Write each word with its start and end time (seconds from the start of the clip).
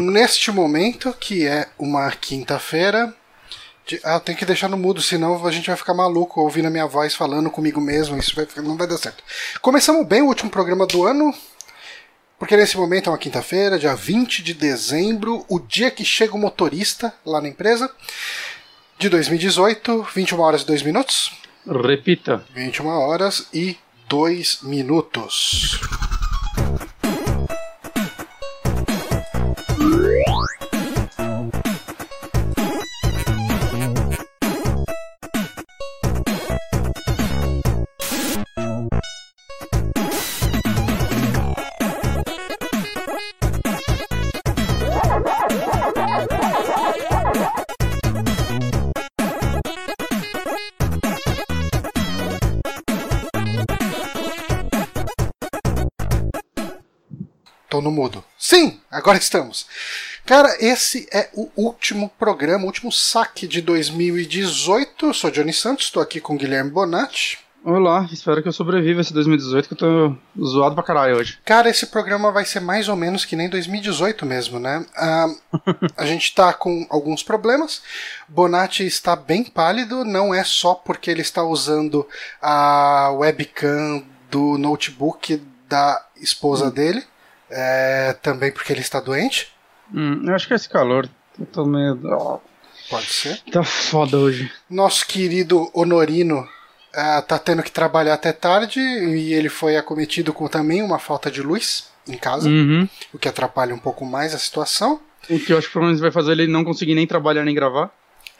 Neste 0.00 0.50
momento, 0.50 1.12
que 1.18 1.46
é 1.46 1.68
uma 1.78 2.10
quinta-feira. 2.10 3.14
de- 3.86 4.00
Ah, 4.04 4.20
tem 4.20 4.36
que 4.36 4.44
deixar 4.44 4.68
no 4.68 4.76
mudo, 4.76 5.00
senão 5.00 5.46
a 5.46 5.50
gente 5.50 5.66
vai 5.68 5.76
ficar 5.76 5.94
maluco 5.94 6.42
ouvindo 6.42 6.66
a 6.68 6.70
minha 6.70 6.86
voz 6.86 7.14
falando 7.14 7.50
comigo 7.50 7.80
mesmo. 7.80 8.18
Isso 8.18 8.34
vai- 8.36 8.46
não 8.62 8.76
vai 8.76 8.86
dar 8.86 8.98
certo. 8.98 9.24
Começamos 9.62 10.06
bem 10.06 10.20
o 10.20 10.26
último 10.26 10.50
programa 10.50 10.86
do 10.86 11.06
ano. 11.06 11.32
Porque 12.38 12.54
nesse 12.56 12.76
momento 12.76 13.08
é 13.08 13.12
uma 13.12 13.18
quinta-feira, 13.18 13.78
dia 13.78 13.96
20 13.96 14.42
de 14.42 14.52
dezembro, 14.54 15.44
o 15.48 15.58
dia 15.58 15.90
que 15.90 16.04
chega 16.04 16.34
o 16.34 16.38
motorista 16.38 17.12
lá 17.26 17.40
na 17.40 17.48
empresa, 17.48 17.90
de 18.98 19.08
2018, 19.08 20.06
21 20.14 20.38
horas 20.40 20.62
e 20.62 20.66
2 20.66 20.82
minutos. 20.82 21.32
Repita. 21.66 22.44
21 22.54 22.86
horas 22.88 23.46
e 23.52 23.76
2 24.08 24.58
minutos. 24.62 25.80
Tô 57.78 57.82
no 57.82 57.92
mudo. 57.92 58.24
Sim, 58.36 58.80
agora 58.90 59.18
estamos. 59.18 59.64
Cara, 60.26 60.56
esse 60.58 61.08
é 61.12 61.30
o 61.32 61.48
último 61.54 62.10
programa, 62.18 62.64
o 62.64 62.66
último 62.66 62.90
saque 62.90 63.46
de 63.46 63.62
2018. 63.62 65.06
Eu 65.06 65.14
sou 65.14 65.30
Johnny 65.30 65.52
Santos, 65.52 65.84
estou 65.84 66.02
aqui 66.02 66.20
com 66.20 66.36
Guilherme 66.36 66.72
Bonatti. 66.72 67.38
Olá, 67.62 68.08
espero 68.12 68.42
que 68.42 68.48
eu 68.48 68.52
sobreviva 68.52 69.00
esse 69.00 69.14
2018 69.14 69.68
que 69.68 69.74
eu 69.74 69.78
tô 69.78 70.16
zoado 70.44 70.74
pra 70.74 70.82
caralho 70.82 71.18
hoje. 71.18 71.38
Cara, 71.44 71.70
esse 71.70 71.86
programa 71.86 72.32
vai 72.32 72.44
ser 72.44 72.58
mais 72.58 72.88
ou 72.88 72.96
menos 72.96 73.24
que 73.24 73.36
nem 73.36 73.48
2018 73.48 74.26
mesmo, 74.26 74.58
né? 74.58 74.84
Ah, 74.96 75.28
a 75.96 76.04
gente 76.04 76.34
tá 76.34 76.52
com 76.52 76.84
alguns 76.90 77.22
problemas. 77.22 77.80
Bonatti 78.26 78.84
está 78.84 79.14
bem 79.14 79.44
pálido, 79.44 80.04
não 80.04 80.34
é 80.34 80.42
só 80.42 80.74
porque 80.74 81.12
ele 81.12 81.22
está 81.22 81.44
usando 81.44 82.04
a 82.42 83.12
webcam 83.12 84.02
do 84.28 84.58
notebook 84.58 85.40
da 85.68 86.04
esposa 86.20 86.70
dele, 86.70 87.04
é, 87.50 88.16
também 88.22 88.50
porque 88.52 88.72
ele 88.72 88.80
está 88.80 89.00
doente. 89.00 89.52
Hum, 89.94 90.22
eu 90.26 90.34
acho 90.34 90.46
que 90.46 90.52
é 90.52 90.56
esse 90.56 90.68
calor. 90.68 91.08
Eu 91.38 91.46
tô 91.46 91.64
meio. 91.64 92.40
Pode 92.90 93.06
ser. 93.06 93.40
tá 93.52 93.62
foda 93.62 94.16
hoje. 94.16 94.50
Nosso 94.68 95.06
querido 95.06 95.70
Honorino 95.74 96.48
ah, 96.94 97.22
tá 97.22 97.38
tendo 97.38 97.62
que 97.62 97.70
trabalhar 97.70 98.14
até 98.14 98.32
tarde 98.32 98.80
e 98.80 99.32
ele 99.34 99.48
foi 99.48 99.76
acometido 99.76 100.32
com 100.32 100.48
também 100.48 100.82
uma 100.82 100.98
falta 100.98 101.30
de 101.30 101.42
luz 101.42 101.88
em 102.06 102.16
casa, 102.16 102.48
Uhum. 102.48 102.88
o 103.12 103.18
que 103.18 103.28
atrapalha 103.28 103.74
um 103.74 103.78
pouco 103.78 104.04
mais 104.06 104.34
a 104.34 104.38
situação. 104.38 105.00
O 105.28 105.38
que 105.38 105.52
eu 105.52 105.58
acho 105.58 105.66
que 105.66 105.74
pelo 105.74 105.84
menos 105.84 106.00
vai 106.00 106.10
fazer 106.10 106.32
ele 106.32 106.46
não 106.46 106.64
conseguir 106.64 106.94
nem 106.94 107.06
trabalhar 107.06 107.44
nem 107.44 107.54
gravar. 107.54 107.90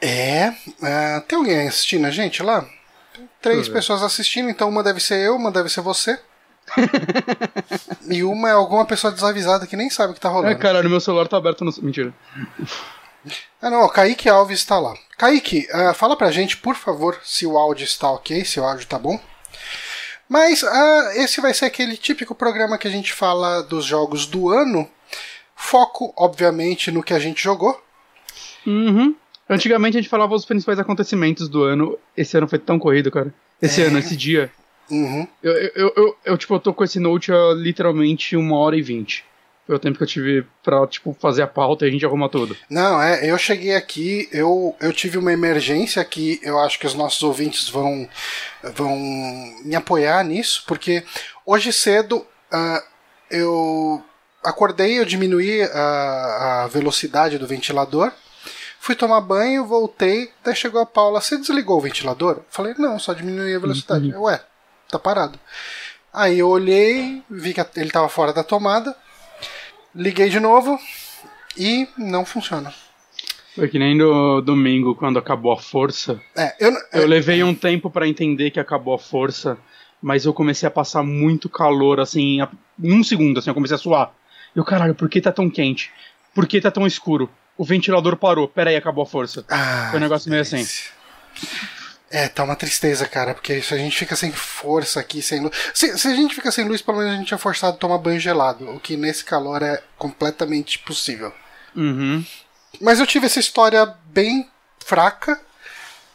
É. 0.01 0.51
ah, 0.81 1.23
tem 1.27 1.37
alguém 1.37 1.67
assistindo 1.67 2.05
a 2.05 2.09
gente 2.09 2.41
lá? 2.41 2.65
Três 3.41 3.69
pessoas 3.69 4.01
assistindo, 4.01 4.49
então 4.49 4.67
uma 4.67 4.81
deve 4.83 4.99
ser 4.99 5.19
eu, 5.19 5.35
uma 5.35 5.51
deve 5.51 5.69
ser 5.69 5.81
você. 5.81 6.19
E 8.09 8.23
uma 8.23 8.49
é 8.49 8.53
alguma 8.53 8.85
pessoa 8.85 9.11
desavisada 9.11 9.67
que 9.67 9.75
nem 9.75 9.89
sabe 9.89 10.11
o 10.11 10.13
que 10.15 10.19
tá 10.19 10.29
rolando. 10.29 10.51
É, 10.51 10.55
caralho, 10.55 10.89
meu 10.89 10.99
celular 10.99 11.27
tá 11.27 11.37
aberto 11.37 11.63
no. 11.63 11.73
Mentira. 11.81 12.13
Ah, 13.61 13.69
não, 13.69 13.83
o 13.83 13.89
Kaique 13.89 14.29
Alves 14.29 14.59
está 14.59 14.79
lá. 14.79 14.93
Kaique, 15.17 15.67
ah, 15.71 15.93
fala 15.93 16.15
pra 16.15 16.31
gente, 16.31 16.57
por 16.57 16.75
favor, 16.75 17.19
se 17.23 17.45
o 17.45 17.57
áudio 17.57 17.83
está 17.83 18.09
ok, 18.09 18.45
se 18.45 18.59
o 18.59 18.63
áudio 18.63 18.87
tá 18.87 18.97
bom. 18.97 19.19
Mas 20.27 20.63
ah, 20.63 21.11
esse 21.15 21.41
vai 21.41 21.53
ser 21.53 21.65
aquele 21.65 21.97
típico 21.97 22.35
programa 22.35 22.77
que 22.77 22.87
a 22.87 22.91
gente 22.91 23.11
fala 23.11 23.61
dos 23.61 23.83
jogos 23.83 24.25
do 24.25 24.49
ano. 24.49 24.89
Foco, 25.55 26.13
obviamente, 26.15 26.91
no 26.91 27.03
que 27.03 27.13
a 27.13 27.19
gente 27.19 27.43
jogou. 27.43 27.81
Uhum. 28.65 29.15
Antigamente 29.49 29.97
a 29.97 30.01
gente 30.01 30.09
falava 30.09 30.35
os 30.35 30.45
principais 30.45 30.79
acontecimentos 30.79 31.49
do 31.49 31.63
ano. 31.63 31.97
Esse 32.15 32.37
ano 32.37 32.47
foi 32.47 32.59
tão 32.59 32.77
corrido, 32.77 33.11
cara. 33.11 33.33
Esse 33.61 33.81
ano, 33.81 33.97
esse 33.97 34.15
dia. 34.15 34.51
Uhum. 34.89 35.27
Eu, 35.41 35.53
eu, 35.53 35.93
eu, 35.95 36.17
eu, 36.25 36.37
tipo, 36.37 36.53
eu 36.53 36.59
tô 36.59 36.73
com 36.73 36.83
esse 36.83 36.99
note 36.99 37.31
há 37.31 37.53
literalmente 37.53 38.35
uma 38.35 38.57
hora 38.57 38.75
e 38.75 38.81
vinte. 38.81 39.25
Foi 39.67 39.75
o 39.75 39.79
tempo 39.79 39.99
que 39.99 40.03
eu 40.03 40.07
tive 40.07 40.47
pra, 40.63 40.87
tipo, 40.87 41.15
fazer 41.21 41.43
a 41.43 41.47
pauta 41.47 41.85
e 41.85 41.89
a 41.89 41.91
gente 41.91 42.03
arruma 42.03 42.27
tudo. 42.27 42.57
Não, 42.67 42.99
é, 42.99 43.29
eu 43.29 43.37
cheguei 43.37 43.75
aqui, 43.75 44.27
eu, 44.31 44.75
eu 44.81 44.91
tive 44.91 45.19
uma 45.19 45.31
emergência 45.31 46.03
que 46.03 46.39
eu 46.41 46.57
acho 46.57 46.79
que 46.79 46.87
os 46.87 46.95
nossos 46.95 47.21
ouvintes 47.21 47.69
vão, 47.69 48.09
vão 48.73 48.97
me 49.63 49.75
apoiar 49.75 50.23
nisso, 50.23 50.63
porque 50.65 51.03
hoje 51.45 51.71
cedo 51.71 52.25
ah, 52.51 52.83
eu 53.29 54.03
acordei, 54.43 54.97
eu 54.97 55.05
diminuí 55.05 55.61
a, 55.61 56.63
a 56.63 56.67
velocidade 56.67 57.37
do 57.37 57.45
ventilador, 57.45 58.11
fui 58.79 58.95
tomar 58.95 59.21
banho, 59.21 59.67
voltei, 59.67 60.31
daí 60.43 60.55
chegou 60.55 60.81
a 60.81 60.85
Paula, 60.85 61.21
você 61.21 61.37
desligou 61.37 61.77
o 61.77 61.81
ventilador? 61.81 62.39
Falei, 62.49 62.73
não, 62.75 62.97
só 62.97 63.13
diminuí 63.13 63.53
a 63.53 63.59
velocidade. 63.59 64.09
Eu, 64.09 64.23
Ué, 64.23 64.41
tá 64.89 64.99
parado. 64.99 65.39
Aí 66.13 66.39
eu 66.39 66.49
olhei, 66.49 67.21
vi 67.29 67.53
que 67.53 67.61
ele 67.75 67.87
estava 67.87 68.09
fora 68.09 68.33
da 68.33 68.43
tomada, 68.43 68.95
liguei 69.93 70.29
de 70.29 70.39
novo 70.39 70.77
e 71.57 71.87
não 71.97 72.25
funciona. 72.25 72.73
Foi 73.55 73.67
que 73.67 73.77
nem 73.79 73.95
no 73.95 74.41
domingo, 74.41 74.95
quando 74.95 75.19
acabou 75.19 75.51
a 75.51 75.57
força. 75.57 76.19
É, 76.35 76.55
eu, 76.59 76.71
Eu 76.93 77.07
levei 77.07 77.43
um 77.43 77.53
tempo 77.53 77.89
pra 77.89 78.07
entender 78.07 78.51
que 78.51 78.59
acabou 78.59 78.93
a 78.93 78.99
força, 78.99 79.57
mas 80.01 80.25
eu 80.25 80.33
comecei 80.33 80.67
a 80.67 80.71
passar 80.71 81.03
muito 81.03 81.49
calor, 81.49 81.99
assim, 81.99 82.39
em 82.81 82.93
um 82.93 83.03
segundo, 83.03 83.39
assim, 83.39 83.49
eu 83.49 83.53
comecei 83.53 83.75
a 83.75 83.79
suar. 83.79 84.11
Eu, 84.55 84.63
caralho, 84.63 84.95
por 84.95 85.09
que 85.09 85.19
tá 85.21 85.31
tão 85.31 85.49
quente? 85.49 85.91
Por 86.33 86.47
que 86.47 86.61
tá 86.61 86.71
tão 86.71 86.87
escuro? 86.87 87.29
O 87.57 87.65
ventilador 87.65 88.15
parou, 88.15 88.47
peraí, 88.47 88.75
acabou 88.75 89.03
a 89.03 89.07
força. 89.07 89.43
Ah, 89.49 89.87
Foi 89.91 89.99
um 89.99 90.03
negócio 90.03 90.29
meio 90.29 90.41
assim. 90.41 90.65
É, 92.11 92.27
tá 92.27 92.43
uma 92.43 92.55
tristeza, 92.55 93.07
cara, 93.07 93.35
porque 93.35 93.61
se 93.61 93.73
a 93.73 93.77
gente 93.77 93.95
fica 93.95 94.15
sem 94.15 94.31
força 94.31 94.99
aqui, 94.99 95.21
sem 95.21 95.41
luz. 95.41 95.55
Se, 95.73 95.97
se 95.97 96.07
a 96.07 96.15
gente 96.15 96.33
fica 96.33 96.51
sem 96.51 96.67
luz, 96.67 96.81
pelo 96.81 96.97
menos 96.97 97.13
a 97.13 97.17
gente 97.17 97.33
é 97.33 97.37
forçado 97.37 97.75
a 97.75 97.79
tomar 97.79 97.99
banho 97.99 98.19
gelado, 98.19 98.67
o 98.71 98.79
que 98.79 98.97
nesse 98.97 99.23
calor 99.23 99.61
é 99.61 99.81
completamente 99.97 100.79
possível. 100.79 101.31
Uhum. 101.75 102.25
Mas 102.81 102.99
eu 102.99 103.05
tive 103.05 103.27
essa 103.27 103.39
história 103.39 103.85
bem 104.05 104.49
fraca 104.83 105.39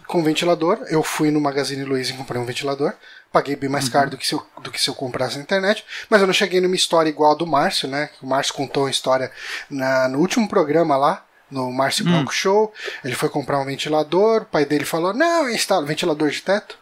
com 0.06 0.22
ventilador. 0.22 0.78
Eu 0.88 1.02
fui 1.02 1.30
no 1.30 1.40
Magazine 1.40 1.84
Luiza 1.84 2.12
e 2.12 2.16
comprei 2.16 2.40
um 2.40 2.44
ventilador. 2.44 2.92
Paguei 3.32 3.56
bem 3.56 3.68
mais 3.68 3.88
caro 3.88 4.10
do 4.10 4.16
que, 4.16 4.26
se 4.26 4.32
eu, 4.32 4.46
do 4.62 4.70
que 4.70 4.80
se 4.80 4.88
eu 4.88 4.94
comprasse 4.94 5.36
na 5.36 5.42
internet. 5.42 5.84
Mas 6.08 6.20
eu 6.20 6.26
não 6.26 6.34
cheguei 6.34 6.60
numa 6.60 6.76
história 6.76 7.10
igual 7.10 7.32
a 7.32 7.34
do 7.34 7.46
Márcio, 7.46 7.88
né? 7.88 8.10
O 8.22 8.26
Márcio 8.26 8.54
contou 8.54 8.84
uma 8.84 8.90
história 8.90 9.30
na, 9.68 10.08
no 10.08 10.20
último 10.20 10.48
programa 10.48 10.96
lá, 10.96 11.23
no 11.50 11.70
Márcio 11.70 12.04
Bronco 12.04 12.32
Show. 12.32 12.72
Ele 13.04 13.14
foi 13.14 13.28
comprar 13.28 13.60
um 13.60 13.64
ventilador. 13.64 14.42
O 14.42 14.46
pai 14.46 14.64
dele 14.64 14.84
falou: 14.84 15.12
Não, 15.12 15.48
instala 15.48 15.86
ventilador 15.86 16.30
de 16.30 16.42
teto. 16.42 16.78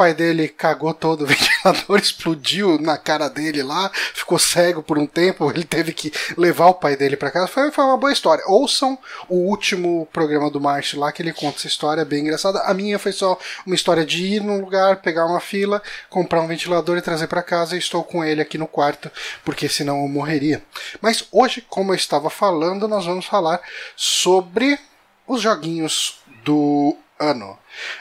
Pai 0.00 0.14
dele 0.14 0.48
cagou 0.48 0.94
todo 0.94 1.24
o 1.24 1.26
ventilador, 1.28 1.98
explodiu 1.98 2.78
na 2.80 2.96
cara 2.96 3.28
dele 3.28 3.62
lá, 3.62 3.90
ficou 4.14 4.38
cego 4.38 4.82
por 4.82 4.96
um 4.96 5.06
tempo, 5.06 5.50
ele 5.50 5.62
teve 5.62 5.92
que 5.92 6.10
levar 6.38 6.68
o 6.68 6.74
pai 6.74 6.96
dele 6.96 7.18
para 7.18 7.30
casa. 7.30 7.48
Foi, 7.48 7.70
foi 7.70 7.84
uma 7.84 7.98
boa 7.98 8.10
história. 8.10 8.42
Ouçam 8.46 8.98
o 9.28 9.36
último 9.36 10.08
programa 10.10 10.50
do 10.50 10.58
Márcio 10.58 10.98
lá, 10.98 11.12
que 11.12 11.20
ele 11.20 11.34
conta 11.34 11.58
essa 11.58 11.66
história 11.66 12.02
bem 12.02 12.20
engraçada. 12.20 12.60
A 12.60 12.72
minha 12.72 12.98
foi 12.98 13.12
só 13.12 13.38
uma 13.66 13.74
história 13.74 14.02
de 14.02 14.24
ir 14.24 14.42
num 14.42 14.58
lugar, 14.62 15.02
pegar 15.02 15.26
uma 15.26 15.38
fila, 15.38 15.82
comprar 16.08 16.40
um 16.40 16.48
ventilador 16.48 16.96
e 16.96 17.02
trazer 17.02 17.26
para 17.26 17.42
casa. 17.42 17.76
E 17.76 17.78
estou 17.78 18.02
com 18.02 18.24
ele 18.24 18.40
aqui 18.40 18.56
no 18.56 18.66
quarto, 18.66 19.10
porque 19.44 19.68
senão 19.68 20.00
eu 20.00 20.08
morreria. 20.08 20.62
Mas 21.02 21.26
hoje, 21.30 21.62
como 21.68 21.92
eu 21.92 21.96
estava 21.96 22.30
falando, 22.30 22.88
nós 22.88 23.04
vamos 23.04 23.26
falar 23.26 23.60
sobre 23.94 24.78
os 25.26 25.42
joguinhos 25.42 26.22
do 26.42 26.96
ano. 27.20 27.58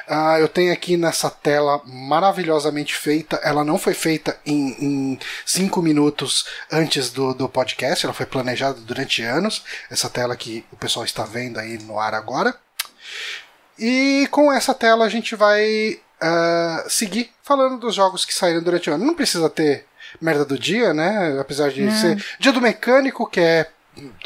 Ah, 0.07 0.39
eu 0.39 0.47
tenho 0.47 0.71
aqui 0.71 0.95
nessa 0.95 1.29
tela 1.29 1.81
maravilhosamente 1.85 2.95
feita. 2.95 3.35
Ela 3.43 3.63
não 3.65 3.77
foi 3.77 3.93
feita 3.93 4.39
em, 4.45 4.69
em 4.79 5.19
cinco 5.45 5.81
minutos 5.81 6.45
antes 6.71 7.11
do, 7.11 7.33
do 7.33 7.49
podcast, 7.49 8.05
ela 8.05 8.13
foi 8.13 8.25
planejada 8.25 8.79
durante 8.79 9.21
anos. 9.21 9.63
Essa 9.91 10.09
tela 10.09 10.35
que 10.35 10.65
o 10.71 10.77
pessoal 10.77 11.05
está 11.05 11.25
vendo 11.25 11.59
aí 11.59 11.77
no 11.79 11.99
ar 11.99 12.13
agora. 12.13 12.55
E 13.77 14.27
com 14.31 14.51
essa 14.51 14.73
tela 14.73 15.05
a 15.05 15.09
gente 15.09 15.35
vai 15.35 15.99
ah, 16.21 16.85
seguir 16.87 17.31
falando 17.43 17.77
dos 17.77 17.95
jogos 17.95 18.23
que 18.23 18.33
saíram 18.33 18.63
durante 18.63 18.89
o 18.89 18.93
ano. 18.93 19.05
Não 19.05 19.13
precisa 19.13 19.49
ter 19.49 19.85
merda 20.21 20.45
do 20.45 20.57
dia, 20.57 20.93
né? 20.93 21.37
Apesar 21.39 21.69
de 21.69 21.91
ser 21.91 22.23
dia 22.39 22.51
do 22.51 22.61
mecânico, 22.61 23.29
que 23.29 23.39
é 23.39 23.69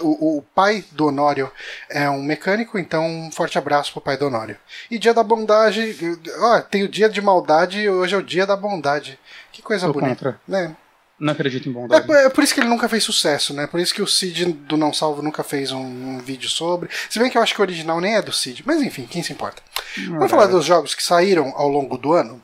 o, 0.01 0.38
o 0.38 0.42
pai 0.42 0.83
do 0.92 1.07
Honório 1.07 1.51
é 1.89 2.10
um 2.10 2.21
mecânico, 2.21 2.77
então 2.77 3.06
um 3.06 3.31
forte 3.31 3.57
abraço 3.57 3.92
pro 3.92 4.01
pai 4.01 4.18
do 4.18 4.27
Honório. 4.27 4.57
E 4.89 5.00
dia 5.00 5.13
da 5.13 5.24
bondade, 5.24 5.95
ó, 6.39 6.62
tem 6.62 6.83
o 6.83 6.89
dia 6.89 7.10
de 7.10 7.21
maldade 7.21 7.80
e 7.80 7.89
hoje 7.89 8.15
é 8.15 8.18
o 8.18 8.24
dia 8.24 8.45
da 8.45 8.56
bondade. 8.56 9.19
Que 9.51 9.62
coisa 9.62 9.86
Sou 9.86 9.94
bonita. 9.94 10.15
contra. 10.15 10.42
Né? 10.48 10.75
Não 11.19 11.33
acredito 11.33 11.69
em 11.69 11.71
bondade. 11.71 12.12
É, 12.12 12.25
é 12.25 12.30
por 12.30 12.44
isso 12.44 12.54
que 12.54 12.60
ele 12.60 12.68
nunca 12.68 12.89
fez 12.89 13.04
sucesso, 13.04 13.54
né? 13.54 13.68
Por 13.68 13.80
isso 13.80 13.94
que 13.94 14.01
o 14.01 14.07
Cid 14.07 14.45
do 14.45 14.75
Não 14.75 14.92
Salvo 14.92 15.21
nunca 15.21 15.44
fez 15.44 15.71
um, 15.71 15.80
um 15.80 16.19
vídeo 16.19 16.50
sobre. 16.50 16.89
Se 17.10 17.19
bem 17.19 17.30
que 17.30 17.38
eu 17.38 17.42
acho 17.42 17.54
que 17.54 17.62
o 17.62 17.63
original 17.63 18.01
nem 18.01 18.15
é 18.15 18.21
do 18.21 18.33
Cid. 18.33 18.63
Mas 18.65 18.81
enfim, 18.81 19.06
quem 19.10 19.24
se 19.24 19.31
importa? 19.31 19.62
Vamos 20.10 20.30
falar 20.30 20.48
dos 20.48 20.65
jogos 20.65 20.95
que 20.95 21.04
saíram 21.04 21.54
ao 21.56 21.69
longo 21.69 21.98
do 21.98 22.13
ano? 22.13 22.44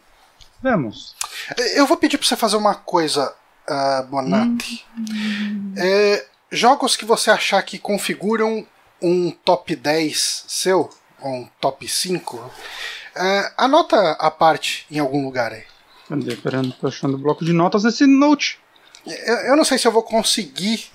Vamos. 0.61 1.15
Eu 1.75 1.85
vou 1.85 1.97
pedir 1.97 2.17
pra 2.17 2.27
você 2.27 2.35
fazer 2.35 2.57
uma 2.57 2.75
coisa, 2.75 3.33
uh, 3.67 4.03
Bonatti. 4.07 4.85
É, 5.77 6.25
jogos 6.51 6.95
que 6.95 7.05
você 7.05 7.29
achar 7.31 7.61
que 7.63 7.77
configuram 7.79 8.65
um 9.01 9.31
top 9.31 9.75
10 9.75 10.45
seu, 10.47 10.89
ou 11.21 11.31
um 11.31 11.49
top 11.59 11.87
5, 11.87 12.51
é, 13.15 13.51
anota 13.57 14.11
a 14.13 14.29
parte 14.31 14.85
em 14.91 14.99
algum 14.99 15.23
lugar 15.23 15.51
aí. 15.53 15.63
Cadê? 16.07 16.33
Esperando, 16.33 16.71
tô 16.73 16.87
achando 16.87 17.15
o 17.15 17.17
bloco 17.19 17.45
de 17.45 17.53
notas 17.53 17.83
nesse 17.83 18.05
note. 18.05 18.59
Eu, 19.05 19.35
eu 19.49 19.55
não 19.55 19.63
sei 19.63 19.77
se 19.77 19.87
eu 19.87 19.91
vou 19.91 20.03
conseguir. 20.03 20.89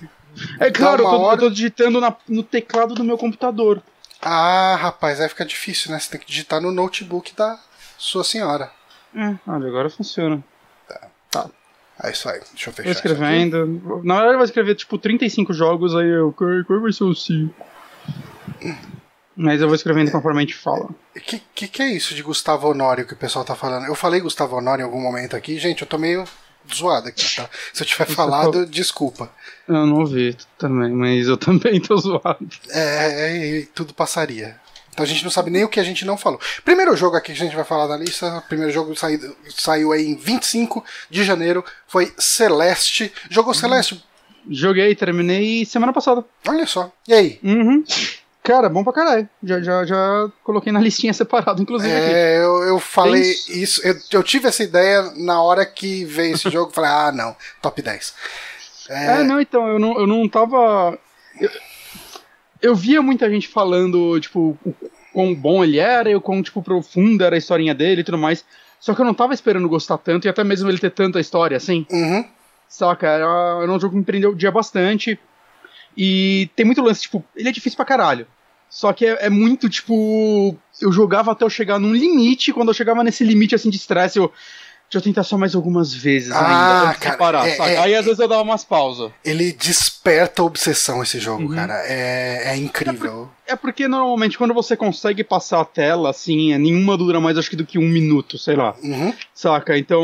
É 0.59 0.69
claro, 0.69 1.03
eu 1.03 1.09
tô, 1.09 1.19
hora- 1.21 1.37
eu 1.41 1.47
tô 1.47 1.49
digitando 1.49 1.99
na- 2.01 2.15
no 2.27 2.43
teclado 2.43 2.93
do 2.93 3.03
meu 3.03 3.17
computador. 3.17 3.81
Ah, 4.21 4.75
rapaz, 4.79 5.21
aí 5.21 5.29
fica 5.29 5.45
difícil, 5.45 5.91
né? 5.91 5.99
Você 5.99 6.09
tem 6.11 6.19
que 6.19 6.25
digitar 6.27 6.59
no 6.61 6.71
notebook 6.71 7.33
da 7.35 7.57
sua 7.97 8.23
senhora. 8.23 8.71
É, 9.15 9.35
olha, 9.47 9.67
agora 9.67 9.89
funciona. 9.89 10.43
É 10.89 11.07
isso 11.31 11.51
aí, 11.99 12.39
deixa 12.51 12.69
eu 12.69 12.73
fechar. 12.73 12.83
Vou 12.83 12.91
escrevendo. 12.91 14.01
Na 14.03 14.15
verdade, 14.15 14.35
vai 14.37 14.45
escrever 14.45 14.75
tipo 14.75 14.97
35 14.97 15.53
jogos, 15.53 15.95
aí 15.95 16.07
eu. 16.07 16.33
Qual 16.33 16.81
vai 16.81 16.91
ser 16.91 17.03
o 17.03 17.15
5? 17.15 17.53
Mas 19.35 19.61
eu 19.61 19.67
vou 19.67 19.75
escrevendo 19.75 20.11
conforme 20.11 20.39
a 20.39 20.41
gente 20.41 20.55
fala. 20.55 20.89
Que, 21.13 21.41
que 21.53 21.67
que 21.67 21.81
é 21.81 21.91
isso 21.91 22.15
de 22.15 22.23
Gustavo 22.23 22.69
Honório 22.69 23.05
que 23.05 23.13
o 23.13 23.17
pessoal 23.17 23.43
tá 23.43 23.55
falando? 23.55 23.85
Eu 23.85 23.95
falei 23.95 24.21
Gustavo 24.21 24.55
Honório 24.55 24.83
em 24.83 24.85
algum 24.85 25.01
momento 25.01 25.35
aqui. 25.35 25.59
Gente, 25.59 25.81
eu 25.81 25.87
tô 25.87 25.97
meio 25.97 26.25
zoado 26.73 27.09
aqui, 27.09 27.35
tá? 27.35 27.49
Se 27.73 27.83
eu 27.83 27.87
tiver 27.87 28.05
falado, 28.05 28.65
desculpa. 28.65 29.29
Eu 29.67 29.85
não 29.85 29.99
ouvi 29.99 30.37
também, 30.57 30.91
mas 30.91 31.27
eu 31.27 31.35
também 31.37 31.81
tô 31.81 31.97
zoado. 31.97 32.47
É, 32.69 32.79
é, 32.79 33.59
é, 33.59 33.67
tudo 33.73 33.93
passaria. 33.93 34.59
Então 34.95 35.03
a 35.03 35.07
gente 35.07 35.25
não 35.25 35.29
sabe 35.29 35.51
nem 35.51 35.65
o 35.65 35.67
que 35.67 35.79
a 35.79 35.83
gente 35.83 36.05
não 36.05 36.17
falou. 36.17 36.39
Primeiro 36.63 36.95
jogo 36.95 37.17
aqui 37.17 37.33
que 37.33 37.41
a 37.41 37.45
gente 37.45 37.55
vai 37.55 37.65
falar 37.65 37.85
na 37.85 37.97
lista, 37.97 38.41
primeiro 38.47 38.71
jogo 38.71 38.95
saiu, 38.95 39.35
saiu 39.49 39.91
aí 39.91 40.07
em 40.07 40.15
25 40.15 40.81
de 41.09 41.21
janeiro, 41.21 41.65
foi 41.85 42.13
Celeste. 42.17 43.11
Jogou 43.29 43.53
Celeste? 43.53 44.01
Joguei, 44.49 44.95
terminei 44.95 45.65
semana 45.65 45.91
passada. 45.91 46.23
Olha 46.47 46.65
só. 46.65 46.89
E 47.05 47.13
aí? 47.13 47.39
Uhum. 47.43 47.83
Cara, 48.41 48.69
bom 48.69 48.85
pra 48.85 48.93
caralho. 48.93 49.27
Já, 49.43 49.59
já, 49.59 49.85
já 49.85 50.29
coloquei 50.45 50.71
na 50.71 50.79
listinha 50.81 51.13
separado, 51.13 51.61
inclusive. 51.61 51.91
É, 51.91 52.37
eu, 52.37 52.63
eu 52.63 52.79
falei 52.79 53.21
Tenso. 53.21 53.51
isso, 53.51 53.81
eu, 53.85 53.95
eu 54.13 54.23
tive 54.23 54.47
essa 54.47 54.63
ideia 54.63 55.11
na 55.17 55.41
hora 55.41 55.65
que 55.65 56.05
veio 56.05 56.35
esse 56.35 56.49
jogo, 56.49 56.71
falei, 56.71 56.89
ah, 56.89 57.11
não, 57.11 57.35
top 57.61 57.81
10. 57.81 58.13
É, 58.87 59.23
não, 59.23 59.41
então, 59.41 59.67
eu 59.67 59.77
não, 59.77 59.99
eu 59.99 60.07
não 60.07 60.29
tava. 60.29 60.97
Eu, 61.41 61.49
eu 62.65 62.75
via 62.75 63.01
muita 63.01 63.29
gente 63.29 63.47
falando, 63.47 64.19
tipo, 64.19 64.57
o 64.65 64.75
quão 65.13 65.33
bom 65.35 65.63
ele 65.63 65.77
era 65.77 66.09
e 66.09 66.15
o 66.15 66.21
quão, 66.21 66.41
tipo, 66.41 66.61
profunda 66.61 67.25
era 67.25 67.35
a 67.35 67.37
historinha 67.37 67.73
dele 67.73 68.01
e 68.01 68.03
tudo 68.03 68.17
mais. 68.17 68.43
Só 68.79 68.93
que 68.93 69.01
eu 69.01 69.05
não 69.05 69.13
tava 69.13 69.33
esperando 69.33 69.69
gostar 69.69 69.97
tanto 69.97 70.25
e 70.25 70.29
até 70.29 70.43
mesmo 70.43 70.69
ele 70.69 70.77
ter 70.77 70.91
tanta 70.91 71.19
história 71.19 71.55
assim. 71.55 71.85
Uhum. 71.91 72.25
Saca? 72.67 73.07
Era, 73.07 73.59
era 73.61 73.71
um 73.71 73.79
jogo 73.79 73.93
que 73.93 73.99
me 73.99 74.03
prendeu 74.03 74.33
dia 74.33 74.51
bastante. 74.51 75.19
E 75.95 76.49
tem 76.55 76.65
muito 76.65 76.81
lance, 76.81 77.03
tipo, 77.03 77.23
ele 77.35 77.49
é 77.49 77.51
difícil 77.51 77.77
pra 77.77 77.85
caralho. 77.85 78.27
Só 78.69 78.91
que 78.91 79.05
é, 79.05 79.27
é 79.27 79.29
muito, 79.29 79.69
tipo. 79.69 80.57
Eu 80.81 80.91
jogava 80.91 81.31
até 81.31 81.45
eu 81.45 81.49
chegar 81.49 81.79
num 81.79 81.93
limite. 81.93 82.51
Quando 82.51 82.69
eu 82.69 82.73
chegava 82.73 83.03
nesse 83.03 83.23
limite 83.23 83.55
assim 83.55 83.69
de 83.69 83.77
estresse, 83.77 84.19
eu. 84.19 84.31
Deixa 84.89 84.99
eu 84.99 85.01
tentar 85.01 85.23
só 85.23 85.37
mais 85.37 85.55
algumas 85.55 85.93
vezes 85.93 86.31
Ah, 86.31 86.85
ainda. 86.87 86.99
cara, 86.99 87.17
parar, 87.17 87.47
é- 87.47 87.55
saca? 87.55 87.69
é- 87.71 87.77
Aí 87.77 87.95
às 87.95 88.05
vezes 88.05 88.19
eu 88.19 88.27
dava 88.27 88.43
umas 88.43 88.63
pausas. 88.63 89.11
Ele 89.25 89.51
desperta 89.51 90.43
obsessão 90.43 91.01
esse 91.01 91.19
jogo, 91.19 91.43
Uhum. 91.49 91.55
cara. 91.55 91.73
É, 91.87 92.53
é 92.53 92.55
incrível. 92.57 93.27
É 93.47 93.55
porque 93.55 93.87
normalmente 93.87 94.37
quando 94.37 94.53
você 94.53 94.77
consegue 94.77 95.23
passar 95.23 95.61
a 95.61 95.65
tela, 95.65 96.11
assim, 96.11 96.53
é, 96.53 96.57
nenhuma 96.57 96.95
dura 96.97 97.19
mais 97.19 97.37
acho 97.37 97.49
que 97.49 97.55
do 97.55 97.65
que 97.65 97.79
um 97.79 97.87
minuto, 97.89 98.37
sei 98.37 98.55
lá. 98.55 98.75
Uhum. 98.83 99.13
Saca? 99.33 99.77
Então. 99.77 100.03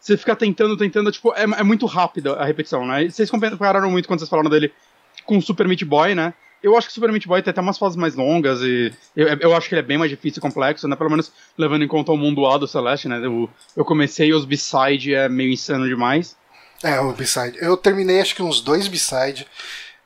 Você 0.00 0.16
fica 0.16 0.36
tentando, 0.36 0.76
tentando, 0.76 1.10
tipo, 1.10 1.32
é, 1.34 1.42
é 1.42 1.62
muito 1.64 1.84
rápida 1.84 2.34
a 2.34 2.44
repetição, 2.44 2.86
né? 2.86 3.08
Vocês 3.08 3.28
compararam 3.28 3.90
muito 3.90 4.06
quando 4.06 4.20
vocês 4.20 4.30
falaram 4.30 4.48
dele 4.48 4.72
com 5.24 5.36
o 5.36 5.42
Super 5.42 5.66
Meat 5.66 5.84
Boy, 5.84 6.14
né? 6.14 6.32
Eu 6.62 6.76
acho 6.76 6.88
que 6.88 6.92
Super 6.92 7.12
Meat 7.12 7.26
Boy 7.26 7.42
tem 7.42 7.50
até 7.50 7.60
umas 7.60 7.78
fases 7.78 7.96
mais 7.96 8.14
longas 8.14 8.60
e 8.60 8.92
eu, 9.14 9.28
eu 9.28 9.54
acho 9.54 9.68
que 9.68 9.74
ele 9.74 9.80
é 9.80 9.84
bem 9.84 9.98
mais 9.98 10.10
difícil 10.10 10.40
e 10.40 10.42
complexo, 10.42 10.88
né? 10.88 10.96
Pelo 10.96 11.10
menos 11.10 11.30
levando 11.56 11.82
em 11.82 11.88
conta 11.88 12.12
o 12.12 12.16
mundo 12.16 12.46
A 12.46 12.58
do 12.58 12.66
Celeste, 12.66 13.08
né? 13.08 13.20
Eu, 13.24 13.48
eu 13.76 13.84
comecei 13.84 14.32
os 14.32 14.44
B-side, 14.44 15.14
é 15.14 15.28
meio 15.28 15.52
insano 15.52 15.86
demais. 15.86 16.36
É, 16.82 17.00
o 17.00 17.12
B-side. 17.12 17.58
Eu 17.60 17.76
terminei 17.76 18.20
acho 18.20 18.34
que 18.34 18.42
uns 18.42 18.60
dois 18.60 18.88
B-side. 18.88 19.46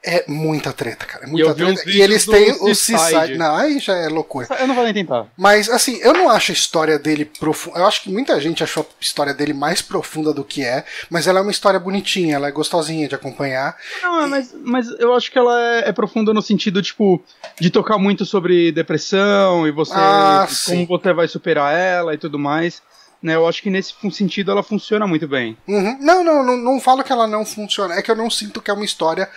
É 0.02 0.24
muita 0.26 0.72
treta, 0.72 1.04
cara. 1.04 1.24
É 1.24 1.28
E 1.28 1.30
muita 1.30 1.54
treta. 1.54 1.90
E 1.90 2.00
eles 2.00 2.24
têm 2.24 2.52
o 2.52 2.74
C-side. 2.74 3.10
C-side. 3.10 3.38
Não, 3.38 3.54
aí 3.54 3.78
já 3.78 3.94
é 3.94 4.08
loucura. 4.08 4.46
Eu 4.58 4.66
não 4.66 4.74
vou 4.74 4.84
nem 4.84 4.94
tentar. 4.94 5.26
Mas, 5.36 5.68
assim, 5.68 5.98
eu 6.00 6.14
não 6.14 6.30
acho 6.30 6.52
a 6.52 6.54
história 6.54 6.98
dele 6.98 7.26
profunda. 7.26 7.78
Eu 7.78 7.86
acho 7.86 8.02
que 8.02 8.10
muita 8.10 8.40
gente 8.40 8.64
achou 8.64 8.82
a 8.82 8.86
história 9.00 9.34
dele 9.34 9.52
mais 9.52 9.82
profunda 9.82 10.32
do 10.32 10.42
que 10.42 10.64
é. 10.64 10.84
Mas 11.10 11.26
ela 11.26 11.40
é 11.40 11.42
uma 11.42 11.50
história 11.50 11.78
bonitinha, 11.78 12.36
ela 12.36 12.48
é 12.48 12.52
gostosinha 12.52 13.08
de 13.08 13.14
acompanhar. 13.14 13.76
Não, 14.02 14.26
mas, 14.28 14.54
mas 14.64 14.88
eu 14.98 15.14
acho 15.14 15.30
que 15.30 15.38
ela 15.38 15.60
é, 15.60 15.88
é 15.90 15.92
profunda 15.92 16.32
no 16.32 16.40
sentido, 16.40 16.80
tipo, 16.80 17.22
de 17.60 17.68
tocar 17.68 17.98
muito 17.98 18.24
sobre 18.24 18.72
depressão 18.72 19.66
e 19.66 19.70
você. 19.70 19.92
Ah, 19.94 20.46
como 20.46 20.80
sim. 20.80 20.86
você 20.86 21.12
vai 21.12 21.28
superar 21.28 21.74
ela 21.74 22.14
e 22.14 22.18
tudo 22.18 22.38
mais. 22.38 22.82
Né, 23.22 23.34
eu 23.34 23.46
acho 23.46 23.60
que 23.60 23.68
nesse 23.68 23.92
sentido 24.12 24.50
ela 24.50 24.62
funciona 24.62 25.06
muito 25.06 25.28
bem. 25.28 25.54
Uhum. 25.68 25.98
Não, 26.00 26.24
não, 26.24 26.42
não, 26.42 26.56
não 26.56 26.80
falo 26.80 27.04
que 27.04 27.12
ela 27.12 27.26
não 27.26 27.44
funciona. 27.44 27.94
É 27.94 28.00
que 28.00 28.10
eu 28.10 28.16
não 28.16 28.30
sinto 28.30 28.62
que 28.62 28.70
é 28.70 28.74
uma 28.74 28.84
história 28.84 29.28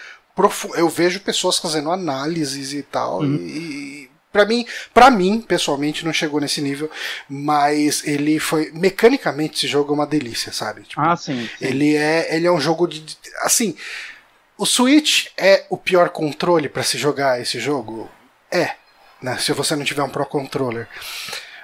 Eu 0.75 0.89
vejo 0.89 1.19
pessoas 1.19 1.57
fazendo 1.57 1.91
análises 1.91 2.73
e 2.73 2.81
tal. 2.83 3.19
Uhum. 3.19 3.35
E. 3.35 4.09
Pra 4.31 4.45
mim, 4.47 4.65
para 4.91 5.11
mim, 5.11 5.39
pessoalmente, 5.41 6.03
não 6.03 6.11
chegou 6.11 6.41
nesse 6.41 6.59
nível, 6.59 6.89
mas 7.29 8.03
ele 8.03 8.39
foi. 8.39 8.71
Mecanicamente, 8.73 9.57
esse 9.57 9.67
jogo 9.67 9.91
é 9.91 9.95
uma 9.95 10.07
delícia, 10.07 10.51
sabe? 10.51 10.81
Tipo, 10.81 10.99
Ah, 10.99 11.15
sim. 11.15 11.43
sim. 11.43 11.49
Ele 11.63 11.95
é, 11.95 12.35
ele 12.35 12.47
é 12.47 12.51
um 12.51 12.59
jogo 12.59 12.87
de. 12.87 13.15
Assim, 13.43 13.75
o 14.57 14.65
Switch 14.65 15.27
é 15.37 15.65
o 15.69 15.77
pior 15.77 16.09
controle 16.09 16.67
pra 16.67 16.81
se 16.81 16.97
jogar 16.97 17.39
esse 17.39 17.59
jogo? 17.59 18.09
É. 18.51 18.71
Né, 19.21 19.37
se 19.37 19.53
você 19.53 19.75
não 19.75 19.85
tiver 19.85 20.01
um 20.03 20.09
Pro 20.09 20.25
Controller. 20.25 20.87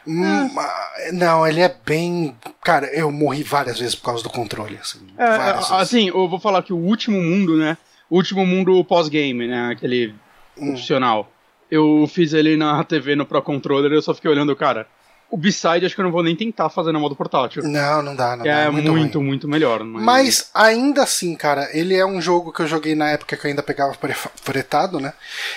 Hum, 0.08 0.50
Não, 1.12 1.46
ele 1.46 1.62
é 1.62 1.76
bem. 1.86 2.36
Cara, 2.64 2.86
eu 2.94 3.12
morri 3.12 3.44
várias 3.44 3.80
vezes 3.80 3.96
por 3.96 4.06
causa 4.06 4.24
do 4.24 4.30
controle. 4.30 4.78
Assim, 4.82 5.00
É, 5.18 5.26
assim, 5.76 6.08
eu 6.08 6.28
vou 6.30 6.40
falar 6.40 6.64
que 6.64 6.72
o 6.72 6.78
último 6.78 7.22
mundo, 7.22 7.58
né? 7.58 7.78
Último 8.10 8.46
mundo 8.46 8.84
pós-game, 8.84 9.48
né? 9.48 9.70
Aquele 9.72 10.16
Hum. 10.58 10.72
opcional. 10.74 11.32
Eu 11.72 12.10
fiz 12.12 12.34
ele 12.34 12.58
na 12.58 12.84
TV 12.84 13.16
no 13.16 13.26
Pro 13.26 13.42
Controller 13.42 13.92
e 13.92 13.96
eu 13.96 14.02
só 14.02 14.14
fiquei 14.14 14.30
olhando, 14.32 14.56
cara. 14.56 14.88
O 15.32 15.38
B-side 15.38 15.86
acho 15.86 15.94
que 15.94 16.02
eu 16.02 16.06
não 16.06 16.12
vou 16.12 16.24
nem 16.24 16.36
tentar 16.36 16.70
fazer 16.70 16.92
no 16.92 17.00
modo 17.00 17.16
portátil. 17.16 17.62
Não, 17.62 18.02
não 18.02 18.16
dá, 18.16 18.36
não 18.36 18.42
que 18.44 18.50
dá. 18.50 18.62
é 18.62 18.70
muito, 18.72 18.92
muito, 18.92 19.22
muito, 19.22 19.48
melhor. 19.48 19.84
Mas, 19.84 20.04
Mas 20.04 20.50
ainda 20.56 21.04
assim, 21.04 21.36
cara, 21.36 21.70
ele 21.72 21.96
é 21.96 22.04
um 22.04 22.20
jogo 22.20 22.52
que 22.52 22.62
eu 22.64 22.68
joguei 22.68 22.96
na 22.96 23.10
época 23.12 23.38
que 23.38 23.46
eu 23.46 23.50
ainda 23.50 23.62
pegava 23.62 23.96
fretado, 24.44 25.00
né? 25.00 25.14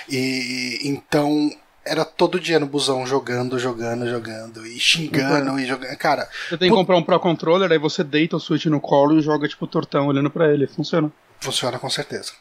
E 0.08 0.78
então 0.84 1.50
era 1.84 2.04
todo 2.04 2.38
dia 2.38 2.60
no 2.60 2.66
busão 2.66 3.06
jogando, 3.06 3.58
jogando, 3.58 4.06
jogando 4.08 4.66
e 4.66 4.78
xingando 4.78 5.58
e 5.58 5.64
jogando. 5.66 5.96
Cara, 5.96 6.28
Você 6.50 6.58
tem 6.58 6.68
que 6.68 6.76
comprar 6.76 6.96
um 6.96 7.02
Pro 7.02 7.18
Controller, 7.18 7.72
aí 7.72 7.78
você 7.78 8.04
deita 8.04 8.36
o 8.36 8.40
Switch 8.40 8.66
no 8.66 8.78
colo 8.80 9.18
e 9.18 9.22
joga, 9.22 9.48
tipo, 9.48 9.66
tortão 9.66 10.06
olhando 10.08 10.28
pra 10.30 10.52
ele. 10.52 10.66
Funciona. 10.66 11.10
funciona 11.40 11.78
com 11.78 11.88
certeza. 11.90 12.32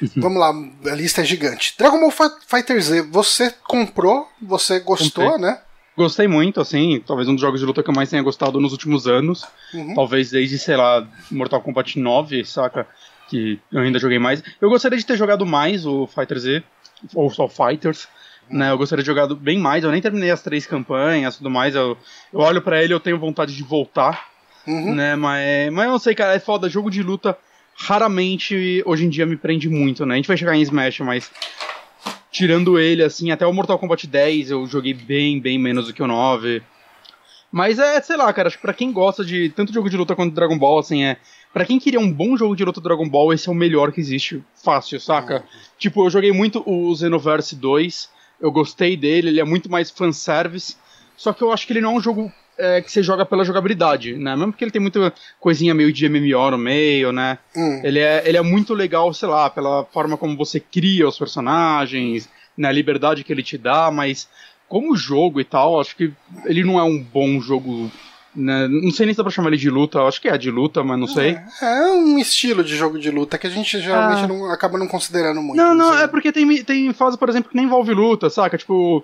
Uhum. 0.00 0.08
Vamos 0.16 0.38
lá, 0.38 0.52
a 0.92 0.94
lista 0.94 1.22
é 1.22 1.24
gigante. 1.24 1.74
Dragon 1.78 1.98
Ball 2.00 2.10
Fi- 2.10 2.38
Fighter 2.46 2.80
Z, 2.80 3.02
você 3.10 3.52
comprou, 3.66 4.28
você 4.40 4.78
gostou, 4.80 5.24
Comprei. 5.32 5.50
né? 5.50 5.58
Gostei 5.96 6.28
muito, 6.28 6.60
assim, 6.60 7.02
talvez 7.04 7.28
um 7.28 7.32
dos 7.34 7.40
jogos 7.40 7.58
de 7.58 7.66
luta 7.66 7.82
que 7.82 7.90
eu 7.90 7.94
mais 7.94 8.08
tenha 8.08 8.22
gostado 8.22 8.60
nos 8.60 8.70
últimos 8.70 9.08
anos. 9.08 9.44
Uhum. 9.74 9.94
Talvez 9.96 10.30
desde, 10.30 10.56
sei 10.58 10.76
lá, 10.76 11.04
Mortal 11.30 11.60
Kombat 11.60 11.98
9, 11.98 12.44
saca? 12.44 12.86
Que 13.28 13.58
eu 13.72 13.80
ainda 13.80 13.98
joguei 13.98 14.18
mais. 14.18 14.40
Eu 14.60 14.68
gostaria 14.70 14.96
de 14.96 15.04
ter 15.04 15.16
jogado 15.16 15.44
mais 15.44 15.84
o 15.84 16.06
Fighter 16.06 16.38
Z, 16.38 16.62
ou 17.14 17.28
só 17.30 17.48
Fighters, 17.48 18.06
né? 18.48 18.70
Eu 18.70 18.78
gostaria 18.78 19.02
de 19.02 19.06
jogado 19.08 19.34
bem 19.34 19.58
mais. 19.58 19.82
Eu 19.82 19.90
nem 19.90 20.00
terminei 20.00 20.30
as 20.30 20.40
três 20.40 20.64
campanhas 20.66 21.34
e 21.34 21.38
tudo 21.38 21.50
mais. 21.50 21.74
Eu, 21.74 21.98
eu 22.32 22.38
olho 22.38 22.62
pra 22.62 22.80
ele 22.80 22.92
e 22.92 22.94
eu 22.94 23.00
tenho 23.00 23.18
vontade 23.18 23.54
de 23.56 23.62
voltar, 23.64 24.28
Uhum. 24.68 24.94
né? 24.94 25.16
Mas, 25.16 25.72
mas 25.72 25.84
eu 25.86 25.90
não 25.92 25.98
sei, 25.98 26.14
cara, 26.14 26.34
é 26.34 26.38
foda. 26.38 26.68
Jogo 26.68 26.90
de 26.92 27.02
luta 27.02 27.36
raramente 27.78 28.82
hoje 28.84 29.06
em 29.06 29.08
dia 29.08 29.24
me 29.24 29.36
prende 29.36 29.68
muito, 29.68 30.04
né? 30.04 30.14
A 30.14 30.16
gente 30.16 30.28
vai 30.28 30.36
chegar 30.36 30.56
em 30.56 30.62
Smash, 30.62 31.00
mas 31.00 31.30
tirando 32.30 32.78
ele, 32.78 33.02
assim, 33.02 33.30
até 33.30 33.46
o 33.46 33.52
Mortal 33.52 33.78
Kombat 33.78 34.06
10 34.06 34.50
eu 34.50 34.66
joguei 34.66 34.92
bem, 34.92 35.40
bem 35.40 35.58
menos 35.58 35.86
do 35.86 35.94
que 35.94 36.02
o 36.02 36.06
9. 36.06 36.62
Mas 37.50 37.78
é, 37.78 38.00
sei 38.02 38.16
lá, 38.16 38.30
cara, 38.32 38.48
acho 38.48 38.56
que 38.56 38.62
pra 38.62 38.74
quem 38.74 38.92
gosta 38.92 39.24
de 39.24 39.48
tanto 39.50 39.72
jogo 39.72 39.88
de 39.88 39.96
luta 39.96 40.14
quanto 40.14 40.34
Dragon 40.34 40.58
Ball, 40.58 40.78
assim, 40.78 41.04
é. 41.04 41.16
Pra 41.52 41.64
quem 41.64 41.78
queria 41.78 42.00
um 42.00 42.12
bom 42.12 42.36
jogo 42.36 42.54
de 42.54 42.64
luta 42.64 42.80
Dragon 42.80 43.08
Ball, 43.08 43.32
esse 43.32 43.48
é 43.48 43.52
o 43.52 43.54
melhor 43.54 43.90
que 43.90 44.00
existe. 44.00 44.44
Fácil, 44.62 45.00
saca? 45.00 45.44
Tipo, 45.78 46.04
eu 46.04 46.10
joguei 46.10 46.32
muito 46.32 46.62
o 46.66 46.94
Xenoverse 46.94 47.56
2, 47.56 48.10
eu 48.40 48.52
gostei 48.52 48.96
dele, 48.96 49.28
ele 49.28 49.40
é 49.40 49.44
muito 49.44 49.70
mais 49.70 49.90
fanservice. 49.90 50.76
Só 51.16 51.32
que 51.32 51.42
eu 51.42 51.50
acho 51.50 51.66
que 51.66 51.72
ele 51.72 51.80
não 51.80 51.94
é 51.94 51.94
um 51.94 52.00
jogo 52.00 52.30
é, 52.58 52.82
que 52.82 52.90
você 52.90 53.02
joga 53.02 53.24
pela 53.24 53.44
jogabilidade, 53.44 54.14
né? 54.16 54.34
Mesmo 54.34 54.52
porque 54.52 54.64
ele 54.64 54.70
tem 54.70 54.82
muita 54.82 55.12
coisinha 55.40 55.74
meio 55.74 55.92
de 55.92 56.08
MMO 56.08 56.50
no 56.50 56.58
meio, 56.58 57.12
né? 57.12 57.38
Hum. 57.56 57.80
Ele, 57.84 58.00
é, 58.00 58.22
ele 58.26 58.36
é 58.36 58.42
muito 58.42 58.74
legal, 58.74 59.14
sei 59.14 59.28
lá, 59.28 59.48
pela 59.48 59.84
forma 59.84 60.16
como 60.16 60.36
você 60.36 60.58
cria 60.58 61.08
os 61.08 61.18
personagens, 61.18 62.28
né? 62.56 62.68
A 62.68 62.72
liberdade 62.72 63.22
que 63.22 63.32
ele 63.32 63.42
te 63.42 63.56
dá, 63.56 63.90
mas 63.90 64.28
como 64.68 64.96
jogo 64.96 65.40
e 65.40 65.44
tal, 65.44 65.80
acho 65.80 65.96
que 65.96 66.12
ele 66.44 66.64
não 66.64 66.78
é 66.78 66.82
um 66.82 67.02
bom 67.02 67.40
jogo. 67.40 67.90
Né? 68.36 68.68
Não 68.68 68.90
sei 68.90 69.06
nem 69.06 69.14
se 69.14 69.16
dá 69.16 69.24
pra 69.24 69.32
chamar 69.32 69.48
ele 69.48 69.56
de 69.56 69.70
luta, 69.70 70.02
acho 70.02 70.20
que 70.20 70.28
é 70.28 70.36
de 70.38 70.50
luta, 70.50 70.84
mas 70.84 70.98
não 70.98 71.06
sei. 71.08 71.38
É, 71.62 71.64
é 71.80 71.92
um 71.92 72.18
estilo 72.18 72.62
de 72.62 72.76
jogo 72.76 72.98
de 72.98 73.10
luta 73.10 73.38
que 73.38 73.46
a 73.46 73.50
gente 73.50 73.80
geralmente 73.80 74.24
Ah. 74.24 74.26
não, 74.28 74.50
acaba 74.50 74.78
não 74.78 74.86
considerando 74.86 75.40
muito. 75.42 75.56
Não, 75.56 75.74
não, 75.74 75.94
sei. 75.94 76.04
é 76.04 76.06
porque 76.06 76.30
tem, 76.30 76.62
tem 76.62 76.92
fase, 76.92 77.18
por 77.18 77.28
exemplo, 77.28 77.50
que 77.50 77.56
nem 77.56 77.64
envolve 77.64 77.92
luta, 77.92 78.28
saca? 78.30 78.56
Tipo, 78.56 79.02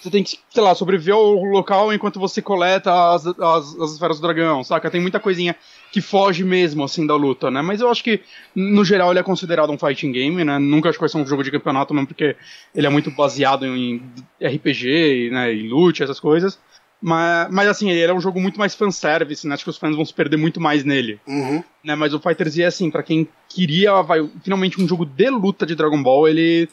você 0.00 0.10
tem 0.10 0.22
que, 0.24 0.38
sei 0.50 0.62
lá, 0.62 0.74
sobreviver 0.74 1.14
ao 1.14 1.32
local 1.44 1.92
enquanto 1.94 2.18
você 2.20 2.42
coleta 2.42 2.92
as, 3.14 3.26
as, 3.26 3.76
as 3.80 3.92
esferas 3.92 4.18
do 4.18 4.22
dragão, 4.26 4.62
saca? 4.64 4.90
Tem 4.90 5.00
muita 5.00 5.20
coisinha 5.20 5.56
que 5.92 6.00
foge 6.00 6.44
mesmo, 6.44 6.84
assim, 6.84 7.06
da 7.06 7.14
luta, 7.16 7.50
né? 7.50 7.62
Mas 7.62 7.80
eu 7.80 7.88
acho 7.90 8.02
que, 8.04 8.20
no 8.54 8.84
geral, 8.84 9.10
ele 9.10 9.20
é 9.20 9.22
considerado 9.24 9.70
um 9.70 9.78
fighting 9.78 10.12
game, 10.12 10.44
né? 10.44 10.58
Nunca 10.58 10.88
acho 10.88 10.98
que 10.98 11.02
vai 11.02 11.08
ser 11.08 11.18
um 11.18 11.26
jogo 11.26 11.42
de 11.42 11.50
campeonato, 11.50 11.94
mesmo 11.94 12.08
porque 12.08 12.36
ele 12.74 12.86
é 12.86 12.90
muito 12.90 13.10
baseado 13.10 13.64
em 13.64 14.02
RPG, 14.40 15.30
né? 15.32 15.52
Em 15.52 15.68
loot, 15.68 16.02
essas 16.02 16.20
coisas. 16.20 16.58
Mas, 17.00 17.48
mas 17.50 17.68
assim, 17.68 17.90
ele 17.90 18.10
é 18.10 18.14
um 18.14 18.20
jogo 18.20 18.40
muito 18.40 18.58
mais 18.58 18.74
fanservice, 18.74 19.46
né? 19.46 19.54
Acho 19.54 19.64
que 19.64 19.70
os 19.70 19.78
fãs 19.78 19.96
vão 19.96 20.04
se 20.04 20.12
perder 20.12 20.36
muito 20.36 20.60
mais 20.60 20.84
nele 20.84 21.18
Uhum. 21.26 21.62
né? 21.82 21.94
Mas 21.94 22.12
o 22.12 22.20
Fighter 22.20 22.48
Z 22.48 22.62
é 22.62 22.66
assim, 22.66 22.90
pra 22.90 23.02
quem 23.02 23.26
queria 23.48 24.02
vai, 24.02 24.28
finalmente 24.42 24.80
um 24.80 24.86
jogo 24.86 25.04
de 25.06 25.30
luta 25.30 25.64
de 25.64 25.74
Dragon 25.74 26.02
Ball, 26.02 26.28
ele 26.28 26.68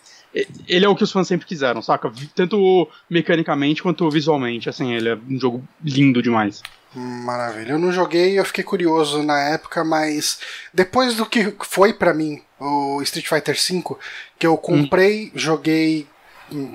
ele 0.67 0.86
é 0.86 0.89
o 0.89 0.96
que 0.96 1.03
os 1.03 1.12
fãs 1.12 1.27
sempre 1.27 1.48
quiseram, 1.48 1.81
saca? 1.81 2.12
Tanto 2.36 2.88
mecanicamente 3.10 3.81
quanto 3.81 4.10
visualmente, 4.10 4.69
assim, 4.69 4.93
ele 4.93 5.10
é 5.10 5.15
um 5.15 5.39
jogo 5.39 5.63
lindo 5.84 6.22
demais. 6.22 6.62
Maravilha. 6.93 7.72
Eu 7.72 7.79
não 7.79 7.91
joguei, 7.91 8.38
eu 8.38 8.46
fiquei 8.46 8.63
curioso 8.63 9.24
na 9.24 9.39
época, 9.50 9.84
mas 9.84 10.39
depois 10.74 11.15
do 11.15 11.25
que 11.25 11.53
foi 11.63 11.93
pra 11.93 12.13
mim 12.13 12.41
o 12.60 13.01
Street 13.01 13.27
Fighter 13.27 13.55
V, 13.55 13.96
que 14.38 14.46
eu 14.48 14.57
comprei, 14.57 15.31
joguei, 15.36 16.01
hum, 16.01 16.16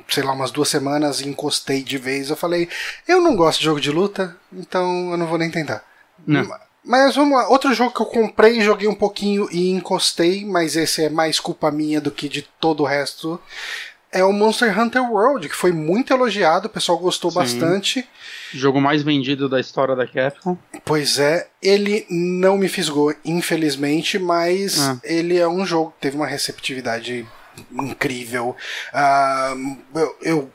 sei 0.08 0.22
lá, 0.22 0.32
umas 0.32 0.50
duas 0.50 0.68
semanas 0.68 1.20
e 1.20 1.28
encostei 1.28 1.82
de 1.82 1.98
vez, 1.98 2.30
eu 2.30 2.36
falei, 2.36 2.68
eu 3.06 3.20
não 3.20 3.34
gosto 3.36 3.58
de 3.60 3.64
jogo 3.64 3.80
de 3.80 3.90
luta, 3.90 4.36
então 4.52 5.10
eu 5.10 5.16
não 5.16 5.26
vou 5.26 5.38
nem 5.38 5.50
tentar. 5.50 5.84
Não. 6.26 6.48
Mas 6.84 7.14
vamos 7.14 7.36
lá, 7.38 7.48
outro 7.48 7.72
jogo 7.72 7.94
que 7.94 8.02
eu 8.02 8.06
comprei, 8.06 8.60
joguei 8.60 8.88
um 8.88 8.94
pouquinho 8.94 9.48
e 9.52 9.70
encostei, 9.70 10.44
mas 10.44 10.74
esse 10.76 11.04
é 11.04 11.08
mais 11.08 11.38
culpa 11.38 11.70
minha 11.70 12.00
do 12.00 12.10
que 12.10 12.28
de 12.28 12.42
todo 12.42 12.82
o 12.82 12.86
resto. 12.86 13.40
É 14.14 14.22
o 14.22 14.32
Monster 14.32 14.78
Hunter 14.78 15.02
World, 15.10 15.48
que 15.48 15.54
foi 15.56 15.72
muito 15.72 16.12
elogiado, 16.12 16.66
o 16.66 16.70
pessoal 16.70 16.98
gostou 16.98 17.30
Sim. 17.30 17.38
bastante. 17.38 18.08
Jogo 18.52 18.78
mais 18.80 19.02
vendido 19.02 19.48
da 19.48 19.58
história 19.58 19.96
da 19.96 20.06
Capcom. 20.06 20.58
Pois 20.84 21.18
é, 21.18 21.48
ele 21.62 22.04
não 22.10 22.58
me 22.58 22.68
fisgou, 22.68 23.14
infelizmente, 23.24 24.18
mas 24.18 24.78
Ah. 24.80 24.98
ele 25.02 25.38
é 25.38 25.48
um 25.48 25.64
jogo 25.64 25.92
que 25.92 26.00
teve 26.02 26.16
uma 26.16 26.26
receptividade 26.26 27.26
incrível. 27.72 28.56
Ah, 28.92 29.54
eu, 29.94 30.16
eu 30.22 30.52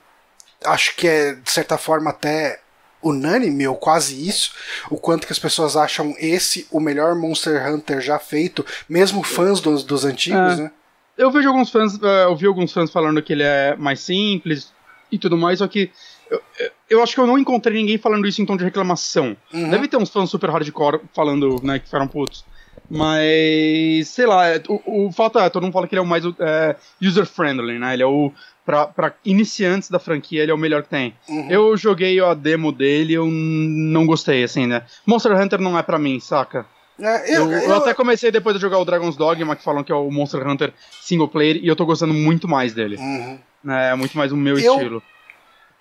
acho 0.65 0.95
que 0.95 1.07
é, 1.07 1.33
de 1.33 1.51
certa 1.51 1.77
forma, 1.77 2.09
até 2.09 2.59
unânime, 3.01 3.67
ou 3.67 3.75
quase 3.75 4.27
isso, 4.27 4.53
o 4.89 4.97
quanto 4.97 5.27
que 5.27 5.31
as 5.33 5.39
pessoas 5.39 5.77
acham 5.77 6.15
esse 6.17 6.67
o 6.71 6.79
melhor 6.79 7.15
Monster 7.15 7.65
Hunter 7.67 8.01
já 8.01 8.17
feito, 8.19 8.65
mesmo 8.89 9.23
fãs 9.23 9.61
dos, 9.61 9.83
dos 9.83 10.03
antigos, 10.03 10.59
É. 10.59 10.63
né? 10.63 10.71
Eu 11.17 11.31
vejo 11.31 11.47
alguns 11.47 11.71
fãs, 11.71 11.93
eh, 12.01 12.23
eu 12.25 12.35
vi 12.35 12.45
alguns 12.45 12.71
fãs 12.71 12.91
falando 12.91 13.21
que 13.23 13.33
ele 13.33 13.41
é 13.43 13.75
mais 13.75 13.99
simples 14.01 14.71
e 15.11 15.17
tudo 15.17 15.35
mais, 15.37 15.59
só 15.59 15.67
que 15.67 15.91
eu, 16.29 16.39
eu- 16.59 16.71
eu 16.91 17.03
acho 17.03 17.15
que 17.15 17.19
eu 17.19 17.25
não 17.25 17.39
encontrei 17.39 17.75
ninguém 17.75 17.97
falando 17.97 18.27
isso 18.27 18.39
em 18.41 18.45
tom 18.45 18.55
de 18.57 18.63
reclamação. 18.63 19.35
Uhum. 19.53 19.69
Deve 19.69 19.87
ter 19.87 19.97
uns 19.97 20.09
fãs 20.11 20.29
super 20.29 20.49
hardcore 20.51 21.01
falando, 21.15 21.59
né, 21.63 21.79
que 21.79 21.85
ficaram 21.85 22.07
putos. 22.07 22.45
Mas, 22.89 24.07
sei 24.09 24.25
lá, 24.25 24.47
é, 24.47 24.61
o, 24.67 25.07
o 25.07 25.11
fato 25.11 25.39
é, 25.39 25.49
todo 25.49 25.63
mundo 25.63 25.73
fala 25.73 25.87
que 25.87 25.93
ele 25.95 25.99
é 25.99 26.03
o 26.03 26.05
mais 26.07 26.23
é, 26.39 26.75
user-friendly, 27.01 27.79
né? 27.79 27.93
Ele 27.93 28.03
é 28.03 28.07
o. 28.07 28.31
Pra, 28.65 28.85
pra 28.85 29.13
iniciantes 29.23 29.89
da 29.89 29.97
franquia, 29.97 30.43
ele 30.43 30.51
é 30.51 30.53
o 30.53 30.57
melhor 30.57 30.83
que 30.83 30.89
tem. 30.89 31.13
Uhum. 31.29 31.49
Eu 31.49 31.77
joguei 31.77 32.19
a 32.19 32.33
demo 32.33 32.69
dele, 32.73 33.13
eu 33.13 33.25
não 33.25 34.05
gostei, 34.05 34.43
assim, 34.43 34.67
né? 34.67 34.81
Monster 35.05 35.31
Hunter 35.41 35.61
não 35.61 35.77
é 35.79 35.81
pra 35.81 35.97
mim, 35.97 36.19
saca? 36.19 36.65
É, 36.99 37.33
Eu, 37.37 37.43
eu, 37.45 37.51
eu 37.51 37.59
eu- 37.69 37.75
até 37.77 37.93
comecei 37.93 38.29
depois 38.29 38.53
de 38.57 38.61
jogar 38.61 38.77
o 38.79 38.83
Dragon's 38.83 39.15
Dogma, 39.15 39.55
que 39.55 39.63
falam 39.63 39.85
que 39.85 39.91
é 39.91 39.95
o 39.95 40.11
Monster 40.11 40.45
Hunter 40.45 40.73
single 40.99 41.29
player, 41.29 41.57
e 41.63 41.67
eu 41.67 41.77
tô 41.77 41.85
gostando 41.85 42.13
muito 42.13 42.45
mais 42.45 42.73
dele. 42.73 42.97
Uhum. 42.97 43.39
É 43.71 43.95
muito 43.95 44.17
mais 44.17 44.33
o 44.33 44.37
meu 44.37 44.59
Eu- 44.59 44.73
estilo. 44.73 45.03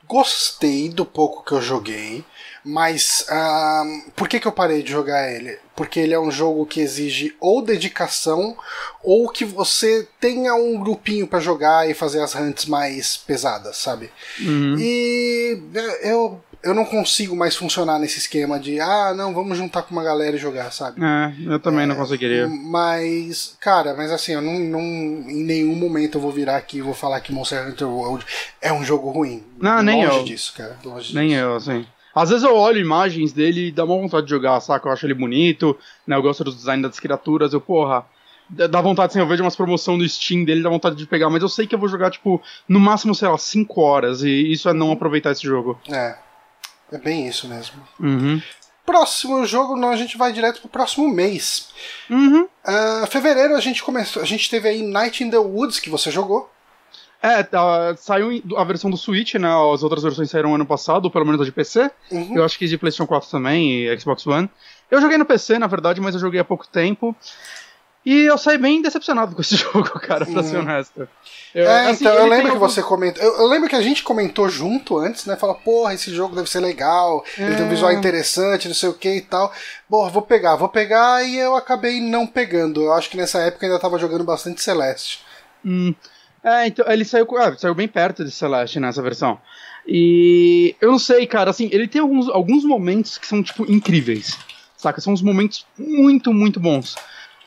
Gostei 0.07 0.89
do 0.89 1.05
pouco 1.05 1.45
que 1.45 1.53
eu 1.53 1.61
joguei, 1.61 2.25
mas 2.65 3.25
ahn, 3.29 4.03
por 4.17 4.29
que, 4.29 4.41
que 4.41 4.47
eu 4.47 4.53
parei 4.53 4.83
de 4.83 4.91
jogar 4.91 5.33
ele? 5.33 5.59
Porque 5.75 6.01
ele 6.01 6.15
é 6.15 6.19
um 6.19 6.31
jogo 6.31 6.67
que 6.67 6.81
exige 6.81 7.37
ou 7.39 7.63
dedicação 7.63 8.57
ou 9.05 9.29
que 9.29 9.45
você 9.45 10.09
tenha 10.21 10.55
um 10.55 10.81
grupinho 10.81 11.27
pra 11.27 11.39
jogar 11.39 11.89
e 11.89 11.95
fazer 11.95 12.21
as 12.23 12.35
hunts 12.35 12.67
mais 12.67 13.17
pesadas, 13.17 13.77
sabe? 13.77 14.11
Uhum. 14.41 14.77
E 14.79 15.63
eu, 16.03 16.41
eu 16.67 16.75
não 16.75 16.85
consigo 16.85 17.35
mais 17.37 17.57
funcionar 17.57 17.99
nesse 17.99 18.19
esquema 18.19 18.59
de 18.61 18.81
ah, 18.81 19.15
não, 19.17 19.33
vamos 19.33 19.57
juntar 19.57 19.83
com 19.83 19.93
uma 19.95 20.03
galera 20.05 20.37
e 20.37 20.39
jogar, 20.39 20.71
sabe? 20.73 21.01
É, 21.03 21.33
eu 21.55 21.59
também 21.61 21.87
não 21.87 21.95
conseguiria. 21.97 22.47
Mas, 22.49 23.57
cara, 23.61 23.95
mas 23.97 24.11
assim, 24.11 24.33
eu 24.33 24.43
não, 24.43 24.59
não. 24.59 24.81
Em 24.81 25.43
nenhum 25.45 25.75
momento 25.77 26.19
eu 26.19 26.21
vou 26.23 26.31
virar 26.33 26.57
aqui 26.57 26.79
e 26.79 26.83
vou 26.83 26.95
falar 26.95 27.21
que 27.21 27.33
Monster 27.33 27.67
Hunter 27.69 27.89
World 27.89 28.25
é 28.61 28.73
um 28.73 28.85
jogo 28.85 29.11
ruim. 29.11 29.43
Não, 29.59 29.83
nem 29.83 30.05
Longe 30.05 30.19
eu. 30.19 30.25
disso, 30.25 30.53
cara. 30.57 30.77
Longe 30.85 31.15
Nem 31.15 31.29
disso. 31.29 31.41
eu, 31.41 31.55
assim. 31.57 31.87
Às 32.15 32.31
vezes 32.31 32.45
eu 32.45 32.55
olho 32.57 32.79
imagens 32.81 33.33
dele 33.33 33.69
e 33.69 33.71
dá 33.73 33.85
uma 33.85 33.97
vontade 33.97 34.25
de 34.27 34.31
jogar, 34.31 34.59
saca? 34.61 34.89
Eu 34.89 34.93
acho 34.93 35.05
ele 35.07 35.13
bonito, 35.15 35.77
né? 36.07 36.17
Eu 36.17 36.23
gosto 36.23 36.43
do 36.45 36.53
design 36.55 36.83
das 36.83 36.99
criaturas, 36.99 37.53
eu, 37.53 37.61
porra. 37.61 38.07
dá- 38.49 38.81
vontade, 38.81 39.11
assim, 39.11 39.19
eu 39.19 39.27
vejo 39.27 39.43
umas 39.45 39.55
promoção 39.55 39.99
do 39.99 40.09
Steam 40.09 40.43
dele, 40.45 40.63
dá 40.63 40.71
vontade 40.71 40.97
de 40.97 41.07
pegar, 41.07 41.29
mas 41.29 41.43
eu 41.43 41.49
sei 41.49 41.67
que 41.67 41.75
eu 41.75 41.79
vou 41.79 41.89
jogar, 41.91 42.11
tipo, 42.11 42.41
no 42.67 42.81
máximo, 42.81 43.15
sei 43.15 43.29
lá, 43.29 43.37
5 43.37 43.81
horas, 43.83 44.23
e 44.23 44.31
isso 44.51 44.67
é 44.69 44.73
não 44.73 44.91
aproveitar 44.93 45.33
esse 45.33 45.43
jogo. 45.43 45.79
É. 45.91 46.17
É 46.93 46.99
bem 46.99 47.27
isso 47.27 47.49
mesmo. 47.49 47.77
Uhum. 47.99 48.41
Próximo 48.85 49.45
jogo, 49.45 49.77
não, 49.77 49.91
a 49.91 49.97
gente 49.97 50.17
vai 50.17 50.33
direto 50.33 50.61
pro 50.61 50.69
próximo 50.69 51.09
mês. 51.09 51.71
Uhum. 52.09 52.47
Ah, 52.65 53.07
fevereiro 53.11 53.57
a 53.57 53.61
gente 53.61 53.83
começou. 53.83 54.23
A 54.23 54.27
gente 54.27 54.49
teve 54.49 54.69
aí 54.69 54.83
Night 54.83 55.25
in 55.25 55.31
the 55.31 55.39
Woods, 55.39 55.81
que 55.81 55.91
você 55.91 56.11
jogou. 56.11 56.49
É, 57.21 57.43
tá, 57.43 57.97
saiu 57.97 58.41
a 58.57 58.63
versão 58.63 58.89
do 58.89 58.97
Switch, 58.97 59.35
né? 59.35 59.49
As 59.49 59.83
outras 59.83 60.05
versões 60.05 60.31
saíram 60.31 60.55
ano 60.55 60.67
passado, 60.67 61.11
pelo 61.11 61.25
menos 61.25 61.41
a 61.41 61.45
de 61.45 61.51
PC. 61.51 61.91
Uhum. 62.13 62.37
Eu 62.37 62.45
acho 62.45 62.57
que 62.57 62.69
de 62.69 62.79
PlayStation 62.79 63.07
4 63.07 63.29
também 63.29 63.87
e 63.87 63.99
Xbox 63.99 64.25
One. 64.27 64.49
Eu 64.89 65.01
joguei 65.01 65.19
no 65.19 65.25
PC, 65.25 65.59
na 65.59 65.67
verdade, 65.67 66.01
mas 66.01 66.15
eu 66.15 66.21
joguei 66.21 66.39
há 66.39 66.45
pouco 66.45 66.69
tempo. 66.69 67.17
E 68.07 68.21
eu 68.23 68.39
saí 68.39 68.57
bem 68.57 68.81
decepcionado 68.81 69.35
com 69.35 69.41
esse 69.43 69.57
jogo, 69.59 69.91
cara, 69.99 70.25
pra 70.25 70.41
ser 70.45 70.59
honesto. 70.59 71.09
Eu, 71.53 71.69
É, 71.69 71.89
assim, 71.91 72.05
então, 72.05 72.15
eu 72.15 72.27
lembro 72.29 72.47
que 72.47 72.53
alguns- 72.53 72.73
você 72.75 72.81
comentou. 72.83 73.21
Eu, 73.23 73.39
eu 73.39 73.47
lembro 73.49 73.69
que 73.69 73.75
a 73.75 73.83
gente 73.83 74.05
comentou 74.05 74.49
junto 74.49 74.97
antes, 74.97 75.27
né? 75.27 75.35
Fala, 75.35 75.55
porra, 75.57 75.93
esse 75.93 76.15
jogo 76.15 76.37
deve 76.37 76.49
ser 76.49 76.61
legal, 76.61 77.25
ele 77.37 77.57
tem 77.57 77.65
um 77.65 77.67
É. 77.67 77.71
visual 77.71 77.91
interessante, 77.93 78.69
não 78.69 78.75
sei 78.77 78.89
o 78.91 78.95
que 78.95 79.13
e 79.17 79.21
tal. 79.23 79.53
Porra, 79.91 80.09
vou 80.11 80.23
pegar, 80.23 80.55
vou 80.55 80.69
pegar, 80.69 81.25
e 81.25 81.37
eu 81.37 81.57
acabei 81.57 82.01
não 82.01 82.27
pegando. 82.29 82.81
Eu 82.83 82.93
acho 82.93 83.11
que 83.11 83.17
nessa 83.17 83.41
época 83.41 83.67
eu 83.67 83.71
ainda 83.71 83.81
tava 83.83 83.99
jogando 83.99 84.23
bastante 84.23 84.63
Celeste. 84.63 85.25
Hum, 85.65 85.93
é, 86.45 86.69
então, 86.69 86.85
ele 86.89 87.05
saiu, 87.05 87.27
com- 87.27 87.37
ah, 87.37 87.57
saiu 87.59 87.75
bem 87.75 87.89
perto 87.89 88.25
de 88.25 88.31
Celeste 88.31 88.79
nessa 88.79 89.03
versão. 89.03 89.37
E 89.89 90.77
eu 90.81 90.93
não 90.93 90.99
sei, 90.99 91.27
cara, 91.27 91.51
assim, 91.51 91.69
ele 91.73 91.89
tem 91.89 92.01
alguns, 92.01 92.29
alguns 92.29 92.65
momentos 92.65 93.19
que 93.19 93.27
são, 93.27 93.43
tipo, 93.43 93.71
incríveis. 93.71 94.39
Saca? 94.77 95.01
São 95.01 95.13
uns 95.13 95.23
momentos 95.23 95.67
muito, 95.79 96.33
muito 96.35 96.61
bons. 96.61 96.95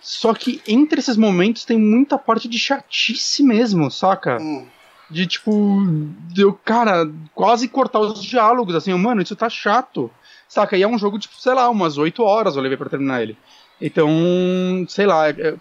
Só 0.01 0.33
que 0.33 0.61
entre 0.67 0.99
esses 0.99 1.17
momentos 1.17 1.65
tem 1.65 1.77
muita 1.77 2.17
parte 2.17 2.47
de 2.47 2.57
chatice 2.57 3.43
mesmo, 3.43 3.89
saca? 3.91 4.37
Hum. 4.41 4.65
de 5.09 5.25
tipo, 5.25 5.81
eu, 6.37 6.53
cara, 6.53 7.11
quase 7.33 7.67
cortar 7.67 7.99
os 7.99 8.21
diálogos, 8.23 8.75
assim, 8.75 8.93
mano, 8.93 9.21
isso 9.21 9.35
tá 9.35 9.49
chato. 9.49 10.09
Saca? 10.47 10.77
E 10.77 10.83
é 10.83 10.87
um 10.87 10.97
jogo, 10.99 11.17
tipo, 11.17 11.33
sei 11.39 11.53
lá, 11.53 11.67
umas 11.69 11.97
8 11.97 12.21
horas 12.23 12.55
eu 12.55 12.61
levei 12.61 12.77
pra 12.77 12.89
terminar 12.89 13.21
ele. 13.21 13.35
Então, 13.81 14.09
sei 14.87 15.05
lá, 15.07 15.29
é- 15.29 15.55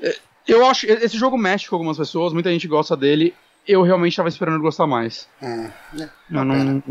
é- 0.00 0.16
eu 0.46 0.64
acho, 0.66 0.86
esse 0.86 1.16
jogo 1.16 1.36
mexe 1.36 1.68
com 1.68 1.74
algumas 1.76 1.96
pessoas, 1.96 2.32
muita 2.32 2.50
gente 2.50 2.68
gosta 2.68 2.96
dele, 2.96 3.34
eu 3.66 3.82
realmente 3.82 4.16
tava 4.16 4.28
esperando 4.28 4.60
gostar 4.60 4.86
mais. 4.86 5.28
Hum. 5.42 5.68
É, 5.98 6.08
Eu 6.30 6.44
não, 6.44 6.82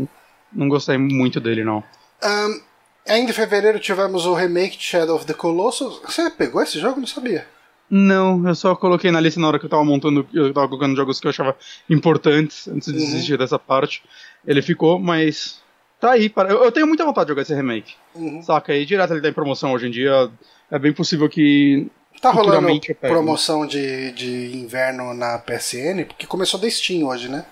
não 0.52 0.68
gostei 0.68 0.98
muito 0.98 1.40
dele, 1.40 1.64
não. 1.64 1.82
Ahn, 2.22 2.60
ainda 3.06 3.30
em 3.30 3.34
fevereiro 3.34 3.78
tivemos 3.78 4.26
o 4.26 4.34
remake 4.34 4.76
de 4.76 4.84
Shadow 4.84 5.16
of 5.16 5.26
the 5.26 5.34
Colossus. 5.34 6.00
Você 6.04 6.30
pegou 6.30 6.62
esse 6.62 6.78
jogo? 6.78 7.00
Não 7.00 7.06
sabia. 7.06 7.46
Não, 7.94 8.48
eu 8.48 8.54
só 8.54 8.74
coloquei 8.74 9.10
na 9.10 9.20
lista 9.20 9.38
na 9.38 9.48
hora 9.48 9.58
que 9.58 9.66
eu 9.66 9.70
tava 9.70 9.84
montando, 9.84 10.26
eu 10.32 10.52
tava 10.54 10.66
colocando 10.66 10.96
jogos 10.96 11.20
que 11.20 11.26
eu 11.26 11.30
achava 11.30 11.54
importantes 11.90 12.66
antes 12.66 12.90
de 12.90 12.98
Uhum. 12.98 13.04
desistir 13.04 13.36
dessa 13.36 13.58
parte. 13.58 14.02
Ele 14.46 14.62
ficou, 14.62 14.98
mas 14.98 15.60
tá 16.00 16.12
aí. 16.12 16.30
Para... 16.30 16.50
Eu, 16.50 16.64
eu 16.64 16.72
tenho 16.72 16.86
muita 16.86 17.04
vontade 17.04 17.26
de 17.26 17.32
jogar 17.32 17.42
esse 17.42 17.54
remake. 17.54 17.94
Uhum. 18.14 18.42
Saca? 18.42 18.74
E 18.74 18.86
direto 18.86 19.12
ele 19.12 19.20
tá 19.20 19.28
em 19.28 19.32
promoção 19.34 19.72
hoje 19.72 19.88
em 19.88 19.90
dia. 19.90 20.30
É 20.70 20.78
bem 20.78 20.92
possível 20.92 21.28
que. 21.28 21.86
Tá 22.20 22.30
rolando 22.30 22.68
promoção 23.00 23.66
de, 23.66 24.12
de 24.12 24.56
inverno 24.56 25.12
na 25.12 25.38
PSN, 25.38 26.04
porque 26.06 26.26
começou 26.26 26.58
da 26.58 26.70
Steam 26.70 27.06
hoje, 27.06 27.28
né? 27.28 27.44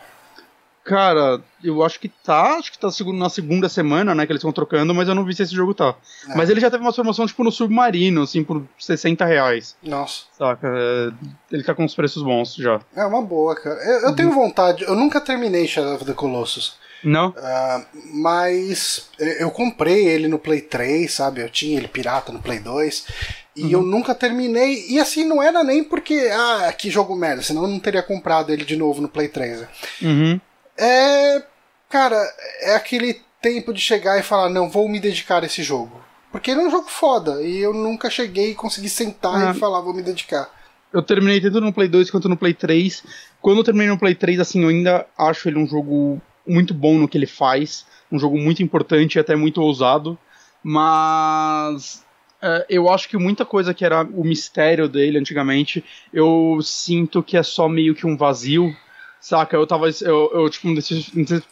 Cara, 0.84 1.40
eu 1.62 1.84
acho 1.84 2.00
que 2.00 2.08
tá, 2.08 2.56
acho 2.56 2.72
que 2.72 2.78
tá 2.78 2.88
na 3.12 3.28
segunda 3.28 3.68
semana, 3.68 4.14
né, 4.14 4.24
que 4.24 4.32
eles 4.32 4.40
estão 4.40 4.52
trocando, 4.52 4.94
mas 4.94 5.08
eu 5.08 5.14
não 5.14 5.24
vi 5.24 5.34
se 5.34 5.42
esse 5.42 5.54
jogo 5.54 5.74
tá. 5.74 5.94
É. 6.28 6.34
Mas 6.34 6.48
ele 6.48 6.60
já 6.60 6.70
teve 6.70 6.82
uma 6.82 6.92
promoção, 6.92 7.26
tipo, 7.26 7.44
no 7.44 7.52
Submarino, 7.52 8.22
assim, 8.22 8.42
por 8.42 8.64
60 8.78 9.24
reais. 9.24 9.76
Nossa. 9.82 10.24
Saca? 10.36 10.66
É, 10.66 11.12
ele 11.52 11.62
tá 11.62 11.74
com 11.74 11.84
os 11.84 11.94
preços 11.94 12.22
bons 12.22 12.54
já. 12.54 12.80
É 12.96 13.04
uma 13.04 13.22
boa, 13.22 13.54
cara. 13.54 13.76
Eu, 13.84 14.08
eu 14.08 14.16
tenho 14.16 14.32
vontade, 14.32 14.84
eu 14.84 14.94
nunca 14.94 15.20
terminei 15.20 15.66
Shadow 15.66 15.94
of 15.94 16.04
the 16.04 16.14
Colossus. 16.14 16.78
Não? 17.02 17.30
Uh, 17.30 17.86
mas 18.12 19.08
eu 19.18 19.50
comprei 19.50 20.06
ele 20.06 20.28
no 20.28 20.38
Play 20.38 20.60
3, 20.60 21.10
sabe? 21.10 21.40
Eu 21.40 21.48
tinha 21.48 21.78
ele 21.78 21.88
pirata 21.88 22.32
no 22.32 22.42
Play 22.42 22.58
2. 22.58 23.06
E 23.56 23.62
uhum. 23.64 23.70
eu 23.70 23.82
nunca 23.82 24.14
terminei. 24.14 24.86
E 24.88 24.98
assim, 24.98 25.24
não 25.24 25.42
era 25.42 25.64
nem 25.64 25.82
porque, 25.82 26.30
ah, 26.32 26.72
que 26.76 26.90
jogo 26.90 27.16
merda, 27.16 27.42
senão 27.42 27.62
eu 27.62 27.68
não 27.68 27.80
teria 27.80 28.02
comprado 28.02 28.52
ele 28.52 28.64
de 28.64 28.76
novo 28.76 29.00
no 29.00 29.08
Play 29.08 29.28
3. 29.28 29.60
Né? 29.60 29.68
Uhum. 30.02 30.40
É. 30.80 31.42
Cara, 31.88 32.16
é 32.60 32.74
aquele 32.74 33.20
tempo 33.42 33.72
de 33.72 33.80
chegar 33.80 34.18
e 34.18 34.22
falar, 34.22 34.48
não, 34.48 34.70
vou 34.70 34.88
me 34.88 35.00
dedicar 35.00 35.42
a 35.42 35.46
esse 35.46 35.62
jogo. 35.62 36.00
Porque 36.30 36.50
ele 36.50 36.60
é 36.60 36.66
um 36.66 36.70
jogo 36.70 36.88
foda. 36.88 37.42
E 37.42 37.58
eu 37.58 37.74
nunca 37.74 38.08
cheguei 38.08 38.52
e 38.52 38.54
consegui 38.54 38.88
sentar 38.88 39.48
ah. 39.48 39.50
e 39.50 39.58
falar, 39.58 39.80
vou 39.80 39.92
me 39.92 40.02
dedicar. 40.02 40.48
Eu 40.92 41.02
terminei 41.02 41.40
tanto 41.40 41.60
no 41.60 41.72
Play 41.72 41.88
2 41.88 42.10
quanto 42.10 42.28
no 42.28 42.36
Play 42.36 42.54
3. 42.54 43.04
Quando 43.40 43.58
eu 43.58 43.64
terminei 43.64 43.88
no 43.88 43.98
Play 43.98 44.14
3, 44.14 44.40
assim, 44.40 44.62
eu 44.62 44.68
ainda 44.68 45.06
acho 45.18 45.48
ele 45.48 45.58
um 45.58 45.66
jogo 45.66 46.20
muito 46.46 46.72
bom 46.72 46.98
no 46.98 47.08
que 47.08 47.18
ele 47.18 47.26
faz. 47.26 47.86
Um 48.10 48.18
jogo 48.18 48.38
muito 48.38 48.62
importante 48.62 49.16
e 49.16 49.18
até 49.20 49.34
muito 49.36 49.60
ousado. 49.60 50.18
Mas 50.62 52.04
Uh, 52.42 52.64
eu 52.70 52.88
acho 52.88 53.06
que 53.06 53.18
muita 53.18 53.44
coisa 53.44 53.74
que 53.74 53.84
era 53.84 54.02
o 54.02 54.24
mistério 54.24 54.88
dele 54.88 55.18
antigamente, 55.18 55.84
eu 56.10 56.58
sinto 56.62 57.22
que 57.22 57.36
é 57.36 57.42
só 57.42 57.68
meio 57.68 57.94
que 57.94 58.06
um 58.06 58.16
vazio, 58.16 58.74
saca? 59.20 59.56
Eu 59.56 59.66
tava. 59.66 59.86
Eu, 60.00 60.30
eu 60.32 60.50
tipo, 60.50 60.68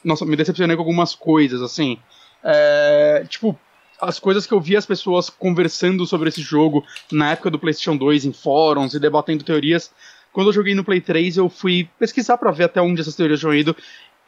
nossa, 0.04 0.24
me 0.24 0.36
decepcionei 0.36 0.76
com 0.76 0.82
algumas 0.82 1.14
coisas, 1.14 1.62
assim. 1.62 1.98
É, 2.42 3.24
tipo, 3.28 3.58
as 4.00 4.18
coisas 4.18 4.46
que 4.46 4.54
eu 4.54 4.60
vi 4.60 4.76
as 4.76 4.86
pessoas 4.86 5.28
conversando 5.28 6.06
sobre 6.06 6.28
esse 6.28 6.40
jogo 6.40 6.84
na 7.10 7.32
época 7.32 7.50
do 7.50 7.58
PlayStation 7.58 7.96
2 7.96 8.24
em 8.24 8.32
fóruns 8.32 8.94
e 8.94 9.00
debatendo 9.00 9.44
teorias. 9.44 9.90
Quando 10.32 10.48
eu 10.48 10.52
joguei 10.52 10.74
no 10.74 10.84
Play 10.84 11.00
3, 11.00 11.38
eu 11.38 11.48
fui 11.48 11.88
pesquisar 11.98 12.38
para 12.38 12.50
ver 12.52 12.64
até 12.64 12.80
onde 12.80 13.00
essas 13.00 13.16
teorias 13.16 13.40
tinham 13.40 13.54
ido 13.54 13.74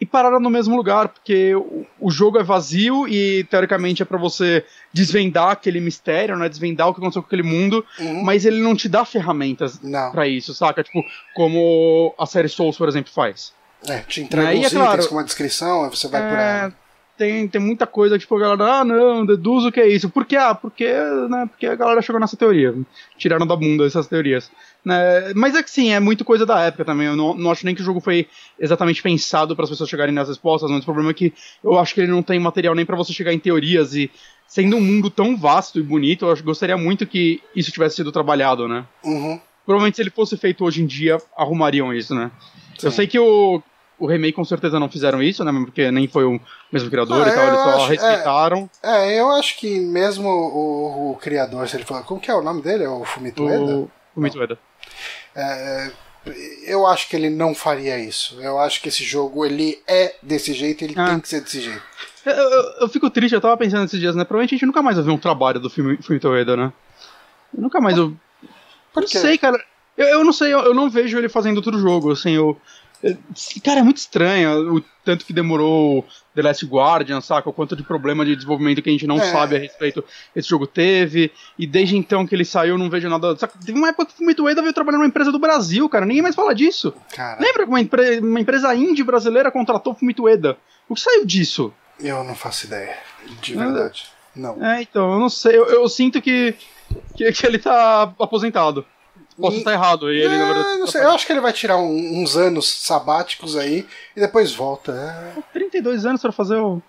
e 0.00 0.06
pararam 0.06 0.40
no 0.40 0.48
mesmo 0.48 0.74
lugar, 0.74 1.08
porque 1.08 1.54
o, 1.54 1.86
o 2.00 2.10
jogo 2.10 2.38
é 2.38 2.42
vazio 2.42 3.06
e 3.06 3.44
teoricamente 3.44 4.02
é 4.02 4.04
para 4.04 4.16
você 4.16 4.64
desvendar 4.92 5.50
aquele 5.50 5.78
mistério, 5.78 6.36
né? 6.36 6.48
Desvendar 6.48 6.88
o 6.88 6.94
que 6.94 7.00
aconteceu 7.00 7.22
com 7.22 7.26
aquele 7.26 7.42
mundo, 7.42 7.84
uhum. 7.98 8.24
mas 8.24 8.46
ele 8.46 8.62
não 8.62 8.74
te 8.74 8.88
dá 8.88 9.04
ferramentas 9.04 9.78
para 10.10 10.26
isso, 10.26 10.54
saca? 10.54 10.82
Tipo, 10.82 11.04
como 11.34 12.14
a 12.18 12.24
série 12.24 12.48
Souls, 12.48 12.78
por 12.78 12.88
exemplo, 12.88 13.12
faz. 13.12 13.52
É, 13.86 13.98
te 14.00 14.22
entrega 14.22 14.48
né? 14.48 14.54
uns 14.54 14.56
é 14.56 14.66
itens 14.66 14.72
claro, 14.72 15.08
com 15.08 15.14
uma 15.14 15.24
descrição, 15.24 15.84
aí 15.84 15.90
você 15.90 16.08
vai 16.08 16.22
é, 16.22 16.28
por 16.28 16.38
aí 16.38 16.72
tem, 17.20 17.46
tem 17.46 17.60
muita 17.60 17.86
coisa, 17.86 18.18
tipo, 18.18 18.34
a 18.34 18.40
galera, 18.40 18.80
ah, 18.80 18.84
não, 18.84 19.26
deduzo 19.26 19.68
o 19.68 19.72
que 19.72 19.78
é 19.78 19.86
isso. 19.86 20.08
Por 20.08 20.24
quê? 20.24 20.36
Ah, 20.36 20.54
porque, 20.54 20.90
né, 21.28 21.46
porque 21.50 21.66
a 21.66 21.74
galera 21.74 22.00
chegou 22.00 22.18
nessa 22.18 22.34
teoria. 22.34 22.74
Tiraram 23.18 23.46
da 23.46 23.54
bunda 23.54 23.84
essas 23.84 24.06
teorias. 24.06 24.50
Né? 24.84 25.32
Mas 25.34 25.54
é 25.54 25.62
que 25.62 25.70
sim, 25.70 25.92
é 25.92 26.00
muito 26.00 26.24
coisa 26.24 26.46
da 26.46 26.60
época 26.60 26.84
também. 26.84 27.06
Eu 27.06 27.16
não, 27.16 27.34
não 27.34 27.50
acho 27.50 27.64
nem 27.64 27.74
que 27.74 27.82
o 27.82 27.84
jogo 27.84 28.00
foi 28.00 28.26
exatamente 28.58 29.02
pensado 29.02 29.54
para 29.54 29.64
as 29.64 29.70
pessoas 29.70 29.90
chegarem 29.90 30.14
nas 30.14 30.28
respostas, 30.28 30.70
mas 30.70 30.82
o 30.82 30.84
problema 30.84 31.10
é 31.10 31.14
que 31.14 31.32
eu 31.62 31.78
acho 31.78 31.94
que 31.94 32.00
ele 32.00 32.10
não 32.10 32.22
tem 32.22 32.38
material 32.38 32.74
nem 32.74 32.86
para 32.86 32.96
você 32.96 33.12
chegar 33.12 33.32
em 33.32 33.38
teorias 33.38 33.94
e 33.94 34.10
sendo 34.46 34.76
um 34.76 34.80
mundo 34.80 35.08
tão 35.10 35.36
vasto 35.36 35.78
e 35.78 35.82
bonito, 35.82 36.26
eu 36.26 36.42
gostaria 36.42 36.76
muito 36.76 37.06
que 37.06 37.40
isso 37.54 37.70
tivesse 37.70 37.96
sido 37.96 38.10
trabalhado, 38.10 38.66
né? 38.66 38.84
Uhum. 39.04 39.40
Provavelmente 39.64 39.96
se 39.96 40.02
ele 40.02 40.10
fosse 40.10 40.36
feito 40.36 40.64
hoje 40.64 40.82
em 40.82 40.86
dia, 40.86 41.18
arrumariam 41.36 41.94
isso, 41.94 42.14
né? 42.14 42.32
Sim. 42.76 42.86
Eu 42.88 42.90
sei 42.90 43.06
que 43.06 43.18
o, 43.18 43.62
o 43.96 44.06
remake 44.06 44.32
com 44.32 44.44
certeza 44.44 44.80
não 44.80 44.88
fizeram 44.88 45.22
isso, 45.22 45.44
né? 45.44 45.52
Porque 45.64 45.90
nem 45.92 46.08
foi 46.08 46.24
o 46.24 46.40
mesmo 46.72 46.90
criador 46.90 47.24
ah, 47.24 47.30
e 47.30 47.34
tal, 47.34 47.46
eles 47.46 47.60
só 47.60 47.76
acho, 47.76 47.88
respeitaram. 47.90 48.70
É, 48.82 49.14
é, 49.14 49.20
eu 49.20 49.30
acho 49.30 49.56
que 49.56 49.78
mesmo 49.78 50.28
o, 50.28 51.12
o, 51.12 51.16
criador, 51.16 51.68
se 51.68 51.76
ele 51.76 51.84
falou. 51.84 52.02
Como 52.02 52.20
que 52.20 52.30
é 52.30 52.34
o 52.34 52.42
nome 52.42 52.62
dele? 52.62 52.84
É 52.84 52.88
o 52.88 53.04
Fumito 53.04 53.44
Ueda? 53.44 53.76
O 53.76 53.90
Fumito 54.14 54.38
Ueda. 54.38 54.58
É, 55.34 55.90
eu 56.66 56.86
acho 56.86 57.08
que 57.08 57.16
ele 57.16 57.30
não 57.30 57.54
faria 57.54 57.98
isso. 57.98 58.40
Eu 58.40 58.58
acho 58.58 58.80
que 58.80 58.88
esse 58.88 59.04
jogo 59.04 59.44
ele 59.44 59.80
é 59.86 60.16
desse 60.22 60.52
jeito, 60.52 60.84
ele 60.84 60.94
ah. 60.96 61.06
tem 61.06 61.20
que 61.20 61.28
ser 61.28 61.40
desse 61.40 61.60
jeito. 61.60 61.82
Eu, 62.24 62.32
eu, 62.32 62.62
eu, 62.82 62.88
fico 62.88 63.08
triste, 63.08 63.34
eu 63.34 63.40
tava 63.40 63.56
pensando 63.56 63.84
esses 63.84 63.98
dias, 63.98 64.14
né? 64.14 64.24
Provavelmente 64.24 64.54
a 64.54 64.56
gente 64.56 64.66
nunca 64.66 64.82
mais 64.82 64.96
vai 64.96 65.06
ver 65.06 65.10
um 65.10 65.18
trabalho 65.18 65.58
do 65.58 65.70
Fumito 65.70 66.28
Ueda, 66.28 66.56
né? 66.56 66.72
Eu 67.54 67.62
nunca 67.62 67.80
mais. 67.80 67.96
Eu, 67.96 68.14
Por 68.92 69.00
não 69.00 69.08
sei, 69.08 69.38
cara. 69.38 69.62
Eu, 69.96 70.06
eu 70.06 70.24
não 70.24 70.32
sei, 70.32 70.52
eu, 70.52 70.60
eu, 70.60 70.74
não 70.74 70.90
vejo 70.90 71.16
ele 71.16 71.28
fazendo 71.28 71.56
outro 71.56 71.78
jogo, 71.78 72.12
assim, 72.12 72.32
eu. 72.32 72.60
Cara, 73.64 73.80
é 73.80 73.82
muito 73.82 73.96
estranho 73.96 74.76
o 74.76 74.84
tanto 75.04 75.24
que 75.24 75.32
demorou 75.32 76.06
The 76.34 76.42
Last 76.42 76.66
Guardian, 76.66 77.20
saca? 77.20 77.48
O 77.48 77.52
quanto 77.52 77.74
de 77.74 77.82
problema 77.82 78.24
de 78.24 78.36
desenvolvimento 78.36 78.82
que 78.82 78.90
a 78.90 78.92
gente 78.92 79.06
não 79.06 79.16
é. 79.16 79.32
sabe 79.32 79.56
a 79.56 79.58
respeito 79.58 80.04
esse 80.36 80.48
jogo 80.48 80.66
teve. 80.66 81.32
E 81.58 81.66
desde 81.66 81.96
então 81.96 82.26
que 82.26 82.34
ele 82.34 82.44
saiu, 82.44 82.74
eu 82.74 82.78
não 82.78 82.90
vejo 82.90 83.08
nada. 83.08 83.36
Saca? 83.36 83.58
Teve 83.64 83.78
uma 83.78 83.88
época 83.88 84.12
que 84.12 84.40
o 84.40 84.44
Ueda 84.44 84.60
veio 84.60 84.74
trabalhar 84.74 84.98
numa 84.98 85.08
empresa 85.08 85.32
do 85.32 85.38
Brasil, 85.38 85.88
cara. 85.88 86.04
Ninguém 86.04 86.22
mais 86.22 86.34
fala 86.34 86.54
disso. 86.54 86.92
Cara. 87.14 87.40
Lembra 87.40 87.64
que 87.64 87.70
uma, 87.70 87.80
empre... 87.80 88.18
uma 88.18 88.40
empresa 88.40 88.74
indie 88.74 89.02
brasileira 89.02 89.50
contratou 89.50 89.94
o 89.94 89.96
Fumito 89.96 90.24
Ueda? 90.24 90.58
O 90.88 90.94
que 90.94 91.00
saiu 91.00 91.24
disso? 91.24 91.72
Eu 91.98 92.22
não 92.24 92.34
faço 92.34 92.66
ideia. 92.66 92.96
De 93.40 93.54
verdade. 93.54 94.04
É. 94.16 94.20
Não. 94.40 94.64
É, 94.64 94.82
então, 94.82 95.12
eu 95.12 95.18
não 95.18 95.28
sei. 95.28 95.56
Eu, 95.56 95.66
eu 95.66 95.88
sinto 95.88 96.20
que, 96.22 96.54
que, 97.16 97.32
que 97.32 97.46
ele 97.46 97.58
tá 97.58 98.14
aposentado. 98.18 98.84
Posso 99.40 99.58
estar 99.58 99.72
errado. 99.72 100.12
E 100.12 100.20
ele, 100.20 100.36
na 100.36 100.52
verdade, 100.52 100.78
não 100.78 100.86
sei, 100.86 101.02
eu 101.02 101.10
acho 101.10 101.26
que 101.26 101.32
ele 101.32 101.40
vai 101.40 101.52
tirar 101.52 101.76
um, 101.76 102.22
uns 102.22 102.36
anos 102.36 102.68
sabáticos 102.68 103.56
aí 103.56 103.86
e 104.16 104.20
depois 104.20 104.52
volta. 104.52 104.92
É... 105.36 105.40
32 105.52 106.06
anos 106.06 106.20
para 106.20 106.32
fazer 106.32 106.56
o. 106.56 106.82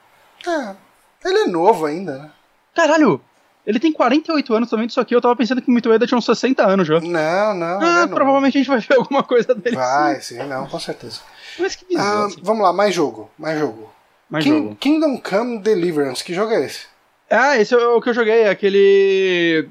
É. 0.47 0.75
Ele 1.23 1.39
é 1.39 1.47
novo 1.47 1.85
ainda, 1.85 2.17
né? 2.17 2.31
Caralho! 2.73 3.21
Ele 3.65 3.79
tem 3.79 3.93
48 3.93 4.53
anos 4.55 4.69
também 4.69 4.87
disso 4.87 4.99
aqui. 4.99 5.13
Eu 5.13 5.21
tava 5.21 5.35
pensando 5.35 5.61
que 5.61 5.69
o 5.69 5.71
Mito 5.71 5.91
Eda 5.93 6.07
tinha 6.07 6.17
uns 6.17 6.25
60 6.25 6.65
anos 6.65 6.87
já. 6.87 6.99
Não, 6.99 7.53
não. 7.53 7.79
Ah, 7.81 8.07
provavelmente 8.07 8.57
a 8.57 8.61
gente 8.61 8.67
vai 8.67 8.79
ver 8.79 8.95
alguma 8.95 9.23
coisa 9.23 9.53
dele. 9.53 9.75
Vai, 9.75 10.15
sim, 10.15 10.35
sim 10.35 10.43
não, 10.47 10.67
com 10.67 10.79
certeza. 10.79 11.21
Mas 11.59 11.75
que 11.75 11.85
bizarro. 11.85 12.23
Ah, 12.23 12.25
assim. 12.25 12.39
Vamos 12.41 12.63
lá, 12.63 12.73
mais 12.73 12.93
jogo. 12.93 13.29
Mais 13.37 13.59
jogo. 13.59 13.91
Mais 14.29 14.43
King, 14.43 14.63
jogo. 14.63 14.75
Kingdom 14.77 15.21
Come 15.21 15.59
Deliverance. 15.59 16.23
Que 16.23 16.33
jogo 16.33 16.51
é 16.53 16.65
esse? 16.65 16.85
Ah, 17.29 17.57
esse 17.57 17.73
é 17.73 17.77
o 17.77 18.01
que 18.01 18.09
eu 18.09 18.13
joguei. 18.13 18.47
Aquele 18.47 19.69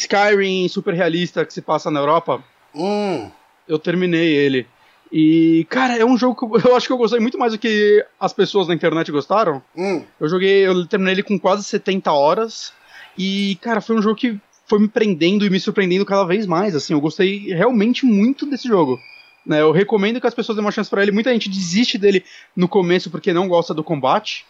Skyrim 0.00 0.68
super 0.68 0.94
realista 0.94 1.44
que 1.44 1.52
se 1.52 1.62
passa 1.62 1.90
na 1.90 2.00
Europa. 2.00 2.42
Hum. 2.74 3.30
Eu 3.68 3.78
terminei 3.78 4.34
ele. 4.34 4.66
E, 5.12 5.66
cara, 5.68 5.96
é 5.96 6.04
um 6.04 6.16
jogo 6.16 6.60
que 6.60 6.66
eu 6.66 6.76
acho 6.76 6.86
que 6.86 6.92
eu 6.92 6.98
gostei 6.98 7.18
muito 7.18 7.38
mais 7.38 7.52
do 7.52 7.58
que 7.58 8.04
as 8.18 8.32
pessoas 8.32 8.68
na 8.68 8.74
internet 8.74 9.10
gostaram. 9.10 9.62
Hum. 9.76 10.04
Eu 10.20 10.28
joguei, 10.28 10.66
eu 10.66 10.86
terminei 10.86 11.14
ele 11.14 11.22
com 11.22 11.38
quase 11.38 11.64
70 11.64 12.12
horas. 12.12 12.72
E, 13.18 13.58
cara, 13.60 13.80
foi 13.80 13.96
um 13.96 14.02
jogo 14.02 14.16
que 14.16 14.38
foi 14.66 14.78
me 14.78 14.88
prendendo 14.88 15.44
e 15.44 15.50
me 15.50 15.58
surpreendendo 15.58 16.06
cada 16.06 16.24
vez 16.24 16.46
mais. 16.46 16.76
Assim, 16.76 16.92
eu 16.92 17.00
gostei 17.00 17.52
realmente 17.52 18.06
muito 18.06 18.46
desse 18.46 18.68
jogo. 18.68 18.98
Né, 19.44 19.62
eu 19.62 19.72
recomendo 19.72 20.20
que 20.20 20.26
as 20.26 20.34
pessoas 20.34 20.56
dêem 20.56 20.64
uma 20.64 20.70
chance 20.70 20.88
para 20.88 21.02
ele. 21.02 21.10
Muita 21.10 21.32
gente 21.32 21.48
desiste 21.48 21.98
dele 21.98 22.24
no 22.54 22.68
começo 22.68 23.10
porque 23.10 23.32
não 23.32 23.48
gosta 23.48 23.74
do 23.74 23.82
combate. 23.82 24.46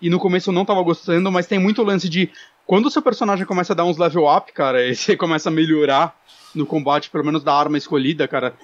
E 0.00 0.10
no 0.10 0.18
começo 0.18 0.50
eu 0.50 0.54
não 0.54 0.64
tava 0.64 0.82
gostando, 0.82 1.30
mas 1.30 1.46
tem 1.46 1.60
muito 1.60 1.82
lance 1.82 2.08
de 2.08 2.28
quando 2.66 2.86
o 2.86 2.90
seu 2.90 3.02
personagem 3.02 3.46
começa 3.46 3.72
a 3.72 3.76
dar 3.76 3.84
uns 3.84 3.98
level 3.98 4.28
up, 4.28 4.52
cara, 4.52 4.84
e 4.86 4.94
você 4.94 5.16
começa 5.16 5.48
a 5.48 5.52
melhorar 5.52 6.16
no 6.54 6.66
combate, 6.66 7.10
pelo 7.10 7.24
menos 7.24 7.42
da 7.42 7.54
arma 7.54 7.78
escolhida, 7.78 8.28
cara. 8.28 8.54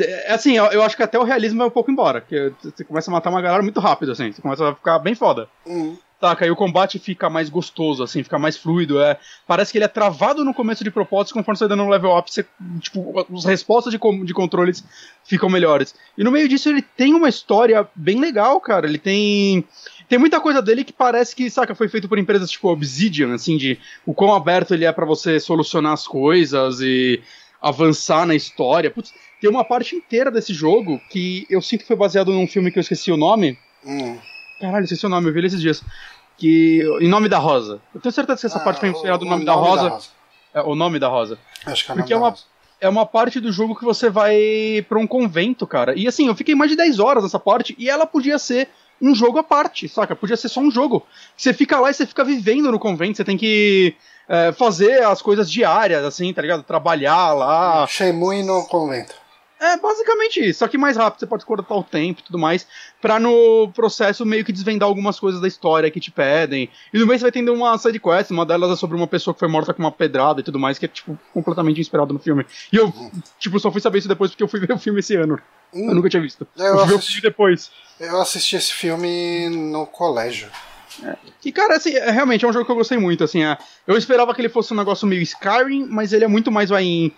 É 0.00 0.32
assim, 0.32 0.56
eu, 0.56 0.66
eu, 0.66 0.82
acho 0.82 0.96
que 0.96 1.02
até 1.02 1.18
o 1.18 1.24
realismo 1.24 1.58
vai 1.58 1.66
um 1.66 1.72
pouco 1.72 1.90
embora. 1.90 2.20
Que 2.20 2.52
você 2.62 2.84
começa 2.84 3.10
a 3.10 3.12
matar 3.12 3.30
uma 3.30 3.42
galera 3.42 3.62
muito 3.62 3.80
rápido, 3.80 4.12
assim. 4.12 4.30
Você 4.30 4.40
começa 4.40 4.68
a 4.68 4.74
ficar 4.74 4.98
bem 5.00 5.14
foda. 5.14 5.48
Uhum. 5.66 5.98
Saca? 6.20 6.46
E 6.46 6.50
o 6.50 6.56
combate 6.56 6.98
fica 6.98 7.30
mais 7.30 7.48
gostoso, 7.48 8.02
assim, 8.02 8.24
fica 8.24 8.38
mais 8.38 8.56
fluido. 8.56 9.00
É, 9.00 9.18
parece 9.46 9.70
que 9.70 9.78
ele 9.78 9.84
é 9.84 9.88
travado 9.88 10.44
no 10.44 10.52
começo 10.52 10.82
de 10.82 10.90
propósito, 10.90 11.34
conforme 11.34 11.56
você 11.56 11.64
vai 11.64 11.76
dando 11.76 11.84
um 11.84 11.90
level 11.90 12.16
up, 12.16 12.32
você, 12.32 12.44
tipo, 12.80 13.26
as 13.32 13.44
respostas 13.44 13.92
de, 13.92 14.24
de 14.24 14.34
controles 14.34 14.84
ficam 15.24 15.48
melhores. 15.48 15.94
E 16.16 16.24
no 16.24 16.32
meio 16.32 16.48
disso 16.48 16.68
ele 16.68 16.82
tem 16.82 17.14
uma 17.14 17.28
história 17.28 17.88
bem 17.94 18.20
legal, 18.20 18.60
cara. 18.60 18.86
Ele 18.86 18.98
tem 18.98 19.64
tem 20.08 20.18
muita 20.18 20.40
coisa 20.40 20.62
dele 20.62 20.84
que 20.84 20.92
parece 20.92 21.36
que, 21.36 21.50
saca, 21.50 21.74
foi 21.74 21.88
feito 21.88 22.08
por 22.08 22.18
empresas 22.18 22.50
tipo 22.50 22.68
Obsidian, 22.68 23.34
assim, 23.34 23.56
de 23.56 23.78
o 24.06 24.14
quão 24.14 24.34
aberto 24.34 24.72
ele 24.72 24.84
é 24.84 24.92
para 24.92 25.04
você 25.04 25.38
solucionar 25.38 25.92
as 25.92 26.06
coisas 26.06 26.80
e 26.80 27.20
avançar 27.60 28.26
na 28.26 28.34
história. 28.34 28.90
Putz, 28.90 29.12
tem 29.40 29.50
uma 29.50 29.64
parte 29.64 29.94
inteira 29.94 30.30
desse 30.30 30.54
jogo 30.54 31.00
que 31.10 31.46
eu 31.50 31.60
sinto 31.60 31.80
que 31.80 31.86
foi 31.86 31.96
baseado 31.96 32.32
num 32.32 32.46
filme 32.46 32.70
que 32.70 32.78
eu 32.78 32.80
esqueci 32.80 33.12
o 33.12 33.16
nome. 33.16 33.58
Hum. 33.84 34.16
Caralho, 34.60 34.84
esqueci 34.84 35.04
o 35.04 35.10
nome, 35.10 35.28
eu 35.28 35.32
vi 35.32 35.40
ele 35.40 35.46
esses 35.48 35.60
dias. 35.60 35.82
Que. 36.36 36.82
Em 37.00 37.08
nome 37.08 37.28
da 37.28 37.38
Rosa. 37.38 37.80
Eu 37.94 38.00
tenho 38.00 38.12
certeza 38.12 38.40
que 38.40 38.46
essa 38.46 38.58
ah, 38.58 38.64
parte 38.64 38.80
foi 38.80 38.88
inspirada 38.88 39.24
no 39.24 39.30
nome, 39.30 39.44
nome 39.44 39.46
da, 39.46 39.52
Rosa. 39.54 39.82
da 39.82 39.88
Rosa. 39.90 40.08
É, 40.54 40.62
o 40.62 40.74
nome 40.74 40.98
da 40.98 41.08
Rosa. 41.08 41.38
Acho 41.66 41.84
que 41.84 41.92
é 41.92 41.94
Porque 41.94 42.12
é 42.12 42.16
uma, 42.16 42.34
é 42.80 42.88
uma 42.88 43.04
parte 43.04 43.40
do 43.40 43.52
jogo 43.52 43.76
que 43.76 43.84
você 43.84 44.08
vai 44.08 44.84
pra 44.88 44.98
um 44.98 45.06
convento, 45.06 45.66
cara. 45.66 45.94
E 45.96 46.06
assim, 46.06 46.28
eu 46.28 46.34
fiquei 46.34 46.54
mais 46.54 46.70
de 46.70 46.76
10 46.76 46.98
horas 46.98 47.22
nessa 47.24 47.38
parte 47.38 47.74
e 47.78 47.90
ela 47.90 48.06
podia 48.06 48.38
ser 48.38 48.68
um 49.00 49.14
jogo 49.14 49.38
à 49.38 49.42
parte, 49.42 49.88
saca? 49.88 50.16
Podia 50.16 50.36
ser 50.36 50.48
só 50.48 50.60
um 50.60 50.70
jogo. 50.70 51.06
Você 51.36 51.52
fica 51.52 51.78
lá 51.78 51.90
e 51.90 51.94
você 51.94 52.06
fica 52.06 52.24
vivendo 52.24 52.70
no 52.70 52.78
convento, 52.78 53.16
você 53.16 53.24
tem 53.24 53.36
que 53.36 53.94
é, 54.28 54.52
fazer 54.52 55.04
as 55.04 55.22
coisas 55.22 55.50
diárias, 55.50 56.04
assim, 56.04 56.32
tá 56.32 56.42
ligado? 56.42 56.62
Trabalhar 56.62 57.32
lá. 57.32 57.86
Shenmue 57.86 58.42
no 58.42 58.66
convento. 58.66 59.14
É 59.60 59.76
basicamente 59.76 60.38
isso, 60.48 60.60
só 60.60 60.68
que 60.68 60.78
mais 60.78 60.96
rápido, 60.96 61.18
você 61.20 61.26
pode 61.26 61.44
cortar 61.44 61.74
o 61.74 61.82
tempo 61.82 62.20
e 62.20 62.22
tudo 62.22 62.38
mais, 62.38 62.66
pra 63.00 63.18
no 63.18 63.68
processo 63.74 64.24
meio 64.24 64.44
que 64.44 64.52
desvendar 64.52 64.88
algumas 64.88 65.18
coisas 65.18 65.40
da 65.40 65.48
história 65.48 65.90
que 65.90 65.98
te 65.98 66.10
pedem. 66.12 66.70
E 66.94 66.98
no 66.98 67.06
meio 67.06 67.18
você 67.18 67.24
vai 67.24 67.32
tendo 67.32 67.52
uma 67.52 67.76
side 67.76 67.98
quest, 67.98 68.30
uma 68.30 68.46
delas 68.46 68.70
é 68.70 68.76
sobre 68.76 68.96
uma 68.96 69.06
pessoa 69.08 69.34
que 69.34 69.40
foi 69.40 69.48
morta 69.48 69.74
com 69.74 69.82
uma 69.82 69.90
pedrada 69.90 70.40
e 70.40 70.44
tudo 70.44 70.58
mais, 70.60 70.78
que 70.78 70.84
é, 70.84 70.88
tipo, 70.88 71.18
completamente 71.34 71.80
inspirado 71.80 72.12
no 72.12 72.20
filme. 72.20 72.46
E 72.72 72.76
eu, 72.76 72.92
tipo, 73.40 73.58
só 73.58 73.70
fui 73.72 73.80
saber 73.80 73.98
isso 73.98 74.08
depois 74.08 74.30
porque 74.30 74.42
eu 74.44 74.48
fui 74.48 74.60
ver 74.64 74.72
o 74.72 74.78
filme 74.78 75.00
esse 75.00 75.16
ano. 75.16 75.40
Hum. 75.74 75.88
Eu 75.88 75.94
nunca 75.96 76.08
tinha 76.08 76.22
visto. 76.22 76.46
Eu 76.56 76.64
Eu, 76.64 76.78
fui 76.78 76.86
ver 76.86 76.92
o 76.92 76.96
assisti- 76.96 77.12
filme 77.14 77.28
depois. 77.28 77.70
Eu 77.98 78.20
assisti 78.20 78.56
esse 78.56 78.72
filme 78.72 79.48
no 79.50 79.86
colégio. 79.86 80.48
E, 81.44 81.52
cara, 81.52 81.76
assim, 81.76 81.94
é, 81.94 82.10
realmente 82.10 82.44
é 82.44 82.48
um 82.48 82.52
jogo 82.52 82.64
que 82.64 82.72
eu 82.72 82.76
gostei 82.76 82.98
muito, 82.98 83.22
assim, 83.22 83.44
é, 83.44 83.56
eu 83.86 83.96
esperava 83.96 84.34
que 84.34 84.40
ele 84.40 84.48
fosse 84.48 84.72
um 84.72 84.76
negócio 84.76 85.06
meio 85.06 85.22
Skyrim, 85.22 85.86
mas 85.88 86.12
ele 86.12 86.24
é 86.24 86.28
muito 86.28 86.50
mais, 86.50 86.70
vai, 86.70 86.82
em, 86.82 87.12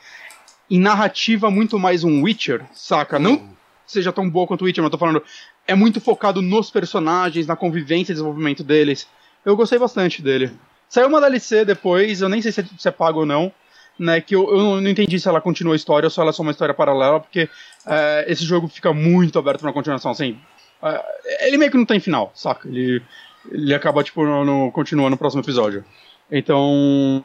em 0.71 0.79
narrativa, 0.79 1.51
muito 1.51 1.79
mais 1.79 2.05
um 2.05 2.23
Witcher, 2.23 2.65
saca? 2.73 3.19
Não 3.19 3.51
seja 3.91 4.13
tão 4.13 4.29
boa 4.31 4.47
quanto 4.47 4.63
o 4.63 4.65
Witcher, 4.65 4.83
mas 4.83 4.89
eu 4.89 4.93
tô 4.93 4.99
falando, 4.99 5.23
é 5.67 5.75
muito 5.75 6.01
focado 6.01 6.41
nos 6.41 6.71
personagens, 6.71 7.47
na 7.47 7.57
convivência 7.57 8.13
e 8.13 8.15
desenvolvimento 8.15 8.63
deles. 8.63 9.09
Eu 9.45 9.57
gostei 9.57 9.79
bastante 9.79 10.23
dele. 10.23 10.53
Saiu 10.89 11.09
uma 11.09 11.21
DLC 11.21 11.65
depois, 11.65 12.21
eu 12.21 12.29
nem 12.29 12.41
sei 12.41 12.53
se 12.53 12.61
é, 12.61 12.65
se 12.79 12.89
é 12.89 12.91
pago 12.91 13.21
ou 13.21 13.27
não, 13.27 13.53
né, 13.99 14.21
que 14.21 14.35
eu, 14.35 14.49
eu 14.49 14.81
não 14.81 14.89
entendi 14.89 15.19
se 15.19 15.29
ela 15.29 15.41
continua 15.41 15.75
a 15.75 15.77
história 15.77 16.07
ou 16.07 16.11
se 16.11 16.21
ela 16.21 16.31
é 16.31 16.33
só 16.33 16.43
uma 16.43 16.53
história 16.53 16.75
paralela, 16.75 17.21
porque 17.21 17.49
é, 17.87 18.25
esse 18.29 18.45
jogo 18.45 18.69
fica 18.69 18.93
muito 18.93 19.39
aberto 19.39 19.61
pra 19.61 19.73
continuação, 19.73 20.11
assim, 20.11 20.39
é, 20.83 21.49
ele 21.49 21.59
meio 21.59 21.71
que 21.71 21.77
não 21.77 21.85
tem 21.85 22.01
final, 22.01 22.33
saca? 22.35 22.69
Ele, 22.69 23.03
ele 23.51 23.75
acaba, 23.75 24.03
tipo, 24.03 24.25
no, 24.25 24.45
no, 24.45 24.73
continua 24.73 25.11
no 25.11 25.17
próximo 25.17 25.43
episódio. 25.43 25.85
Então... 26.31 27.25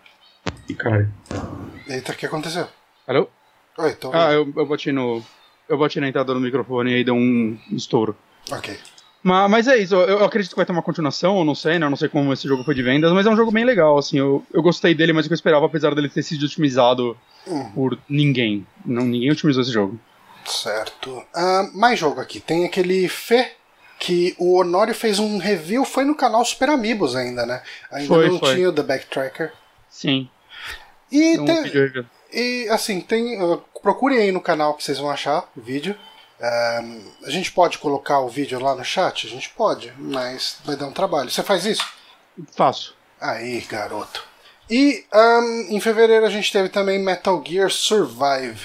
Ih, 0.67 0.75
caralho. 0.75 1.11
Eita, 1.87 2.11
o 2.11 2.15
que 2.15 2.25
aconteceu? 2.25 2.67
Alô? 3.07 3.29
Oi, 3.77 3.93
tô 3.95 4.11
Ah, 4.13 4.31
eu, 4.33 4.51
eu 4.55 4.65
bati 4.65 4.91
no... 4.91 5.21
Eu 5.67 5.77
bati 5.77 5.99
na 5.99 6.07
entrada 6.07 6.33
do 6.33 6.39
microfone 6.39 6.91
e 6.91 6.95
aí 6.95 7.03
deu 7.03 7.15
um 7.15 7.57
estouro. 7.71 8.15
Ok. 8.51 8.77
Mas, 9.23 9.49
mas 9.49 9.67
é 9.67 9.77
isso, 9.77 9.95
eu, 9.95 10.19
eu 10.19 10.23
acredito 10.25 10.51
que 10.51 10.55
vai 10.57 10.65
ter 10.65 10.71
uma 10.71 10.83
continuação, 10.83 11.39
eu 11.39 11.43
não 11.45 11.55
sei, 11.55 11.79
né? 11.79 11.87
Eu 11.87 11.89
não 11.89 11.97
sei 11.97 12.07
como 12.07 12.31
esse 12.31 12.47
jogo 12.47 12.63
foi 12.63 12.75
de 12.75 12.83
vendas, 12.83 13.11
mas 13.11 13.25
é 13.25 13.29
um 13.31 13.35
jogo 13.35 13.51
bem 13.51 13.65
legal, 13.65 13.97
assim. 13.97 14.19
Eu, 14.19 14.45
eu 14.53 14.61
gostei 14.61 14.93
dele, 14.93 15.11
mas 15.13 15.25
o 15.25 15.29
que 15.29 15.33
eu 15.33 15.35
esperava, 15.35 15.65
apesar 15.65 15.95
dele 15.95 16.09
ter 16.09 16.21
sido 16.21 16.45
otimizado 16.45 17.17
Hum. 17.47 17.71
por 17.73 17.97
ninguém. 18.07 18.65
Não, 18.85 19.03
ninguém 19.05 19.31
otimizou 19.31 19.61
esse 19.63 19.71
jogo. 19.71 19.99
Certo. 20.45 21.23
Ah, 21.33 21.67
mais 21.73 21.99
jogo 21.99 22.21
aqui. 22.21 22.39
Tem 22.39 22.65
aquele 22.65 23.07
Fê, 23.07 23.53
que 23.99 24.35
o 24.37 24.59
Honório 24.59 24.93
fez 24.93 25.17
um 25.19 25.37
review, 25.37 25.85
foi 25.85 26.03
no 26.05 26.15
canal 26.15 26.43
Super 26.45 26.69
Amigos 26.69 27.15
ainda, 27.15 27.45
né? 27.45 27.63
Ainda 27.91 28.07
Foi, 28.07 28.29
não 28.29 28.39
foi. 28.39 28.55
tinha 28.55 28.69
o 28.69 28.73
The 28.73 28.83
Backtracker. 28.83 29.53
Sim. 29.89 30.29
E, 31.11 31.39
um 31.39 31.45
tem-. 31.45 32.05
E 32.31 32.67
assim, 32.69 33.01
tem. 33.01 33.41
uh, 33.41 33.61
procurem 33.81 34.19
aí 34.19 34.31
no 34.31 34.41
canal 34.41 34.73
que 34.73 34.83
vocês 34.83 34.97
vão 34.97 35.09
achar 35.09 35.49
o 35.55 35.61
vídeo. 35.61 35.95
Ah, 36.41 36.83
a 37.23 37.29
gente 37.29 37.51
pode 37.51 37.77
colocar 37.77 38.19
o 38.19 38.29
vídeo 38.29 38.59
lá 38.59 38.75
no 38.75 38.83
chat? 38.83 39.25
A 39.25 39.29
gente 39.29 39.49
pode, 39.49 39.93
mas 39.97 40.57
vai 40.65 40.75
dar 40.75 40.87
um 40.87 40.91
trabalho. 40.91 41.31
Você 41.31 41.41
faz 41.41 41.65
isso? 41.65 41.85
Faço. 42.55 42.95
Aí, 43.19 43.61
garoto. 43.61 44.23
E 44.69 45.05
ahn, 45.13 45.67
em 45.69 45.79
fevereiro 45.79 46.25
a 46.25 46.29
gente 46.29 46.51
teve 46.51 46.69
também 46.69 46.99
Metal 46.99 47.41
Gear 47.45 47.69
Survive. 47.69 48.61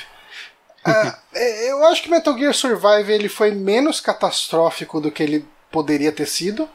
É, 1.32 1.70
eu 1.70 1.86
acho 1.86 2.02
que 2.02 2.10
Metal 2.10 2.36
Gear 2.36 2.52
Survive 2.52 3.12
ele 3.12 3.28
foi 3.28 3.52
menos 3.52 4.00
catastrófico 4.00 5.00
do 5.00 5.12
que 5.12 5.22
ele 5.22 5.46
poderia 5.70 6.10
ter 6.10 6.26
sido, 6.26 6.68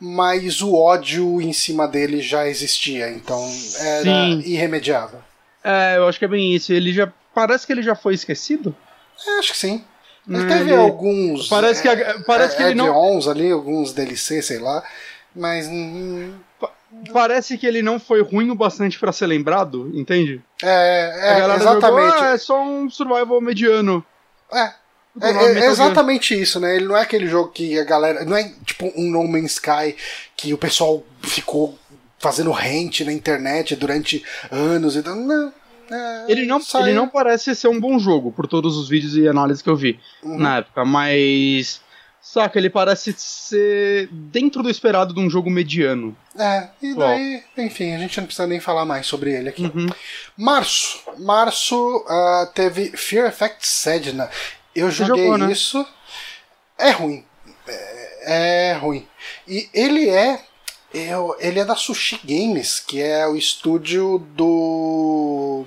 mas 0.00 0.62
o 0.62 0.74
ódio 0.74 1.42
em 1.42 1.52
cima 1.52 1.86
dele 1.86 2.22
já 2.22 2.48
existia, 2.48 3.10
então 3.10 3.38
era 3.78 4.02
Sim. 4.04 4.40
irremediável. 4.46 5.20
É, 5.70 5.96
eu 5.98 6.08
acho 6.08 6.18
que 6.18 6.24
é 6.24 6.28
bem 6.28 6.54
isso. 6.54 6.72
Ele 6.72 6.92
já. 6.92 7.12
Parece 7.34 7.66
que 7.66 7.72
ele 7.72 7.82
já 7.82 7.94
foi 7.94 8.14
esquecido. 8.14 8.74
É, 9.26 9.38
acho 9.38 9.52
que 9.52 9.58
sim. 9.58 9.84
Ele 10.28 10.42
Hum, 10.44 10.48
teve 10.48 10.70
ele- 10.70 10.74
alguns. 10.76 11.48
Parece 11.48 11.82
que 11.82 11.88
a- 11.88 12.22
parece 12.26 12.56
que 12.56 12.62
ele 12.62 12.74
não- 12.74 13.30
ali, 13.30 13.50
alguns 13.50 13.92
DLC, 13.92 14.40
sei 14.42 14.58
lá. 14.58 14.82
Mas. 15.34 15.68
Parece 17.12 17.58
que 17.58 17.66
ele 17.66 17.82
não 17.82 18.00
foi 18.00 18.22
ruim 18.22 18.50
o 18.50 18.54
bastante 18.54 18.98
pra 18.98 19.12
ser 19.12 19.26
lembrado, 19.26 19.90
entende? 19.94 20.40
É, 20.62 21.38
é 21.42 21.54
exatamente. 21.56 22.08
Jogou, 22.12 22.22
ah, 22.22 22.30
é 22.34 22.38
só 22.38 22.62
um 22.62 22.88
survival 22.88 23.40
mediano. 23.40 24.04
É, 24.50 24.72
É, 25.20 25.30
é 25.60 25.66
exatamente 25.66 26.40
isso, 26.40 26.58
né? 26.60 26.76
Ele 26.76 26.86
não 26.86 26.96
é 26.96 27.02
aquele 27.02 27.26
jogo 27.26 27.50
que 27.50 27.78
a 27.78 27.84
galera. 27.84 28.24
Não 28.24 28.36
é 28.36 28.52
tipo 28.64 28.90
um 28.96 29.10
No 29.10 29.26
Man's 29.28 29.52
Sky 29.52 29.96
que 30.36 30.54
o 30.54 30.58
pessoal 30.58 31.02
ficou 31.22 31.76
fazendo 32.18 32.50
rente 32.52 33.04
na 33.04 33.12
internet 33.12 33.74
durante 33.76 34.24
anos 34.50 34.96
e 34.96 35.02
tal. 35.02 35.14
Não. 35.16 35.52
É, 35.90 36.24
Ele 36.28 36.46
não, 36.46 36.60
ele 36.80 36.92
não 36.92 37.08
parece 37.08 37.54
ser 37.54 37.68
um 37.68 37.80
bom 37.80 37.98
jogo, 37.98 38.32
por 38.32 38.46
todos 38.46 38.76
os 38.76 38.88
vídeos 38.88 39.16
e 39.16 39.26
análises 39.26 39.62
que 39.62 39.70
eu 39.70 39.76
vi 39.76 39.98
Uhum. 40.22 40.38
na 40.38 40.58
época, 40.58 40.84
mas. 40.84 41.80
Saca, 42.20 42.58
ele 42.58 42.68
parece 42.68 43.14
ser 43.16 44.08
dentro 44.10 44.62
do 44.62 44.68
esperado 44.68 45.14
de 45.14 45.20
um 45.20 45.30
jogo 45.30 45.48
mediano. 45.48 46.14
É, 46.38 46.68
e 46.82 46.94
daí, 46.94 47.42
enfim, 47.56 47.94
a 47.94 47.98
gente 47.98 48.18
não 48.18 48.26
precisa 48.26 48.46
nem 48.46 48.60
falar 48.60 48.84
mais 48.84 49.06
sobre 49.06 49.32
ele 49.32 49.48
aqui. 49.48 49.62
Uhum. 49.62 49.86
Março. 50.36 51.00
Março 51.18 52.04
ah, 52.06 52.50
teve 52.52 52.90
Fear 52.96 53.28
Effect 53.28 53.66
Sedna. 53.66 54.28
Eu 54.74 54.90
joguei 54.90 55.24
jogou, 55.24 55.38
né? 55.38 55.50
isso. 55.50 55.86
É 56.76 56.90
ruim. 56.90 57.24
É, 57.66 58.72
é 58.72 58.72
ruim. 58.74 59.06
E 59.46 59.68
ele 59.72 60.08
é. 60.10 60.40
Eu- 60.92 61.36
ele 61.38 61.58
é 61.60 61.64
da 61.64 61.76
Sushi 61.76 62.20
Games, 62.24 62.80
que 62.80 63.00
é 63.00 63.26
o 63.26 63.36
estúdio 63.36 64.18
do. 64.34 65.64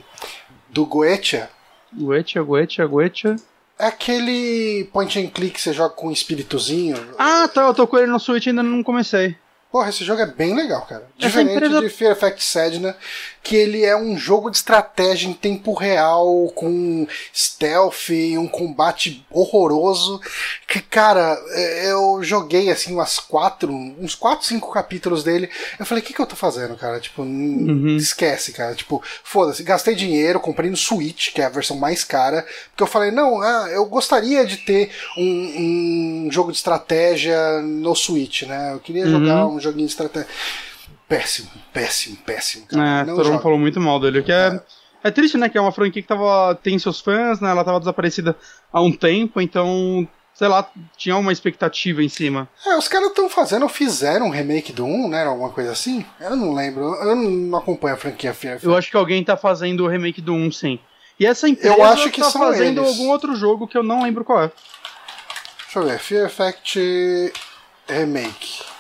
do 0.70 0.86
Goetia. 0.86 1.50
Goetia, 1.94 2.42
Goetia, 2.42 2.86
Goetia. 2.86 3.36
É 3.78 3.88
aquele 3.88 4.86
point 4.94 5.20
and 5.20 5.30
click 5.32 5.56
que 5.56 5.62
você 5.62 5.74
joga 5.74 5.94
com 5.96 6.08
um 6.08 6.12
espíritozinho. 6.12 6.96
Ah, 7.18 7.48
tá, 7.48 7.64
eu 7.68 7.74
tô 7.74 7.88
com 7.88 7.98
ele 7.98 8.08
no 8.08 8.20
Switch 8.20 8.46
e 8.46 8.50
ainda 8.50 8.62
não 8.64 8.84
comecei. 8.84 9.36
Porra, 9.72 9.90
esse 9.90 10.04
jogo 10.04 10.22
é 10.22 10.26
bem 10.26 10.54
legal, 10.54 10.82
cara. 10.86 11.08
Diferente 11.18 11.56
empresa- 11.56 11.80
de 11.80 11.88
Fear 11.90 12.12
Effect 12.12 12.44
Sedna, 12.44 12.96
que 13.42 13.56
ele 13.56 13.86
é 13.86 13.96
um 13.96 14.18
jogo 14.18 14.50
de 14.52 14.58
estratégia 14.58 15.30
em 15.30 15.34
tempo 15.34 15.74
real, 15.74 16.52
com 16.54 17.08
stealth 17.34 18.10
e 18.10 18.38
um 18.38 18.48
combate 18.50 19.26
horroroso. 19.32 20.20
Que, 20.68 20.82
cara, 20.82 21.40
é, 21.52 21.90
eu 21.92 22.20
joguei 22.22 22.70
assim 22.70 22.94
umas 22.94 23.18
quatro, 23.18 23.72
uns 23.74 24.14
quatro, 24.14 24.46
cinco 24.46 24.70
capítulos 24.72 25.24
dele. 25.24 25.50
Eu 25.80 25.86
falei, 25.86 26.04
o 26.04 26.06
que, 26.06 26.14
que 26.14 26.22
eu 26.22 26.26
tô 26.28 26.36
fazendo, 26.36 26.76
cara? 26.76 27.00
Tipo, 27.00 27.22
Uhum. 27.22 27.96
esquece, 27.96 28.52
cara. 28.52 28.76
Tipo, 28.76 29.02
foda-se, 29.24 29.64
gastei 29.64 29.96
dinheiro, 29.96 30.40
comprei 30.42 30.70
no 30.70 30.76
Switch, 30.78 31.32
que 31.34 31.42
é 31.42 31.46
a 31.46 31.50
versão 31.50 31.78
mais 31.78 32.04
cara. 32.04 32.46
Porque 32.72 32.84
eu 32.84 32.88
falei, 32.88 33.10
não, 33.10 33.42
ah, 33.42 33.70
eu 33.72 33.86
gostaria 33.86 34.46
de 34.46 34.58
ter 34.58 34.92
um, 35.18 36.26
um 36.26 36.30
jogo 36.32 36.52
de 36.52 36.58
estratégia 36.58 37.62
no 37.62 37.96
Switch, 37.96 38.44
né? 38.44 38.74
Eu 38.74 38.80
queria 38.82 39.06
Uhum. 39.06 39.12
jogar 39.12 39.48
um 39.48 39.61
joguinho 39.62 39.86
de 39.86 39.92
estratégia. 39.92 40.28
Péssimo, 41.08 41.50
péssimo, 41.74 42.18
péssimo. 42.26 42.66
Cara. 42.68 43.12
É, 43.12 43.14
todo 43.14 43.30
mundo 43.32 43.42
falou 43.42 43.60
muito 43.60 43.80
mal 43.80 44.00
dele. 44.00 44.24
Que 44.24 44.32
é, 44.32 44.62
é 45.04 45.12
triste, 45.12 45.38
né? 45.38 45.50
Que 45.50 45.58
é 45.58 45.62
uma 45.62 45.72
franquia 45.72 46.02
que 46.02 46.08
tava, 46.08 46.56
tem 46.56 46.80
seus 46.80 47.00
fãs, 47.02 47.40
né? 47.42 47.50
Ela 47.52 47.64
tava 47.64 47.80
desaparecida 47.80 48.36
há 48.72 48.82
um 48.82 48.92
tempo, 48.94 49.42
então, 49.42 50.08
sei 50.34 50.48
lá, 50.48 50.70
tinha 50.96 51.18
uma 51.18 51.34
expectativa 51.34 52.02
em 52.02 52.08
cima. 52.08 52.48
É, 52.66 52.78
os 52.78 52.88
caras 52.88 53.10
estão 53.10 53.30
fazendo, 53.30 53.68
fizeram 53.68 54.28
um 54.28 54.30
remake 54.30 54.72
do 54.72 54.86
1, 54.86 55.10
né? 55.10 55.26
Alguma 55.26 55.50
coisa 55.50 55.72
assim? 55.74 56.06
Eu 56.20 56.36
não 56.38 56.54
lembro. 56.54 56.84
Eu 56.96 57.16
não 57.16 57.58
acompanho 57.58 57.96
a 57.96 57.98
franquia 57.98 58.34
Fear 58.34 58.60
Eu 58.64 58.76
acho 58.76 58.90
que 58.90 58.96
alguém 58.98 59.22
tá 59.24 59.36
fazendo 59.36 59.84
o 59.84 59.88
remake 59.88 60.22
do 60.22 60.34
1, 60.34 60.52
sim. 60.52 60.80
E 61.20 61.26
essa 61.26 61.48
empresa 61.48 61.76
Eu 61.76 61.84
acho 61.84 62.10
que 62.10 62.22
tá 62.22 62.30
são 62.30 62.42
fazendo 62.42 62.82
eles. 62.82 62.90
algum 62.90 63.10
outro 63.10 63.36
jogo 63.36 63.68
que 63.68 63.78
eu 63.78 63.84
não 63.84 64.04
lembro 64.04 64.24
qual 64.24 64.44
é. 64.44 64.52
Deixa 65.66 65.80
eu 65.80 65.84
ver. 65.84 66.00
Fear 66.00 66.26
Effect 66.26 67.34
Remake. 67.88 68.71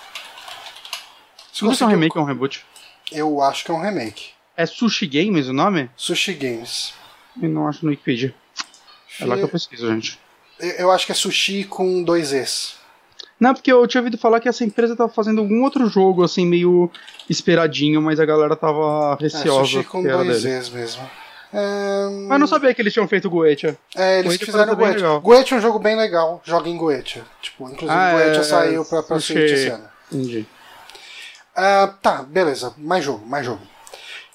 Se 1.51 1.63
Não 1.63 1.71
é 1.73 1.83
um 1.83 1.87
remake 1.87 2.17
ou 2.17 2.23
um 2.23 2.27
reboot. 2.27 2.65
Eu 3.11 3.41
acho 3.41 3.65
que 3.65 3.71
é 3.71 3.73
um 3.73 3.81
remake. 3.81 4.29
É 4.55 4.65
Sushi 4.65 5.05
Games 5.07 5.47
o 5.47 5.53
nome? 5.53 5.89
Sushi 5.95 6.33
Games. 6.33 6.93
Eu 7.41 7.49
não 7.49 7.67
acho 7.67 7.83
no 7.85 7.91
Wikipedia. 7.91 8.33
É 9.19 9.25
lá 9.25 9.35
que 9.35 9.43
eu 9.43 9.49
pesquiso, 9.49 9.87
gente. 9.91 10.19
Eu 10.59 10.91
acho 10.91 11.05
que 11.05 11.11
é 11.11 11.15
sushi 11.15 11.63
com 11.63 12.03
dois 12.03 12.31
Es. 12.31 12.75
Não, 13.39 13.53
porque 13.53 13.71
eu 13.71 13.85
tinha 13.87 13.99
ouvido 14.01 14.17
falar 14.17 14.39
que 14.39 14.47
essa 14.47 14.63
empresa 14.63 14.95
tava 14.95 15.11
fazendo 15.11 15.41
algum 15.41 15.63
outro 15.63 15.87
jogo, 15.89 16.23
assim, 16.23 16.45
meio 16.45 16.91
esperadinho, 17.29 17.99
mas 18.01 18.19
a 18.19 18.25
galera 18.25 18.55
tava 18.55 19.17
É, 19.19 19.23
receosa. 19.23 19.65
sushi 19.65 19.83
com 19.83 20.03
dois 20.03 20.43
dele. 20.43 20.57
Es 20.59 20.69
mesmo. 20.69 21.09
É, 21.53 22.07
Mas 22.29 22.39
não 22.39 22.47
sabia 22.47 22.73
que 22.73 22.81
eles 22.81 22.93
tinham 22.93 23.07
feito 23.07 23.29
Goetia. 23.29 23.77
É, 23.95 24.19
eles 24.19 24.27
Goetia 24.27 24.45
fizeram 24.45 24.75
parece 24.75 24.93
bem 24.93 25.03
Goetia. 25.03 25.19
Goetia 25.19 25.55
é 25.55 25.59
um 25.59 25.61
jogo 25.61 25.79
bem 25.79 25.95
legal. 25.97 26.41
Joga 26.45 26.69
em 26.69 26.77
Goetia. 26.77 27.23
Tipo, 27.41 27.65
inclusive 27.65 27.89
Ah, 27.91 28.11
Goetia 28.13 28.39
é, 28.39 28.43
saiu 28.43 28.85
pra, 28.85 29.03
pra 29.03 29.19
sushi. 29.19 29.33
Switch 29.33 29.51
esse 29.51 29.67
ano. 29.67 29.83
Entendi. 30.11 30.45
Ah, 31.55 31.93
tá, 32.01 32.23
beleza. 32.23 32.73
Mais 32.77 33.03
jogo, 33.03 33.25
mais 33.25 33.45
jogo. 33.45 33.61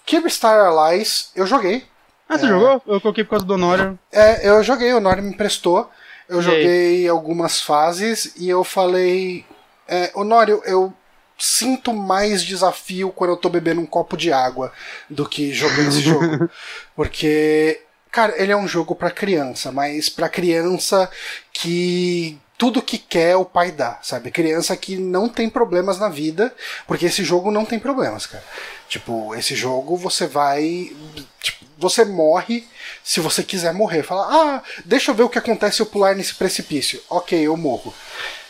Kirby 0.04 0.30
Star 0.30 0.58
Allies, 0.66 1.30
eu 1.34 1.46
joguei. 1.46 1.84
Ah, 2.28 2.38
você 2.38 2.46
É. 2.46 2.48
jogou? 2.48 2.82
Eu 2.86 3.00
coloquei 3.00 3.24
por 3.24 3.30
causa 3.30 3.44
do 3.44 3.54
Honório. 3.54 3.98
É, 4.12 4.48
eu 4.48 4.62
joguei, 4.62 4.92
o 4.92 5.00
Nori 5.00 5.22
me 5.22 5.30
emprestou. 5.30 5.90
Eu 6.28 6.40
E 6.40 6.42
joguei 6.42 7.08
algumas 7.08 7.60
fases 7.60 8.32
e 8.36 8.48
eu 8.48 8.64
falei. 8.64 9.44
É, 9.88 10.10
Honório, 10.14 10.60
eu 10.64 10.92
sinto 11.38 11.92
mais 11.92 12.42
desafio 12.42 13.10
quando 13.10 13.30
eu 13.30 13.36
tô 13.36 13.48
bebendo 13.48 13.80
um 13.80 13.86
copo 13.86 14.16
de 14.16 14.32
água 14.32 14.72
do 15.08 15.28
que 15.28 15.52
jogando 15.52 15.88
esse 15.88 16.00
jogo. 16.00 16.50
Porque, 16.96 17.80
Cara, 18.10 18.34
ele 18.42 18.50
é 18.50 18.56
um 18.56 18.66
jogo 18.66 18.94
pra 18.94 19.10
criança, 19.10 19.70
mas 19.70 20.08
pra 20.08 20.26
criança 20.28 21.10
que 21.52 22.38
tudo 22.58 22.82
que 22.82 22.98
quer 22.98 23.36
o 23.36 23.44
pai 23.44 23.70
dá, 23.70 23.98
sabe? 24.02 24.30
Criança 24.30 24.76
que 24.76 24.96
não 24.96 25.28
tem 25.28 25.48
problemas 25.48 25.98
na 25.98 26.08
vida, 26.08 26.54
porque 26.86 27.06
esse 27.06 27.22
jogo 27.22 27.50
não 27.50 27.64
tem 27.64 27.78
problemas, 27.78 28.26
cara. 28.26 28.44
Tipo, 28.88 29.34
esse 29.34 29.54
jogo 29.54 29.96
você 29.96 30.26
vai. 30.26 30.92
Tipo, 31.40 31.66
você 31.78 32.04
morre 32.04 32.66
se 33.04 33.20
você 33.20 33.42
quiser 33.42 33.74
morrer. 33.74 34.02
Fala, 34.02 34.26
ah, 34.30 34.62
deixa 34.84 35.10
eu 35.10 35.14
ver 35.14 35.24
o 35.24 35.28
que 35.28 35.38
acontece 35.38 35.76
se 35.76 35.82
eu 35.82 35.86
pular 35.86 36.14
nesse 36.14 36.34
precipício. 36.34 37.02
Ok, 37.10 37.38
eu 37.38 37.56
morro. 37.56 37.92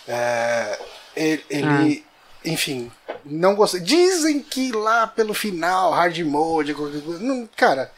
É, 0.06 0.78
ele. 1.16 1.44
ele 1.50 2.04
ah. 2.04 2.06
Enfim, 2.48 2.92
não 3.24 3.56
gostei. 3.56 3.80
Dizem 3.80 4.40
que 4.40 4.70
lá 4.70 5.04
pelo 5.08 5.34
final, 5.34 5.90
hard 5.90 6.16
mode, 6.20 6.72
não, 7.20 7.48
cara. 7.56 7.90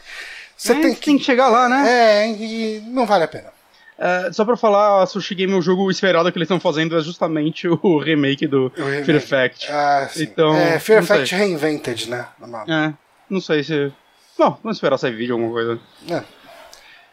Você 0.57 0.73
é, 0.73 0.81
tem, 0.81 0.95
que, 0.95 1.05
tem 1.05 1.19
que 1.19 1.25
chegar 1.25 1.49
lá, 1.49 1.69
né? 1.69 1.85
É, 1.87 2.29
e 2.31 2.81
não 2.87 3.05
vale 3.05 3.25
a 3.25 3.29
pena. 3.29 3.58
Uh, 3.99 4.33
só 4.33 4.45
pra 4.45 4.57
falar, 4.57 5.03
a 5.03 5.07
Sushi 5.07 5.35
Game, 5.35 5.53
o 5.53 5.61
jogo 5.61 5.91
esperado 5.91 6.31
que 6.31 6.39
eles 6.39 6.47
estão 6.47 6.61
fazendo 6.61 6.97
é 6.97 7.01
justamente 7.01 7.67
o 7.67 7.99
remake 7.99 8.47
do 8.47 8.73
o 8.79 8.85
remake. 8.85 9.05
Fear 9.05 9.17
Effect. 9.17 9.73
Ah, 9.73 10.09
sim. 10.09 10.23
Então, 10.23 10.55
é, 10.55 10.79
Fear 10.79 11.03
Effect 11.03 11.35
Reinvented, 11.35 12.09
né? 12.09 12.29
É, 12.69 12.95
não 13.29 13.41
sei 13.41 13.65
se. 13.65 13.93
Bom, 14.39 14.57
vamos 14.63 14.77
esperar 14.77 14.99
sair 14.99 15.17
vídeo 15.17 15.35
alguma 15.35 15.53
coisa. 15.53 15.81
É. 16.09 16.23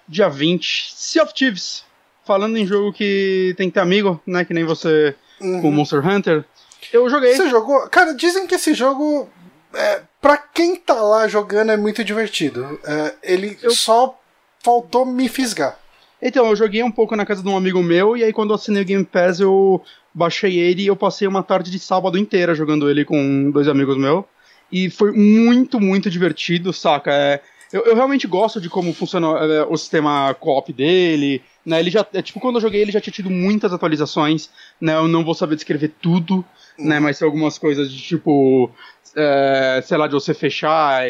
Dia 0.07 0.29
20, 0.29 0.93
Sea 0.93 1.23
of 1.23 1.33
Thieves. 1.33 1.83
Falando 2.23 2.57
em 2.57 2.65
jogo 2.65 2.93
que 2.93 3.53
tem 3.57 3.67
que 3.67 3.73
ter 3.75 3.79
amigo, 3.79 4.21
né? 4.25 4.45
Que 4.45 4.53
nem 4.53 4.63
você 4.63 5.15
uhum. 5.41 5.61
com 5.61 5.71
Monster 5.71 6.07
Hunter. 6.07 6.45
Eu 6.93 7.09
joguei. 7.09 7.35
Você 7.35 7.49
jogou? 7.49 7.87
Cara, 7.89 8.13
dizem 8.13 8.45
que 8.45 8.55
esse 8.55 8.73
jogo, 8.75 9.27
é, 9.73 10.01
pra 10.21 10.37
quem 10.37 10.75
tá 10.75 11.01
lá 11.01 11.27
jogando, 11.27 11.71
é 11.71 11.77
muito 11.77 12.03
divertido. 12.03 12.79
É, 12.83 13.13
ele 13.23 13.57
eu... 13.63 13.71
só 13.71 14.19
faltou 14.63 15.05
me 15.05 15.27
fisgar. 15.27 15.79
Então, 16.27 16.47
eu 16.47 16.55
joguei 16.55 16.81
um 16.81 16.89
pouco 16.89 17.15
na 17.15 17.23
casa 17.23 17.43
de 17.43 17.47
um 17.47 17.55
amigo 17.55 17.83
meu, 17.83 18.17
e 18.17 18.23
aí 18.23 18.33
quando 18.33 18.49
eu 18.49 18.55
assinei 18.55 18.81
o 18.81 18.85
Game 18.85 19.05
Pass, 19.05 19.39
eu 19.39 19.79
baixei 20.11 20.57
ele 20.57 20.81
e 20.81 20.87
eu 20.87 20.95
passei 20.95 21.27
uma 21.27 21.43
tarde 21.43 21.69
de 21.69 21.77
sábado 21.77 22.17
inteira 22.17 22.55
jogando 22.55 22.89
ele 22.89 23.05
com 23.05 23.51
dois 23.51 23.67
amigos 23.67 23.95
meus. 23.95 24.25
E 24.71 24.89
foi 24.89 25.11
muito, 25.11 25.79
muito 25.79 26.09
divertido, 26.09 26.73
saca? 26.73 27.11
É, 27.13 27.41
eu, 27.71 27.83
eu, 27.85 27.93
realmente 27.93 28.25
gosto 28.25 28.59
de 28.59 28.71
como 28.71 28.91
funciona 28.91 29.27
é, 29.37 29.65
o 29.65 29.77
sistema 29.77 30.33
co-op 30.39 30.73
dele. 30.73 31.43
Né? 31.63 31.79
Ele 31.79 31.91
já, 31.91 32.03
é, 32.11 32.23
tipo, 32.23 32.39
quando 32.39 32.55
eu 32.55 32.61
joguei, 32.61 32.81
ele 32.81 32.91
já 32.91 32.99
tinha 32.99 33.13
tido 33.13 33.29
muitas 33.29 33.71
atualizações. 33.71 34.49
Né? 34.81 34.95
Eu 34.95 35.07
não 35.07 35.23
vou 35.23 35.35
saber 35.35 35.53
descrever 35.53 35.93
tudo, 36.01 36.43
né? 36.75 36.99
Mas 36.99 37.19
tem 37.19 37.25
algumas 37.27 37.59
coisas 37.59 37.91
de 37.91 38.01
tipo. 38.01 38.71
É, 39.15 39.79
sei 39.85 39.95
lá, 39.95 40.07
de 40.07 40.13
você 40.13 40.33
fechar. 40.33 41.03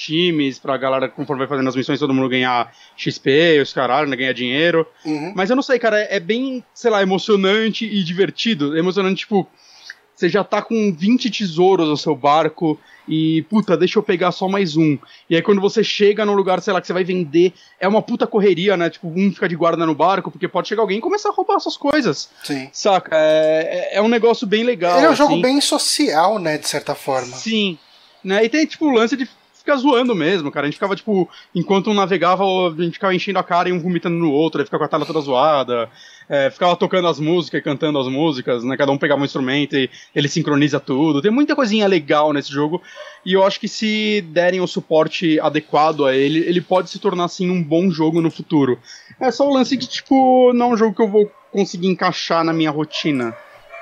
Times 0.00 0.58
pra 0.58 0.76
galera, 0.78 1.08
conforme 1.08 1.40
vai 1.40 1.48
fazendo 1.48 1.68
as 1.68 1.76
missões, 1.76 1.98
todo 1.98 2.14
mundo 2.14 2.28
ganhar 2.28 2.72
XP, 2.96 3.60
os 3.60 3.72
caralho, 3.72 4.08
né, 4.08 4.16
ganhar 4.16 4.32
dinheiro. 4.32 4.86
Uhum. 5.04 5.32
Mas 5.36 5.50
eu 5.50 5.56
não 5.56 5.62
sei, 5.62 5.78
cara, 5.78 6.00
é, 6.00 6.16
é 6.16 6.20
bem, 6.20 6.64
sei 6.72 6.90
lá, 6.90 7.02
emocionante 7.02 7.84
e 7.84 8.02
divertido. 8.02 8.76
Emocionante, 8.78 9.20
tipo, 9.20 9.46
você 10.14 10.28
já 10.28 10.42
tá 10.42 10.62
com 10.62 10.92
20 10.92 11.30
tesouros 11.30 11.88
no 11.88 11.96
seu 11.96 12.14
barco 12.14 12.78
e, 13.06 13.42
puta, 13.50 13.76
deixa 13.76 13.98
eu 13.98 14.02
pegar 14.02 14.32
só 14.32 14.48
mais 14.48 14.76
um. 14.76 14.98
E 15.28 15.36
aí 15.36 15.42
quando 15.42 15.60
você 15.60 15.84
chega 15.84 16.24
num 16.24 16.34
lugar, 16.34 16.62
sei 16.62 16.72
lá, 16.72 16.80
que 16.80 16.86
você 16.86 16.92
vai 16.92 17.04
vender, 17.04 17.52
é 17.78 17.86
uma 17.86 18.00
puta 18.00 18.26
correria, 18.26 18.76
né? 18.76 18.88
Tipo, 18.88 19.08
um 19.08 19.32
fica 19.32 19.48
de 19.48 19.56
guarda 19.56 19.84
no 19.84 19.94
barco, 19.94 20.30
porque 20.30 20.48
pode 20.48 20.68
chegar 20.68 20.82
alguém 20.82 20.98
e 20.98 21.00
começar 21.02 21.28
a 21.28 21.32
roubar 21.32 21.56
essas 21.56 21.76
coisas. 21.76 22.30
Sim. 22.42 22.68
Saca? 22.72 23.16
É, 23.16 23.90
é, 23.92 23.96
é 23.98 24.02
um 24.02 24.08
negócio 24.08 24.46
bem 24.46 24.62
legal. 24.62 24.96
Ele 24.96 25.06
é 25.06 25.08
um 25.10 25.12
assim. 25.12 25.22
jogo 25.22 25.40
bem 25.40 25.60
social, 25.60 26.38
né, 26.38 26.56
de 26.56 26.68
certa 26.68 26.94
forma. 26.94 27.36
Sim. 27.36 27.78
Né? 28.22 28.44
E 28.44 28.48
tem, 28.48 28.66
tipo, 28.66 28.86
o 28.86 28.90
lance 28.90 29.16
de 29.16 29.26
ficar 29.60 29.76
zoando 29.76 30.14
mesmo, 30.14 30.50
cara. 30.50 30.66
A 30.66 30.68
gente 30.68 30.74
ficava, 30.74 30.96
tipo, 30.96 31.28
enquanto 31.54 31.90
um 31.90 31.94
navegava, 31.94 32.44
a 32.44 32.82
gente 32.82 32.94
ficava 32.94 33.14
enchendo 33.14 33.38
a 33.38 33.44
cara 33.44 33.68
e 33.68 33.72
um 33.72 33.80
vomitando 33.80 34.16
no 34.16 34.32
outro, 34.32 34.60
aí 34.60 34.64
ficava 34.64 34.80
com 34.80 34.84
a 34.86 34.88
tela 34.88 35.06
toda 35.06 35.20
zoada. 35.20 35.88
É, 36.28 36.48
ficava 36.50 36.76
tocando 36.76 37.08
as 37.08 37.18
músicas 37.18 37.60
e 37.60 37.64
cantando 37.64 37.98
as 37.98 38.06
músicas, 38.06 38.62
né? 38.62 38.76
Cada 38.76 38.92
um 38.92 38.98
pegava 38.98 39.20
um 39.20 39.24
instrumento 39.24 39.76
e 39.76 39.90
ele 40.14 40.28
sincroniza 40.28 40.78
tudo. 40.78 41.20
Tem 41.20 41.30
muita 41.30 41.56
coisinha 41.56 41.86
legal 41.86 42.32
nesse 42.32 42.52
jogo. 42.52 42.80
E 43.24 43.32
eu 43.32 43.44
acho 43.44 43.58
que 43.58 43.68
se 43.68 44.20
derem 44.28 44.60
o 44.60 44.66
suporte 44.66 45.40
adequado 45.40 46.06
a 46.06 46.14
ele, 46.14 46.38
ele 46.40 46.60
pode 46.60 46.88
se 46.88 46.98
tornar, 46.98 47.24
assim, 47.24 47.50
um 47.50 47.62
bom 47.62 47.90
jogo 47.90 48.20
no 48.20 48.30
futuro. 48.30 48.78
É 49.20 49.30
só 49.30 49.48
o 49.48 49.52
lance 49.52 49.76
de, 49.76 49.86
tipo, 49.86 50.52
não 50.52 50.70
é 50.70 50.74
um 50.74 50.76
jogo 50.76 50.94
que 50.94 51.02
eu 51.02 51.08
vou 51.08 51.30
conseguir 51.50 51.88
encaixar 51.88 52.44
na 52.44 52.52
minha 52.52 52.70
rotina. 52.70 53.36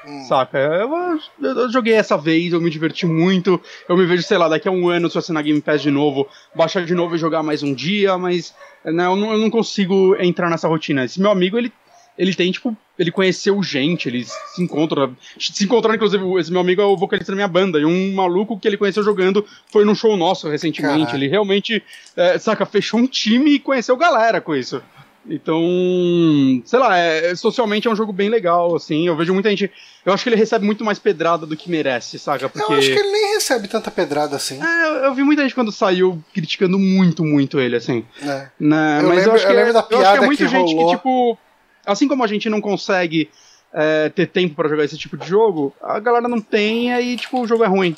Hum. 0.09 0.25
Saca? 0.25 0.59
Eu, 0.59 1.21
eu, 1.41 1.59
eu, 1.59 1.71
joguei 1.71 1.93
essa 1.93 2.17
vez, 2.17 2.53
eu 2.53 2.61
me 2.61 2.71
diverti 2.71 3.07
muito. 3.07 3.61
Eu 3.87 3.97
me 3.97 4.07
vejo, 4.07 4.23
sei 4.23 4.39
lá, 4.39 4.49
daqui 4.49 4.67
a 4.67 4.73
um 4.73 4.89
ano, 4.89 5.11
se 5.11 5.17
eu 5.17 5.21
assinar 5.21 5.43
Game 5.43 5.61
Pass 5.61 5.83
de 5.83 5.91
novo, 5.91 6.27
baixar 6.55 6.85
de 6.85 6.95
novo 6.95 7.15
e 7.15 7.19
jogar 7.19 7.43
mais 7.43 7.63
um 7.63 7.75
dia, 7.75 8.17
mas 8.17 8.55
né, 8.85 9.05
eu, 9.05 9.17
não, 9.17 9.33
eu 9.33 9.39
não 9.39 9.51
consigo 9.51 10.17
entrar 10.19 10.49
nessa 10.49 10.67
rotina. 10.67 11.05
Esse 11.05 11.21
meu 11.21 11.31
amigo, 11.31 11.59
ele 11.59 11.71
ele 12.19 12.35
tem, 12.35 12.51
tipo, 12.51 12.77
ele 12.99 13.13
conheceu 13.13 13.63
gente, 13.63 14.09
ele 14.09 14.25
se 14.25 14.61
encontra. 14.61 15.09
Se 15.39 15.65
encontraram, 15.65 15.95
inclusive, 15.95 16.25
esse 16.41 16.51
meu 16.51 16.61
amigo 16.61 16.83
é 16.83 16.85
o 16.85 16.97
vocalista 16.97 17.31
da 17.31 17.37
minha 17.37 17.47
banda, 17.47 17.79
e 17.79 17.85
um 17.85 18.13
maluco 18.13 18.59
que 18.59 18.67
ele 18.67 18.77
conheceu 18.77 19.05
jogando 19.05 19.47
foi 19.71 19.85
num 19.85 19.95
show 19.95 20.17
nosso 20.17 20.49
recentemente. 20.49 21.15
Ele 21.15 21.29
realmente, 21.29 21.81
é, 22.17 22.37
saca, 22.39 22.67
fechou 22.67 22.99
um 22.99 23.07
time 23.07 23.53
e 23.53 23.59
conheceu 23.61 23.97
galera 23.97 24.41
com 24.41 24.53
isso. 24.53 24.83
Então, 25.29 25.63
sei 26.65 26.79
lá, 26.79 26.97
é, 26.97 27.35
socialmente 27.35 27.87
é 27.87 27.91
um 27.91 27.97
jogo 27.97 28.13
bem 28.13 28.31
legal, 28.31 28.75
assim. 28.75 29.07
Eu 29.07 29.17
vejo 29.17 29.35
muita 29.35 29.51
gente. 29.51 29.71
Eu 30.05 30.13
acho 30.13 30.23
que 30.23 30.29
ele 30.31 30.37
recebe 30.37 30.65
muito 30.65 30.85
mais 30.85 30.99
pedrada 30.99 31.45
do 31.45 31.57
que 31.57 31.71
merece, 31.71 32.19
saca? 32.19 32.49
Porque... 32.49 32.73
Eu 32.73 32.79
acho 32.79 32.89
que 32.89 32.99
ele 32.99 33.11
nem 33.11 33.35
recebe 33.35 33.69
tanta 33.69 33.91
pedrada 33.91 34.37
assim. 34.37 34.59
É, 34.63 34.87
eu, 34.87 34.95
eu 35.05 35.15
vi 35.15 35.23
muita 35.23 35.43
gente 35.43 35.55
quando 35.55 35.71
saiu 35.71 36.23
criticando 36.33 36.79
muito, 36.79 37.25
muito 37.25 37.61
ele, 37.61 37.77
assim. 37.77 38.05
É. 38.23 38.49
Né? 38.59 39.01
Eu 39.01 39.09
Mas 39.09 39.19
lembro, 39.19 39.31
eu 39.31 39.35
acho 39.35 39.47
que, 39.47 39.53
eu 39.53 39.57
lembro 39.57 39.73
da 39.73 39.83
piada 39.83 40.05
eu 40.05 40.09
acho 40.09 40.19
que 40.19 40.25
é 40.25 40.27
muita 40.27 40.45
que 40.45 40.51
gente 40.51 40.75
rolou. 40.75 40.91
que, 40.91 40.97
tipo. 40.97 41.39
Assim 41.85 42.09
como 42.09 42.25
a 42.25 42.27
gente 42.27 42.51
não 42.51 42.61
consegue 42.61 43.31
é, 43.73 44.09
ter 44.11 44.27
tempo 44.27 44.55
para 44.55 44.69
jogar 44.69 44.85
esse 44.85 44.97
tipo 44.97 45.17
de 45.17 45.27
jogo, 45.27 45.75
a 45.83 45.99
galera 45.99 46.29
não 46.29 46.41
tem 46.41 46.89
e 46.89 46.93
aí, 46.93 47.17
tipo, 47.17 47.41
o 47.41 47.47
jogo 47.47 47.65
é 47.65 47.67
ruim. 47.67 47.97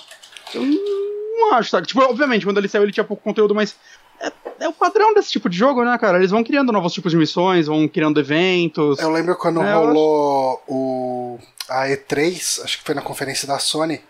Eu 0.55 0.63
não 0.63 1.55
acho, 1.55 1.71
sabe? 1.71 1.87
Tipo, 1.87 2.01
obviamente, 2.03 2.45
quando 2.45 2.59
ele 2.59 2.69
saiu 2.69 2.83
ele 2.83 2.93
tinha 2.93 3.05
pouco 3.05 3.23
conteúdo, 3.23 3.55
mas 3.55 3.75
é, 4.21 4.33
é, 4.61 4.69
o 4.69 4.73
padrão 4.73 5.15
desse 5.15 5.31
tipo 5.31 5.49
de 5.49 5.57
jogo, 5.57 5.85
né, 5.85 5.97
cara? 5.99 6.19
Eles 6.19 6.31
vão 6.31 6.45
criando 6.45 6.73
novos 6.73 6.93
tipos 6.93 7.13
de 7.13 7.19
missões, 7.19 7.67
vão 7.67 7.89
criando 7.89 8.21
eventos. 8.21 8.99
Eu 8.99 9.11
lembro 9.11 9.37
quando 9.37 9.63
é, 9.63 9.73
rolou 9.73 10.55
acho... 10.55 10.63
o 10.69 11.39
a 11.69 11.87
E3, 11.87 12.65
acho 12.65 12.79
que 12.79 12.85
foi 12.85 12.95
na 12.95 13.01
conferência 13.03 13.47
da 13.47 13.59
Sony, 13.59 14.01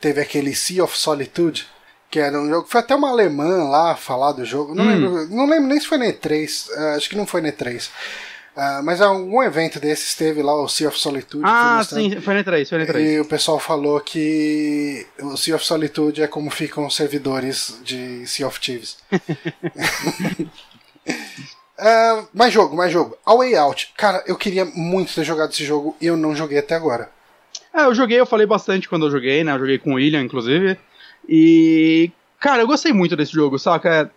teve 0.00 0.20
aquele 0.20 0.54
Sea 0.54 0.84
of 0.84 0.96
Solitude, 0.96 1.66
que 2.10 2.20
era 2.20 2.38
um 2.40 2.48
jogo. 2.48 2.66
Foi 2.68 2.80
até 2.80 2.94
uma 2.94 3.10
alemã 3.10 3.68
lá 3.68 3.96
falar 3.96 4.32
do 4.32 4.44
jogo. 4.44 4.74
Não, 4.74 4.84
hum. 4.84 4.88
lembro, 4.88 5.28
não 5.28 5.46
lembro 5.46 5.68
nem 5.68 5.80
se 5.80 5.86
foi 5.86 5.98
na 5.98 6.06
E3. 6.06 6.68
Uh, 6.68 6.96
acho 6.96 7.10
que 7.10 7.16
não 7.16 7.26
foi 7.26 7.40
na 7.40 7.50
E3. 7.50 7.90
Uh, 8.58 8.82
mas 8.82 9.00
algum 9.00 9.40
evento 9.40 9.78
desses 9.78 10.16
teve 10.16 10.42
lá 10.42 10.52
o 10.52 10.66
Sea 10.66 10.88
of 10.88 10.98
Solitude. 10.98 11.44
Ah, 11.46 11.80
sim, 11.84 12.20
foi 12.20 12.34
na 12.34 12.42
3, 12.42 12.68
foi 12.68 12.78
na 12.78 12.86
3. 12.86 13.08
E 13.08 13.20
o 13.20 13.24
pessoal 13.24 13.60
falou 13.60 14.00
que 14.00 15.06
o 15.22 15.36
Sea 15.36 15.54
of 15.54 15.64
Solitude 15.64 16.22
é 16.22 16.26
como 16.26 16.50
ficam 16.50 16.84
os 16.84 16.96
servidores 16.96 17.80
de 17.84 18.26
Sea 18.26 18.48
of 18.48 18.58
Thieves. 18.58 18.98
uh, 21.78 22.26
mais 22.34 22.52
jogo, 22.52 22.76
mais 22.76 22.92
jogo. 22.92 23.16
A 23.24 23.32
Way 23.36 23.54
Out. 23.54 23.92
Cara, 23.96 24.24
eu 24.26 24.34
queria 24.34 24.64
muito 24.64 25.14
ter 25.14 25.22
jogado 25.22 25.52
esse 25.52 25.64
jogo 25.64 25.96
e 26.00 26.06
eu 26.06 26.16
não 26.16 26.34
joguei 26.34 26.58
até 26.58 26.74
agora. 26.74 27.12
É, 27.72 27.84
eu 27.84 27.94
joguei, 27.94 28.18
eu 28.18 28.26
falei 28.26 28.44
bastante 28.44 28.88
quando 28.88 29.06
eu 29.06 29.10
joguei, 29.12 29.44
né? 29.44 29.52
Eu 29.52 29.60
joguei 29.60 29.78
com 29.78 29.92
o 29.92 29.94
William, 29.94 30.20
inclusive. 30.20 30.76
E. 31.28 32.10
Cara, 32.40 32.62
eu 32.62 32.66
gostei 32.66 32.92
muito 32.92 33.14
desse 33.14 33.30
jogo, 33.30 33.56
saca? 33.56 34.10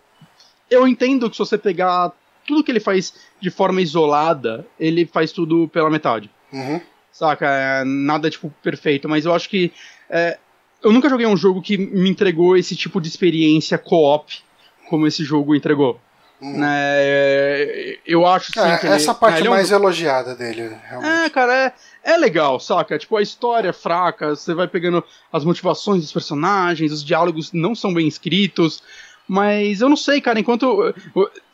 Eu 0.68 0.88
entendo 0.88 1.30
que 1.30 1.36
se 1.36 1.40
você 1.40 1.60
pegar 1.60 2.12
tudo 2.52 2.66
que 2.66 2.72
ele 2.72 2.82
faz 2.82 3.14
de 3.40 3.50
forma 3.50 3.82
isolada, 3.82 4.68
ele 4.78 5.06
faz 5.06 5.32
tudo 5.32 5.70
pela 5.70 5.90
metade. 5.90 6.30
Uhum. 6.52 6.82
Saca? 7.10 7.48
É, 7.48 7.84
nada, 7.86 8.30
tipo, 8.30 8.54
perfeito. 8.62 9.08
Mas 9.08 9.26
eu 9.26 9.34
acho 9.34 9.48
que. 9.48 9.72
É, 10.10 10.38
eu 10.84 10.92
nunca 10.92 11.08
joguei 11.08 11.26
um 11.26 11.38
jogo 11.38 11.62
que 11.62 11.78
me 11.78 12.10
entregou 12.10 12.58
esse 12.58 12.76
tipo 12.76 13.00
de 13.00 13.08
experiência 13.08 13.78
co-op 13.78 14.44
como 14.90 15.08
esse 15.08 15.24
jogo 15.24 15.56
entregou. 15.56 15.98
Uhum. 16.42 16.58
Né, 16.58 17.98
eu 18.06 18.26
acho 18.26 18.52
sim, 18.52 18.60
é, 18.60 18.78
que 18.78 18.88
essa 18.88 19.12
ele, 19.12 19.20
parte 19.20 19.44
né, 19.44 19.50
mais 19.50 19.72
é 19.72 19.76
um... 19.76 19.80
elogiada 19.80 20.36
dele, 20.36 20.76
realmente. 20.90 21.26
É, 21.26 21.30
cara, 21.30 21.54
é, 21.54 21.74
é 22.04 22.18
legal, 22.18 22.60
saca? 22.60 22.98
Tipo, 22.98 23.16
a 23.16 23.22
história 23.22 23.70
é 23.70 23.74
fraca, 23.74 24.36
você 24.36 24.54
vai 24.54 24.68
pegando 24.68 25.04
as 25.32 25.46
motivações 25.46 26.02
dos 26.02 26.12
personagens, 26.12 26.92
os 26.92 27.04
diálogos 27.04 27.54
não 27.54 27.76
são 27.76 27.94
bem 27.94 28.08
escritos, 28.08 28.82
mas 29.28 29.80
eu 29.80 29.88
não 29.88 29.96
sei, 29.96 30.20
cara, 30.20 30.40
enquanto. 30.40 30.94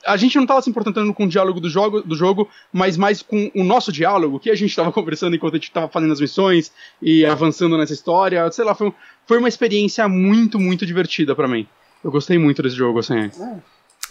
A 0.07 0.17
gente 0.17 0.37
não 0.37 0.45
tava 0.45 0.61
se 0.61 0.69
importando 0.69 1.13
com 1.13 1.25
o 1.25 1.27
diálogo 1.27 1.59
do 1.59 1.69
jogo, 1.69 2.01
do 2.01 2.15
jogo, 2.15 2.49
mas 2.71 2.95
mais 2.97 3.21
com 3.21 3.51
o 3.53 3.63
nosso 3.63 3.91
diálogo, 3.91 4.39
que 4.39 4.49
a 4.49 4.55
gente 4.55 4.75
tava 4.75 4.91
conversando 4.93 5.35
enquanto 5.35 5.55
a 5.55 5.57
gente 5.57 5.71
tava 5.71 5.87
fazendo 5.87 6.13
as 6.13 6.21
missões 6.21 6.71
e 7.01 7.25
avançando 7.25 7.77
nessa 7.77 7.93
história. 7.93 8.49
Sei 8.51 8.63
lá, 8.63 8.73
foi, 8.73 8.93
foi 9.25 9.37
uma 9.37 9.49
experiência 9.49 10.07
muito, 10.07 10.59
muito 10.59 10.85
divertida 10.85 11.35
para 11.35 11.47
mim. 11.47 11.67
Eu 12.03 12.11
gostei 12.11 12.37
muito 12.37 12.63
desse 12.63 12.75
jogo, 12.75 12.99
assim. 12.99 13.29
É. 13.39 13.57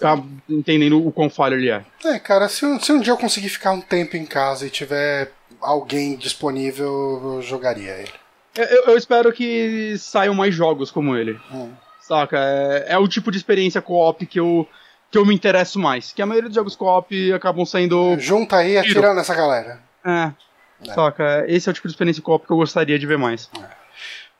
Ah, 0.02 0.22
entendendo 0.48 1.06
o 1.06 1.10
quão 1.10 1.30
falho 1.30 1.54
ele 1.54 1.70
é. 1.70 1.82
É, 2.04 2.18
cara, 2.18 2.48
se, 2.48 2.60
se 2.80 2.92
um 2.92 3.00
dia 3.00 3.12
eu 3.12 3.16
conseguir 3.16 3.48
ficar 3.48 3.72
um 3.72 3.80
tempo 3.80 4.16
em 4.16 4.26
casa 4.26 4.66
e 4.66 4.70
tiver 4.70 5.32
alguém 5.60 6.16
disponível, 6.16 7.36
eu 7.36 7.42
jogaria 7.42 7.92
ele. 8.00 8.12
Eu, 8.54 8.84
eu 8.92 8.96
espero 8.96 9.32
que 9.32 9.96
saiam 9.98 10.34
mais 10.34 10.54
jogos 10.54 10.90
como 10.90 11.16
ele. 11.16 11.38
Hum. 11.52 11.70
Saca? 12.00 12.38
É, 12.38 12.86
é 12.90 12.98
o 12.98 13.08
tipo 13.08 13.30
de 13.30 13.36
experiência 13.36 13.82
co-op 13.82 14.24
que 14.26 14.38
eu, 14.38 14.66
que 15.10 15.18
eu 15.18 15.24
me 15.24 15.34
interesso 15.34 15.78
mais. 15.78 16.12
Que 16.12 16.22
a 16.22 16.26
maioria 16.26 16.48
dos 16.48 16.56
jogos 16.56 16.76
co-op 16.76 17.32
acabam 17.32 17.64
sendo. 17.64 18.18
Junta 18.18 18.56
aí 18.56 18.72
e 18.72 18.78
atira 18.78 19.14
nessa 19.14 19.34
galera. 19.34 19.80
É. 20.04 20.32
é. 20.86 20.94
Saca? 20.94 21.44
Esse 21.48 21.68
é 21.68 21.70
o 21.70 21.74
tipo 21.74 21.88
de 21.88 21.94
experiência 21.94 22.22
co-op 22.22 22.46
que 22.46 22.52
eu 22.52 22.56
gostaria 22.56 22.98
de 22.98 23.06
ver 23.06 23.18
mais. 23.18 23.50
É. 23.60 23.86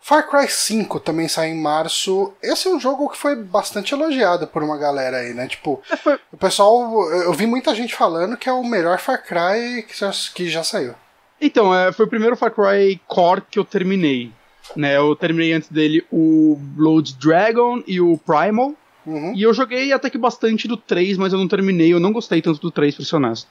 Far 0.07 0.31
Cry 0.31 0.49
5 0.49 1.01
também 1.01 1.27
sai 1.27 1.49
em 1.49 1.61
março. 1.61 2.33
Esse 2.41 2.69
é 2.69 2.71
um 2.71 2.79
jogo 2.79 3.09
que 3.09 3.19
foi 3.19 3.35
bastante 3.35 3.93
elogiado 3.93 4.47
por 4.47 4.63
uma 4.63 4.79
galera 4.79 5.17
aí, 5.17 5.35
né? 5.35 5.49
Tipo, 5.49 5.83
é, 5.91 5.97
foi... 5.97 6.17
o 6.31 6.37
pessoal. 6.37 7.11
Eu 7.11 7.33
vi 7.33 7.45
muita 7.45 7.75
gente 7.75 7.93
falando 7.93 8.37
que 8.37 8.49
é 8.49 8.53
o 8.53 8.63
melhor 8.63 8.99
Far 8.99 9.21
Cry 9.27 9.83
que 9.83 9.99
já, 9.99 10.13
que 10.33 10.49
já 10.49 10.63
saiu. 10.63 10.95
Então, 11.41 11.75
é, 11.75 11.93
foi 11.93 12.07
o 12.07 12.09
primeiro 12.09 12.37
Far 12.37 12.53
Cry 12.53 13.01
Core 13.09 13.43
que 13.51 13.59
eu 13.59 13.65
terminei. 13.65 14.31
Né, 14.77 14.97
eu 14.97 15.15
terminei 15.17 15.53
antes 15.53 15.69
dele 15.69 16.05
o 16.11 16.57
Blood 16.57 17.15
Dragon 17.15 17.83
e 17.85 18.01
o 18.01 18.17
Primal. 18.19 18.75
Uhum. 19.07 19.33
E 19.35 19.43
eu 19.43 19.55
joguei 19.55 19.93
até 19.93 20.11
que 20.11 20.19
bastante 20.19 20.67
do 20.67 20.77
3, 20.77 21.17
mas 21.17 21.33
eu 21.33 21.39
não 21.39 21.47
terminei. 21.47 21.93
Eu 21.93 22.01
não 22.01 22.13
gostei 22.13 22.43
tanto 22.43 22.61
do 22.61 22.71
3, 22.71 22.95
pra 22.95 23.05
ser 23.05 23.17
honesto. 23.17 23.49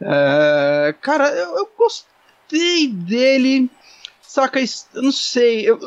É, 0.00 0.94
cara, 1.00 1.28
eu, 1.28 1.58
eu, 1.58 1.68
gostei 1.76 2.88
dele. 2.88 3.70
Saca, 4.22 4.58
eu 4.94 5.02
não 5.02 5.12
sei. 5.12 5.68
Eu, 5.68 5.78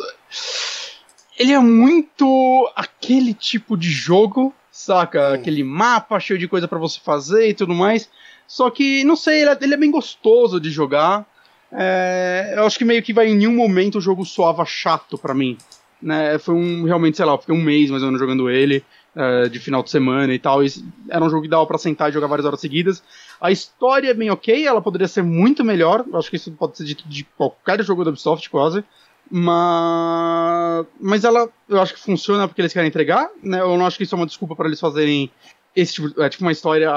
ele 1.38 1.54
é 1.54 1.60
muito 1.60 2.72
aquele 2.76 3.34
tipo 3.34 3.76
de 3.76 3.89
jogo, 3.89 4.54
saca? 4.72 5.30
Uhum. 5.30 5.34
Aquele 5.36 5.63
mapa 5.63 6.19
cheio 6.19 6.39
de 6.39 6.48
coisa 6.48 6.67
para 6.67 6.80
você 6.80 7.00
fazer 7.00 7.50
e 7.50 7.54
tudo 7.54 7.74
mais. 7.74 8.10
Só 8.48 8.69
que, 8.69 9.04
não 9.04 9.15
sei, 9.15 9.41
ele 9.41 9.50
é, 9.50 9.58
ele 9.62 9.74
é 9.74 9.78
bem 9.78 9.91
gostoso 9.91 10.60
de 10.60 10.69
jogar. 10.69 11.26
É, 11.72 12.54
eu 12.58 12.65
acho 12.65 12.78
que 12.78 12.86
meio 12.86 13.04
que 13.04 13.13
vai 13.13 13.28
em 13.28 13.36
nenhum 13.36 13.54
momento 13.54 14.00
o 14.00 14.02
jogo 14.02 14.26
soava 14.26 14.65
chato 14.65 15.17
para 15.17 15.34
mim. 15.34 15.58
Né? 16.02 16.39
Foi 16.39 16.56
um, 16.56 16.84
realmente, 16.84 17.17
sei 17.17 17.26
lá, 17.26 17.34
eu 17.34 17.38
fiquei 17.38 17.54
um 17.54 17.62
mês 17.62 17.91
mais 17.91 18.02
ou 18.02 18.08
menos 18.08 18.19
jogando 18.19 18.50
ele, 18.50 18.84
é, 19.15 19.50
de 19.50 19.60
final 19.60 19.84
de 19.84 19.89
semana 19.89 20.34
e 20.34 20.39
tal. 20.39 20.63
E 20.63 20.67
era 21.10 21.24
um 21.24 21.30
jogo 21.30 21.43
que 21.43 21.50
dava 21.50 21.65
pra 21.65 21.78
sentar 21.78 22.10
e 22.10 22.13
jogar 22.13 22.28
várias 22.28 22.45
horas 22.45 22.60
seguidas. 22.60 23.04
A 23.39 23.52
história 23.52 24.10
é 24.10 24.13
bem 24.13 24.30
ok, 24.30 24.65
ela 24.65 24.82
poderia 24.82 25.08
ser 25.08 25.24
muito 25.24 25.63
melhor. 25.63 26.06
Eu 26.12 26.17
acho 26.17 26.30
que 26.30 26.36
isso 26.36 26.52
pode 26.52 26.78
ser 26.78 26.84
dito 26.84 27.08
de 27.08 27.24
qualquer 27.38 27.84
jogo 27.84 28.04
da 28.04 28.10
Ubisoft, 28.10 28.50
quase. 28.50 28.84
Mas, 29.32 30.86
mas 31.00 31.24
ela, 31.24 31.48
eu 31.67 31.80
acho 31.80 31.93
que 31.93 32.00
funciona 32.00 32.48
porque 32.48 32.62
eles 32.62 32.74
querem 32.74 32.89
entregar, 32.89 33.30
né? 33.43 33.60
Eu 33.60 33.78
não 33.78 33.86
acho 33.86 33.98
que 33.98 34.04
isso 34.04 34.15
é 34.15 34.17
uma 34.17 34.26
desculpa 34.26 34.56
para 34.56 34.67
eles 34.67 34.80
fazerem 34.80 35.32
esse 35.76 35.93
tipo, 35.93 36.22
é, 36.22 36.30
tipo 36.30 36.43
uma 36.43 36.52
história 36.52 36.91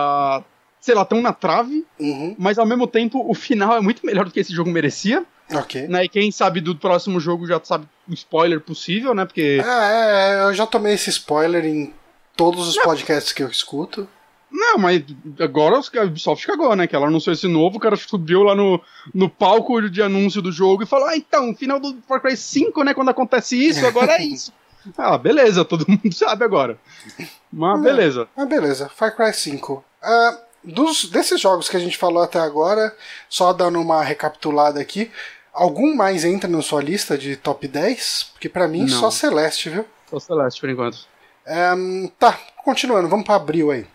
sei 0.82 0.96
lá, 0.96 1.04
tão 1.04 1.22
na 1.22 1.32
trave, 1.32 1.86
uhum. 2.00 2.34
mas 2.36 2.58
ao 2.58 2.66
mesmo 2.66 2.88
tempo 2.88 3.24
o 3.30 3.34
final 3.34 3.76
é 3.76 3.80
muito 3.80 4.04
melhor 4.04 4.24
do 4.24 4.32
que 4.32 4.40
esse 4.40 4.52
jogo 4.52 4.68
merecia. 4.68 5.24
Ok. 5.54 5.86
Né? 5.86 6.04
E 6.04 6.08
quem 6.08 6.32
sabe 6.32 6.60
do 6.60 6.74
próximo 6.74 7.20
jogo 7.20 7.46
já 7.46 7.60
sabe 7.62 7.86
o 8.08 8.12
spoiler 8.12 8.60
possível, 8.60 9.14
né? 9.14 9.24
Porque. 9.24 9.62
É, 9.64 10.40
é, 10.40 10.42
eu 10.42 10.54
já 10.54 10.66
tomei 10.66 10.94
esse 10.94 11.10
spoiler 11.10 11.64
em 11.64 11.94
todos 12.36 12.68
os 12.68 12.76
Não. 12.76 12.84
podcasts 12.84 13.32
que 13.32 13.42
eu 13.42 13.48
escuto. 13.48 14.08
Não, 14.50 14.76
mas 14.76 15.02
agora 15.40 15.76
a 15.76 16.04
Ubisoft 16.04 16.46
cagou, 16.46 16.76
né? 16.76 16.86
Que 16.86 16.94
ela 16.94 17.06
anunciou 17.06 17.32
esse 17.32 17.48
novo, 17.48 17.78
o 17.78 17.80
cara 17.80 17.96
subiu 17.96 18.42
lá 18.42 18.54
no, 18.54 18.80
no 19.14 19.28
palco 19.28 19.88
de 19.88 20.02
anúncio 20.02 20.42
do 20.42 20.52
jogo 20.52 20.82
e 20.82 20.86
falou: 20.86 21.08
Ah, 21.08 21.16
então, 21.16 21.54
final 21.54 21.80
do 21.80 21.96
Far 22.06 22.20
Cry 22.20 22.36
5, 22.36 22.84
né? 22.84 22.92
Quando 22.92 23.08
acontece 23.08 23.56
isso, 23.56 23.86
agora 23.86 24.12
é 24.12 24.22
isso. 24.22 24.52
ah, 24.98 25.16
beleza, 25.16 25.64
todo 25.64 25.86
mundo 25.88 26.12
sabe 26.12 26.44
agora. 26.44 26.78
Mas 27.50 27.80
é, 27.80 27.82
beleza. 27.82 28.28
Mas 28.36 28.48
beleza, 28.48 28.90
Far 28.90 29.16
Cry 29.16 29.32
5. 29.32 29.72
Uh, 30.02 30.38
dos, 30.62 31.06
desses 31.06 31.40
jogos 31.40 31.68
que 31.68 31.76
a 31.76 31.80
gente 31.80 31.96
falou 31.96 32.22
até 32.22 32.38
agora, 32.38 32.94
só 33.30 33.54
dando 33.54 33.80
uma 33.80 34.02
recapitulada 34.02 34.80
aqui, 34.80 35.10
algum 35.52 35.94
mais 35.96 36.24
entra 36.24 36.48
na 36.48 36.60
sua 36.60 36.82
lista 36.82 37.16
de 37.16 37.36
top 37.36 37.66
10? 37.66 38.32
Porque 38.34 38.48
para 38.50 38.68
mim 38.68 38.82
Não. 38.82 38.88
só 38.88 39.10
Celeste, 39.10 39.70
viu? 39.70 39.86
Só 40.10 40.18
Celeste 40.18 40.60
por 40.60 40.68
enquanto. 40.68 41.11
Um, 41.46 42.08
tá, 42.18 42.38
continuando, 42.64 43.08
vamos 43.08 43.26
para 43.26 43.36
abril 43.36 43.70
aí. 43.70 43.86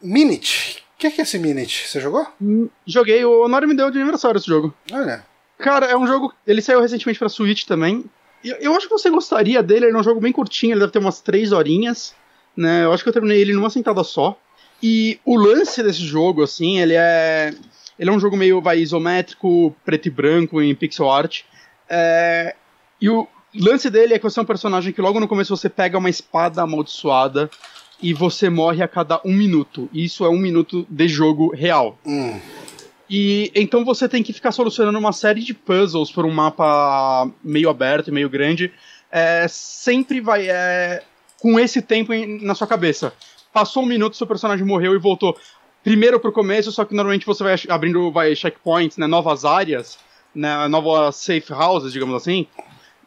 Minute. 0.00 0.84
O 0.94 0.98
que, 0.98 1.10
que 1.10 1.20
é 1.20 1.24
esse 1.24 1.38
Minute? 1.38 1.88
Você 1.88 2.00
jogou? 2.00 2.26
Hum, 2.40 2.68
joguei, 2.86 3.24
o 3.24 3.44
Honor 3.44 3.66
me 3.66 3.74
deu 3.74 3.90
de 3.90 3.98
aniversário 3.98 4.38
esse 4.38 4.46
jogo. 4.46 4.72
Olha. 4.92 5.24
Cara, 5.58 5.86
é 5.86 5.96
um 5.96 6.06
jogo. 6.06 6.32
Ele 6.46 6.62
saiu 6.62 6.80
recentemente 6.80 7.18
pra 7.18 7.28
Switch 7.28 7.64
também. 7.64 8.04
Eu, 8.44 8.56
eu 8.56 8.74
acho 8.74 8.86
que 8.86 8.92
você 8.92 9.10
gostaria 9.10 9.62
dele, 9.62 9.86
ele 9.86 9.96
é 9.96 9.98
um 9.98 10.04
jogo 10.04 10.20
bem 10.20 10.32
curtinho, 10.32 10.72
ele 10.72 10.80
deve 10.80 10.92
ter 10.92 10.98
umas 10.98 11.20
3 11.20 11.52
horinhas. 11.52 12.14
Né? 12.56 12.84
Eu 12.84 12.92
acho 12.92 13.02
que 13.02 13.08
eu 13.08 13.12
terminei 13.12 13.40
ele 13.40 13.52
numa 13.52 13.70
sentada 13.70 14.02
só. 14.04 14.38
E 14.82 15.20
o 15.24 15.36
lance 15.36 15.82
desse 15.82 16.04
jogo, 16.04 16.42
assim, 16.42 16.80
ele 16.80 16.94
é. 16.94 17.54
Ele 17.98 18.10
é 18.10 18.12
um 18.12 18.18
jogo 18.18 18.36
meio 18.36 18.60
vai, 18.60 18.78
isométrico, 18.78 19.74
preto 19.84 20.06
e 20.06 20.10
branco, 20.10 20.60
em 20.60 20.74
pixel 20.74 21.08
art. 21.08 21.42
É, 21.88 22.56
e 23.00 23.08
o 23.08 23.28
lance 23.54 23.90
dele 23.90 24.14
é 24.14 24.18
que 24.18 24.24
você 24.24 24.38
é 24.38 24.42
um 24.42 24.46
personagem 24.46 24.92
que 24.92 25.00
logo 25.00 25.20
no 25.20 25.28
começo 25.28 25.56
você 25.56 25.68
pega 25.68 25.98
uma 25.98 26.10
espada 26.10 26.62
amaldiçoada 26.62 27.50
e 28.00 28.12
você 28.12 28.48
morre 28.50 28.82
a 28.82 28.88
cada 28.88 29.20
um 29.24 29.32
minuto. 29.32 29.88
E 29.92 30.04
isso 30.04 30.24
é 30.24 30.28
um 30.28 30.38
minuto 30.38 30.86
de 30.88 31.08
jogo 31.08 31.54
real. 31.54 31.98
Hum. 32.04 32.40
E 33.08 33.52
então 33.54 33.84
você 33.84 34.08
tem 34.08 34.22
que 34.22 34.32
ficar 34.32 34.52
solucionando 34.52 34.98
uma 34.98 35.12
série 35.12 35.42
de 35.42 35.52
puzzles 35.52 36.10
por 36.10 36.24
um 36.24 36.30
mapa 36.30 37.30
meio 37.44 37.68
aberto 37.68 38.08
e 38.08 38.12
meio 38.12 38.30
grande. 38.30 38.72
É, 39.10 39.46
sempre 39.48 40.20
vai 40.20 40.48
é, 40.48 41.02
com 41.40 41.60
esse 41.60 41.82
tempo 41.82 42.12
na 42.40 42.54
sua 42.54 42.66
cabeça 42.66 43.12
passou 43.52 43.82
um 43.82 43.86
minuto, 43.86 44.16
seu 44.16 44.26
personagem 44.26 44.66
morreu 44.66 44.94
e 44.94 44.98
voltou 44.98 45.36
primeiro 45.84 46.18
pro 46.18 46.32
começo, 46.32 46.72
só 46.72 46.84
que 46.84 46.94
normalmente 46.94 47.26
você 47.26 47.44
vai 47.44 47.56
abrindo 47.68 48.10
vai, 48.10 48.34
checkpoints, 48.34 48.96
né, 48.96 49.06
novas 49.06 49.44
áreas, 49.44 49.98
né, 50.34 50.66
novas 50.68 51.16
safe 51.16 51.52
houses, 51.52 51.92
digamos 51.92 52.14
assim, 52.14 52.46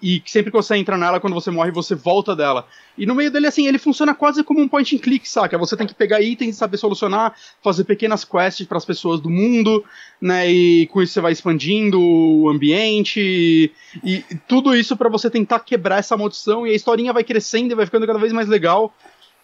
e 0.02 0.22
sempre 0.26 0.52
que 0.52 0.58
você 0.58 0.76
entra 0.76 0.98
nela, 0.98 1.20
quando 1.20 1.34
você 1.34 1.50
morre, 1.50 1.72
você 1.72 1.96
volta 1.96 2.36
dela. 2.36 2.68
E 2.98 3.06
no 3.06 3.16
meio 3.16 3.32
dele, 3.32 3.48
assim, 3.48 3.68
ele 3.68 3.78
funciona 3.78 4.14
quase 4.14 4.44
como 4.44 4.62
um 4.62 4.68
point 4.68 4.96
and 4.96 5.00
click, 5.00 5.28
saca? 5.28 5.58
Você 5.58 5.76
tem 5.76 5.88
que 5.88 5.94
pegar 5.94 6.22
itens, 6.22 6.58
saber 6.58 6.78
solucionar, 6.78 7.36
fazer 7.64 7.84
pequenas 7.84 8.24
quests 8.24 8.68
para 8.68 8.78
as 8.78 8.86
pessoas 8.86 9.20
do 9.20 9.30
mundo, 9.30 9.84
né? 10.22 10.50
E 10.52 10.88
com 10.88 11.02
isso 11.02 11.14
você 11.14 11.22
vai 11.22 11.32
expandindo 11.32 12.00
o 12.00 12.50
ambiente 12.50 13.20
e, 13.20 13.72
e 14.04 14.36
tudo 14.48 14.76
isso 14.76 14.96
para 14.98 15.10
você 15.10 15.30
tentar 15.30 15.60
quebrar 15.60 16.00
essa 16.00 16.18
maldição 16.18 16.68
e 16.68 16.72
a 16.72 16.76
historinha 16.76 17.14
vai 17.14 17.24
crescendo 17.24 17.72
e 17.72 17.76
vai 17.76 17.86
ficando 17.86 18.06
cada 18.06 18.20
vez 18.20 18.34
mais 18.34 18.48
legal. 18.48 18.94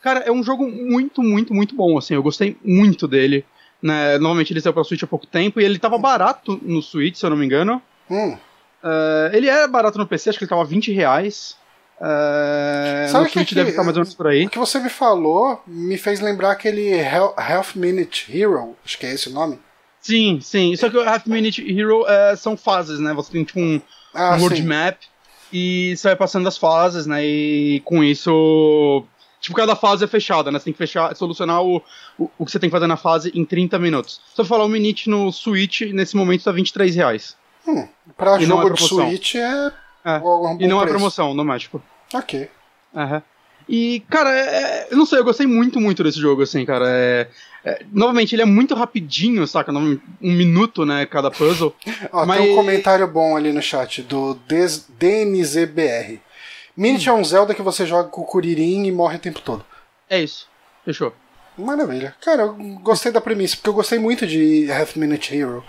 Cara, 0.01 0.19
é 0.21 0.31
um 0.31 0.43
jogo 0.43 0.69
muito, 0.69 1.21
muito, 1.21 1.53
muito 1.53 1.75
bom, 1.75 1.97
assim. 1.97 2.15
Eu 2.15 2.23
gostei 2.23 2.57
muito 2.63 3.07
dele. 3.07 3.45
Né? 3.81 4.13
Normalmente 4.19 4.53
ele 4.53 4.61
saiu 4.61 4.73
pra 4.73 4.83
Switch 4.83 5.03
há 5.03 5.07
pouco 5.07 5.25
tempo 5.25 5.59
e 5.59 5.63
ele 5.63 5.79
tava 5.79 5.97
barato 5.97 6.59
no 6.61 6.81
Switch, 6.81 7.15
se 7.15 7.25
eu 7.25 7.29
não 7.29 7.37
me 7.37 7.45
engano. 7.45 7.81
Hum. 8.09 8.37
Uh, 8.83 9.35
ele 9.35 9.47
é 9.47 9.67
barato 9.67 9.97
no 9.97 10.07
PC, 10.07 10.29
acho 10.29 10.37
que 10.37 10.43
ele 10.43 10.49
tava 10.49 10.65
20 10.65 10.91
reais. 10.91 11.55
Uh, 11.99 13.09
Sabe 13.11 13.29
Switch 13.29 13.49
que, 13.49 13.55
deve 13.55 13.69
estar 13.69 13.83
mais 13.83 13.95
ou 13.95 14.01
menos 14.01 14.15
por 14.15 14.27
aí. 14.27 14.45
O 14.45 14.49
que 14.49 14.57
você 14.57 14.79
me 14.79 14.89
falou 14.89 15.61
me 15.67 15.97
fez 15.97 16.19
lembrar 16.19 16.51
aquele 16.51 16.99
Half 17.37 17.75
Minute 17.75 18.25
Hero, 18.35 18.75
acho 18.83 18.97
que 18.97 19.05
é 19.05 19.13
esse 19.13 19.29
o 19.29 19.31
nome. 19.31 19.59
Sim, 20.01 20.39
sim. 20.41 20.75
Só 20.75 20.89
que 20.89 20.97
o 20.97 21.07
Half 21.07 21.27
Minute 21.27 21.61
Hero 21.61 22.01
uh, 22.01 22.35
são 22.35 22.57
fases, 22.57 22.99
né? 22.99 23.13
Você 23.13 23.31
tem 23.31 23.43
tipo 23.43 23.59
um, 23.59 23.79
ah, 24.15 24.35
um 24.35 24.41
world 24.41 24.63
map 24.63 24.97
e 25.53 25.95
você 25.95 26.07
vai 26.07 26.15
passando 26.15 26.47
as 26.47 26.57
fases, 26.57 27.05
né? 27.05 27.23
E 27.23 27.81
com 27.85 28.03
isso 28.03 29.05
Tipo, 29.41 29.55
cada 29.55 29.75
fase 29.75 30.05
é 30.05 30.07
fechada, 30.07 30.51
né? 30.51 30.59
Você 30.59 30.65
tem 30.65 30.73
que 30.73 30.77
fechar, 30.77 31.15
solucionar 31.15 31.63
o, 31.63 31.77
o, 32.17 32.29
o 32.37 32.45
que 32.45 32.51
você 32.51 32.59
tem 32.59 32.69
que 32.69 32.75
fazer 32.75 32.85
na 32.85 32.95
fase 32.95 33.31
em 33.33 33.43
30 33.43 33.79
minutos. 33.79 34.21
Se 34.35 34.39
eu 34.39 34.45
falar 34.45 34.63
o 34.63 34.69
Minute 34.69 35.09
no 35.09 35.31
Switch, 35.31 35.81
nesse 35.81 36.15
momento 36.15 36.43
tá 36.43 36.51
23 36.51 36.95
reais. 36.95 37.35
Hum, 37.67 37.87
pra 38.17 38.39
e 38.39 38.45
jogo 38.45 38.69
é 38.69 38.73
de 38.73 38.81
Switch 38.81 39.35
é. 39.35 39.71
é. 40.05 40.17
Um 40.19 40.57
e 40.59 40.67
não 40.67 40.77
é 40.77 40.81
preço. 40.81 40.95
é 40.95 40.97
promoção 40.97 41.33
no 41.33 41.43
México. 41.43 41.81
Ok. 42.13 42.49
Uhum. 42.93 43.21
E, 43.69 44.03
cara, 44.09 44.29
é, 44.31 44.41
é, 44.41 44.87
eu 44.91 44.97
não 44.97 45.05
sei, 45.05 45.19
eu 45.19 45.23
gostei 45.23 45.47
muito, 45.47 45.79
muito 45.79 46.03
desse 46.03 46.19
jogo, 46.19 46.41
assim, 46.41 46.65
cara. 46.65 46.85
É, 46.89 47.27
é, 47.63 47.85
novamente, 47.91 48.35
ele 48.35 48.41
é 48.41 48.45
muito 48.45 48.75
rapidinho, 48.75 49.47
saca? 49.47 49.71
Um 49.71 49.99
minuto, 50.21 50.85
né, 50.85 51.05
cada 51.05 51.31
puzzle. 51.31 51.73
Ó, 52.11 52.25
mas... 52.25 52.41
Tem 52.41 52.51
um 52.51 52.55
comentário 52.55 53.07
bom 53.07 53.37
ali 53.37 53.53
no 53.53 53.61
chat, 53.61 54.01
do 54.01 54.33
DNZBR. 54.47 56.19
Minit 56.75 57.09
hum. 57.09 57.13
é 57.13 57.15
um 57.15 57.23
Zelda 57.23 57.53
que 57.53 57.61
você 57.61 57.85
joga 57.85 58.09
com 58.09 58.21
o 58.21 58.25
Kuririn 58.25 58.85
e 58.85 58.91
morre 58.91 59.17
o 59.17 59.19
tempo 59.19 59.39
todo. 59.41 59.63
É 60.09 60.21
isso. 60.21 60.47
Fechou. 60.83 61.13
Maravilha. 61.57 62.15
Cara, 62.21 62.43
eu 62.43 62.53
gostei 62.81 63.11
da 63.11 63.21
premissa, 63.21 63.55
porque 63.55 63.69
eu 63.69 63.73
gostei 63.73 63.99
muito 63.99 64.25
de 64.25 64.71
Half 64.71 64.95
Minute 64.95 65.35
Hero. 65.35 65.63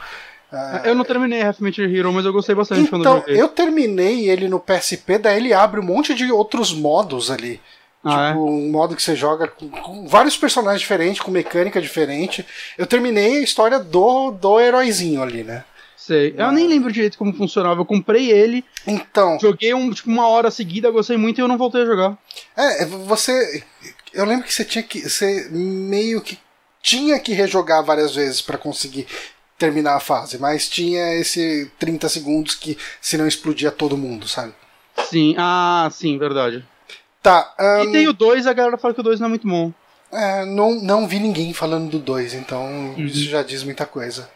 Uh, 0.52 0.86
eu 0.86 0.94
não 0.94 1.02
terminei 1.04 1.42
Half 1.42 1.60
Minute 1.60 1.82
Hero, 1.82 2.12
mas 2.12 2.26
eu 2.26 2.32
gostei 2.32 2.54
bastante 2.54 2.82
então, 2.82 3.00
quando 3.00 3.06
eu 3.06 3.20
joguei. 3.20 3.40
eu 3.40 3.48
terminei 3.48 4.28
ele 4.28 4.48
no 4.48 4.60
PSP, 4.60 5.16
daí 5.16 5.38
ele 5.38 5.54
abre 5.54 5.80
um 5.80 5.84
monte 5.84 6.14
de 6.14 6.30
outros 6.30 6.74
modos 6.74 7.30
ali. 7.30 7.58
Ah, 8.04 8.28
tipo, 8.28 8.46
é? 8.46 8.50
um 8.50 8.70
modo 8.70 8.94
que 8.94 9.02
você 9.02 9.16
joga 9.16 9.48
com, 9.48 9.70
com, 9.70 10.06
vários 10.06 10.36
personagens 10.36 10.80
diferentes, 10.80 11.22
com 11.22 11.30
mecânica 11.30 11.80
diferente. 11.80 12.44
Eu 12.76 12.86
terminei 12.86 13.38
a 13.38 13.42
história 13.42 13.78
do, 13.78 14.32
do 14.32 14.60
heróizinho 14.60 15.22
ali, 15.22 15.42
né? 15.42 15.64
Sei. 15.96 16.34
Eu 16.36 16.50
nem 16.50 16.66
lembro 16.66 16.92
direito 16.92 17.16
como 17.16 17.32
funcionava. 17.32 17.80
Eu 17.80 17.86
comprei 17.86 18.30
ele. 18.30 18.64
Então. 18.86 19.38
Joguei 19.40 19.72
um, 19.72 19.90
tipo, 19.90 20.10
uma 20.10 20.26
hora 20.26 20.50
seguida, 20.50 20.90
gostei 20.90 21.16
muito 21.16 21.38
e 21.38 21.42
eu 21.42 21.48
não 21.48 21.56
voltei 21.56 21.82
a 21.82 21.86
jogar. 21.86 22.18
É, 22.56 22.84
você. 22.84 23.62
Eu 24.12 24.24
lembro 24.24 24.44
que 24.44 24.52
você 24.52 24.64
tinha 24.64 24.82
que. 24.82 25.08
Você 25.08 25.48
meio 25.50 26.20
que 26.20 26.36
tinha 26.82 27.20
que 27.20 27.32
rejogar 27.32 27.84
várias 27.84 28.16
vezes 28.16 28.40
para 28.40 28.58
conseguir 28.58 29.06
terminar 29.62 29.94
a 29.94 30.00
fase, 30.00 30.38
mas 30.38 30.68
tinha 30.68 31.14
esse 31.14 31.70
30 31.78 32.08
segundos 32.08 32.56
que 32.56 32.76
se 33.00 33.16
não 33.16 33.28
explodia 33.28 33.70
todo 33.70 33.96
mundo, 33.96 34.26
sabe? 34.26 34.52
Sim, 35.08 35.36
ah, 35.38 35.88
sim, 35.92 36.18
verdade. 36.18 36.64
Tá. 37.22 37.54
Um... 37.60 37.84
E 37.84 37.92
tem 37.92 38.08
o 38.08 38.12
2, 38.12 38.48
a 38.48 38.52
galera 38.52 38.76
fala 38.76 38.92
que 38.92 38.98
o 38.98 39.04
2 39.04 39.20
não 39.20 39.26
é 39.26 39.28
muito 39.28 39.46
bom. 39.46 39.72
É, 40.10 40.44
não, 40.44 40.74
não 40.82 41.06
vi 41.06 41.20
ninguém 41.20 41.54
falando 41.54 41.92
do 41.92 42.00
2, 42.00 42.34
então 42.34 42.64
uhum. 42.64 43.06
isso 43.06 43.30
já 43.30 43.44
diz 43.44 43.62
muita 43.62 43.86
coisa. 43.86 44.28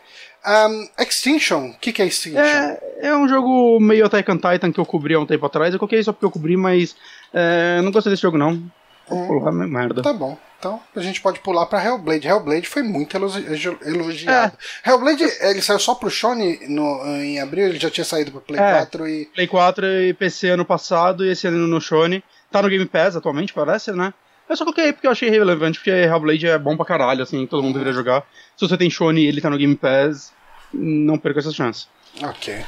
Um, 0.47 0.89
Extinction, 1.03 1.71
o 1.71 1.79
que, 1.81 1.93
que 1.93 2.01
é 2.01 2.07
Extinction? 2.07 2.41
É, 2.41 2.79
é 3.01 3.17
um 3.17 3.29
jogo 3.29 3.81
meio 3.81 4.07
Attack 4.07 4.31
on 4.31 4.37
Titan 4.37 4.71
que 4.71 4.79
eu 4.79 4.87
cobri 4.87 5.15
há 5.15 5.19
um 5.19 5.27
tempo 5.27 5.45
atrás. 5.45 5.75
Eu 5.75 5.81
coloquei 5.81 6.01
só 6.05 6.13
porque 6.13 6.25
eu 6.25 6.31
cobri, 6.31 6.57
mas 6.57 6.95
é, 7.35 7.81
não 7.83 7.91
gostei 7.91 8.13
desse 8.13 8.23
jogo 8.23 8.39
não. 8.39 8.63
Vou 9.09 9.49
hum, 9.49 9.67
merda. 9.67 10.03
Tá 10.03 10.13
bom. 10.13 10.39
Então 10.59 10.81
a 10.95 11.01
gente 11.01 11.21
pode 11.21 11.41
pular 11.41 11.67
pra 11.67 11.85
Hellblade. 11.85 12.27
Hellblade 12.27 12.69
foi 12.69 12.83
muito 12.83 13.17
elogiado. 13.17 14.57
É. 14.85 14.91
Hellblade, 14.91 15.25
ele 15.41 15.61
saiu 15.61 15.79
só 15.79 15.95
pro 15.95 16.11
Sony 16.11 16.59
no, 16.69 17.05
em 17.23 17.41
abril, 17.41 17.67
ele 17.67 17.79
já 17.79 17.91
tinha 17.91 18.05
saído 18.05 18.31
pro 18.31 18.41
Play 18.41 18.61
é, 18.61 18.73
4 18.79 19.09
e. 19.09 19.27
Play 19.27 19.47
4 19.47 19.87
e 19.87 20.15
PC 20.15 20.51
ano 20.51 20.65
passado 20.65 21.25
e 21.25 21.31
esse 21.31 21.47
ano 21.47 21.67
no 21.67 21.81
Sony. 21.81 22.23
Tá 22.51 22.63
no 22.63 22.69
Game 22.69 22.87
Pass 22.87 23.17
atualmente, 23.17 23.53
parece, 23.53 23.93
né? 23.93 24.15
Eu 24.49 24.57
só 24.57 24.65
coloquei 24.65 24.93
porque 24.93 25.07
eu 25.07 25.11
achei 25.11 25.29
relevante, 25.29 25.79
porque 25.79 25.91
Hellblade 25.91 26.47
é 26.47 26.59
bom 26.59 26.77
pra 26.77 26.87
caralho, 26.87 27.23
assim, 27.23 27.47
todo 27.47 27.63
mundo 27.63 27.75
deveria 27.75 27.93
jogar. 27.93 28.25
Se 28.57 28.67
você 28.67 28.77
tem 28.77 28.89
Sony 28.89 29.23
e 29.23 29.27
ele 29.27 29.41
tá 29.41 29.51
no 29.51 29.59
Game 29.59 29.77
Pass, 29.77 30.33
não 30.73 31.19
perca 31.19 31.41
essa 31.41 31.53
chance. 31.53 31.87
Ok. 32.23 32.65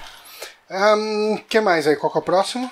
O 0.68 0.94
um, 0.96 1.44
que 1.48 1.60
mais 1.60 1.86
aí? 1.86 1.96
Qual 1.96 2.10
que 2.12 2.18
é 2.18 2.20
o 2.20 2.24
próximo? 2.24 2.70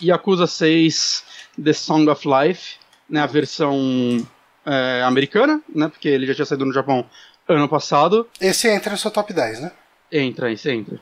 Yakuza 0.00 0.46
6 0.46 1.24
The 1.62 1.72
Song 1.72 2.08
of 2.08 2.26
Life, 2.26 2.76
né, 3.08 3.20
a 3.20 3.26
versão 3.26 4.26
é, 4.66 5.02
americana, 5.02 5.60
né, 5.74 5.88
porque 5.88 6.08
ele 6.08 6.26
já 6.26 6.34
tinha 6.34 6.46
saído 6.46 6.64
no 6.64 6.72
Japão 6.72 7.06
ano 7.48 7.68
passado. 7.68 8.26
Esse 8.40 8.68
entra 8.68 8.92
no 8.92 8.98
seu 8.98 9.10
top 9.10 9.32
10, 9.32 9.60
né? 9.60 9.72
Entra, 10.10 10.50
esse 10.52 10.70
entra. 10.70 10.98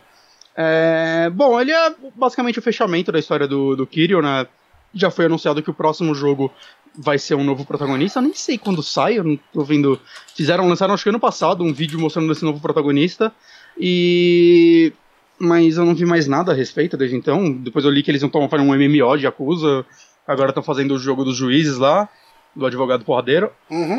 É, 0.56 1.30
bom, 1.30 1.60
ele 1.60 1.72
é 1.72 1.94
basicamente 2.14 2.58
o 2.58 2.62
fechamento 2.62 3.10
da 3.10 3.18
história 3.18 3.46
do, 3.46 3.76
do 3.76 3.86
Kiryu, 3.86 4.20
né? 4.20 4.46
Já 4.94 5.10
foi 5.10 5.24
anunciado 5.24 5.62
que 5.62 5.70
o 5.70 5.74
próximo 5.74 6.14
jogo 6.14 6.52
vai 6.94 7.18
ser 7.18 7.34
um 7.34 7.44
novo 7.44 7.64
protagonista. 7.64 8.18
Eu 8.18 8.24
nem 8.24 8.34
sei 8.34 8.58
quando 8.58 8.82
sai, 8.82 9.18
eu 9.18 9.24
não 9.24 9.38
tô 9.52 9.64
vendo. 9.64 9.98
Fizeram, 10.34 10.68
lançaram 10.68 10.92
acho 10.92 11.02
que 11.02 11.08
ano 11.08 11.20
passado 11.20 11.64
um 11.64 11.72
vídeo 11.72 11.98
mostrando 11.98 12.30
esse 12.30 12.44
novo 12.44 12.60
protagonista. 12.60 13.32
E. 13.78 14.92
Mas 15.38 15.76
eu 15.76 15.84
não 15.84 15.94
vi 15.94 16.04
mais 16.04 16.28
nada 16.28 16.52
a 16.52 16.54
respeito 16.54 16.96
desde 16.96 17.16
então. 17.16 17.50
Depois 17.50 17.84
eu 17.84 17.90
li 17.90 18.02
que 18.02 18.10
eles 18.10 18.20
não 18.20 18.28
estão 18.28 18.48
fazendo 18.48 18.68
um 18.68 18.74
MMO 18.74 19.16
de 19.16 19.26
Acusa. 19.26 19.84
Agora 20.26 20.50
estão 20.50 20.62
fazendo 20.62 20.94
o 20.94 20.98
jogo 20.98 21.24
dos 21.24 21.36
juízes 21.36 21.78
lá, 21.78 22.08
do 22.54 22.66
advogado 22.66 23.04
porradeiro. 23.04 23.50
Uhum. 23.70 23.98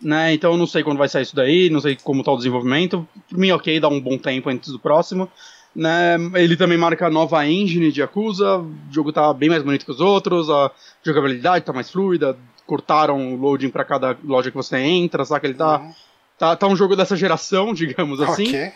né, 0.00 0.34
então 0.34 0.52
eu 0.52 0.58
não 0.58 0.66
sei 0.66 0.82
quando 0.82 0.98
vai 0.98 1.08
sair 1.08 1.22
isso 1.22 1.36
daí, 1.36 1.70
não 1.70 1.80
sei 1.80 1.96
como 1.96 2.22
tá 2.22 2.32
o 2.32 2.36
desenvolvimento. 2.36 3.06
Por 3.28 3.38
mim, 3.38 3.50
ok, 3.50 3.78
dá 3.78 3.88
um 3.88 4.00
bom 4.00 4.18
tempo 4.18 4.50
antes 4.50 4.70
do 4.72 4.78
próximo. 4.78 5.30
Né, 5.74 6.16
ele 6.34 6.56
também 6.56 6.76
marca 6.76 7.06
a 7.06 7.10
nova 7.10 7.46
engine 7.46 7.90
de 7.90 8.00
Yakuza, 8.00 8.58
o 8.58 8.74
jogo 8.90 9.10
tá 9.10 9.32
bem 9.32 9.48
mais 9.48 9.62
bonito 9.62 9.86
que 9.86 9.90
os 9.90 10.00
outros, 10.00 10.50
a 10.50 10.70
jogabilidade 11.02 11.64
tá 11.64 11.72
mais 11.72 11.90
fluida, 11.90 12.36
cortaram 12.66 13.34
o 13.34 13.36
loading 13.36 13.70
para 13.70 13.84
cada 13.84 14.16
loja 14.22 14.50
que 14.50 14.56
você 14.56 14.76
entra, 14.76 15.24
sabe 15.24 15.40
que 15.40 15.46
ele 15.46 15.54
tá, 15.54 15.78
uhum. 15.78 15.92
tá, 16.38 16.56
tá 16.56 16.66
um 16.66 16.76
jogo 16.76 16.94
dessa 16.94 17.16
geração, 17.16 17.72
digamos 17.74 18.20
assim. 18.20 18.48
Okay. 18.48 18.72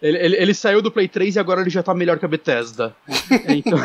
Ele, 0.00 0.18
ele, 0.18 0.36
ele, 0.36 0.54
saiu 0.54 0.82
do 0.82 0.90
Play 0.90 1.08
3 1.08 1.36
e 1.36 1.38
agora 1.38 1.62
ele 1.62 1.70
já 1.70 1.82
tá 1.82 1.94
melhor 1.94 2.18
que 2.18 2.24
a 2.24 2.28
Bethesda. 2.28 2.94
então... 3.48 3.78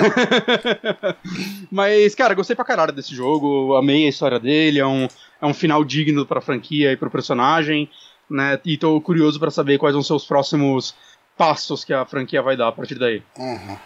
Mas, 1.71 2.13
cara, 2.13 2.33
gostei 2.33 2.55
pra 2.55 2.65
caralho 2.65 2.91
desse 2.91 3.15
jogo, 3.15 3.75
amei 3.75 4.05
a 4.05 4.09
história 4.09 4.39
dele, 4.39 4.79
é 4.79 4.85
um, 4.85 5.07
é 5.41 5.45
um 5.45 5.53
final 5.53 5.83
digno 5.85 6.25
pra 6.25 6.41
franquia 6.41 6.91
e 6.91 6.97
pro 6.97 7.09
personagem, 7.09 7.89
né? 8.29 8.59
E 8.65 8.77
tô 8.77 8.99
curioso 8.99 9.39
para 9.39 9.51
saber 9.51 9.77
quais 9.77 9.93
vão 9.93 10.03
ser 10.03 10.13
os 10.13 10.25
próximos 10.25 10.93
passos 11.37 11.85
que 11.85 11.93
a 11.93 12.05
franquia 12.05 12.41
vai 12.41 12.57
dar 12.57 12.67
a 12.67 12.71
partir 12.73 12.99
daí. 12.99 13.23
Uhum. 13.37 13.77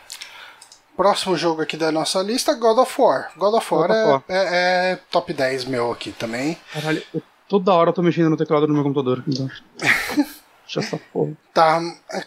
Próximo 0.98 1.38
jogo 1.38 1.62
aqui 1.62 1.78
da 1.78 1.92
nossa 1.92 2.22
lista, 2.22 2.54
God 2.54 2.80
of 2.80 3.02
War. 3.02 3.32
God 3.38 3.54
of 3.54 3.74
War, 3.74 3.88
God 3.88 3.98
of 3.98 4.10
War. 4.10 4.24
É, 4.30 4.38
é, 4.38 4.92
é, 4.92 5.00
top 5.12 5.32
10 5.32 5.66
meu 5.66 5.92
aqui 5.92 6.12
também. 6.12 6.58
Caralho, 6.72 7.04
eu, 7.14 7.22
toda 7.48 7.74
hora 7.74 7.90
eu 7.90 7.94
tô 7.94 8.02
mexendo 8.02 8.30
no 8.30 8.38
teclado 8.38 8.66
do 8.66 8.74
meu 8.74 8.84
computador. 8.84 9.24
Então. 9.28 9.50
Deixa 10.66 10.80
essa 10.80 11.00
porra. 11.12 11.32
Tá, 11.54 11.82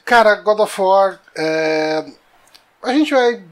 cara, 0.05 0.36
God 0.36 0.61
of 0.61 0.80
War. 0.80 1.20
É... 1.36 2.05
A 2.82 2.93
gente 2.93 3.12
vai. 3.12 3.43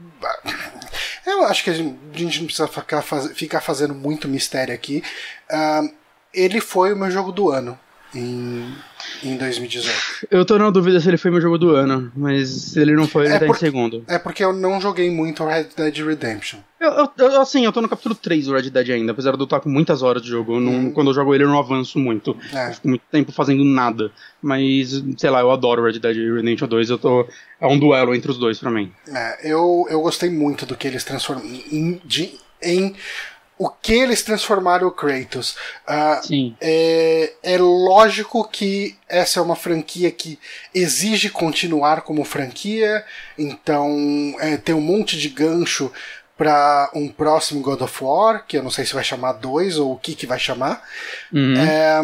Eu 1.25 1.43
acho 1.45 1.63
que 1.63 1.69
a 1.69 1.73
gente, 1.73 2.39
não 2.39 2.45
precisa 2.45 2.67
ficar, 2.67 3.61
fazendo 3.61 3.93
muito 3.93 4.27
mistério 4.27 4.73
aqui. 4.73 5.03
Uh, 5.51 5.93
ele 6.33 6.61
foi 6.61 6.93
o 6.93 6.95
meu 6.95 7.11
jogo 7.11 7.31
do 7.31 7.49
ano 7.49 7.77
em, 8.13 8.73
em 9.23 9.37
2018. 9.37 10.27
Eu 10.31 10.45
tô 10.45 10.57
na 10.57 10.69
dúvida 10.69 10.99
se 10.99 11.07
ele 11.07 11.17
foi 11.17 11.31
meu 11.31 11.41
jogo 11.41 11.57
do 11.57 11.75
ano, 11.75 12.11
mas 12.15 12.49
se 12.49 12.79
ele 12.79 12.93
não 12.93 13.07
foi, 13.07 13.25
ele 13.25 13.33
é 13.33 13.39
tá 13.39 13.45
porque, 13.45 13.65
em 13.65 13.67
segundo. 13.67 14.03
É 14.07 14.17
porque 14.17 14.43
eu 14.43 14.53
não 14.53 14.79
joguei 14.79 15.09
muito 15.09 15.45
Red 15.45 15.67
Dead 15.75 15.97
Redemption. 15.97 16.59
Eu, 16.79 17.09
eu, 17.17 17.41
assim, 17.41 17.65
eu 17.65 17.71
tô 17.71 17.81
no 17.81 17.89
capítulo 17.89 18.13
3 18.13 18.45
do 18.45 18.53
Red 18.53 18.69
Dead 18.69 18.89
ainda, 18.91 19.11
apesar 19.11 19.31
de 19.31 19.39
eu 19.39 19.45
estar 19.45 19.59
com 19.59 19.69
muitas 19.69 20.03
horas 20.03 20.21
de 20.21 20.29
jogo. 20.29 20.55
Eu 20.55 20.59
não, 20.59 20.73
hum. 20.73 20.91
Quando 20.91 21.09
eu 21.09 21.13
jogo 21.13 21.33
ele, 21.33 21.43
eu 21.43 21.47
não 21.47 21.57
avanço 21.57 21.97
muito. 21.97 22.37
É. 22.53 22.69
Eu 22.69 22.73
fico 22.73 22.87
muito 22.87 23.03
tempo 23.11 23.31
fazendo 23.31 23.63
nada. 23.63 24.11
Mas, 24.41 25.03
sei 25.17 25.29
lá, 25.29 25.41
eu 25.41 25.51
adoro 25.51 25.83
Red 25.83 25.99
Dead 25.99 26.15
Redemption 26.15 26.67
2. 26.67 26.89
Eu 26.91 26.97
tô, 26.99 27.27
é 27.59 27.67
um 27.67 27.79
duelo 27.79 28.13
entre 28.13 28.29
os 28.29 28.37
dois 28.37 28.59
pra 28.59 28.69
mim. 28.69 28.91
É, 29.07 29.51
eu, 29.51 29.87
eu 29.89 30.01
gostei 30.01 30.29
muito 30.29 30.65
do 30.65 30.75
que 30.75 30.87
eles 30.87 31.03
transformam 31.03 31.43
em, 31.45 31.99
de, 32.05 32.35
em 32.61 32.95
o 33.57 33.69
que 33.69 33.93
eles 33.93 34.21
transformaram 34.21 34.87
o 34.87 34.91
Kratos. 34.91 35.55
Uh, 35.87 36.27
Sim. 36.27 36.57
É, 36.61 37.33
é 37.41 37.57
lógico 37.57 38.47
que 38.47 38.95
essa 39.07 39.39
é 39.39 39.43
uma 39.43 39.55
franquia 39.55 40.11
que 40.11 40.39
exige 40.73 41.29
continuar 41.29 42.01
como 42.01 42.23
franquia, 42.23 43.03
então 43.37 44.35
é, 44.39 44.57
tem 44.57 44.75
um 44.75 44.81
monte 44.81 45.17
de 45.17 45.29
gancho 45.29 45.91
para 46.37 46.91
um 46.93 47.07
próximo 47.07 47.61
God 47.61 47.81
of 47.81 48.03
War, 48.03 48.45
que 48.47 48.57
eu 48.57 48.63
não 48.63 48.69
sei 48.69 48.85
se 48.85 48.93
vai 48.93 49.03
chamar 49.03 49.33
dois 49.33 49.79
ou 49.79 49.93
o 49.93 49.97
que, 49.97 50.13
que 50.13 50.27
vai 50.27 50.37
chamar. 50.37 50.83
Uhum. 51.33 51.55
É, 51.59 52.01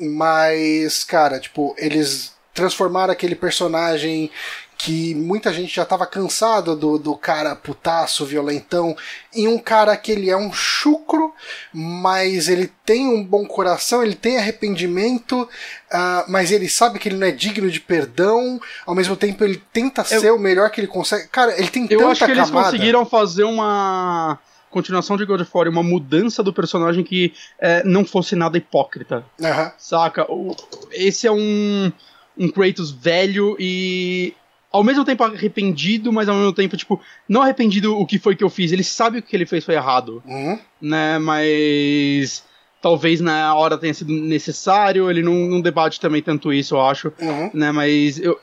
mas, 0.00 1.04
cara, 1.04 1.38
tipo, 1.38 1.74
eles 1.78 2.34
transformaram 2.52 3.12
aquele 3.12 3.36
personagem 3.36 4.30
que 4.78 5.14
muita 5.14 5.52
gente 5.52 5.74
já 5.74 5.82
estava 5.82 6.06
cansado 6.06 6.76
do, 6.76 6.98
do 6.98 7.16
cara 7.16 7.56
putaço, 7.56 8.26
violentão, 8.26 8.96
em 9.34 9.48
um 9.48 9.58
cara 9.58 9.96
que 9.96 10.12
ele 10.12 10.28
é 10.28 10.36
um 10.36 10.52
chucro, 10.52 11.32
mas 11.72 12.48
ele 12.48 12.70
tem 12.84 13.08
um 13.08 13.24
bom 13.24 13.46
coração, 13.46 14.02
ele 14.02 14.14
tem 14.14 14.38
arrependimento, 14.38 15.42
uh, 15.42 16.24
mas 16.28 16.50
ele 16.50 16.68
sabe 16.68 16.98
que 16.98 17.08
ele 17.08 17.16
não 17.16 17.26
é 17.26 17.30
digno 17.30 17.70
de 17.70 17.80
perdão, 17.80 18.60
ao 18.84 18.94
mesmo 18.94 19.16
tempo 19.16 19.42
ele 19.42 19.62
tenta 19.72 20.04
eu, 20.10 20.20
ser 20.20 20.30
o 20.30 20.38
melhor 20.38 20.70
que 20.70 20.80
ele 20.80 20.88
consegue. 20.88 21.28
Cara, 21.28 21.58
ele 21.58 21.68
tem 21.68 21.84
eu 21.84 21.88
tanta 21.88 22.02
Eu 22.02 22.08
acho 22.10 22.26
que 22.26 22.34
camada. 22.34 22.50
eles 22.50 22.64
conseguiram 22.64 23.06
fazer 23.06 23.44
uma 23.44 24.38
continuação 24.70 25.16
de 25.16 25.24
God 25.24 25.40
of 25.40 25.50
War, 25.54 25.68
uma 25.68 25.82
mudança 25.82 26.42
do 26.42 26.52
personagem 26.52 27.02
que 27.02 27.32
é, 27.58 27.82
não 27.82 28.04
fosse 28.04 28.36
nada 28.36 28.58
hipócrita. 28.58 29.24
Uhum. 29.40 29.70
Saca? 29.78 30.30
O, 30.30 30.54
esse 30.92 31.26
é 31.26 31.32
um, 31.32 31.90
um 32.36 32.50
Kratos 32.50 32.90
velho 32.90 33.56
e 33.58 34.34
ao 34.76 34.84
mesmo 34.84 35.04
tempo 35.04 35.24
arrependido, 35.24 36.12
mas 36.12 36.28
ao 36.28 36.36
mesmo 36.36 36.52
tempo, 36.52 36.76
tipo, 36.76 37.00
não 37.28 37.42
arrependido 37.42 37.98
o 37.98 38.06
que 38.06 38.18
foi 38.18 38.36
que 38.36 38.44
eu 38.44 38.50
fiz. 38.50 38.72
Ele 38.72 38.84
sabe 38.84 39.22
que 39.22 39.28
o 39.28 39.30
que 39.30 39.36
ele 39.36 39.46
fez 39.46 39.64
foi 39.64 39.74
errado. 39.74 40.22
Uhum. 40.26 40.58
Né, 40.80 41.18
mas. 41.18 42.44
Talvez 42.82 43.20
na 43.20 43.52
hora 43.54 43.78
tenha 43.78 43.94
sido 43.94 44.12
necessário, 44.12 45.10
ele 45.10 45.22
não, 45.22 45.34
não 45.34 45.60
debate 45.60 45.98
também 45.98 46.22
tanto 46.22 46.52
isso, 46.52 46.76
eu 46.76 46.80
acho. 46.82 47.12
Uhum. 47.20 47.50
Né, 47.52 47.72
mas 47.72 48.20
eu, 48.20 48.38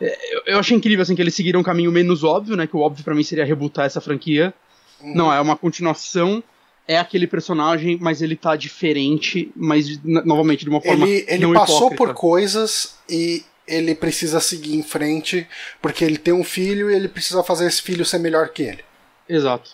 eu, 0.00 0.42
eu 0.46 0.58
achei 0.58 0.76
incrível 0.76 1.02
assim, 1.02 1.14
que 1.14 1.22
eles 1.22 1.34
seguiram 1.34 1.60
um 1.60 1.62
caminho 1.62 1.90
menos 1.92 2.24
óbvio, 2.24 2.56
né? 2.56 2.66
Que 2.66 2.76
o 2.76 2.80
óbvio 2.80 3.04
para 3.04 3.14
mim 3.14 3.22
seria 3.22 3.44
rebutar 3.44 3.86
essa 3.86 4.00
franquia. 4.00 4.52
Uhum. 5.00 5.14
Não, 5.14 5.32
é 5.32 5.40
uma 5.40 5.56
continuação 5.56 6.42
é 6.88 6.98
aquele 6.98 7.26
personagem, 7.26 7.98
mas 8.00 8.22
ele 8.22 8.36
tá 8.36 8.54
diferente, 8.54 9.50
mas 9.56 10.00
novamente 10.04 10.64
de 10.64 10.70
uma 10.70 10.80
forma 10.80 11.06
ele, 11.06 11.24
ele 11.26 11.52
passou 11.52 11.88
hipócrita. 11.88 11.96
por 11.96 12.14
coisas 12.14 12.96
e 13.08 13.42
ele 13.66 13.94
precisa 13.94 14.40
seguir 14.40 14.76
em 14.76 14.82
frente 14.82 15.46
porque 15.80 16.04
ele 16.04 16.18
tem 16.18 16.32
um 16.32 16.44
filho 16.44 16.90
e 16.90 16.94
ele 16.94 17.08
precisa 17.08 17.42
fazer 17.42 17.66
esse 17.66 17.82
filho 17.82 18.04
ser 18.04 18.18
melhor 18.18 18.48
que 18.50 18.62
ele. 18.62 18.84
Exato. 19.28 19.70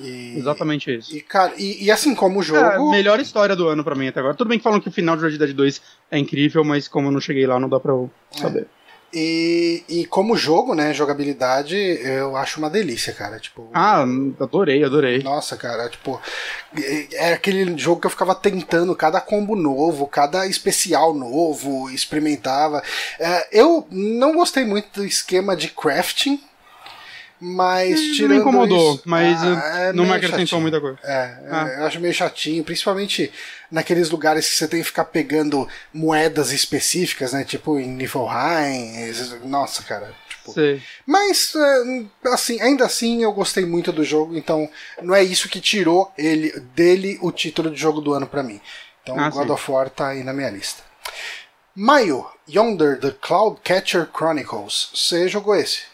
E, 0.00 0.36
Exatamente 0.38 0.92
isso. 0.92 1.14
E, 1.16 1.20
cara, 1.20 1.52
e, 1.56 1.84
e 1.84 1.90
assim 1.90 2.14
como 2.14 2.40
o 2.40 2.42
jogo. 2.42 2.60
É 2.60 2.76
a 2.76 2.90
melhor 2.90 3.20
história 3.20 3.54
do 3.54 3.68
ano 3.68 3.84
para 3.84 3.94
mim 3.94 4.08
até 4.08 4.20
agora. 4.20 4.34
Tudo 4.34 4.48
bem 4.48 4.58
que 4.58 4.64
falam 4.64 4.80
que 4.80 4.88
o 4.88 4.92
final 4.92 5.16
de 5.16 5.22
Red 5.22 5.38
Dead 5.38 5.52
2 5.52 5.82
é 6.10 6.18
incrível, 6.18 6.64
mas 6.64 6.88
como 6.88 7.08
eu 7.08 7.12
não 7.12 7.20
cheguei 7.20 7.46
lá, 7.46 7.60
não 7.60 7.68
dá 7.68 7.78
pra 7.78 7.92
eu 7.92 8.10
saber. 8.32 8.62
É. 8.62 8.83
E, 9.14 9.84
e 9.88 10.06
como 10.06 10.36
jogo, 10.36 10.74
né, 10.74 10.92
jogabilidade, 10.92 11.76
eu 11.76 12.36
acho 12.36 12.58
uma 12.58 12.68
delícia, 12.68 13.12
cara. 13.12 13.38
Tipo, 13.38 13.70
ah, 13.72 14.04
adorei, 14.40 14.82
adorei. 14.82 15.22
Nossa, 15.22 15.56
cara, 15.56 15.88
tipo, 15.88 16.20
é 17.12 17.32
aquele 17.32 17.78
jogo 17.78 18.00
que 18.00 18.06
eu 18.08 18.10
ficava 18.10 18.34
tentando 18.34 18.94
cada 18.96 19.20
combo 19.20 19.54
novo, 19.54 20.08
cada 20.08 20.46
especial 20.48 21.14
novo, 21.14 21.88
experimentava. 21.90 22.82
É, 23.20 23.48
eu 23.52 23.86
não 23.90 24.34
gostei 24.34 24.64
muito 24.64 25.00
do 25.00 25.06
esquema 25.06 25.56
de 25.56 25.68
crafting, 25.68 26.40
mas 27.40 28.00
hum, 28.00 28.12
tirando. 28.12 28.34
Me 28.34 28.40
incomodou, 28.40 28.94
isso, 28.94 29.02
mas 29.04 29.42
ah, 29.42 29.78
é 29.78 29.92
não 29.92 30.04
me 30.04 30.12
acrescentou 30.12 30.60
muita 30.60 30.80
coisa. 30.80 30.98
É, 31.02 31.38
ah. 31.50 31.76
eu 31.78 31.86
acho 31.86 32.00
meio 32.00 32.14
chatinho, 32.14 32.64
principalmente 32.64 33.32
naqueles 33.70 34.10
lugares 34.10 34.48
que 34.48 34.56
você 34.56 34.68
tem 34.68 34.80
que 34.80 34.86
ficar 34.86 35.04
pegando 35.06 35.68
moedas 35.92 36.52
específicas, 36.52 37.32
né? 37.32 37.44
Tipo 37.44 37.78
em 37.78 37.88
Niflheim. 37.88 39.12
Nossa, 39.44 39.82
cara. 39.82 40.14
Tipo. 40.28 40.54
Mas, 41.06 41.54
é, 41.54 42.28
assim, 42.28 42.60
ainda 42.60 42.84
assim 42.84 43.22
eu 43.22 43.32
gostei 43.32 43.64
muito 43.64 43.92
do 43.92 44.04
jogo, 44.04 44.36
então 44.36 44.68
não 45.02 45.14
é 45.14 45.22
isso 45.22 45.48
que 45.48 45.60
tirou 45.60 46.12
ele 46.16 46.50
dele 46.74 47.18
o 47.20 47.32
título 47.32 47.70
de 47.70 47.80
jogo 47.80 48.00
do 48.00 48.12
ano 48.12 48.26
para 48.26 48.42
mim. 48.42 48.60
Então 49.02 49.18
Ah, 49.18 49.28
God 49.28 49.46
sim. 49.46 49.52
of 49.52 49.70
War 49.70 49.90
tá 49.90 50.08
aí 50.08 50.22
na 50.22 50.32
minha 50.32 50.50
lista. 50.50 50.82
Maio, 51.74 52.26
Yonder, 52.48 52.98
The 53.00 53.10
Cloud 53.20 53.60
Catcher 53.64 54.08
Chronicles. 54.14 54.90
Você 54.94 55.28
jogou 55.28 55.56
esse? 55.56 55.93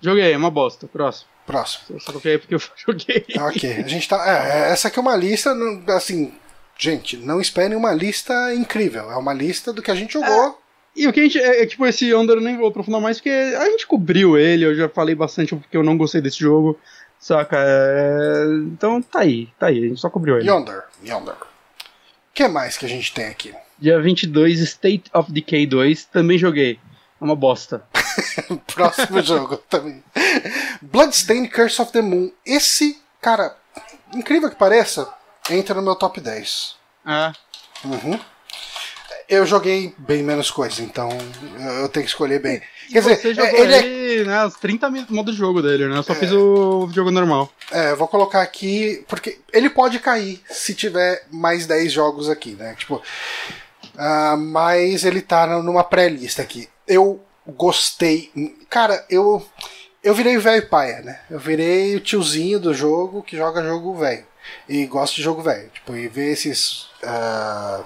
Joguei, 0.00 0.32
é 0.32 0.36
uma 0.36 0.50
bosta. 0.50 0.86
Próximo. 0.86 1.28
Próximo. 1.46 1.84
Eu 1.90 2.00
só 2.00 2.06
coloquei 2.12 2.38
porque 2.38 2.54
eu 2.54 2.60
joguei. 2.76 3.24
Ok, 3.38 3.72
a 3.84 3.88
gente 3.88 4.08
tá. 4.08 4.22
É, 4.26 4.70
essa 4.70 4.88
aqui 4.88 4.98
é 4.98 5.02
uma 5.02 5.16
lista, 5.16 5.56
assim. 5.88 6.32
Gente, 6.78 7.16
não 7.16 7.40
esperem 7.40 7.76
uma 7.76 7.92
lista 7.92 8.54
incrível. 8.54 9.10
É 9.10 9.16
uma 9.16 9.32
lista 9.32 9.72
do 9.72 9.82
que 9.82 9.90
a 9.90 9.94
gente 9.94 10.12
jogou. 10.12 10.60
E 10.94 11.06
o 11.06 11.12
que 11.12 11.20
a 11.20 11.22
gente. 11.22 11.38
É, 11.38 11.62
é, 11.62 11.66
tipo, 11.66 11.86
esse 11.86 12.14
Under 12.14 12.36
eu 12.36 12.42
nem 12.42 12.56
vou 12.56 12.68
aprofundar 12.68 13.00
mais, 13.00 13.18
porque 13.18 13.30
a 13.30 13.64
gente 13.66 13.86
cobriu 13.86 14.36
ele, 14.38 14.64
eu 14.64 14.74
já 14.74 14.88
falei 14.88 15.14
bastante 15.14 15.54
porque 15.54 15.76
eu 15.76 15.82
não 15.82 15.96
gostei 15.96 16.20
desse 16.20 16.38
jogo. 16.38 16.78
Saca? 17.18 17.56
É, 17.58 18.44
Então 18.72 19.02
tá 19.02 19.20
aí, 19.20 19.48
tá 19.58 19.66
aí, 19.66 19.84
a 19.84 19.88
gente 19.88 20.00
só 20.00 20.08
cobriu 20.08 20.38
ele. 20.38 20.48
Yonder, 20.48 20.84
Yonder. 21.04 21.34
O 21.34 22.32
que 22.32 22.46
mais 22.46 22.76
que 22.76 22.86
a 22.86 22.88
gente 22.88 23.12
tem 23.12 23.26
aqui? 23.26 23.52
Dia 23.78 24.00
22, 24.00 24.60
State 24.60 25.04
of 25.12 25.32
Decay 25.32 25.66
2, 25.66 26.04
também 26.06 26.38
joguei. 26.38 26.78
É 27.20 27.24
uma 27.24 27.34
bosta. 27.36 27.82
Próximo 28.74 29.20
jogo 29.22 29.56
também. 29.68 30.02
Bloodstained 30.82 31.48
Curse 31.50 31.82
of 31.82 31.92
the 31.92 32.00
Moon. 32.02 32.30
Esse, 32.46 33.00
cara, 33.20 33.56
incrível 34.14 34.48
que 34.50 34.56
pareça, 34.56 35.08
entra 35.50 35.74
no 35.74 35.82
meu 35.82 35.96
top 35.96 36.20
10. 36.20 36.76
Ah, 37.04 37.32
Uhum. 37.84 38.18
Eu 39.28 39.44
joguei 39.46 39.94
bem 39.98 40.22
menos 40.22 40.50
coisa, 40.50 40.82
então 40.82 41.10
eu 41.80 41.88
tenho 41.90 42.04
que 42.04 42.10
escolher 42.10 42.40
bem. 42.40 42.62
Quer 42.90 43.00
dizer, 43.02 43.34
jogou 43.34 43.44
é, 43.56 43.60
ele 43.60 43.74
é 43.74 43.86
ele, 43.86 44.24
né? 44.24 44.44
Os 44.46 44.54
30 44.54 44.88
mi- 44.90 45.06
modos 45.10 45.34
de 45.34 45.38
jogo 45.38 45.60
dele, 45.60 45.86
né? 45.86 45.98
Eu 45.98 46.02
só 46.02 46.14
fiz 46.14 46.32
o 46.32 46.88
jogo 46.90 47.10
normal. 47.10 47.52
É, 47.70 47.90
eu 47.90 47.96
vou 47.98 48.08
colocar 48.08 48.40
aqui, 48.40 49.04
porque 49.06 49.38
ele 49.52 49.68
pode 49.68 49.98
cair 49.98 50.42
se 50.48 50.74
tiver 50.74 51.26
mais 51.30 51.66
10 51.66 51.92
jogos 51.92 52.28
aqui, 52.30 52.52
né? 52.52 52.74
Tipo, 52.78 53.02
ah, 53.98 54.34
mas 54.38 55.04
ele 55.04 55.20
tá 55.20 55.46
numa 55.62 55.84
pré-lista 55.84 56.40
aqui. 56.40 56.66
Eu 56.88 57.20
gostei. 57.46 58.32
Cara, 58.68 59.04
eu 59.08 59.46
eu 60.02 60.14
virei 60.14 60.36
o 60.36 60.40
velho 60.40 60.66
paia, 60.68 61.02
né? 61.02 61.20
Eu 61.30 61.38
virei 61.38 61.94
o 61.96 62.00
tiozinho 62.00 62.58
do 62.58 62.72
jogo 62.72 63.22
que 63.22 63.36
joga 63.36 63.62
jogo 63.62 63.94
velho. 63.94 64.26
E 64.68 64.86
gosto 64.86 65.16
de 65.16 65.22
jogo 65.22 65.42
velho. 65.42 65.68
Tipo, 65.70 65.94
e 65.94 66.08
ver 66.08 66.32
esses. 66.32 66.86
ah, 67.02 67.82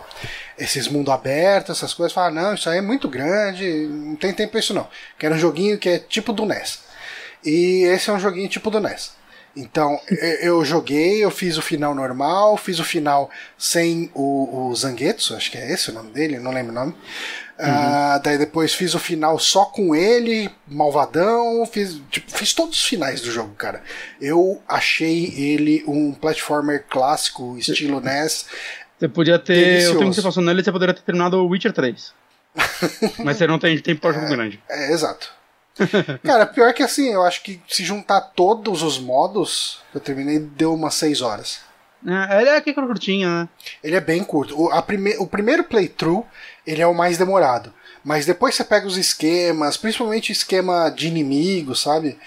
esses 0.59 0.87
mundo 0.87 1.11
aberto, 1.11 1.73
essas 1.73 1.93
coisas, 1.95 2.13
falar, 2.13 2.31
não, 2.31 2.55
isso 2.55 2.69
aí 2.69 2.79
é 2.79 2.83
muito 2.83 3.09
grande, 3.09 3.89
não 3.89 4.15
tem 4.15 4.33
tempo 4.33 4.53
pra 4.53 4.61
isso 4.61 4.75
não. 4.75 4.87
Quero 5.19 5.35
um 5.35 5.39
joguinho 5.39 5.79
que 5.79 5.89
é 5.89 5.99
tipo 5.99 6.33
do 6.33 6.47
NES. 6.47 6.81
E 7.45 7.83
esse 7.85 8.11
é 8.11 8.13
um 8.13 8.21
joguinho 8.21 8.49
tipo 8.49 8.71
do 8.71 8.79
NES. 8.79 9.13
Então, 9.57 10.01
eu 10.09 10.63
eu 10.63 10.65
joguei, 10.65 11.23
eu 11.25 11.31
fiz 11.31 11.57
o 11.59 11.63
final 11.63 11.95
normal, 11.95 12.57
fiz 12.57 12.79
o 12.79 12.85
final 12.85 13.31
sem 13.59 14.11
o, 14.15 14.69
o 14.69 14.75
Zangetsu, 14.75 15.35
acho 15.35 15.51
que 15.51 15.59
é 15.59 15.73
esse 15.73 15.91
o 15.91 15.95
nome 15.95 16.11
dele, 16.11 16.39
não 16.39 16.53
lembro 16.53 16.73
o 16.73 16.75
nome. 16.75 16.95
Ah, 17.65 18.21
daí 18.23 18.37
depois 18.37 18.75
fiz 18.75 18.95
o 18.95 18.99
final 18.99 19.39
só 19.39 19.65
com 19.65 19.95
ele, 19.95 20.51
malvadão, 20.67 21.65
fiz, 21.65 22.01
tipo, 22.11 22.31
fiz 22.31 22.53
todos 22.53 22.77
os 22.77 22.85
finais 22.85 23.21
do 23.21 23.31
jogo, 23.31 23.55
cara. 23.55 23.83
Eu 24.21 24.61
achei 24.67 25.33
ele 25.37 25.85
um 25.87 26.13
platformer 26.13 26.85
clássico, 26.89 27.57
estilo 27.57 28.01
NES. 28.01 28.47
Você 28.99 29.09
podia 29.09 29.39
ter. 29.39 29.55
Delicioso. 29.55 29.97
O 29.97 29.99
tempo 29.99 30.11
que 30.11 30.17
você 30.17 30.23
passou 30.23 30.43
nele, 30.43 30.63
você 30.63 30.73
poderia 30.73 30.95
ter 30.95 31.03
terminado 31.03 31.37
o 31.37 31.49
Witcher 31.49 31.73
3. 31.73 32.13
Mas 33.25 33.37
você 33.37 33.47
não 33.47 33.59
tem 33.59 33.79
tempo 33.79 34.01
pra 34.01 34.13
jogo 34.13 34.29
grande. 34.29 34.61
É, 34.69 34.93
exato. 34.93 35.31
Cara, 36.23 36.47
pior 36.47 36.73
que 36.75 36.83
assim, 36.83 37.13
eu 37.13 37.23
acho 37.23 37.43
que 37.43 37.61
se 37.69 37.85
juntar 37.85 38.21
todos 38.21 38.83
os 38.83 38.99
modos, 38.99 39.81
eu 39.95 40.01
terminei, 40.01 40.39
deu 40.39 40.75
umas 40.75 40.95
6 40.95 41.23
horas. 41.23 41.61
É, 42.07 42.41
ele 42.41 42.51
é 42.51 42.57
aqui 42.57 42.75
curtinho, 42.75 43.29
né? 43.29 43.49
Ele 43.83 43.95
é 43.95 44.01
bem 44.01 44.25
curto. 44.25 44.61
O, 44.61 44.83
prime 44.83 45.17
o 45.19 45.27
primeiro 45.27 45.65
playthrough, 45.65 46.27
ele 46.67 46.83
é 46.83 46.87
o 46.87 46.95
mais 46.95 47.19
demorado. 47.19 47.73
Mas 48.05 48.27
depois 48.27 48.55
você 48.55 48.65
pega 48.65 48.87
os 48.87 48.97
esquemas, 48.97 49.77
principalmente 49.77 50.31
o 50.31 50.33
esquema 50.33 50.91
de 50.91 51.07
inimigo, 51.07 51.77
sabe? 51.77 52.19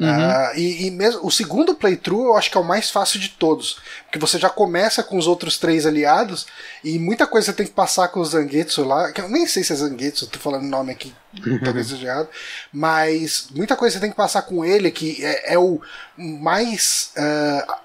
Ah, 0.00 0.52
e, 0.56 0.86
e 0.86 0.90
mesmo 0.90 1.24
o 1.24 1.30
segundo 1.30 1.74
playthrough 1.74 2.26
eu 2.26 2.36
acho 2.36 2.50
que 2.50 2.56
é 2.56 2.60
o 2.60 2.64
mais 2.64 2.90
fácil 2.90 3.18
de 3.18 3.30
todos. 3.30 3.78
Porque 4.04 4.18
você 4.18 4.38
já 4.38 4.48
começa 4.48 5.02
com 5.02 5.16
os 5.16 5.26
outros 5.26 5.58
três 5.58 5.86
aliados 5.86 6.46
e 6.84 6.98
muita 6.98 7.26
coisa 7.26 7.46
você 7.46 7.52
tem 7.52 7.66
que 7.66 7.72
passar 7.72 8.08
com 8.08 8.20
o 8.20 8.24
Zangetsu 8.24 8.84
lá. 8.84 9.12
Que 9.12 9.20
eu 9.20 9.28
nem 9.28 9.46
sei 9.46 9.64
se 9.64 9.72
é 9.72 9.76
Zangetsu, 9.76 10.28
tô 10.28 10.38
falando 10.38 10.64
o 10.64 10.68
nome 10.68 10.92
aqui, 10.92 11.12
talvez 11.64 11.88
seja 11.88 12.06
errado. 12.06 12.28
Mas 12.72 13.48
muita 13.54 13.76
coisa 13.76 13.94
você 13.94 14.00
tem 14.00 14.10
que 14.10 14.16
passar 14.16 14.42
com 14.42 14.64
ele, 14.64 14.90
que 14.90 15.24
é, 15.24 15.54
é 15.54 15.58
o 15.58 15.80
mais. 16.16 17.10
ah, 17.16 17.80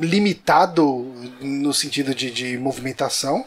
limitado 0.00 0.84
no 1.40 1.72
sentido 1.74 2.14
de, 2.14 2.30
de 2.30 2.56
movimentação. 2.58 3.44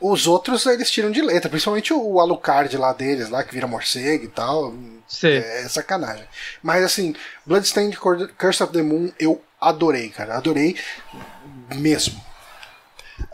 Os 0.00 0.26
outros 0.26 0.64
eles 0.66 0.90
tiram 0.90 1.10
de 1.10 1.20
letra, 1.20 1.50
principalmente 1.50 1.92
o 1.92 2.20
Alucard 2.20 2.76
lá 2.76 2.92
deles, 2.92 3.30
lá 3.30 3.42
que 3.42 3.52
vira 3.52 3.66
morcego 3.66 4.24
e 4.24 4.28
tal. 4.28 4.74
Sei. 5.08 5.38
É 5.38 5.68
sacanagem. 5.68 6.24
Mas 6.62 6.84
assim, 6.84 7.14
Bloodstained 7.44 7.96
Curse 7.96 8.62
of 8.62 8.72
the 8.72 8.82
Moon 8.82 9.10
eu 9.18 9.42
adorei, 9.60 10.10
cara. 10.10 10.36
Adorei 10.36 10.76
mesmo. 11.74 12.20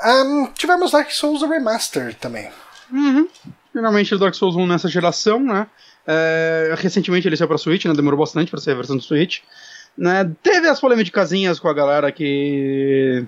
Ahn, 0.00 0.46
tivemos 0.54 0.92
Dark 0.92 1.10
Souls 1.10 1.42
Remaster 1.42 2.14
também. 2.14 2.50
Uhum. 2.90 3.28
Finalmente 3.72 4.14
o 4.14 4.18
Dark 4.18 4.34
Souls 4.34 4.56
1 4.56 4.66
nessa 4.66 4.88
geração, 4.88 5.40
né? 5.40 5.66
É, 6.06 6.74
recentemente 6.78 7.26
ele 7.26 7.36
saiu 7.36 7.48
pra 7.48 7.58
Switch, 7.58 7.84
né? 7.84 7.94
Demorou 7.94 8.20
bastante 8.20 8.50
pra 8.50 8.60
ser 8.60 8.70
a 8.70 8.76
versão 8.76 8.96
do 8.96 9.02
Switch. 9.02 9.40
Né? 9.96 10.30
Teve 10.42 10.68
as 10.68 10.80
polêmicazinhas 10.80 11.58
com 11.60 11.68
a 11.68 11.74
galera 11.74 12.10
que 12.10 13.26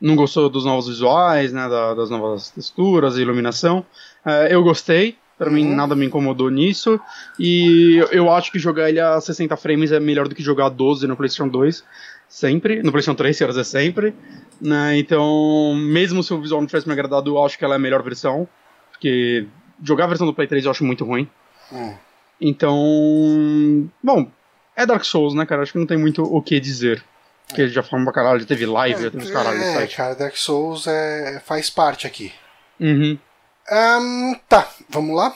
não 0.00 0.14
gostou 0.16 0.48
dos 0.48 0.64
novos 0.64 0.88
visuais, 0.88 1.52
né? 1.52 1.68
da- 1.68 1.94
das 1.94 2.08
novas 2.10 2.50
texturas 2.50 3.16
e 3.16 3.22
iluminação. 3.22 3.84
É, 4.24 4.54
eu 4.54 4.62
gostei. 4.62 5.16
Pra 5.36 5.50
mim, 5.50 5.64
Uhum. 5.68 5.76
nada 5.76 5.94
me 5.94 6.04
incomodou 6.04 6.50
nisso. 6.50 6.98
E 7.38 8.04
eu- 8.10 8.28
acho 8.32 8.50
que 8.50 8.58
jogar 8.58 8.88
ele 8.88 8.98
a 8.98 9.20
60 9.20 9.56
frames 9.56 9.92
é 9.92 10.00
melhor 10.00 10.26
do 10.26 10.34
que 10.34 10.42
jogar 10.42 10.66
a 10.66 10.68
12 10.68 11.06
no 11.06 11.16
PlayStation 11.16 11.48
2. 11.48 11.84
Sempre. 12.28 12.82
No 12.82 12.90
PlayStation 12.90 13.16
3, 13.16 13.38
quero 13.38 13.50
dizer, 13.52 13.64
sempre. 13.64 14.12
Né? 14.60 14.98
Então, 14.98 15.74
mesmo 15.76 16.22
se 16.24 16.34
o 16.34 16.40
visual 16.40 16.60
não 16.60 16.66
tivesse 16.66 16.88
me 16.88 16.92
agradado, 16.92 17.30
eu 17.30 17.44
acho 17.44 17.56
que 17.56 17.64
ela 17.64 17.74
é 17.74 17.76
a 17.76 17.78
melhor 17.78 18.02
versão. 18.02 18.48
Porque 18.90 19.46
jogar 19.82 20.04
a 20.04 20.08
versão 20.08 20.26
do 20.26 20.34
Play 20.34 20.48
3 20.48 20.64
eu 20.64 20.72
acho 20.72 20.84
muito 20.84 21.04
ruim. 21.04 21.28
Hum. 21.72 21.94
Então. 22.40 23.88
Bom, 24.02 24.28
é 24.76 24.84
Dark 24.86 25.04
Souls, 25.04 25.34
né, 25.34 25.46
cara? 25.46 25.62
Acho 25.62 25.72
que 25.72 25.78
não 25.78 25.86
tem 25.86 25.96
muito 25.98 26.22
o 26.22 26.42
que 26.42 26.58
dizer. 26.60 27.02
Porque 27.48 27.68
já 27.68 27.82
falamos 27.82 28.04
pra 28.04 28.12
caralho, 28.22 28.40
já 28.40 28.46
teve 28.46 28.66
live, 28.66 29.02
já 29.02 29.10
teve 29.10 29.24
uns 29.24 29.30
caralho 29.30 29.58
é, 29.58 29.74
site. 29.74 29.96
cara, 29.96 30.14
Dark 30.14 30.36
Souls 30.36 30.86
é, 30.86 31.40
faz 31.44 31.70
parte 31.70 32.06
aqui. 32.06 32.32
Uhum. 32.78 33.18
Ahn, 33.70 34.34
tá, 34.48 34.68
vamos 34.88 35.16
lá. 35.16 35.34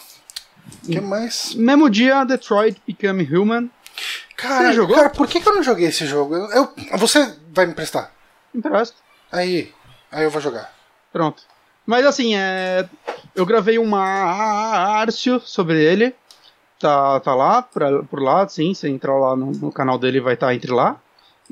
O 0.85 0.91
que 0.91 1.01
mais? 1.01 1.55
Mesmo 1.55 1.91
dia, 1.91 2.25
Detroit 2.25 2.81
Become 2.87 3.25
Human. 3.35 3.71
Cara, 4.37 4.69
Você 4.69 4.73
jogou? 4.75 4.97
cara, 4.97 5.11
por 5.11 5.27
que, 5.27 5.41
que 5.41 5.49
eu 5.49 5.55
não 5.55 5.63
joguei 5.63 5.87
esse 5.89 6.07
jogo? 6.07 6.35
Eu, 6.37 6.49
eu- 6.51 6.99
você 6.99 7.35
vai 7.53 7.67
me 7.67 7.73
emprestar? 7.73 8.11
Interessa. 8.55 8.95
Aí, 9.31 9.73
aí 10.11 10.25
eu 10.25 10.31
vou 10.31 10.41
jogar. 10.41 10.73
Pronto. 11.13 11.43
Mas 11.87 12.07
assim, 12.07 12.35
é... 12.37 12.89
eu 13.35 13.45
gravei 13.45 13.79
uma 13.79 14.03
Arcio 14.03 15.41
sobre 15.41 15.83
ele. 15.83 16.15
Tá, 16.79 17.21
tá 17.21 17.35
lá, 17.35 17.63
pra, 17.63 18.03
por 18.05 18.21
lá, 18.23 18.47
sim. 18.49 18.75
Se 18.75 18.89
entrar 18.89 19.15
lá 19.17 19.37
no, 19.37 19.53
no 19.53 19.73
canal 19.73 19.99
dele, 19.99 20.21
vai 20.21 20.35
estar 20.35 20.55
entre 20.55 20.73
lá. 20.73 20.97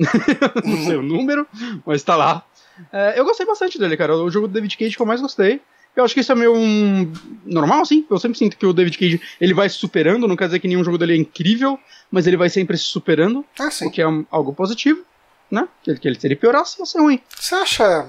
Não 0.64 0.84
sei 0.84 0.96
o 0.96 1.03
número, 1.03 1.46
mas 1.84 2.03
tá 2.03 2.16
lá. 2.16 2.44
É, 2.92 3.18
eu 3.18 3.24
gostei 3.24 3.44
bastante 3.46 3.78
dele, 3.78 3.96
cara. 3.96 4.16
O 4.16 4.30
jogo 4.30 4.48
do 4.48 4.55
David 4.55 4.76
Cage 4.76 4.96
que 4.96 5.03
eu 5.03 5.07
mais 5.07 5.20
gostei. 5.20 5.61
Eu 5.94 6.05
acho 6.05 6.14
que 6.14 6.20
isso 6.20 6.32
é 6.32 6.34
meio 6.34 6.55
um... 6.55 7.12
normal, 7.44 7.84
sim. 7.84 8.07
Eu 8.09 8.18
sempre 8.18 8.38
sinto 8.38 8.57
que 8.57 8.64
o 8.64 8.72
David 8.72 8.96
Cage 8.96 9.20
ele 9.40 9.53
vai 9.53 9.68
se 9.68 9.74
superando. 9.76 10.26
Não 10.28 10.36
quer 10.36 10.46
dizer 10.46 10.61
que 10.61 10.68
nenhum 10.68 10.84
jogo 10.84 10.96
dele 10.96 11.12
é 11.14 11.16
incrível, 11.16 11.78
mas 12.11 12.26
ele 12.26 12.36
vai 12.36 12.48
sempre 12.48 12.78
se 12.78 12.84
superando, 12.84 13.44
Ah, 13.59 13.66
o 13.66 13.70
sim. 13.70 13.90
que 13.90 14.01
é 14.01 14.05
algo 14.30 14.55
positivo, 14.55 15.05
né? 15.51 15.68
Que 15.82 15.90
ele, 15.90 15.98
que 15.98 16.09
ele, 16.09 16.18
se 16.18 16.26
ele 16.26 16.36
piorasse, 16.36 16.78
ia 16.80 16.86
ser 16.86 17.01
ruim. 17.01 17.20
Você 17.38 17.55
acha. 17.57 18.09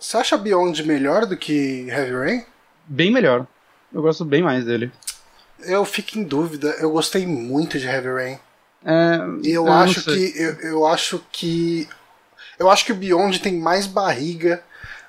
Você 0.00 0.16
acha 0.16 0.36
Beyond 0.36 0.82
melhor 0.84 1.26
do 1.26 1.36
que 1.36 1.86
Heavy 1.88 2.12
Rain? 2.12 2.44
Bem 2.86 3.10
melhor. 3.12 3.46
Eu 3.92 4.02
gosto 4.02 4.24
bem 4.24 4.42
mais 4.42 4.64
dele. 4.64 4.90
Eu 5.60 5.84
fico 5.84 6.18
em 6.18 6.24
dúvida. 6.24 6.68
Eu 6.80 6.90
gostei 6.90 7.26
muito 7.26 7.78
de 7.78 7.86
Heavy 7.86 8.08
Rain. 8.08 8.38
É, 8.84 9.18
E 9.42 9.52
eu 9.52 9.64
não 9.64 9.72
acho 9.72 10.02
que. 10.04 10.32
Eu, 10.36 10.52
eu 10.60 10.86
acho 10.86 11.24
que. 11.32 11.88
Eu 12.58 12.70
acho 12.70 12.84
que 12.84 12.92
o 12.92 12.96
Beyond 12.96 13.40
tem 13.40 13.58
mais 13.58 13.86
barriga 13.86 14.62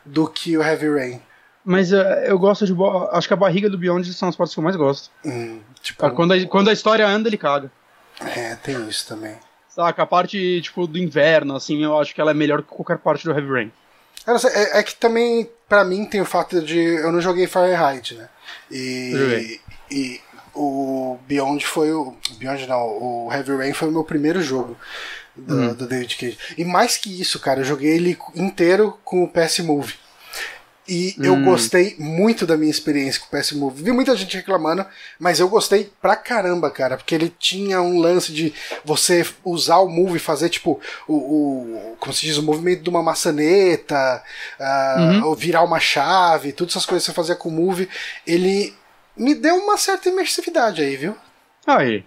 do 0.04 0.28
que 0.28 0.58
o 0.58 0.64
Heavy 0.64 0.90
Rain. 0.90 1.22
Mas 1.64 1.92
é, 1.92 2.30
eu 2.30 2.38
gosto 2.38 2.66
de. 2.66 2.74
Acho 3.12 3.28
que 3.28 3.34
a 3.34 3.38
barriga 3.38 3.70
do 3.70 3.78
Beyond 3.78 4.14
são 4.14 4.30
as 4.30 4.36
partes 4.36 4.54
que 4.54 4.60
eu 4.60 4.64
mais 4.64 4.76
gosto. 4.76 5.10
Hum, 5.26 5.60
tipo, 5.82 6.00
Cara, 6.00 6.14
quando, 6.14 6.34
a, 6.34 6.46
quando 6.48 6.70
a 6.70 6.74
história 6.74 7.08
anda, 7.08 7.28
ele 7.28 7.38
caga. 7.38 7.72
É, 8.22 8.56
tem 8.56 8.88
isso 8.88 9.08
também. 9.08 9.36
Saca? 9.68 10.04
A 10.04 10.06
parte, 10.06 10.62
tipo, 10.62 10.88
do 10.88 10.98
inverno, 10.98 11.56
assim, 11.56 11.84
eu 11.84 12.00
acho 12.00 12.16
que 12.16 12.22
ela 12.22 12.32
é 12.32 12.34
melhor 12.34 12.62
que 12.62 12.70
qualquer 12.70 12.98
parte 12.98 13.26
do 13.26 13.32
Heavy 13.32 13.50
Rain. 13.50 13.72
Eu 14.26 14.36
é, 14.50 14.80
é 14.80 14.84
que 14.84 14.96
também, 14.96 15.50
pra 15.68 15.84
mim, 15.84 16.06
tem 16.06 16.22
o 16.22 16.26
fato 16.26 16.62
de. 16.62 16.80
Eu 16.80 17.12
não 17.12 17.20
joguei 17.20 17.46
Fahrenheit, 17.46 18.16
né? 18.16 18.30
Eu 18.72 19.18
joguei. 19.20 19.62
E, 19.92 19.96
e 19.96 20.22
o 20.56 21.18
Beyond 21.28 21.66
foi 21.66 21.92
o. 21.92 22.16
Beyond 22.38 22.68
não, 22.68 22.82
o 22.82 23.30
Heavy 23.32 23.56
Rain 23.56 23.74
foi 23.74 23.90
o 23.90 23.92
meu 23.92 24.04
primeiro 24.04 24.42
jogo 24.42 24.78
do, 25.36 25.56
Hum. 25.56 25.74
do 25.74 25.88
David 25.88 26.16
Cage. 26.16 26.38
E 26.58 26.64
mais 26.64 26.98
que 26.98 27.22
isso, 27.22 27.40
cara, 27.40 27.60
eu 27.60 27.66
joguei 27.66 27.92
ele 27.96 28.18
inteiro 28.36 28.98
com 29.04 29.24
o 29.24 29.28
PS 29.28 29.60
Move. 29.60 29.94
E 30.88 31.16
eu 31.18 31.36
gostei 31.42 31.96
muito 31.98 32.46
da 32.46 32.56
minha 32.56 32.70
experiência 32.70 33.20
com 33.20 33.36
o 33.36 33.40
PS 33.40 33.54
Move. 33.54 33.82
Vi 33.82 33.92
muita 33.92 34.16
gente 34.16 34.38
reclamando, 34.38 34.86
mas 35.18 35.40
eu 35.40 35.50
gostei 35.50 35.92
pra 36.00 36.16
caramba, 36.16 36.70
cara. 36.70 36.96
Porque 36.96 37.16
ele 37.16 37.34
tinha 37.40 37.82
um 37.82 37.98
lance 37.98 38.32
de 38.32 38.54
você 38.84 39.26
usar 39.44 39.80
o 39.80 39.90
Move 39.90 40.18
e 40.18 40.20
fazer, 40.20 40.48
tipo, 40.50 40.80
o, 41.08 41.16
o. 41.16 41.96
Como 42.00 42.14
se 42.14 42.28
diz, 42.28 42.38
o 42.38 42.44
movimento 42.44 42.84
de 42.84 42.90
uma 42.92 43.02
maçaneta, 43.02 44.22
uh, 44.60 45.26
ou 45.26 45.36
virar 45.36 45.64
uma 45.64 45.80
chave, 45.80 46.52
todas 46.52 46.74
essas 46.74 46.86
coisas 46.86 47.04
que 47.04 47.12
você 47.12 47.16
fazia 47.16 47.36
com 47.36 47.50
o 47.50 47.52
Move. 47.52 47.90
Ele 48.28 48.72
me 49.18 49.36
deu 49.36 49.56
uma 49.56 49.78
certa 49.78 50.10
imersividade 50.10 50.82
aí, 50.82 50.96
viu? 50.96 51.16
Aí. 51.66 52.04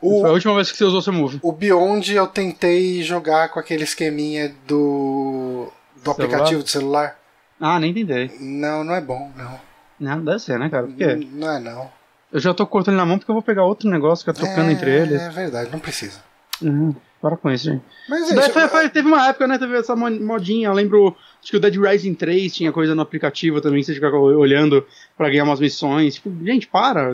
O, 0.00 0.20
Foi 0.20 0.30
a 0.30 0.32
última 0.32 0.54
vez 0.54 0.70
que 0.70 0.76
você 0.76 0.84
usou 0.84 1.00
seu 1.00 1.12
move. 1.12 1.38
o 1.42 1.52
Beyond 1.52 2.14
eu 2.14 2.26
tentei 2.26 3.02
jogar 3.02 3.48
com 3.48 3.58
aquele 3.58 3.84
esqueminha 3.84 4.54
do. 4.66 5.72
do 5.96 6.02
Celular? 6.02 6.12
aplicativo 6.12 6.62
de 6.62 6.70
celular. 6.70 7.18
Ah, 7.58 7.78
nem 7.78 7.92
tentei. 7.92 8.30
Não, 8.40 8.84
não 8.84 8.94
é 8.94 9.00
bom, 9.00 9.30
não. 9.36 9.60
Não, 9.98 10.24
deve 10.24 10.38
ser, 10.38 10.58
né, 10.58 10.68
cara? 10.70 10.86
Por 10.86 10.96
quê? 10.96 11.28
Não 11.32 11.50
é 11.50 11.60
não. 11.60 11.90
Eu 12.32 12.40
já 12.40 12.54
tô 12.54 12.64
com 12.66 12.70
o 12.76 12.78
controle 12.78 12.96
na 12.96 13.04
mão 13.04 13.18
porque 13.18 13.30
eu 13.30 13.34
vou 13.34 13.42
pegar 13.42 13.64
outro 13.64 13.90
negócio, 13.90 14.24
ficar 14.24 14.32
trocando 14.32 14.70
é, 14.70 14.72
entre 14.72 14.90
eles. 14.90 15.20
É 15.20 15.28
verdade, 15.30 15.70
não 15.70 15.78
precisa. 15.78 16.22
Uhum. 16.62 16.94
Para 17.20 17.36
com 17.36 17.50
isso, 17.50 17.64
gente. 17.64 17.82
Mas 18.08 18.20
é 18.22 18.24
Isso 18.24 18.34
daí 18.34 18.44
isso. 18.44 18.52
foi- 18.54 18.68
foi- 18.68 18.88
teve 18.88 19.06
uma 19.06 19.28
época, 19.28 19.46
né? 19.46 19.58
Teve 19.58 19.76
essa 19.76 19.94
mo- 19.94 20.10
modinha. 20.10 20.68
Eu 20.68 20.72
lembro. 20.72 21.14
Acho 21.42 21.50
que 21.50 21.56
o 21.56 21.60
Dead 21.60 21.76
Rising 21.76 22.14
3 22.14 22.54
tinha 22.54 22.72
coisa 22.72 22.94
no 22.94 23.02
aplicativo 23.02 23.60
também, 23.60 23.80
que 23.80 23.86
você 23.86 23.94
ficava 23.94 24.16
olhando 24.16 24.86
pra 25.18 25.28
ganhar 25.28 25.44
umas 25.44 25.60
missões. 25.60 26.14
Tipo, 26.14 26.32
gente, 26.44 26.66
para. 26.66 27.12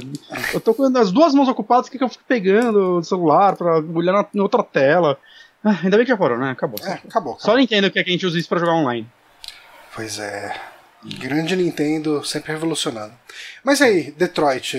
Eu 0.55 0.61
tô 0.61 0.73
com 0.75 0.85
as 0.97 1.11
duas 1.11 1.35
mãos 1.35 1.49
ocupadas, 1.49 1.89
o 1.89 1.91
que, 1.91 1.99
que 1.99 2.05
eu 2.05 2.09
fico 2.09 2.23
pegando 2.27 2.99
o 2.99 3.03
celular 3.03 3.57
pra 3.57 3.79
olhar 3.79 4.13
na, 4.13 4.27
na 4.33 4.43
outra 4.45 4.63
tela? 4.63 5.19
Ah, 5.65 5.77
ainda 5.83 5.97
bem 5.97 6.07
que 6.07 6.13
já 6.13 6.17
parou, 6.17 6.39
né? 6.39 6.51
Acabou. 6.51 6.79
É, 6.85 6.93
acabou. 7.09 7.37
Só 7.41 7.57
Nintendo 7.57 7.91
que 7.91 7.99
a 7.99 8.03
gente 8.05 8.25
usa 8.25 8.39
isso 8.39 8.49
pra 8.49 8.61
jogar 8.61 8.75
online. 8.75 9.07
Pois 9.95 10.19
é. 10.21 10.55
Grande 11.19 11.57
Nintendo, 11.57 12.25
sempre 12.25 12.53
revolucionando. 12.53 13.13
Mas 13.65 13.81
aí, 13.83 14.13
Detroit, 14.13 14.77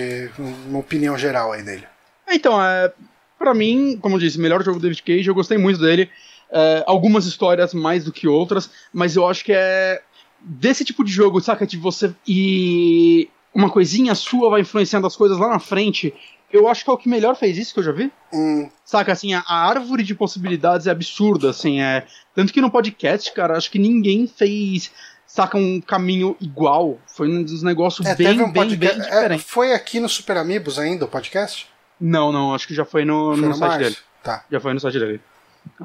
uma 0.66 0.78
opinião 0.78 1.16
geral 1.18 1.52
aí 1.52 1.62
dele. 1.62 1.86
Então, 2.30 2.62
é, 2.62 2.92
pra 3.38 3.54
mim, 3.54 3.98
como 4.00 4.16
eu 4.16 4.20
disse, 4.20 4.38
melhor 4.38 4.62
jogo 4.62 4.78
do 4.78 4.82
David 4.82 5.02
Cage, 5.02 5.28
eu 5.28 5.34
gostei 5.34 5.56
muito 5.56 5.80
dele. 5.80 6.10
É, 6.50 6.82
algumas 6.86 7.26
histórias 7.26 7.74
mais 7.74 8.04
do 8.04 8.12
que 8.12 8.26
outras, 8.26 8.70
mas 8.92 9.16
eu 9.16 9.26
acho 9.26 9.44
que 9.44 9.52
é 9.52 10.00
desse 10.40 10.84
tipo 10.84 11.04
de 11.04 11.12
jogo, 11.12 11.40
saca? 11.40 11.66
De 11.66 11.76
você 11.76 12.14
e 12.26 13.28
uma 13.54 13.70
coisinha 13.70 14.14
sua 14.14 14.50
vai 14.50 14.60
influenciando 14.62 15.06
as 15.06 15.16
coisas 15.16 15.38
lá 15.38 15.48
na 15.48 15.58
frente. 15.58 16.14
Eu 16.50 16.66
acho 16.66 16.82
que 16.82 16.90
é 16.90 16.92
o 16.92 16.96
que 16.96 17.08
melhor 17.08 17.36
fez 17.36 17.58
isso 17.58 17.74
que 17.74 17.80
eu 17.80 17.84
já 17.84 17.92
vi. 17.92 18.10
Hum, 18.32 18.70
Saca, 18.84 19.12
assim, 19.12 19.34
a, 19.34 19.40
a 19.46 19.68
árvore 19.68 20.02
de 20.02 20.14
possibilidades 20.14 20.86
é 20.86 20.90
absurda, 20.90 21.50
assim, 21.50 21.80
é. 21.80 22.06
Tanto 22.34 22.52
que 22.52 22.60
no 22.60 22.70
podcast, 22.70 23.30
cara, 23.32 23.56
acho 23.56 23.70
que 23.70 23.78
ninguém 23.78 24.26
fez, 24.26 24.90
saca, 25.26 25.58
um 25.58 25.78
caminho 25.80 26.36
igual. 26.40 26.98
Foi 27.06 27.28
um 27.28 27.42
dos 27.42 27.62
negócios 27.62 28.06
é, 28.06 28.14
bem, 28.14 28.40
um 28.40 28.44
bem, 28.44 28.52
podcast. 28.52 28.98
bem 28.98 29.06
é, 29.08 29.10
diferentes. 29.10 29.44
foi 29.46 29.74
aqui 29.74 30.00
no 30.00 30.08
Super 30.08 30.38
Amigos 30.38 30.78
ainda 30.78 31.04
o 31.04 31.08
podcast? 31.08 31.68
Não, 32.00 32.30
não, 32.32 32.54
acho 32.54 32.66
que 32.66 32.74
já 32.74 32.84
foi 32.84 33.04
no, 33.04 33.32
Foi 33.32 33.40
no 33.42 33.48
no 33.48 33.54
site 33.54 33.60
Márcio? 33.70 33.84
dele. 33.84 33.96
Tá. 34.22 34.44
Já 34.50 34.60
foi 34.60 34.74
no 34.74 34.80
site 34.80 34.98
dele. 34.98 35.20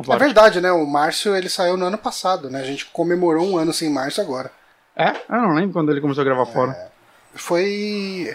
É 0.10 0.18
verdade, 0.18 0.62
né? 0.62 0.72
O 0.72 0.86
Márcio 0.86 1.36
ele 1.36 1.50
saiu 1.50 1.76
no 1.76 1.86
ano 1.86 1.98
passado, 1.98 2.50
né? 2.50 2.62
A 2.62 2.66
gente 2.66 2.86
comemorou 2.88 3.46
um 3.46 3.58
ano 3.58 3.74
sem 3.74 3.90
Márcio 3.90 4.22
agora. 4.24 4.52
É? 4.96 5.10
Eu 5.30 5.42
não 5.42 5.54
lembro 5.56 5.74
quando 5.74 5.92
ele 5.92 6.00
começou 6.02 6.22
a 6.22 6.26
gravar 6.26 6.46
fora. 6.46 6.92
Foi. 7.34 8.34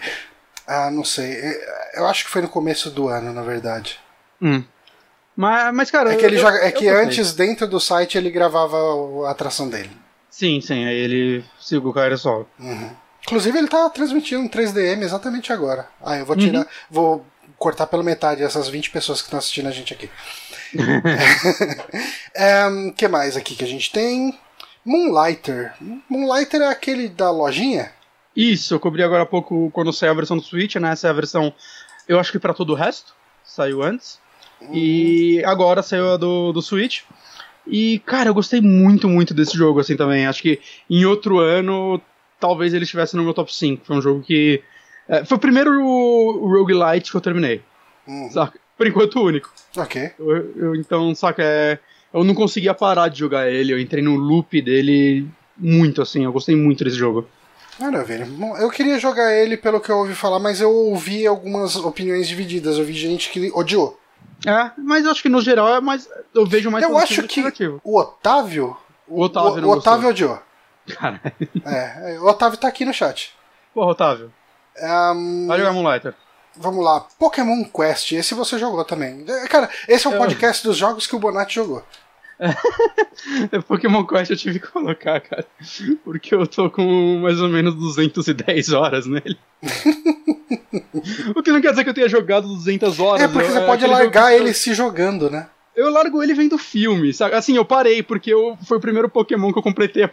Ah, 0.67 0.91
não 0.91 1.05
sei. 1.05 1.37
Eu 1.95 2.07
acho 2.07 2.25
que 2.25 2.31
foi 2.31 2.43
no 2.43 2.49
começo 2.49 2.91
do 2.91 3.09
ano, 3.09 3.33
na 3.33 3.43
verdade. 3.43 3.99
Hum. 4.43 4.63
Mas, 5.37 5.73
mas, 5.75 5.91
cara. 5.91 6.13
É 6.13 6.17
que 6.17 6.27
ele 6.27 6.37
eu- 6.37 6.41
joga, 6.41 6.59
é 6.59 6.71
que 6.73 6.89
antes, 6.89 7.33
dentro 7.33 7.67
do 7.67 7.79
site, 7.81 8.19
ele 8.19 8.31
gravava 8.31 8.77
a 9.27 9.31
atração 9.31 9.69
dele. 9.69 9.91
Sim, 10.31 10.61
sim, 10.61 10.85
aí 10.85 10.97
ele 10.97 11.45
seguiu 11.61 11.89
o 11.91 11.95
cara 11.95 12.17
só. 12.17 12.45
Uhum. 12.59 12.91
Inclusive, 13.23 13.59
ele 13.59 13.69
tá 13.69 13.89
transmitindo 13.91 14.43
um 14.43 14.49
3DM 14.49 15.03
exatamente 15.03 15.53
agora. 15.53 15.89
Ah, 16.05 16.17
eu 16.19 16.27
vou 16.27 16.37
tirar. 16.37 16.67
Vou 16.91 17.25
cortar 17.59 17.87
pela 17.87 18.03
metade 18.03 18.43
essas 18.43 18.69
20 18.69 18.91
pessoas 18.91 19.21
que 19.21 19.27
estão 19.27 19.39
assistindo 19.39 19.69
a 19.69 19.73
gente 19.73 19.93
aqui. 19.93 20.11
O 22.89 22.93
que 22.97 23.09
mais 23.09 23.37
aqui 23.37 23.57
que 23.57 23.65
a 23.65 23.69
gente 23.69 23.91
tem? 23.91 24.39
Moonlighter. 24.85 25.75
Moonlighter 26.09 26.63
é 26.63 26.69
aquele 26.69 27.09
da 27.09 27.31
lojinha? 27.31 27.93
Isso, 28.35 28.75
eu 28.75 28.81
cobri 28.81 29.03
agora 29.03 29.25
há 29.25 29.27
pouco 29.27 29.71
quando 29.73 29.93
saiu 29.93 30.13
a 30.13 30.15
versão 30.15 30.37
do 30.37 30.43
Switch, 30.43 30.77
né? 30.77 30.93
Essa 30.93 31.09
é 31.09 31.11
a 31.11 31.15
versão, 31.15 31.53
eu 32.07 32.21
acho 32.21 32.31
que 32.31 32.39
pra 32.39 32.55
todo 32.55 32.71
o 32.71 32.77
resto. 32.77 33.13
Saiu 33.43 33.83
antes. 33.83 34.21
E 34.73 35.43
agora 35.45 35.83
saiu 35.83 36.13
a 36.13 36.17
do, 36.17 36.53
do 36.53 36.63
Switch. 36.63 37.03
E, 37.67 38.01
cara, 38.01 38.31
eu 38.31 38.35
gostei 38.35 38.61
muito, 38.61 39.09
muito 39.09 39.35
desse 39.35 39.57
jogo, 39.57 39.81
assim, 39.81 39.97
também. 39.97 40.27
Acho 40.27 40.43
que 40.43 40.61
em 40.89 41.05
outro 41.05 41.39
ano, 41.39 42.01
talvez 42.41 42.73
ele 42.73 42.85
estivesse 42.85 43.17
no 43.17 43.23
meu 43.23 43.35
top 43.35 43.55
5. 43.55 43.85
Foi 43.85 43.97
um 43.97 44.03
jogo 44.03 44.23
que. 44.23 44.63
É, 45.09 45.25
foi 45.25 45.37
o 45.37 45.41
primeiro 45.41 45.73
roguelite 46.47 47.11
que 47.11 47.17
eu 47.17 47.21
terminei. 47.21 47.63
Hum, 48.07 48.29
Saca? 48.31 48.59
Por 48.77 48.87
enquanto, 48.87 49.17
o 49.19 49.25
único. 49.25 49.53
ok. 49.77 50.13
Eu, 50.19 50.53
eu- 50.57 50.75
então, 50.77 51.15
saca, 51.15 51.43
é, 51.43 51.79
eu 52.15 52.23
não 52.25 52.35
conseguia 52.35 52.73
parar 52.75 53.09
de 53.09 53.19
jogar 53.19 53.51
ele, 53.51 53.73
eu 53.73 53.79
entrei 53.81 54.03
no 54.03 54.15
loop 54.17 54.61
dele 54.63 55.27
muito, 55.57 56.01
assim, 56.01 56.25
eu 56.25 56.33
gostei 56.33 56.55
muito 56.55 56.85
desse 56.85 56.97
jogo. 56.97 57.27
Maravilha. 57.81 58.27
Bom, 58.27 58.57
eu 58.57 58.71
queria 58.71 58.99
jogar 58.99 59.33
ele 59.35 59.57
pelo 59.57 59.81
que 59.81 59.91
eu 59.91 59.99
ouvi 59.99 60.15
falar, 60.15 60.39
mas 60.41 60.61
eu 60.61 60.71
ouvi 60.73 61.27
algumas 61.27 61.77
opiniões 61.77 62.27
divididas. 62.27 62.77
Eu 62.79 62.85
vi 62.85 62.93
gente 62.93 63.31
que 63.31 63.51
odiou. 63.55 63.99
É, 64.47 64.71
mas 64.79 65.05
eu 65.05 65.11
acho 65.13 65.23
que 65.23 65.29
no 65.29 65.41
geral 65.41 65.69
é 65.77 65.81
mais. 65.81 66.09
Eu 66.35 66.45
vejo 66.47 66.71
mais 66.71 66.85
eu 66.85 66.97
acho 66.99 67.23
que 67.25 67.41
negativo. 67.41 67.81
o 67.85 67.97
Otávio. 67.99 68.77
O 69.07 69.23
Otávio 69.23 69.53
o, 69.53 69.61
não 69.61 69.69
o 69.69 69.73
Otávio 69.73 70.09
odiou. 70.09 70.39
Cara, 70.89 71.21
É, 71.65 72.15
é, 72.15 72.21
o 72.21 72.27
Otávio 72.27 72.59
tá 72.59 72.67
aqui 72.69 72.85
no 72.85 72.93
chat. 72.93 73.33
porra, 73.75 73.91
Otávio. 73.93 74.33
Ahn, 74.83 75.47
Vai 75.47 75.59
jogar 75.59 75.73
Moonlighter. 75.73 76.15
vamos 76.57 76.85
lá. 76.85 77.01
Pokémon 77.19 77.65
Quest. 77.65 78.13
Esse 78.13 78.35
você 78.35 78.59
jogou 78.59 78.85
também. 78.85 79.25
É, 79.29 79.47
Cara, 79.49 79.69
esse 79.89 80.07
é 80.07 80.11
um 80.11 80.15
Eu- 80.15 80.19
podcast 80.19 80.63
dos 80.67 80.77
jogos 80.77 81.07
que 81.07 81.15
o 81.17 81.19
Bonatti 81.19 81.55
jogou. 81.57 81.83
Pokémon 83.67 84.05
Quest 84.07 84.31
eu 84.31 84.37
tive 84.37 84.61
que 84.61 84.69
colocar, 84.69 85.21
cara. 85.21 85.45
Porque 86.05 86.35
eu 86.35 86.47
tô 86.47 86.71
com 86.71 87.19
mais 87.23 87.41
ou 87.41 87.49
menos 87.49 87.75
210 87.75 88.73
horas 88.73 89.07
nele. 89.07 89.39
o 91.35 91.43
que 91.43 91.51
não 91.51 91.61
quer 91.61 91.71
dizer 91.71 91.85
que 91.85 91.91
eu 91.91 91.95
tenha 91.95 92.09
jogado 92.09 92.47
200 92.49 92.99
horas. 93.01 93.23
É 93.23 93.29
porque 93.29 93.49
eu- 93.49 93.53
você 93.53 93.61
pode 93.63 93.85
aquele 93.85 93.93
largar 94.01 94.31
jogo 94.33 94.43
ele 94.45 94.55
se 94.55 94.73
jogando, 94.75 95.31
né? 95.31 95.49
Eu 95.79 95.93
largo 95.93 96.21
ele 96.21 96.35
vendo 96.35 96.59
filme, 96.59 97.15
sabe? 97.15 97.37
Assim, 97.37 97.55
eu 97.55 97.65
parei, 97.65 98.03
porque 98.03 98.35
eu, 98.35 98.59
foi 98.67 98.79
o 98.79 98.81
primeiro 98.81 99.09
Pokémon 99.09 99.53
que 99.53 99.61
eu 99.61 99.63
completei 99.63 100.03
a, 100.03 100.11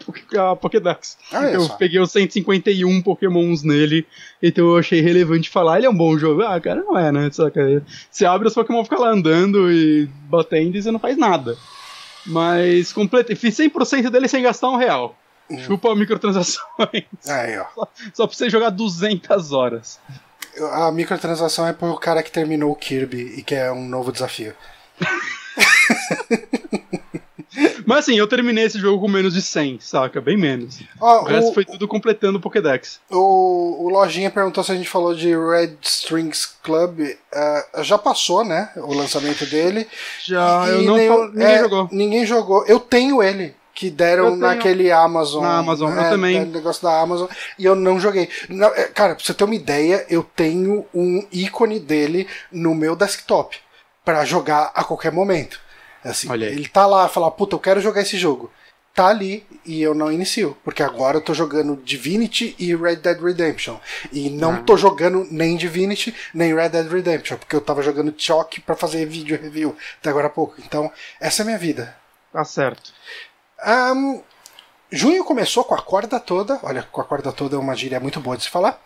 a 0.51 0.55
Pokédex. 0.55 1.18
Olha 1.34 1.47
eu 1.47 1.61
só. 1.61 1.74
peguei 1.74 1.99
os 1.99 2.11
151 2.11 3.01
Pokémons 3.01 3.63
nele, 3.63 4.05
então 4.43 4.63
eu 4.63 4.78
achei 4.78 5.01
relevante 5.01 5.49
falar, 5.49 5.78
ele 5.78 5.88
é 5.88 5.89
um 5.89 5.97
bom 5.97 6.16
jogo. 6.20 6.43
Ah, 6.43 6.61
cara, 6.61 6.84
não 6.84 6.95
é, 6.95 7.11
né? 7.11 7.32
Saca? 7.32 7.84
Você 8.11 8.28
abre 8.28 8.47
os 8.47 8.53
Pokémon, 8.53 8.84
fica 8.84 8.99
lá 8.99 9.09
andando 9.09 9.72
e 9.72 10.07
batendo 10.30 10.78
e 10.78 10.84
você 10.84 10.91
não 10.91 10.99
faz 10.99 11.18
nada. 11.18 11.57
Mas 12.28 12.93
completei, 12.93 13.36
fiz 13.36 13.57
100% 13.57 14.11
dele 14.11 14.28
sem 14.28 14.43
gastar 14.43 14.70
um 14.70 14.78
real. 14.78 15.18
Hum. 15.49 15.57
Chupa 15.57 15.95
microtransações. 15.95 17.05
Aí, 17.28 17.57
ó. 17.57 17.88
Só 18.13 18.28
pra 18.28 18.38
você 18.38 18.51
jogar 18.51 18.70
200 18.70 19.51
horas. 19.51 19.99
A 20.74 20.91
microtransação 20.91 21.66
é 21.66 21.74
pro 21.74 21.97
cara 21.97 22.22
que 22.22 22.32
terminou 22.32 22.72
o 22.72 22.76
Kirby 22.76 23.34
e 23.36 23.41
quer 23.41 23.72
um 23.72 23.88
novo 23.88 24.11
desafio. 24.11 24.53
Mas 27.85 27.99
assim, 27.99 28.17
eu 28.17 28.27
terminei 28.27 28.65
esse 28.65 28.79
jogo 28.79 28.99
com 28.99 29.07
menos 29.07 29.33
de 29.33 29.41
100, 29.41 29.79
saca? 29.79 30.19
Bem 30.19 30.35
menos. 30.35 30.79
O 30.99 31.23
resto 31.23 31.51
o, 31.51 31.53
foi 31.53 31.63
tudo 31.63 31.87
completando 31.87 32.37
o 32.37 32.41
Pokédex. 32.41 32.99
o, 33.09 33.85
o 33.85 33.89
Lojinha 33.89 34.29
perguntou 34.31 34.63
se 34.63 34.71
a 34.71 34.75
gente 34.75 34.89
falou 34.89 35.13
de 35.15 35.29
Red 35.37 35.77
Strings 35.81 36.45
Club. 36.63 37.01
Ah, 37.33 37.65
já 37.83 37.97
passou, 37.97 38.43
né? 38.43 38.71
O 38.75 38.93
lançamento 38.93 39.45
dele. 39.45 39.87
Já, 40.25 40.65
E 40.67 40.71
eu 40.71 40.81
não. 40.81 40.97
nenhum- 40.97 41.15
fal- 41.15 41.27
Ninguém 41.29 41.47
é, 41.47 41.59
jogou. 41.59 41.89
Ninguém 41.91 42.25
jogou. 42.25 42.65
Eu 42.65 42.79
tenho 42.79 43.23
ele. 43.23 43.55
Que 43.73 43.89
deram 43.89 44.27
Eu 44.27 44.35
naquele 44.37 44.89
Amazon. 44.89 45.43
Na 45.43 45.57
Amazon, 45.57 45.93
eu 45.93 45.99
é, 46.01 46.09
também. 46.09 46.37
é, 46.37 46.45
negócio 46.45 46.81
da 46.81 46.97
Amazon. 46.99 47.27
E 47.59 47.65
eu 47.65 47.75
não 47.75 47.99
joguei. 47.99 48.29
Não, 48.49 48.67
é, 48.69 48.85
cara, 48.85 49.15
pra 49.15 49.23
você 49.23 49.33
ter 49.33 49.43
uma 49.43 49.53
ideia, 49.55 50.05
eu 50.09 50.23
tenho 50.23 50.85
um 50.93 51.25
ícone 51.29 51.77
dele 51.77 52.25
no 52.51 52.73
meu 52.73 52.95
desktop. 52.95 53.57
Pra 54.05 54.23
jogar 54.23 54.71
a 54.73 54.83
qualquer 54.83 55.11
momento. 55.11 55.59
Assim, 56.03 56.31
ele 56.31 56.67
tá 56.69 56.85
lá, 56.85 57.09
fala, 57.09 57.31
puta, 57.31 57.55
eu 57.55 57.59
quero 57.59 57.81
jogar 57.81 58.01
esse 58.01 58.17
jogo. 58.17 58.51
Tá 58.93 59.07
ali 59.07 59.45
e 59.65 59.81
eu 59.81 59.93
não 59.93 60.09
inicio. 60.11 60.55
Porque 60.63 60.81
agora 60.83 61.17
eu 61.17 61.21
tô 61.21 61.33
jogando 61.33 61.75
Divinity 61.83 62.55
e 62.57 62.73
Red 62.75 62.97
Dead 62.97 63.19
Redemption. 63.19 63.77
E 64.11 64.29
não 64.29 64.53
Ah. 64.53 64.61
tô 64.61 64.77
jogando 64.77 65.27
nem 65.29 65.57
Divinity, 65.57 66.15
nem 66.33 66.55
Red 66.55 66.69
Dead 66.69 66.87
Redemption. 66.89 67.37
Porque 67.37 67.55
eu 67.55 67.59
tava 67.59 67.81
jogando 67.81 68.13
Choque 68.15 68.61
pra 68.61 68.75
fazer 68.75 69.05
vídeo 69.05 69.37
review 69.41 69.75
até 69.99 70.11
agora 70.11 70.27
há 70.27 70.29
pouco. 70.29 70.55
Então, 70.59 70.89
essa 71.19 71.41
é 71.41 71.43
a 71.43 71.45
minha 71.47 71.57
vida. 71.57 71.93
Tá 72.31 72.45
certo. 72.45 72.93
Ahn, 73.61 74.21
junho 74.91 75.23
começou 75.25 75.63
com 75.65 75.73
a 75.75 75.81
corda 75.81 76.19
toda. 76.19 76.59
Olha, 76.63 76.83
com 76.83 77.01
a 77.01 77.03
corda 77.03 77.31
toda 77.33 77.55
é 77.55 77.59
uma 77.59 77.75
gíria 77.75 77.99
muito 77.99 78.19
boa 78.21 78.37
de 78.37 78.43
se 78.43 78.49
falar. 78.49 78.79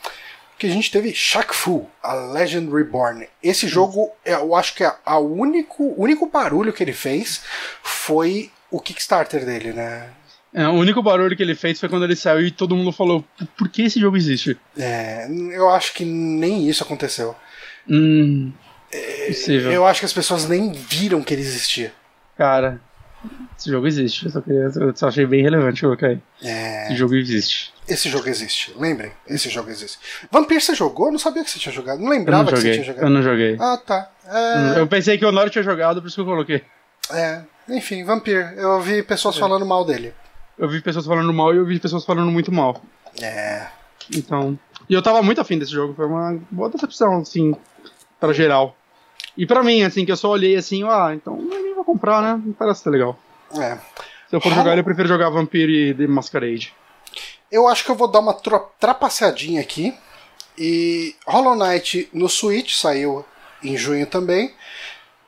Que 0.59 0.67
a 0.67 0.69
gente 0.69 0.91
teve 0.91 1.13
Shaq 1.13 1.55
Fu, 1.55 1.89
a 2.03 2.13
Legend 2.13 2.69
Reborn. 2.71 3.27
Esse 3.41 3.67
jogo, 3.67 4.11
eu 4.25 4.53
acho 4.53 4.75
que 4.75 4.83
a, 4.83 4.97
a 5.05 5.17
único, 5.17 5.83
o 5.83 6.03
único 6.03 6.27
barulho 6.27 6.73
que 6.73 6.83
ele 6.83 6.93
fez 6.93 7.41
foi 7.81 8.51
o 8.69 8.79
Kickstarter 8.79 9.45
dele, 9.45 9.71
né? 9.73 10.09
É, 10.53 10.67
o 10.67 10.73
único 10.73 11.01
barulho 11.01 11.35
que 11.37 11.43
ele 11.43 11.55
fez 11.55 11.79
foi 11.79 11.87
quando 11.87 12.03
ele 12.03 12.15
saiu 12.15 12.45
e 12.45 12.51
todo 12.51 12.75
mundo 12.75 12.91
falou: 12.91 13.23
por 13.57 13.69
que 13.69 13.83
esse 13.83 13.99
jogo 13.99 14.17
existe? 14.17 14.59
É, 14.77 15.27
eu 15.51 15.69
acho 15.69 15.93
que 15.93 16.03
nem 16.03 16.67
isso 16.67 16.83
aconteceu. 16.83 17.35
Hum. 17.87 18.51
Possível. 19.27 19.71
Eu 19.71 19.85
acho 19.85 19.99
que 19.99 20.05
as 20.05 20.13
pessoas 20.13 20.47
nem 20.47 20.71
viram 20.71 21.21
que 21.21 21.33
ele 21.33 21.41
existia. 21.41 21.93
Cara, 22.37 22.81
esse 23.57 23.69
jogo 23.69 23.87
existe. 23.87 24.25
Eu 24.25 24.31
só, 24.31 24.41
queria, 24.41 24.69
eu 24.75 24.95
só 24.95 25.07
achei 25.07 25.25
bem 25.25 25.41
relevante 25.41 25.81
colocar 25.81 26.07
aí. 26.07 26.19
É, 26.43 26.87
Esse 26.87 26.95
jogo 26.95 27.15
existe. 27.15 27.73
esse 27.87 28.09
jogo 28.09 28.29
existe. 28.29 28.73
Lembrem, 28.77 29.11
esse 29.27 29.49
jogo 29.49 29.69
existe. 29.69 29.97
Vampire 30.31 30.61
você 30.61 30.73
jogou? 30.75 31.07
Eu 31.07 31.11
não 31.11 31.19
sabia 31.19 31.43
que 31.43 31.49
você 31.51 31.59
tinha 31.59 31.73
jogado. 31.73 31.99
Não 31.99 32.05
Eu 32.07 32.11
lembrava 32.19 32.43
não 32.43 32.51
que 32.53 32.57
você 32.61 32.71
tinha 32.71 32.81
Eu 32.81 32.85
jogado. 32.93 33.09
não 33.09 33.21
joguei. 33.21 33.57
Ah, 33.59 33.77
tá. 33.77 34.11
É, 34.25 34.79
Eu 34.79 34.87
pensei 34.87 35.17
que 35.17 35.25
o 35.25 35.29
Honor 35.29 35.49
tinha 35.49 35.63
jogado, 35.63 36.01
por 36.01 36.07
isso 36.07 36.15
que 36.15 36.21
eu 36.21 36.25
coloquei. 36.25 36.63
é, 37.11 37.41
enfim, 37.67 38.03
Vampire. 38.03 38.53
Eu 38.57 38.69
ouvi 38.71 39.03
pessoas 39.03 39.37
falando 39.37 39.65
mal 39.65 39.83
dele. 39.85 40.13
Eu 40.57 40.67
vi 40.69 40.81
pessoas 40.81 41.05
falando 41.05 41.31
mal 41.33 41.53
e 41.53 41.57
eu 41.57 41.65
vi 41.65 41.79
pessoas 41.79 42.05
falando 42.05 42.31
muito 42.31 42.51
mal. 42.51 42.81
É. 43.21 43.67
Então. 44.15 44.57
E 44.89 44.93
eu 44.93 45.01
tava 45.01 45.21
muito 45.21 45.39
afim 45.41 45.57
desse 45.59 45.71
jogo. 45.71 45.93
Foi 45.93 46.05
uma 46.05 46.39
boa 46.49 46.69
decepção, 46.69 47.19
assim, 47.19 47.55
pra 48.19 48.33
geral. 48.33 48.75
E 49.37 49.45
pra 49.45 49.63
mim, 49.63 49.83
assim, 49.83 50.03
que 50.05 50.11
eu 50.11 50.17
só 50.17 50.29
olhei 50.31 50.55
assim, 50.55 50.83
ah, 50.83 51.11
então 51.13 51.37
eu 51.39 51.47
vou 51.49 51.58
comprar, 51.91 52.21
né? 52.21 52.41
Não 52.45 52.53
parece 52.53 52.81
ser 52.81 52.89
legal. 52.89 53.17
É. 53.59 53.77
Se 54.29 54.35
eu 54.35 54.41
for 54.41 54.53
jogar 54.53 54.71
ele, 54.71 54.81
eu 54.81 54.85
prefiro 54.85 55.07
jogar 55.07 55.29
Vampire 55.29 55.89
e 55.89 55.93
The 55.93 56.07
Masquerade. 56.07 56.73
Eu 57.51 57.67
acho 57.67 57.83
que 57.83 57.89
eu 57.89 57.95
vou 57.95 58.07
dar 58.07 58.19
uma 58.19 58.33
trapaceadinha 58.79 59.59
aqui. 59.59 59.97
E 60.57 61.15
Hollow 61.25 61.55
Knight 61.55 62.09
no 62.13 62.29
Switch 62.29 62.75
saiu 62.75 63.25
em 63.63 63.75
junho 63.75 64.05
também. 64.05 64.53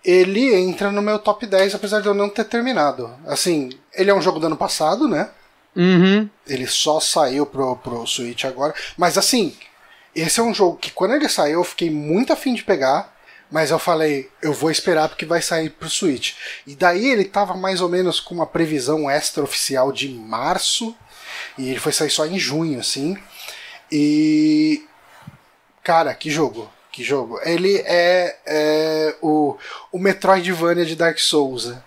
Ele 0.03 0.53
entra 0.53 0.91
no 0.91 1.01
meu 1.01 1.18
top 1.18 1.45
10, 1.45 1.76
apesar 1.76 2.01
de 2.01 2.07
eu 2.07 2.14
não 2.14 2.30
ter 2.30 2.43
terminado. 2.43 3.12
Assim, 3.26 3.70
ele 3.93 4.12
é 4.12 4.14
um 4.14 4.22
jogo 4.22 4.39
do 4.39 4.47
ano 4.47 4.57
passado, 4.57 5.07
né? 5.07 5.30
Uhum. 5.76 6.30
Ele 6.45 6.68
só 6.68 6.99
saiu 6.99 7.45
pro, 7.45 7.76
pro 7.78 8.05
Switch 8.05 8.43
agora. 8.43 8.74
Mas 8.97 9.18
assim, 9.18 9.55
esse 10.16 10.39
é 10.39 10.43
um 10.43 10.53
jogo 10.53 10.78
que 10.78 10.91
quando 10.91 11.14
ele 11.14 11.30
saiu 11.30 11.59
eu 11.59 11.64
fiquei 11.64 11.89
muito 11.89 12.34
afim 12.34 12.53
de 12.53 12.64
pegar. 12.64 13.11
Mas 13.52 13.70
eu 13.70 13.78
falei, 13.78 14.30
eu 14.41 14.54
vou 14.54 14.72
esperar 14.72 15.10
porque 15.10 15.26
vai 15.26 15.41
sair 15.41 15.70
pro 15.70 15.89
Switch. 15.89 16.36
E 16.66 16.74
daí 16.74 17.10
ele 17.10 17.26
tava 17.26 17.54
mais 17.54 17.82
ou 17.82 17.89
menos 17.89 18.20
com 18.20 18.34
uma 18.34 18.47
previsão 18.47 19.10
extra-oficial 19.10 19.91
de 19.91 20.08
março. 20.10 20.95
E 21.58 21.70
ele 21.70 21.80
foi 21.80 21.91
sair 21.91 22.10
só 22.10 22.26
em 22.26 22.39
junho, 22.39 22.80
assim. 22.80 23.18
E. 23.91 24.86
Cara, 25.84 26.14
que 26.14 26.30
jogo. 26.30 26.72
Que 26.91 27.04
jogo. 27.04 27.39
Ele 27.43 27.78
é, 27.86 28.38
é 28.45 29.16
o, 29.22 29.58
o 29.91 29.99
Metroidvania 29.99 30.86
de 30.86 30.95
Dark 30.95 31.20
Souls. 31.20 31.66
né? 31.66 31.82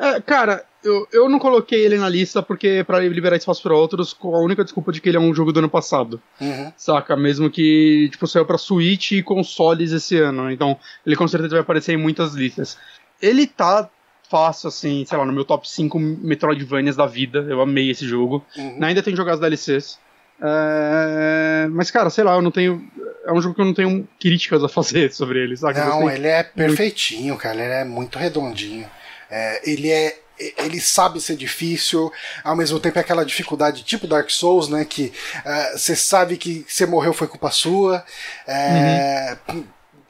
É, 0.00 0.18
cara, 0.18 0.64
eu, 0.82 1.06
eu 1.12 1.28
não 1.28 1.38
coloquei 1.38 1.84
ele 1.84 1.98
na 1.98 2.08
lista 2.08 2.42
porque 2.42 2.82
pra 2.86 3.00
liberar 3.00 3.36
espaço 3.36 3.62
pra 3.62 3.74
outros, 3.74 4.14
com 4.14 4.34
a 4.34 4.40
única 4.40 4.64
desculpa 4.64 4.90
de 4.90 4.98
que 5.00 5.10
ele 5.10 5.18
é 5.18 5.20
um 5.20 5.34
jogo 5.34 5.52
do 5.52 5.58
ano 5.58 5.68
passado. 5.68 6.20
Uhum. 6.40 6.72
Saca? 6.74 7.14
Mesmo 7.16 7.50
que, 7.50 8.08
tipo, 8.10 8.26
saiu 8.26 8.46
pra 8.46 8.56
Switch 8.56 9.12
e 9.12 9.22
consoles 9.22 9.92
esse 9.92 10.16
ano. 10.16 10.44
né? 10.46 10.54
Então, 10.54 10.78
ele 11.04 11.16
com 11.16 11.28
certeza 11.28 11.50
vai 11.50 11.60
aparecer 11.60 11.92
em 11.92 11.98
muitas 11.98 12.32
listas. 12.32 12.78
Ele 13.20 13.46
tá 13.46 13.90
fácil, 14.30 14.68
assim, 14.68 15.04
sei 15.04 15.18
lá, 15.18 15.26
no 15.26 15.32
meu 15.34 15.44
top 15.44 15.68
5 15.68 15.98
Metroidvanias 15.98 16.96
da 16.96 17.04
vida. 17.04 17.44
Eu 17.46 17.60
amei 17.60 17.90
esse 17.90 18.06
jogo. 18.08 18.42
Uhum. 18.56 18.78
Ainda 18.82 19.02
tenho 19.02 19.16
jogado 19.16 19.40
DLCs. 19.40 19.98
É, 20.42 21.68
Mas, 21.70 21.90
cara, 21.90 22.08
sei 22.08 22.24
lá, 22.24 22.34
eu 22.34 22.42
não 22.42 22.50
tenho. 22.50 22.82
É 23.26 23.32
um 23.32 23.40
jogo 23.42 23.54
que 23.54 23.60
eu 23.60 23.66
não 23.66 23.74
tenho 23.74 24.08
críticas 24.18 24.64
a 24.64 24.68
fazer 24.68 25.12
sobre 25.12 25.42
ele, 25.42 25.56
saca? 25.56 25.84
Não, 25.84 26.10
ele 26.10 26.26
é 26.26 26.42
perfeitinho, 26.42 27.36
cara. 27.36 27.62
Ele 27.62 27.74
é 27.74 27.84
muito 27.84 28.18
redondinho. 28.18 28.88
É, 29.30 29.60
ele 29.64 29.90
é. 29.90 30.18
Ele 30.56 30.80
sabe 30.80 31.20
ser 31.20 31.36
difícil, 31.36 32.10
ao 32.42 32.56
mesmo 32.56 32.80
tempo 32.80 32.96
é 32.96 33.02
aquela 33.02 33.26
dificuldade 33.26 33.82
tipo 33.84 34.06
Dark 34.06 34.30
Souls, 34.30 34.70
né? 34.70 34.86
Que 34.86 35.12
é, 35.44 35.76
você 35.76 35.94
sabe 35.94 36.38
que 36.38 36.64
você 36.66 36.86
morreu 36.86 37.12
foi 37.12 37.28
culpa 37.28 37.50
sua. 37.50 38.02
É, 38.46 39.36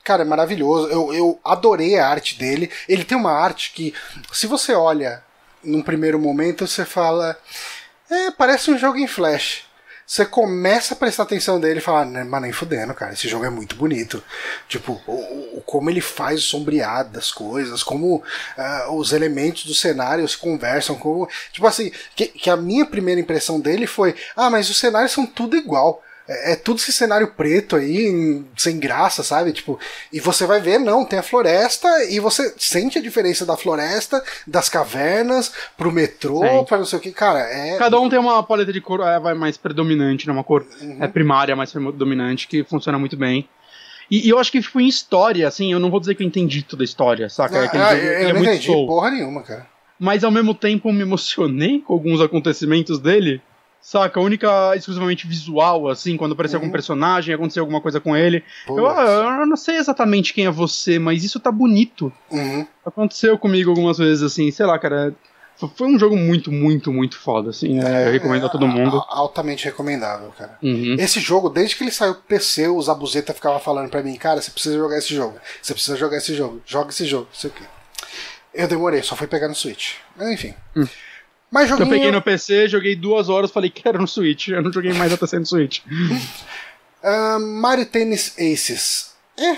Cara, 0.03 0.23
é 0.23 0.25
maravilhoso. 0.25 0.89
Eu, 0.89 1.13
eu 1.13 1.41
adorei 1.45 1.99
a 1.99 2.09
arte 2.09 2.39
dele. 2.39 2.71
Ele 2.89 3.05
tem 3.05 3.17
uma 3.17 3.33
arte 3.33 3.73
que, 3.73 3.95
se 4.33 4.47
você 4.47 4.73
olha 4.73 5.23
num 5.63 5.83
primeiro 5.83 6.19
momento, 6.19 6.67
você 6.67 6.85
fala. 6.85 7.39
É, 8.11 8.31
parece 8.31 8.71
um 8.71 8.79
jogo 8.79 8.99
em 8.99 9.07
flash. 9.07 9.70
Você 10.11 10.27
começa 10.27 10.93
a 10.95 10.97
prestar 10.97 11.23
atenção 11.23 11.61
dele 11.61 11.79
e 11.79 11.81
fala, 11.81 12.05
"Né, 12.05 12.25
mas 12.25 12.43
nem 12.43 12.51
fudendo, 12.51 12.93
cara, 12.93 13.13
esse 13.13 13.29
jogo 13.29 13.45
é 13.45 13.49
muito 13.49 13.77
bonito. 13.77 14.21
Tipo, 14.69 15.01
o, 15.07 15.13
o- 15.59 15.63
como 15.65 15.89
ele 15.89 16.01
faz 16.01 16.41
o 16.41 16.47
sombreado 16.47 17.11
das 17.11 17.31
coisas, 17.31 17.85
como 17.85 18.21
ah, 18.59 18.89
os 18.91 19.13
elementos 19.13 19.65
do 19.67 19.73
cenário 19.73 20.27
se 20.27 20.37
conversam, 20.37 20.97
como. 20.97 21.29
Tipo 21.53 21.65
assim, 21.69 21.93
que, 22.17 22.27
que 22.27 22.51
a 22.51 22.57
minha 22.57 22.85
primeira 22.85 23.21
impressão 23.21 23.61
dele 23.61 23.87
foi, 23.87 24.17
ah, 24.35 24.51
mas 24.51 24.69
os 24.69 24.79
cenários 24.79 25.13
são 25.13 25.25
tudo 25.25 25.57
igual. 25.57 26.03
É, 26.33 26.53
é 26.53 26.57
tudo 26.57 26.79
esse 26.79 26.93
cenário 26.93 27.29
preto 27.37 27.75
aí, 27.75 28.07
em- 28.07 28.47
sem 28.57 28.79
graça, 28.79 29.25
sabe? 29.25 29.53
Tipo, 29.53 29.79
e 30.13 30.21
você 30.21 30.47
vai 30.47 30.61
ver, 30.61 30.79
não, 30.79 31.05
tem 31.05 31.19
a 31.19 31.23
floresta 31.23 31.89
e 32.09 32.21
você 32.21 32.55
sente 32.57 32.99
a 32.99 33.03
diferença 33.03 33.45
da 33.45 33.57
floresta, 33.57 34.23
das 34.47 34.69
cavernas, 34.69 35.53
pro 35.77 35.91
metrô, 35.91 36.41
Sim. 36.47 36.65
pra 36.65 36.79
não 36.79 36.85
sei 36.85 36.99
o 36.99 37.03
que. 37.03 37.11
Cara, 37.13 37.41
é. 37.41 37.77
Cada 37.79 37.99
um 38.01 38.09
tem 38.09 38.19
uma 38.19 38.43
paleta 38.43 38.73
de 38.73 38.81
cor 38.81 39.01
é, 39.01 39.19
vai 39.19 39.35
mais 39.35 39.57
predominante, 39.57 40.27
né? 40.27 40.33
Uma 40.33 40.45
cor 40.45 40.65
Uhum. 40.81 40.99
é, 41.03 41.09
primária 41.09 41.57
mais 41.57 41.73
predominante, 41.73 42.47
que 42.47 42.63
funciona 42.65 42.99
muito 42.99 43.17
bem. 43.17 43.49
E, 44.11 44.27
e 44.27 44.31
eu 44.31 44.39
acho 44.39 44.51
que, 44.53 44.61
tipo, 44.61 44.81
em 44.81 44.87
história, 44.89 45.47
assim, 45.47 45.73
eu 45.73 45.79
não 45.79 45.91
vou 45.91 46.01
dizer 46.01 46.15
que 46.15 46.23
eu 46.23 46.27
entendi 46.27 46.63
toda 46.63 46.83
a 46.83 46.85
história, 46.85 47.29
saca? 47.29 47.59
É 47.59 47.65
aquele 47.67 47.83
Ah, 47.83 47.95
eu 47.95 48.13
ele 48.13 48.31
é 48.31 48.33
não 48.33 48.41
muito 48.41 48.51
entendi 48.55 48.67
porra 48.87 49.11
nenhuma, 49.11 49.43
cara. 49.43 49.67
Mas 49.99 50.25
ao 50.25 50.31
mesmo 50.31 50.55
tempo 50.55 50.89
eu 50.89 50.93
me 50.93 51.03
emocionei 51.03 51.81
com 51.81 51.93
alguns 51.93 52.21
acontecimentos 52.23 52.99
dele. 52.99 53.41
Saca? 53.83 54.21
A 54.21 54.23
única 54.23 54.77
exclusivamente 54.77 55.27
visual, 55.27 55.89
assim, 55.89 56.17
quando 56.17 56.33
aparecia 56.33 56.59
algum 56.59 56.71
personagem, 56.71 57.35
acontecia 57.35 57.63
alguma 57.63 57.81
coisa 57.81 57.99
com 58.01 58.15
ele. 58.17 58.45
Eu, 58.69 58.87
ah, 58.87 59.39
eu 59.41 59.47
não 59.47 59.57
sei 59.57 59.77
exatamente 59.77 60.35
quem 60.35 60.47
é 60.47 60.51
você, 60.51 60.99
mas 60.99 61.25
isso 61.25 61.41
tá 61.41 61.51
bonito. 61.51 62.13
Uhum. 62.31 62.67
Aconteceu 62.85 63.39
comigo 63.39 63.71
algumas 63.71 63.99
vezes, 63.99 64.23
assim, 64.23 64.51
sei 64.51 64.67
lá, 64.67 64.79
cara. 64.79 65.15
Foi 65.77 65.87
um 65.89 65.99
jogo 65.99 66.17
muito, 66.17 66.51
muito, 66.51 66.91
muito 66.91 67.19
foda, 67.19 67.51
assim. 67.51 67.75
né? 67.75 68.07
Eu 68.09 68.13
recomendo 68.13 68.47
a 68.47 68.49
todo 68.49 68.67
mundo. 68.67 68.97
A- 68.99 69.07
Altamente 69.19 69.65
recomendável, 69.67 70.33
cara. 70.39 70.57
Uhum. 70.63 70.97
Esse 70.99 71.21
jogo, 71.21 71.51
desde 71.51 71.77
que 71.77 71.85
ele 71.85 71.91
saiu 71.91 72.15
pro 72.15 72.23
PC, 72.23 72.69
o 72.69 72.81
Zabuzeta 72.81 73.35
ficava 73.35 73.59
falando 73.61 73.91
pra 73.91 74.03
mim, 74.03 74.15
cara, 74.17 74.41
você 74.41 74.51
precisa 74.51 74.79
jogar 74.79 74.97
esse 74.97 75.15
jogo. 75.15 75.39
Você 75.61 75.75
precisa 75.75 75.97
jogar 75.99 76.17
esse 76.17 76.35
jogo. 76.35 76.63
Joga 76.65 76.89
esse 76.91 77.05
jogo. 77.05 77.27
Não 77.31 77.39
sei 77.39 77.51
o 77.51 77.53
quê. 77.53 77.65
Eu 78.55 78.69
demorei, 78.69 79.03
só 79.03 79.15
fui 79.15 79.27
pegar 79.27 79.49
no 79.49 79.55
Switch. 79.55 79.97
Mas, 80.17 80.31
Enfim. 80.31 80.55
Mas 81.51 81.71
Eu 81.71 81.77
joguinho... 81.79 81.91
peguei 81.97 82.13
no 82.13 82.23
PC, 82.23 82.69
joguei 82.69 82.95
duas 82.95 83.29
horas, 83.29 83.51
falei, 83.51 83.71
quero 83.71 83.99
no 84.01 84.07
Switch. 84.07 84.49
Eu 84.49 84.63
não 84.63 84.73
joguei 84.73 84.93
mais 84.93 85.13
até 85.13 85.27
ser 85.27 85.39
no 85.41 85.47
Switch. 85.47 85.81
Ah, 87.03 87.39
Mario 87.39 87.87
Tennis 87.87 88.35
Aces. 88.39 89.15
É, 89.39 89.57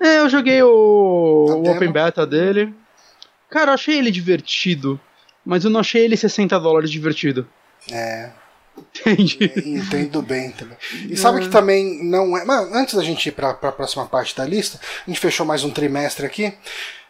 É, 0.00 0.18
eu 0.18 0.28
joguei 0.28 0.60
o, 0.60 1.46
A 1.50 1.54
o 1.56 1.62
demo. 1.62 1.76
Open 1.76 1.92
Beta 1.92 2.26
dele. 2.26 2.74
Cara, 3.48 3.70
eu 3.70 3.74
achei 3.74 3.96
ele 3.96 4.10
divertido, 4.10 5.00
mas 5.46 5.62
eu 5.64 5.70
não 5.70 5.78
achei 5.78 6.04
ele 6.04 6.16
60 6.16 6.58
dólares 6.58 6.90
divertido. 6.90 7.48
é. 7.92 8.30
Entende? 8.76 9.52
Entendo 9.66 10.22
bem 10.22 10.50
também. 10.52 10.76
E 11.08 11.16
sabe 11.16 11.40
que 11.40 11.48
também 11.48 12.04
não 12.04 12.36
é. 12.36 12.44
Mas 12.44 12.72
antes 12.72 12.94
da 12.94 13.02
gente 13.02 13.28
ir 13.28 13.32
pra, 13.32 13.52
pra 13.54 13.72
próxima 13.72 14.06
parte 14.06 14.36
da 14.36 14.44
lista, 14.44 14.80
a 15.06 15.10
gente 15.10 15.18
fechou 15.20 15.44
mais 15.44 15.64
um 15.64 15.70
trimestre 15.70 16.24
aqui. 16.26 16.52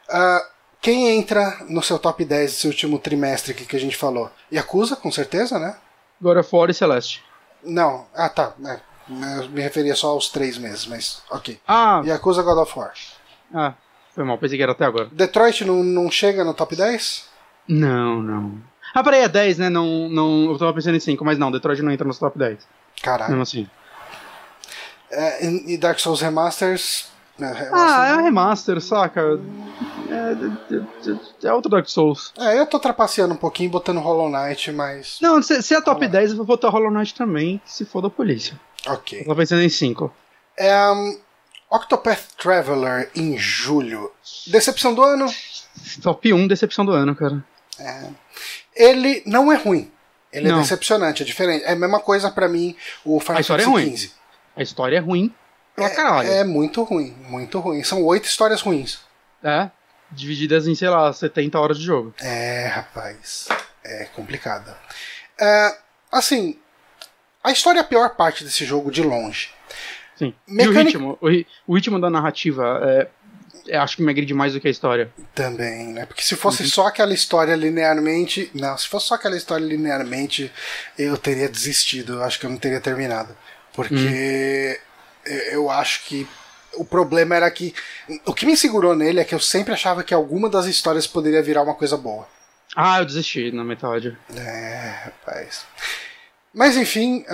Ah, 0.09 0.47
quem 0.81 1.19
entra 1.19 1.59
no 1.69 1.83
seu 1.83 1.99
top 1.99 2.25
10 2.25 2.51
desse 2.51 2.67
último 2.67 2.99
trimestre 2.99 3.53
aqui 3.53 3.65
que 3.65 3.77
a 3.77 3.81
gente 3.81 3.97
falou? 3.97 4.31
Yakuza, 4.53 4.97
com 4.97 5.11
certeza, 5.11 5.59
né? 5.59 5.77
God 6.21 6.39
of 6.39 6.49
War 6.55 6.71
e 6.71 6.75
Celeste. 6.75 7.23
Não. 7.63 8.07
Ah, 8.15 8.29
tá. 8.29 8.55
É, 8.67 8.81
eu 9.43 9.49
me 9.51 9.61
referia 9.61 9.95
só 9.95 10.09
aos 10.09 10.29
três 10.29 10.57
meses, 10.59 10.87
mas 10.87 11.23
ok. 11.31 11.61
Ah, 11.67 12.03
Yakuza 12.05 12.43
God 12.43 12.59
of 12.59 12.79
War. 12.79 12.93
ah, 13.55 13.75
foi 14.15 14.25
mal, 14.25 14.39
pensei 14.39 14.57
que 14.57 14.63
era 14.63 14.73
até 14.73 14.85
agora. 14.85 15.09
Detroit 15.13 15.65
não, 15.65 15.83
não 15.83 16.11
chega 16.11 16.45
no 16.45 16.55
top 16.55 16.75
10? 16.75 17.27
Não, 17.69 18.23
não. 18.23 18.61
Ah, 18.95 19.05
peraí, 19.05 19.21
é 19.21 19.29
10, 19.29 19.59
né? 19.59 19.69
Não, 19.69 20.09
não, 20.09 20.51
eu 20.51 20.59
tava 20.59 20.73
pensando 20.73 20.97
em 20.97 21.01
5, 21.01 21.25
mas 21.25 21.39
não, 21.39 21.53
Detroit 21.53 21.83
não 21.83 21.93
entra 21.93 22.07
no 22.07 22.15
top 22.15 22.39
10. 22.39 22.67
Caralho. 23.03 23.31
Mesmo 23.31 23.43
assim. 23.43 23.69
É, 25.11 25.45
e 25.45 25.77
Dark 25.77 25.99
Souls 25.99 26.21
Remasters. 26.21 27.11
Ah, 27.41 28.07
é 28.09 28.17
um 28.17 28.23
remaster, 28.25 28.81
saca? 28.81 29.21
É, 30.11 30.75
é, 31.45 31.49
é 31.49 31.53
outro 31.53 31.71
Dark 31.71 31.89
Souls. 31.89 32.33
é, 32.39 32.59
eu 32.59 32.67
tô 32.67 32.79
trapaceando 32.81 33.35
um 33.35 33.37
pouquinho, 33.37 33.71
botando 33.71 34.01
Hollow 34.01 34.29
Knight, 34.31 34.73
mas. 34.73 35.19
Não, 35.21 35.41
se, 35.43 35.63
se 35.63 35.75
é 35.75 35.81
top 35.81 36.05
lá. 36.05 36.11
10, 36.11 36.31
eu 36.33 36.37
vou 36.39 36.47
botar 36.47 36.69
Hollow 36.71 36.91
Knight 36.91 37.15
também, 37.15 37.61
se 37.65 37.85
for 37.85 38.01
da 38.03 38.11
polícia. 38.11 38.59
Ok. 38.87 39.21
Eu 39.21 39.25
tava 39.25 39.37
pensando 39.37 39.63
em 39.63 39.69
5. 39.69 40.13
É, 40.57 40.91
um, 40.91 41.19
Octopath 41.71 42.33
Traveler 42.37 43.11
em 43.15 43.37
julho. 43.39 44.11
Decepção 44.47 44.95
do 44.95 45.03
ano? 45.03 45.27
Top 46.03 46.33
1 46.33 46.49
decepção 46.49 46.85
do 46.85 46.93
ano, 46.93 47.15
cara. 47.15 47.45
Ele 48.75 49.23
não 49.27 49.53
é 49.53 49.57
ruim. 49.57 49.91
Ele 50.33 50.49
Não. 50.49 50.59
é 50.59 50.63
decepcionante, 50.63 51.23
é 51.23 51.27
diferente. 51.27 51.65
É 51.65 51.73
a 51.73 51.77
mesma 51.77 52.01
coisa 52.01 52.31
pra 52.31 52.49
mim 52.49 52.77
o 53.05 53.19
Final 53.21 53.39
A 53.39 53.41
história 53.41 53.63
é 53.63 53.65
Fantasy 53.65 53.87
ruim. 53.87 53.97
XV. 53.97 54.11
A 54.57 54.63
história 54.63 54.97
é 54.97 55.01
ruim 55.01 55.35
pra 55.79 55.91
caralho. 55.95 56.31
É 56.31 56.45
muito 56.45 56.83
ruim, 56.83 57.15
muito 57.29 57.59
ruim. 57.61 57.83
São 57.83 58.05
oito 58.05 58.27
histórias 58.27 58.61
ruins. 58.61 59.01
É. 59.43 59.71
Divididas 60.11 60.67
em, 60.67 60.75
sei 60.75 60.89
lá, 60.89 61.13
70 61.13 61.59
horas 61.59 61.79
de 61.79 61.85
jogo. 61.85 62.15
É, 62.21 62.67
rapaz. 62.67 63.49
é 63.85 64.05
complicada. 64.07 64.77
É, 65.41 65.77
assim, 66.11 66.59
a 67.43 67.51
história 67.51 67.79
é 67.79 67.83
a 67.83 67.85
pior 67.85 68.17
parte 68.17 68.45
desse 68.45 68.65
jogo 68.65 68.91
de 68.91 69.03
longe. 69.03 69.51
Sim. 70.17 70.35
E 70.49 70.67
o 70.67 70.73
ritmo, 70.73 71.19
o, 71.21 71.29
o 71.67 71.75
ritmo 71.77 72.01
da 72.01 72.11
narrativa 72.11 72.81
é, 72.83 73.09
é, 73.69 73.77
acho 73.77 73.97
que 73.97 74.03
me 74.03 74.11
agride 74.11 74.35
mais 74.35 74.53
do 74.53 74.61
que 74.61 74.67
a 74.67 74.71
história. 74.71 75.13
Também, 75.35 75.89
né? 75.89 76.07
Porque 76.07 76.23
se 76.23 76.35
fosse 76.35 76.63
uhum. 76.63 76.69
só 76.69 76.87
aquela 76.87 77.15
história 77.15 77.55
linearmente. 77.55 78.51
Não, 78.55 78.77
se 78.77 78.89
fosse 78.89 79.07
só 79.07 79.15
aquela 79.15 79.37
história 79.37 79.65
linearmente, 79.65 80.51
eu 80.99 81.17
teria 81.17 81.49
desistido. 81.49 82.15
Eu 82.15 82.25
acho 82.25 82.41
que 82.41 82.47
eu 82.47 82.51
não 82.51 82.57
teria 82.57 82.81
terminado. 82.81 83.37
Porque 83.73 83.95
uhum. 83.95 84.88
Eu 85.53 85.71
acho 85.71 86.05
que 86.05 86.27
o 86.75 86.85
problema 86.85 87.35
era 87.35 87.51
que. 87.51 87.75
O 88.25 88.33
que 88.33 88.47
me 88.47 88.57
segurou 88.57 88.95
nele 88.95 89.21
é 89.21 89.25
que 89.25 89.35
eu 89.35 89.41
sempre 89.41 89.73
achava 89.73 90.03
que 90.03 90.15
alguma 90.15 90.49
das 90.49 90.67
histórias 90.67 91.07
poderia 91.07 91.43
virar 91.43 91.63
uma 91.63 91.75
coisa 91.75 91.97
boa. 91.97 92.27
Ah, 92.77 92.99
eu 92.99 93.05
desisti 93.05 93.51
na 93.51 93.65
metade. 93.65 94.17
É, 94.35 95.05
rapaz. 95.05 95.65
Mas 96.53 96.77
enfim, 96.77 97.25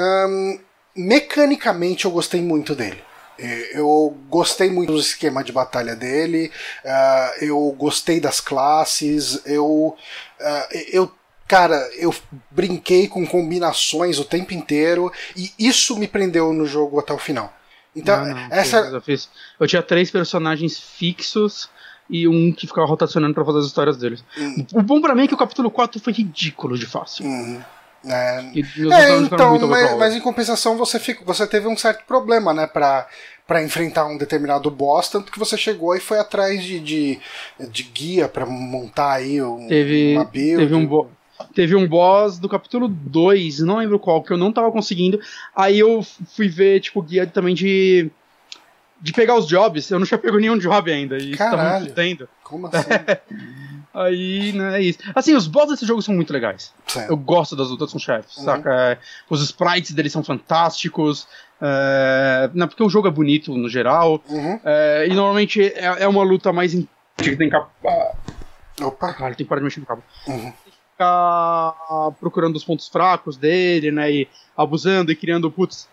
mecanicamente 0.94 2.04
eu 2.04 2.10
gostei 2.10 2.40
muito 2.40 2.74
dele. 2.74 3.02
Eu 3.72 4.16
gostei 4.28 4.70
muito 4.70 4.92
do 4.92 5.00
esquema 5.00 5.42
de 5.42 5.50
batalha 5.50 5.96
dele, 5.96 6.52
uh, 6.84 7.44
eu 7.44 7.74
gostei 7.76 8.20
das 8.20 8.40
classes, 8.40 9.42
eu, 9.44 9.66
uh, 10.40 10.76
eu 10.92 11.12
cara, 11.48 11.76
eu 11.96 12.14
brinquei 12.48 13.08
com 13.08 13.26
combinações 13.26 14.20
o 14.20 14.24
tempo 14.24 14.54
inteiro 14.54 15.12
e 15.36 15.52
isso 15.58 15.98
me 15.98 16.06
prendeu 16.06 16.52
no 16.52 16.64
jogo 16.64 17.00
até 17.00 17.12
o 17.12 17.18
final. 17.18 17.52
Então, 17.94 18.24
não, 18.24 18.34
não, 18.34 18.48
essa. 18.50 18.78
Eu, 18.78 19.00
fiz, 19.00 19.28
eu 19.58 19.66
tinha 19.66 19.82
três 19.82 20.10
personagens 20.10 20.78
fixos 20.78 21.68
e 22.08 22.28
um 22.28 22.52
que 22.52 22.66
ficava 22.66 22.86
rotacionando 22.86 23.34
para 23.34 23.44
fazer 23.44 23.58
as 23.60 23.66
histórias 23.66 23.96
deles. 23.96 24.24
Hum. 24.36 24.66
O 24.74 24.82
bom 24.82 25.00
para 25.00 25.14
mim 25.14 25.24
é 25.24 25.26
que 25.26 25.34
o 25.34 25.38
capítulo 25.38 25.70
4 25.70 26.00
foi 26.00 26.12
ridículo 26.12 26.76
de 26.76 26.86
fácil. 26.86 27.24
Uhum. 27.24 27.62
É, 28.06 28.38
é 28.38 29.16
então, 29.18 29.58
mas, 29.66 29.96
mas, 29.96 30.14
em 30.14 30.20
compensação 30.20 30.76
você, 30.76 30.98
fica, 30.98 31.24
você 31.24 31.46
teve 31.46 31.66
um 31.66 31.76
certo 31.76 32.04
problema, 32.04 32.52
né, 32.52 32.66
pra, 32.66 33.06
pra 33.46 33.62
enfrentar 33.62 34.04
um 34.04 34.18
determinado 34.18 34.70
boss, 34.70 35.08
tanto 35.08 35.32
que 35.32 35.38
você 35.38 35.56
chegou 35.56 35.96
e 35.96 36.00
foi 36.00 36.18
atrás 36.18 36.62
de, 36.62 36.80
de, 36.80 37.18
de 37.58 37.82
guia 37.82 38.28
para 38.28 38.44
montar 38.44 39.12
aí 39.12 39.42
um, 39.42 39.66
teve, 39.68 40.16
uma 40.16 40.24
build. 40.24 40.56
Teve 40.58 40.74
um, 40.74 40.86
bo 40.86 41.10
teve 41.54 41.74
um 41.74 41.86
boss 41.86 42.38
do 42.38 42.48
capítulo 42.48 42.88
2, 42.88 43.60
não 43.60 43.78
lembro 43.78 43.98
qual, 43.98 44.22
que 44.22 44.32
eu 44.32 44.36
não 44.36 44.52
tava 44.52 44.70
conseguindo. 44.70 45.20
Aí 45.54 45.78
eu 45.78 46.02
fui 46.34 46.48
ver, 46.48 46.80
tipo, 46.80 47.02
guia 47.02 47.26
também 47.26 47.54
de. 47.54 48.10
De 49.00 49.12
pegar 49.12 49.36
os 49.36 49.46
jobs, 49.46 49.90
eu 49.90 49.98
não 49.98 50.06
tinha 50.06 50.16
pego 50.16 50.38
nenhum 50.38 50.56
job 50.56 50.90
ainda. 50.90 51.18
E 51.18 51.36
Caralho. 51.36 51.92
Tendo. 51.92 52.26
Como 52.42 52.68
assim? 52.68 52.88
Aí, 53.92 54.52
né, 54.52 54.78
é 54.78 54.82
isso. 54.82 54.98
Assim, 55.14 55.34
os 55.34 55.46
boss 55.46 55.68
desse 55.68 55.86
jogo 55.86 56.00
são 56.00 56.14
muito 56.14 56.32
legais. 56.32 56.72
Sim. 56.86 57.06
Eu 57.08 57.16
gosto 57.16 57.54
das 57.54 57.68
lutas 57.68 57.92
com 57.92 57.98
chefes, 57.98 58.38
uhum. 58.38 58.44
saca? 58.44 58.72
É, 58.72 58.98
os 59.30 59.40
sprites 59.42 59.92
deles 59.92 60.10
são 60.10 60.24
fantásticos. 60.24 61.28
É, 61.60 62.50
não, 62.54 62.66
porque 62.66 62.82
o 62.82 62.88
jogo 62.88 63.06
é 63.06 63.10
bonito 63.10 63.54
no 63.56 63.68
geral. 63.68 64.22
Uhum. 64.28 64.58
É, 64.64 65.06
e 65.08 65.14
normalmente 65.14 65.62
é, 65.62 66.02
é, 66.02 66.08
uma 66.08 66.24
luta 66.24 66.52
mais. 66.52 66.74
In... 66.74 66.88
Que 67.16 67.36
tem 67.36 67.48
capa. 67.48 68.16
Opa! 68.80 69.12
Caralho, 69.12 69.36
tem 69.36 69.44
que 69.44 69.48
parar 69.48 69.60
de 69.60 69.64
mexer 69.64 69.80
no 69.80 69.86
cabo. 69.86 70.02
Uhum 70.26 70.52
ficar 70.94 71.74
procurando 72.20 72.56
os 72.56 72.64
pontos 72.64 72.88
fracos 72.88 73.36
dele, 73.36 73.90
né? 73.90 74.10
E 74.10 74.28
abusando 74.56 75.10
e 75.10 75.16
criando, 75.16 75.50
putz. 75.50 75.88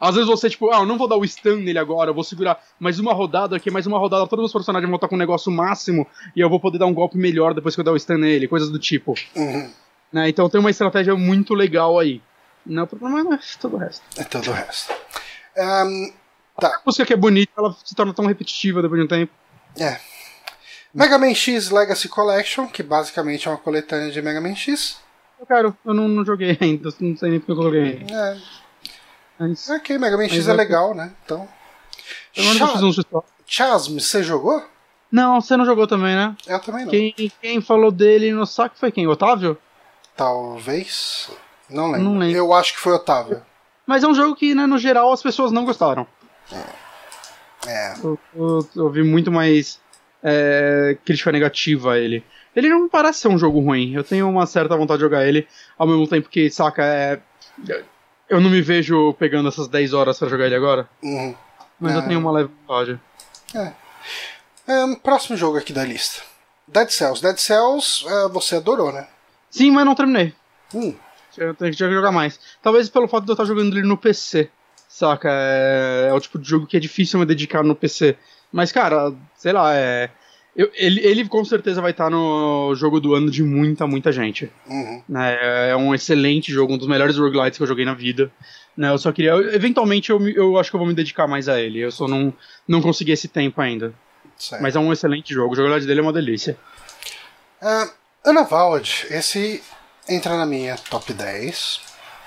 Às 0.00 0.14
vezes 0.14 0.28
você, 0.28 0.50
tipo, 0.50 0.72
ah, 0.72 0.78
eu 0.78 0.86
não 0.86 0.98
vou 0.98 1.06
dar 1.06 1.16
o 1.16 1.26
stun 1.26 1.56
nele 1.56 1.78
agora, 1.78 2.10
eu 2.10 2.14
vou 2.14 2.24
segurar 2.24 2.60
mais 2.80 2.98
uma 2.98 3.12
rodada 3.12 3.56
aqui, 3.56 3.70
mais 3.70 3.86
uma 3.86 3.98
rodada, 3.98 4.26
todos 4.26 4.46
os 4.46 4.52
personagens 4.52 4.88
vão 4.88 4.96
estar 4.96 5.06
com 5.06 5.14
um 5.14 5.18
negócio 5.18 5.52
máximo 5.52 6.06
e 6.34 6.40
eu 6.40 6.48
vou 6.48 6.58
poder 6.58 6.78
dar 6.78 6.86
um 6.86 6.94
golpe 6.94 7.16
melhor 7.16 7.54
depois 7.54 7.74
que 7.74 7.80
eu 7.80 7.84
der 7.84 7.92
o 7.92 7.98
stun 7.98 8.18
nele, 8.18 8.48
coisas 8.48 8.70
do 8.70 8.78
tipo. 8.78 9.14
Uhum. 9.36 9.70
Né, 10.12 10.28
então 10.28 10.48
tem 10.48 10.58
uma 10.58 10.70
estratégia 10.70 11.14
muito 11.14 11.54
legal 11.54 11.98
aí. 11.98 12.20
Não, 12.66 12.84
o 12.84 12.86
problema 12.86 13.36
é 13.36 13.38
todo 13.60 13.76
o 13.76 13.78
resto. 13.78 14.02
É 14.16 14.24
todo 14.24 14.50
o 14.50 14.52
resto. 14.52 14.92
Um, 15.56 16.12
tá. 16.60 16.68
A 16.68 16.80
música 16.84 17.06
que 17.06 17.12
é 17.12 17.16
bonita, 17.16 17.52
ela 17.56 17.74
se 17.84 17.94
torna 17.94 18.12
tão 18.12 18.26
repetitiva 18.26 18.82
depois 18.82 19.00
de 19.00 19.04
um 19.04 19.08
tempo. 19.08 19.32
É. 19.78 20.00
Mega 20.98 21.16
Man 21.16 21.32
X 21.32 21.70
Legacy 21.70 22.08
Collection, 22.08 22.66
que 22.66 22.82
basicamente 22.82 23.46
é 23.46 23.50
uma 23.52 23.56
coletânea 23.56 24.10
de 24.10 24.20
Mega 24.20 24.40
Man 24.40 24.56
X. 24.56 24.98
Eu 25.38 25.46
quero, 25.46 25.76
eu 25.84 25.94
não, 25.94 26.08
não 26.08 26.24
joguei 26.24 26.58
ainda, 26.60 26.92
não 26.98 27.16
sei 27.16 27.30
nem 27.30 27.38
porque 27.38 27.52
eu 27.52 27.56
coloquei. 27.56 28.04
É. 28.10 28.36
Mas, 29.38 29.70
ok, 29.70 29.96
Mega 29.96 30.16
Man 30.16 30.28
X 30.28 30.48
é, 30.48 30.50
é 30.50 30.54
legal, 30.54 30.96
né? 30.96 31.12
Então. 31.24 31.48
Chasm, 33.46 33.96
você 34.00 34.24
jogou? 34.24 34.60
Não, 35.10 35.40
você 35.40 35.56
não 35.56 35.64
jogou 35.64 35.86
também, 35.86 36.16
né? 36.16 36.36
Eu 36.48 36.58
também 36.58 36.84
não. 36.84 36.90
Quem, 36.90 37.14
quem 37.40 37.60
falou 37.60 37.92
dele 37.92 38.32
no 38.32 38.44
saque 38.44 38.76
foi 38.76 38.90
quem? 38.90 39.06
Otávio? 39.06 39.56
Talvez. 40.16 41.30
Não 41.70 41.92
lembro. 41.92 42.10
não 42.10 42.18
lembro. 42.18 42.36
Eu 42.36 42.52
acho 42.52 42.74
que 42.74 42.80
foi 42.80 42.92
Otávio. 42.92 43.40
Mas 43.86 44.02
é 44.02 44.08
um 44.08 44.14
jogo 44.14 44.34
que, 44.34 44.52
né, 44.52 44.66
no 44.66 44.78
geral, 44.78 45.12
as 45.12 45.22
pessoas 45.22 45.52
não 45.52 45.64
gostaram. 45.64 46.04
É. 47.68 47.94
Eu, 48.02 48.18
eu, 48.34 48.68
eu 48.74 48.90
vi 48.90 49.04
muito 49.04 49.30
mais 49.30 49.80
é, 50.22 50.96
crítica 51.04 51.32
negativa 51.32 51.92
a 51.92 51.98
ele. 51.98 52.24
Ele 52.54 52.68
não 52.68 52.88
parece 52.88 53.20
ser 53.20 53.28
um 53.28 53.38
jogo 53.38 53.60
ruim. 53.60 53.94
Eu 53.94 54.02
tenho 54.02 54.28
uma 54.28 54.46
certa 54.46 54.76
vontade 54.76 54.98
de 54.98 55.04
jogar 55.04 55.26
ele, 55.26 55.46
ao 55.76 55.86
mesmo 55.86 56.06
tempo 56.08 56.28
que, 56.28 56.50
saca, 56.50 56.84
é. 56.84 57.20
Eu 58.28 58.40
não 58.40 58.50
me 58.50 58.60
vejo 58.60 59.14
pegando 59.14 59.48
essas 59.48 59.68
10 59.68 59.94
horas 59.94 60.18
para 60.18 60.28
jogar 60.28 60.46
ele 60.46 60.54
agora. 60.54 60.88
Uhum. 61.02 61.34
Mas 61.80 61.94
é. 61.94 61.98
eu 61.98 62.02
tenho 62.02 62.20
uma 62.20 62.32
leve 62.32 62.50
vontade. 62.66 63.00
É. 63.54 63.72
Um, 64.68 64.94
próximo 64.96 65.36
jogo 65.36 65.56
aqui 65.56 65.72
da 65.72 65.84
lista. 65.84 66.22
Dead 66.66 66.90
Cells. 66.90 67.22
Dead 67.22 67.38
Cells 67.38 68.04
uh, 68.04 68.28
você 68.28 68.56
adorou, 68.56 68.92
né? 68.92 69.06
Sim, 69.50 69.70
mas 69.70 69.86
não 69.86 69.94
terminei. 69.94 70.34
Hum. 70.74 70.94
Eu 71.36 71.54
tenho 71.54 71.72
que 71.72 71.78
jogar 71.78 72.12
mais. 72.12 72.38
Talvez 72.60 72.88
pelo 72.88 73.08
fato 73.08 73.24
de 73.24 73.30
eu 73.30 73.34
estar 73.34 73.44
jogando 73.44 73.76
ele 73.76 73.86
no 73.86 73.96
PC. 73.96 74.50
Saca? 74.88 75.28
É, 75.30 76.08
é 76.08 76.14
o 76.14 76.20
tipo 76.20 76.38
de 76.38 76.48
jogo 76.48 76.66
que 76.66 76.76
é 76.76 76.80
difícil 76.80 77.20
me 77.20 77.26
dedicar 77.26 77.62
no 77.62 77.74
PC. 77.74 78.16
Mas, 78.50 78.72
cara, 78.72 79.12
sei 79.36 79.52
lá, 79.52 79.74
é. 79.74 80.10
Eu, 80.56 80.68
ele, 80.74 81.00
ele 81.06 81.28
com 81.28 81.44
certeza 81.44 81.80
vai 81.80 81.92
estar 81.92 82.10
no 82.10 82.74
jogo 82.74 82.98
do 82.98 83.14
ano 83.14 83.30
de 83.30 83.44
muita, 83.44 83.86
muita 83.86 84.10
gente. 84.10 84.50
Uhum. 84.66 85.02
Né, 85.08 85.70
é 85.70 85.76
um 85.76 85.94
excelente 85.94 86.50
jogo, 86.50 86.72
um 86.72 86.78
dos 86.78 86.88
melhores 86.88 87.16
roguelites 87.16 87.58
que 87.58 87.62
eu 87.62 87.66
joguei 87.68 87.84
na 87.84 87.94
vida. 87.94 88.32
Né, 88.76 88.90
eu 88.90 88.98
só 88.98 89.12
queria. 89.12 89.34
Eventualmente 89.54 90.10
eu, 90.10 90.26
eu 90.28 90.58
acho 90.58 90.70
que 90.70 90.74
eu 90.74 90.80
vou 90.80 90.88
me 90.88 90.94
dedicar 90.94 91.28
mais 91.28 91.48
a 91.48 91.60
ele. 91.60 91.78
Eu 91.78 91.92
só 91.92 92.08
não, 92.08 92.32
não 92.66 92.82
consegui 92.82 93.12
esse 93.12 93.28
tempo 93.28 93.60
ainda. 93.60 93.94
Certo. 94.36 94.62
Mas 94.62 94.74
é 94.74 94.80
um 94.80 94.92
excelente 94.92 95.32
jogo. 95.32 95.52
O 95.52 95.56
jogabilidade 95.56 95.86
dele 95.86 96.00
é 96.00 96.02
uma 96.02 96.12
delícia. 96.12 96.58
Uh, 97.62 97.90
Ana 98.24 98.42
Vald, 98.42 99.06
esse 99.10 99.62
entra 100.08 100.36
na 100.36 100.46
minha 100.46 100.76
top 100.76 101.12
10. 101.12 101.80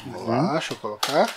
Vamos 0.06 0.22
uhum. 0.22 0.28
lá, 0.28 0.52
deixa 0.54 0.74
eu 0.74 0.78
colocar. 0.78 1.30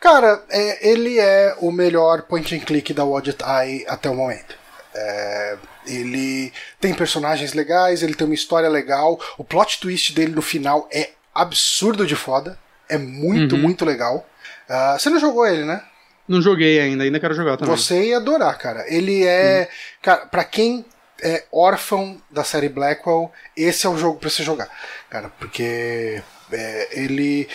Cara, 0.00 0.44
é, 0.48 0.88
ele 0.88 1.18
é 1.18 1.56
o 1.60 1.72
melhor 1.72 2.22
point 2.22 2.54
and 2.54 2.60
click 2.60 2.94
da 2.94 3.04
Wadget 3.04 3.42
Eye 3.42 3.84
até 3.88 4.08
o 4.08 4.14
momento. 4.14 4.56
É, 4.94 5.56
ele 5.86 6.52
tem 6.80 6.94
personagens 6.94 7.52
legais, 7.52 8.02
ele 8.02 8.14
tem 8.14 8.26
uma 8.26 8.34
história 8.34 8.68
legal. 8.68 9.18
O 9.36 9.44
plot 9.44 9.80
twist 9.80 10.12
dele 10.12 10.32
no 10.32 10.42
final 10.42 10.88
é 10.92 11.10
absurdo 11.34 12.06
de 12.06 12.14
foda. 12.14 12.58
É 12.88 12.96
muito, 12.96 13.54
uhum. 13.54 13.62
muito 13.62 13.84
legal. 13.84 14.26
Uh, 14.68 14.98
você 14.98 15.10
não 15.10 15.18
jogou 15.18 15.46
ele, 15.46 15.64
né? 15.64 15.82
Não 16.26 16.42
joguei 16.42 16.78
ainda, 16.78 17.04
ainda 17.04 17.20
quero 17.20 17.34
jogar 17.34 17.56
também. 17.56 17.76
Você 17.76 18.08
ia 18.08 18.18
adorar, 18.18 18.56
cara. 18.58 18.84
Ele 18.86 19.24
é. 19.24 19.62
Uhum. 19.62 19.98
Cara, 20.02 20.26
pra 20.26 20.44
quem 20.44 20.84
é 21.22 21.44
órfão 21.50 22.20
da 22.30 22.44
série 22.44 22.68
Blackwell, 22.68 23.32
esse 23.56 23.86
é 23.86 23.90
o 23.90 23.96
jogo 23.96 24.18
para 24.18 24.30
você 24.30 24.42
jogar. 24.42 24.68
Cara, 25.10 25.30
porque 25.38 26.22
é, 26.52 26.88
ele. 26.92 27.48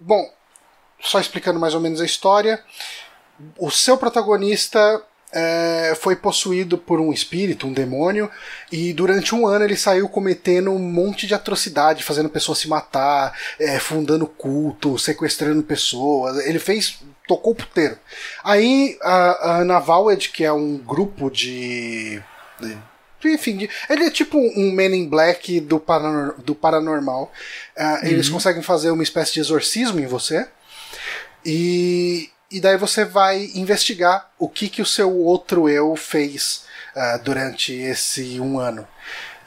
Bom, 0.00 0.28
só 1.00 1.20
explicando 1.20 1.60
mais 1.60 1.74
ou 1.74 1.80
menos 1.80 2.00
a 2.00 2.04
história. 2.04 2.62
O 3.58 3.70
seu 3.70 3.98
protagonista 3.98 5.02
é, 5.32 5.94
foi 6.00 6.16
possuído 6.16 6.78
por 6.78 7.00
um 7.00 7.12
espírito, 7.12 7.66
um 7.66 7.72
demônio, 7.72 8.30
e 8.70 8.92
durante 8.92 9.34
um 9.34 9.46
ano 9.46 9.64
ele 9.64 9.76
saiu 9.76 10.08
cometendo 10.08 10.70
um 10.70 10.78
monte 10.78 11.26
de 11.26 11.34
atrocidade, 11.34 12.04
fazendo 12.04 12.28
pessoas 12.28 12.58
se 12.58 12.68
matar, 12.68 13.36
é, 13.58 13.78
fundando 13.78 14.26
culto, 14.26 14.98
sequestrando 14.98 15.62
pessoas. 15.62 16.38
Ele 16.46 16.58
fez. 16.58 17.00
tocou 17.28 17.52
o 17.52 17.56
puteiro. 17.56 17.98
Aí 18.42 18.96
a, 19.02 19.58
a 19.58 19.64
Navaled, 19.64 20.30
que 20.30 20.44
é 20.44 20.52
um 20.52 20.78
grupo 20.78 21.30
de. 21.30 22.22
de 22.60 22.78
enfim, 23.24 23.68
ele 23.90 24.04
é 24.04 24.10
tipo 24.10 24.38
um 24.38 24.70
Men 24.70 24.94
in 24.94 25.08
Black 25.08 25.58
do, 25.60 25.80
paranor, 25.80 26.34
do 26.38 26.54
paranormal. 26.54 27.32
Uh, 27.76 27.82
uhum. 27.82 27.98
Eles 28.04 28.28
conseguem 28.28 28.62
fazer 28.62 28.90
uma 28.90 29.02
espécie 29.02 29.34
de 29.34 29.40
exorcismo 29.40 29.98
em 29.98 30.06
você. 30.06 30.46
E, 31.48 32.28
e 32.50 32.60
daí 32.60 32.76
você 32.76 33.04
vai 33.04 33.52
investigar 33.54 34.32
o 34.36 34.48
que, 34.48 34.68
que 34.68 34.82
o 34.82 34.86
seu 34.86 35.16
outro 35.16 35.68
eu 35.68 35.94
fez 35.94 36.64
uh, 36.96 37.22
durante 37.22 37.72
esse 37.72 38.40
um 38.40 38.58
ano. 38.58 38.86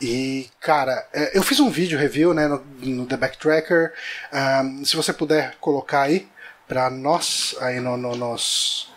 E, 0.02 0.50
cara, 0.62 1.06
é, 1.14 1.38
eu 1.38 1.44
fiz 1.44 1.60
um 1.60 1.70
vídeo 1.70 2.00
review 2.00 2.34
né, 2.34 2.48
no, 2.48 2.66
no 2.82 3.06
The 3.06 3.18
Backtracker. 3.18 3.92
Um, 4.32 4.38
ah, 4.38 4.64
se 4.86 4.96
você 4.96 5.12
puder 5.12 5.56
colocar 5.60 6.04
aí 6.04 6.26
pra 6.70 6.90
nós, 6.90 7.54
aí 7.60 7.82
no, 7.82 7.98
no 7.98 8.16
nos, 8.16 8.90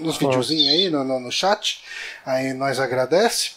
nos 0.00 0.18
videozinhos 0.18 0.68
aí, 0.68 0.90
no, 0.90 1.02
no, 1.04 1.18
no, 1.18 1.32
chat, 1.32 1.82
aí 2.26 2.52
nós 2.52 2.78
agradece. 2.78 3.52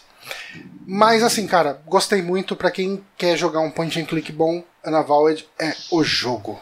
Mas 0.88 1.22
assim, 1.22 1.46
cara, 1.46 1.82
gostei 1.86 2.22
muito. 2.22 2.56
Pra 2.56 2.72
quem 2.72 3.06
quer 3.18 3.36
jogar 3.36 3.60
um 3.60 3.72
point 3.72 4.00
and 4.00 4.06
click 4.06 4.32
bom, 4.32 4.64
Unavowed 4.86 5.46
é 5.60 5.76
o 5.92 6.02
jogo. 6.02 6.58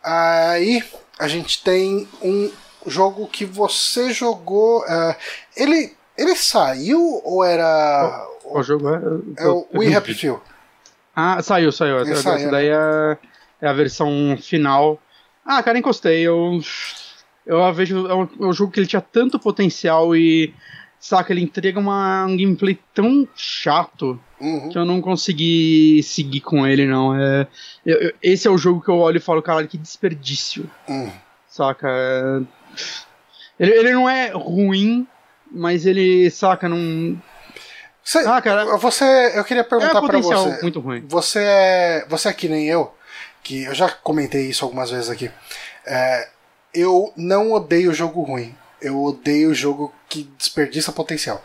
Aí 0.00 0.84
a 1.22 1.28
gente 1.28 1.62
tem 1.62 2.08
um 2.20 2.50
jogo 2.84 3.28
que 3.28 3.44
você 3.44 4.12
jogou. 4.12 4.80
Uh, 4.80 5.14
ele, 5.56 5.94
ele 6.18 6.34
saiu 6.34 7.22
ou 7.24 7.44
era. 7.44 8.26
O, 8.44 8.58
o 8.58 8.62
jogo 8.62 8.88
é. 8.88 9.44
É 9.44 9.46
o 9.46 9.64
We 9.72 9.94
Happy 9.94 10.14
Few. 10.14 10.42
Ah, 11.14 11.40
saiu, 11.40 11.70
saiu. 11.70 11.98
Essa, 12.00 12.10
essa 12.10 12.22
saiu, 12.22 12.50
daí 12.50 12.70
né? 12.70 12.76
é, 13.60 13.66
é 13.66 13.68
a 13.68 13.72
versão 13.72 14.36
final. 14.40 15.00
Ah, 15.46 15.62
cara, 15.62 15.78
encostei. 15.78 16.22
Eu. 16.22 16.60
Eu 17.46 17.72
vejo. 17.72 18.04
É 18.08 18.14
um, 18.14 18.22
é 18.40 18.46
um 18.46 18.52
jogo 18.52 18.72
que 18.72 18.80
ele 18.80 18.88
tinha 18.88 19.00
tanto 19.02 19.38
potencial 19.38 20.16
e. 20.16 20.52
Saca, 20.98 21.32
ele 21.32 21.42
entrega 21.42 21.78
uma, 21.78 22.26
um 22.26 22.36
gameplay 22.36 22.78
tão 22.94 23.28
chato 23.34 24.20
uhum. 24.42 24.68
que 24.68 24.76
eu 24.76 24.84
não 24.84 25.00
consegui 25.00 26.02
seguir 26.02 26.40
com 26.40 26.66
ele, 26.66 26.86
não. 26.86 27.14
É, 27.14 27.46
eu, 27.86 28.12
esse 28.22 28.46
é 28.46 28.50
o 28.50 28.58
jogo 28.58 28.82
que 28.82 28.90
eu 28.90 28.98
olho 28.98 29.16
e 29.16 29.20
falo, 29.20 29.42
caralho, 29.42 29.68
que 29.68 29.78
desperdício. 29.78 30.68
Uhum. 30.88 31.12
Saca? 31.46 31.88
É, 31.88 32.40
ele, 33.58 33.72
ele 33.72 33.92
não 33.92 34.08
é 34.08 34.30
ruim, 34.30 35.06
mas 35.50 35.86
ele, 35.86 36.30
saca, 36.30 36.68
não. 36.68 37.20
Você, 38.04 38.18
ah, 38.18 38.42
cara, 38.42 38.76
você, 38.76 39.32
eu 39.36 39.44
queria 39.44 39.62
perguntar 39.62 40.02
é 40.02 40.06
para 40.06 40.18
você. 40.18 40.62
muito 40.62 40.80
ruim. 40.80 41.04
Você 41.06 41.38
é, 41.40 42.06
você 42.08 42.28
é 42.28 42.32
que 42.32 42.48
nem 42.48 42.66
eu, 42.66 42.92
que 43.42 43.64
eu 43.64 43.74
já 43.74 43.88
comentei 43.88 44.48
isso 44.48 44.64
algumas 44.64 44.90
vezes 44.90 45.08
aqui. 45.08 45.30
É, 45.86 46.28
eu 46.74 47.12
não 47.16 47.52
odeio 47.52 47.94
jogo 47.94 48.22
ruim. 48.22 48.54
Eu 48.80 49.00
odeio 49.00 49.54
jogo 49.54 49.94
que 50.08 50.24
desperdiça 50.36 50.90
potencial. 50.90 51.42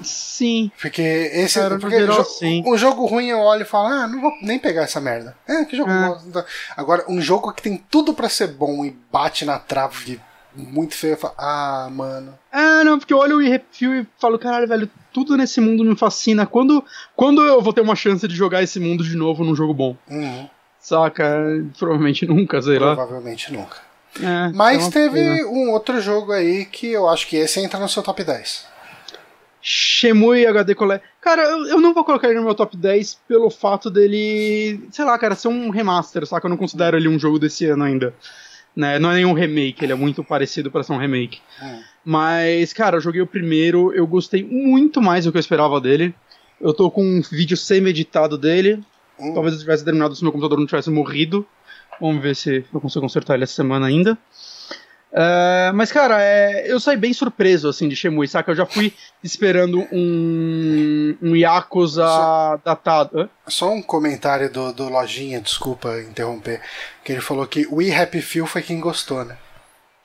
Sim. 0.00 0.70
Porque 0.80 1.02
esse 1.02 1.58
Cara, 1.58 1.78
porque 1.78 1.98
geral, 1.98 2.16
jo 2.16 2.24
sim. 2.24 2.62
um 2.66 2.76
jogo 2.76 3.06
ruim 3.06 3.26
eu 3.26 3.38
olho 3.38 3.62
e 3.62 3.66
falo, 3.66 3.88
ah, 3.88 4.06
não 4.06 4.20
vou 4.20 4.32
nem 4.42 4.58
pegar 4.58 4.82
essa 4.82 5.00
merda. 5.00 5.36
É, 5.46 5.64
que 5.64 5.76
jogo 5.76 5.90
é. 5.90 6.08
bom. 6.08 6.44
Agora, 6.76 7.04
um 7.08 7.20
jogo 7.20 7.52
que 7.52 7.62
tem 7.62 7.76
tudo 7.90 8.12
para 8.14 8.28
ser 8.28 8.48
bom 8.48 8.84
e 8.84 8.96
bate 9.10 9.44
na 9.44 9.58
trave 9.58 10.20
muito 10.56 10.94
feio, 10.94 11.14
eu 11.14 11.18
falo, 11.18 11.34
ah, 11.36 11.88
mano. 11.90 12.38
Ah, 12.52 12.84
não, 12.84 12.98
porque 12.98 13.12
eu 13.12 13.18
olho 13.18 13.42
e 13.42 13.48
refio 13.48 13.94
e 13.94 14.06
falo, 14.18 14.38
caralho, 14.38 14.68
velho, 14.68 14.90
tudo 15.12 15.36
nesse 15.36 15.60
mundo 15.60 15.84
me 15.84 15.96
fascina. 15.96 16.46
Quando, 16.46 16.84
quando 17.16 17.42
eu 17.42 17.60
vou 17.60 17.72
ter 17.72 17.80
uma 17.80 17.96
chance 17.96 18.26
de 18.26 18.34
jogar 18.34 18.62
esse 18.62 18.78
mundo 18.78 19.02
de 19.02 19.16
novo 19.16 19.44
num 19.44 19.54
jogo 19.54 19.74
bom? 19.74 19.96
Uhum. 20.08 20.48
Saca? 20.78 21.24
Provavelmente 21.78 22.26
nunca, 22.26 22.60
sei 22.62 22.78
lá. 22.78 22.94
Provavelmente 22.94 23.52
nunca. 23.52 23.78
É, 24.20 24.52
Mas 24.54 24.86
é 24.86 24.90
teve 24.90 25.18
pena. 25.18 25.48
um 25.48 25.72
outro 25.72 26.00
jogo 26.00 26.30
aí 26.32 26.64
que 26.66 26.92
eu 26.92 27.08
acho 27.08 27.26
que 27.26 27.36
esse 27.36 27.60
entra 27.60 27.80
no 27.80 27.88
seu 27.88 28.02
top 28.02 28.22
10. 28.22 28.66
Shemui 29.66 30.46
HD 30.46 30.74
Collect. 30.74 31.06
Cara, 31.22 31.42
eu, 31.42 31.66
eu, 31.68 31.80
não 31.80 31.94
vou 31.94 32.04
colocar 32.04 32.28
ele 32.28 32.38
no 32.38 32.44
meu 32.44 32.54
top 32.54 32.76
10 32.76 33.20
pelo 33.26 33.48
fato 33.48 33.88
dele, 33.88 34.86
sei 34.90 35.06
lá, 35.06 35.18
cara, 35.18 35.34
ser 35.34 35.48
um 35.48 35.70
remaster, 35.70 36.26
saca? 36.26 36.46
Eu 36.46 36.50
não 36.50 36.56
considero 36.58 36.98
ele 36.98 37.08
um 37.08 37.18
jogo 37.18 37.38
desse 37.38 37.64
ano 37.64 37.82
ainda. 37.82 38.14
Né? 38.76 38.98
Não 38.98 39.10
é 39.10 39.14
nenhum 39.14 39.32
remake, 39.32 39.82
ele 39.82 39.92
é 39.92 39.96
muito 39.96 40.22
parecido 40.22 40.70
para 40.70 40.82
ser 40.82 40.92
um 40.92 40.98
remake. 40.98 41.40
Hum. 41.62 41.80
Mas, 42.04 42.74
cara, 42.74 42.98
eu 42.98 43.00
joguei 43.00 43.22
o 43.22 43.26
primeiro, 43.26 43.90
eu 43.94 44.06
gostei 44.06 44.44
muito 44.44 45.00
mais 45.00 45.24
do 45.24 45.32
que 45.32 45.38
eu 45.38 45.40
esperava 45.40 45.80
dele. 45.80 46.14
Eu 46.60 46.74
tô 46.74 46.90
com 46.90 47.02
um 47.02 47.22
vídeo 47.22 47.56
semi-editado 47.56 48.36
dele. 48.36 48.84
Hum. 49.18 49.32
Talvez 49.32 49.54
eu 49.54 49.60
tivesse 49.60 49.82
terminado 49.82 50.14
se 50.14 50.22
meu 50.22 50.30
computador 50.30 50.58
não 50.58 50.66
tivesse 50.66 50.90
morrido. 50.90 51.46
Vamos 51.98 52.22
ver 52.22 52.36
se 52.36 52.66
eu 52.70 52.80
consigo 52.82 53.00
consertar 53.00 53.34
ele 53.34 53.44
essa 53.44 53.54
semana 53.54 53.86
ainda. 53.86 54.18
Uh, 55.14 55.70
mas, 55.74 55.92
cara, 55.92 56.20
é, 56.20 56.64
eu 56.66 56.80
saí 56.80 56.96
bem 56.96 57.12
surpreso, 57.12 57.68
assim, 57.68 57.88
de 57.88 57.94
Shemui, 57.94 58.26
saca? 58.26 58.50
Eu 58.50 58.56
já 58.56 58.66
fui 58.66 58.92
esperando 59.22 59.86
um, 59.92 61.16
um 61.22 61.36
Yakuza 61.36 62.04
só, 62.04 62.60
datado. 62.64 63.20
Hã? 63.20 63.28
Só 63.46 63.72
um 63.72 63.80
comentário 63.80 64.50
do, 64.52 64.72
do 64.72 64.88
Lojinha, 64.88 65.40
desculpa 65.40 66.00
interromper, 66.00 66.60
que 67.04 67.12
ele 67.12 67.20
falou 67.20 67.46
que 67.46 67.64
o 67.70 67.78
Happy 67.80 68.20
Few 68.20 68.44
foi 68.44 68.60
quem 68.60 68.80
gostou, 68.80 69.24
né? 69.24 69.36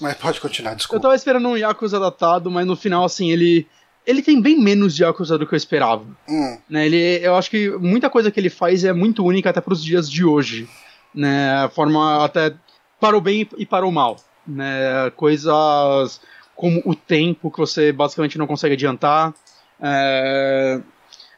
mas 0.00 0.16
pode 0.16 0.40
continuar, 0.40 0.72
desculpa. 0.74 0.96
Eu 0.96 1.02
tava 1.02 1.14
esperando 1.14 1.46
um 1.46 1.58
Yakuza 1.58 2.00
datado, 2.00 2.50
mas 2.50 2.66
no 2.66 2.74
final, 2.74 3.04
assim, 3.04 3.30
ele 3.30 3.68
ele 4.06 4.22
tem 4.22 4.40
bem 4.40 4.58
menos 4.58 4.96
de 4.96 5.02
Yakuza 5.02 5.36
do 5.36 5.46
que 5.46 5.52
eu 5.52 5.58
esperava. 5.58 6.06
Hum. 6.26 6.58
Né, 6.70 6.86
ele, 6.86 7.20
eu 7.22 7.36
acho 7.36 7.50
que 7.50 7.68
muita 7.68 8.08
coisa 8.08 8.30
que 8.30 8.40
ele 8.40 8.48
faz 8.48 8.82
é 8.82 8.94
muito 8.94 9.22
única 9.22 9.50
até 9.50 9.60
para 9.60 9.74
os 9.74 9.84
dias 9.84 10.10
de 10.10 10.24
hoje. 10.24 10.66
Né, 11.14 11.64
a 11.64 11.68
forma 11.68 12.24
até 12.24 12.54
para 13.00 13.16
o 13.16 13.20
bem 13.20 13.48
e 13.56 13.66
para 13.66 13.86
o 13.86 13.92
mal. 13.92 14.16
Né, 14.46 15.10
coisas 15.16 16.20
como 16.56 16.82
o 16.84 16.94
tempo 16.94 17.50
que 17.50 17.58
você 17.58 17.92
basicamente 17.92 18.36
não 18.36 18.46
consegue 18.46 18.74
adiantar. 18.74 19.32
É, 19.80 20.80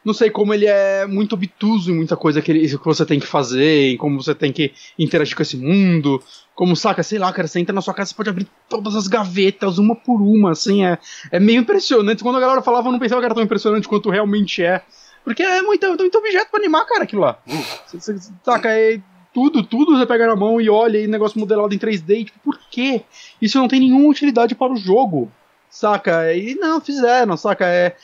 não 0.05 0.13
sei 0.13 0.31
como 0.31 0.53
ele 0.53 0.67
é 0.67 1.07
muito 1.07 1.35
obtuso 1.35 1.93
em 1.93 1.95
muita 1.95 2.17
coisa 2.17 2.43
que, 2.43 2.51
ele, 2.51 2.69
que 2.69 2.85
você 2.85 3.07
tem 3.07 3.21
que 3.21 3.27
fazer, 3.27 3.93
em 3.93 3.97
como 3.97 4.21
você 4.21 4.35
tem 4.35 4.53
que 4.53 4.73
interagir 4.99 5.37
com 5.37 5.43
esse 5.43 5.57
mundo. 5.57 6.21
Como, 6.55 6.75
saca, 6.75 7.05
sei 7.05 7.19
lá, 7.19 7.33
cara, 7.33 7.47
você 7.47 7.61
entra 7.61 7.73
na 7.73 7.81
sua 7.81 7.95
casa, 7.95 8.11
você 8.11 8.17
pode 8.17 8.31
abrir 8.31 8.49
todas 8.69 8.97
as 8.97 9.07
gavetas, 9.07 9.79
uma 9.79 9.95
por 9.95 10.21
uma, 10.21 10.51
assim, 10.51 10.85
é, 10.85 10.99
é 11.31 11.39
meio 11.39 11.61
impressionante. 11.61 12.23
Quando 12.23 12.37
a 12.37 12.41
galera 12.41 12.63
falava, 12.63 12.89
eu 12.89 12.93
não 12.93 12.99
pensava 12.99 13.21
que 13.21 13.27
era 13.27 13.35
tão 13.35 13.45
impressionante 13.45 13.87
quanto 13.87 14.11
realmente 14.11 14.63
é. 14.63 14.83
Porque 15.25 15.43
é 15.43 15.63
muito, 15.63 15.87
muito 15.87 16.19
objeto 16.19 16.51
pra 16.51 16.59
animar, 16.59 16.85
cara, 16.85 17.05
aquilo 17.05 17.23
lá. 17.23 17.39
Você, 17.87 18.01
você, 18.01 18.33
saca, 18.45 18.69
é 18.71 19.01
tudo, 19.33 19.63
tudo 19.63 19.97
você 19.97 20.07
pega 20.07 20.27
na 20.27 20.37
mão 20.37 20.61
e 20.61 20.69
olha 20.69 20.99
e 20.99 21.07
negócio 21.07 21.39
modelado 21.39 21.75
em 21.75 21.79
3D. 21.79 22.21
E, 22.21 22.25
tipo, 22.25 22.39
por 22.45 22.59
quê? 22.71 23.03
Isso 23.41 23.59
não 23.59 23.69
tem 23.69 23.81
nenhuma 23.81 24.09
utilidade 24.09 24.55
para 24.55 24.73
o 24.73 24.77
jogo. 24.77 25.31
Saca? 25.71 26.35
E 26.35 26.55
não, 26.55 26.81
fizeram, 26.81 27.37
saca? 27.37 27.67
É, 27.67 27.97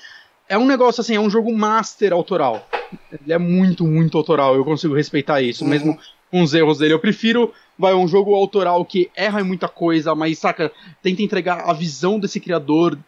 é 0.48 0.56
um 0.56 0.66
negócio 0.66 1.00
assim, 1.00 1.14
é 1.14 1.20
um 1.20 1.30
jogo 1.30 1.54
master 1.54 2.12
autoral. 2.12 2.66
Ele 3.12 3.32
é 3.32 3.38
muito, 3.38 3.86
muito 3.86 4.16
autoral. 4.16 4.54
Eu 4.54 4.64
consigo 4.64 4.94
respeitar 4.94 5.42
isso, 5.42 5.64
uhum. 5.64 5.70
mesmo 5.70 5.98
com 6.30 6.42
os 6.42 6.54
erros 6.54 6.78
dele. 6.78 6.94
Eu 6.94 6.98
prefiro, 6.98 7.52
vai, 7.78 7.94
um 7.94 8.08
jogo 8.08 8.34
autoral 8.34 8.84
que 8.84 9.10
erra 9.14 9.40
em 9.40 9.44
muita 9.44 9.68
coisa, 9.68 10.14
mas, 10.14 10.38
saca, 10.38 10.72
tenta 11.02 11.22
entregar 11.22 11.68
a 11.68 11.72
visão 11.72 12.18
desse 12.18 12.40
criador 12.40 12.98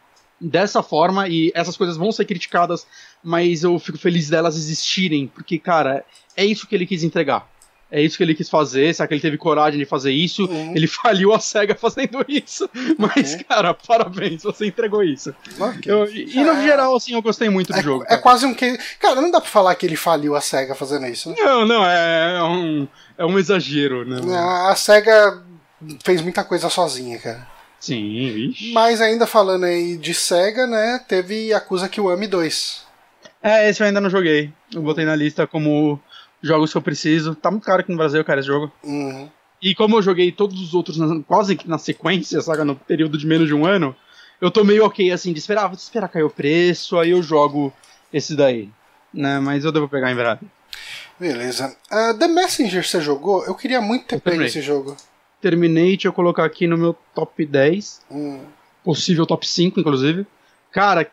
dessa 0.41 0.83
forma 0.83 1.29
e 1.29 1.53
essas 1.55 1.77
coisas 1.77 1.97
vão 1.97 2.11
ser 2.11 2.25
criticadas, 2.25 2.87
mas 3.23 3.62
eu 3.62 3.79
fico 3.79 3.99
feliz 3.99 4.31
delas 4.31 4.57
existirem, 4.57 5.27
porque, 5.27 5.59
cara, 5.59 6.05
é 6.35 6.45
isso 6.45 6.66
que 6.66 6.75
ele 6.75 6.87
quis 6.87 7.05
entregar. 7.05 7.47
É 7.91 8.01
isso 8.01 8.16
que 8.16 8.22
ele 8.22 8.34
quis 8.34 8.49
fazer, 8.49 8.95
será 8.95 9.09
que 9.09 9.14
ele 9.14 9.20
teve 9.20 9.36
coragem 9.36 9.78
de 9.78 9.84
fazer 9.84 10.12
isso? 10.12 10.45
Uhum. 10.45 10.76
Ele 10.76 10.86
faliu 10.86 11.34
a 11.34 11.41
SEGA 11.41 11.74
fazendo 11.74 12.24
isso. 12.28 12.70
Mas, 12.97 13.34
uhum. 13.34 13.43
cara, 13.49 13.74
parabéns, 13.74 14.45
você 14.45 14.66
entregou 14.66 15.03
isso. 15.03 15.34
Okay. 15.59 15.93
Eu, 15.93 16.09
e 16.09 16.45
no 16.45 16.53
é... 16.53 16.62
geral, 16.62 16.95
assim, 16.95 17.14
eu 17.14 17.22
gostei 17.22 17.49
muito 17.51 17.72
do 17.72 17.78
é, 17.78 17.82
jogo. 17.82 18.05
É 18.05 18.09
cara. 18.11 18.22
quase 18.22 18.47
um 18.47 18.55
que. 18.55 18.78
Cara, 19.01 19.20
não 19.20 19.30
dá 19.30 19.41
pra 19.41 19.51
falar 19.51 19.74
que 19.74 19.84
ele 19.86 19.97
faliu 19.97 20.36
a 20.36 20.41
SEGA 20.41 20.74
fazendo 20.74 21.07
isso. 21.07 21.30
Né? 21.30 21.36
Não, 21.41 21.66
não, 21.66 21.84
é, 21.84 22.36
é, 22.36 22.43
um, 22.45 22.88
é 23.18 23.26
um 23.26 23.38
exagero, 23.38 24.05
né? 24.05 24.20
A 24.70 24.76
SEGA 24.76 25.43
fez 26.05 26.20
muita 26.22 26.45
coisa 26.45 26.68
sozinha, 26.68 27.18
cara. 27.18 27.47
Sim, 27.80 28.30
vixe. 28.32 28.72
Mas 28.72 29.01
ainda 29.01 29.26
falando 29.26 29.64
aí 29.64 29.97
de 29.97 30.14
SEGA, 30.14 30.66
né? 30.66 31.01
Teve 31.09 31.49
Yakuza 31.49 31.88
Kiwami 31.88 32.26
2. 32.26 32.86
É, 33.43 33.68
esse 33.68 33.82
eu 33.82 33.86
ainda 33.86 34.01
não 34.01 34.11
joguei. 34.11 34.53
Eu 34.72 34.82
botei 34.82 35.05
na 35.05 35.16
lista 35.16 35.47
como 35.47 35.99
jogos 36.43 36.72
que 36.72 36.78
eu 36.78 36.82
preciso. 36.82 37.34
Tá 37.34 37.51
muito 37.51 37.64
caro 37.64 37.80
aqui 37.80 37.91
no 37.91 37.99
Brasil, 37.99 38.24
cara, 38.24 38.41
esse 38.41 38.47
jogo. 38.47 38.72
Uhum. 38.82 39.28
E 39.62 39.74
como 39.74 39.97
eu 39.97 40.03
joguei 40.03 40.32
todos 40.32 40.61
os 40.61 40.74
outros 40.74 40.97
na, 40.97 41.22
quase 41.22 41.59
na 41.66 41.78
sequência, 41.78 42.41
sabe, 42.41 42.64
no 42.64 42.74
período 42.74 43.18
de 43.18 43.26
menos 43.26 43.47
de 43.47 43.55
um 43.55 43.66
ano, 43.66 43.95
eu 44.41 44.51
tô 44.51 44.64
meio 44.64 44.84
ok, 44.84 45.11
assim, 45.12 45.32
de 45.32 45.38
esperar, 45.38 45.66
vou 45.66 45.76
esperar 45.76 46.09
cair 46.09 46.22
o 46.22 46.30
preço, 46.30 46.99
aí 46.99 47.11
eu 47.11 47.22
jogo 47.22 47.72
esse 48.12 48.34
daí. 48.34 48.70
Né, 49.12 49.41
mas 49.41 49.64
eu 49.64 49.72
devo 49.72 49.88
pegar 49.88 50.11
em 50.11 50.14
breve. 50.14 50.47
Beleza. 51.18 51.76
Uh, 51.91 52.16
The 52.16 52.28
Messenger 52.28 52.86
você 52.86 53.01
jogou? 53.01 53.45
Eu 53.45 53.55
queria 53.55 53.80
muito 53.80 54.07
ter 54.07 54.20
pego 54.20 54.43
esse 54.43 54.62
jogo. 54.62 54.97
Terminei, 55.41 55.91
deixa 55.91 56.09
eu 56.09 56.12
colocar 56.12 56.45
aqui 56.45 56.66
no 56.66 56.78
meu 56.78 56.97
top 57.14 57.45
10. 57.45 58.03
Hum. 58.11 58.41
Possível 58.84 59.26
top 59.26 59.47
5, 59.47 59.80
inclusive. 59.80 60.26
Cara, 60.70 61.11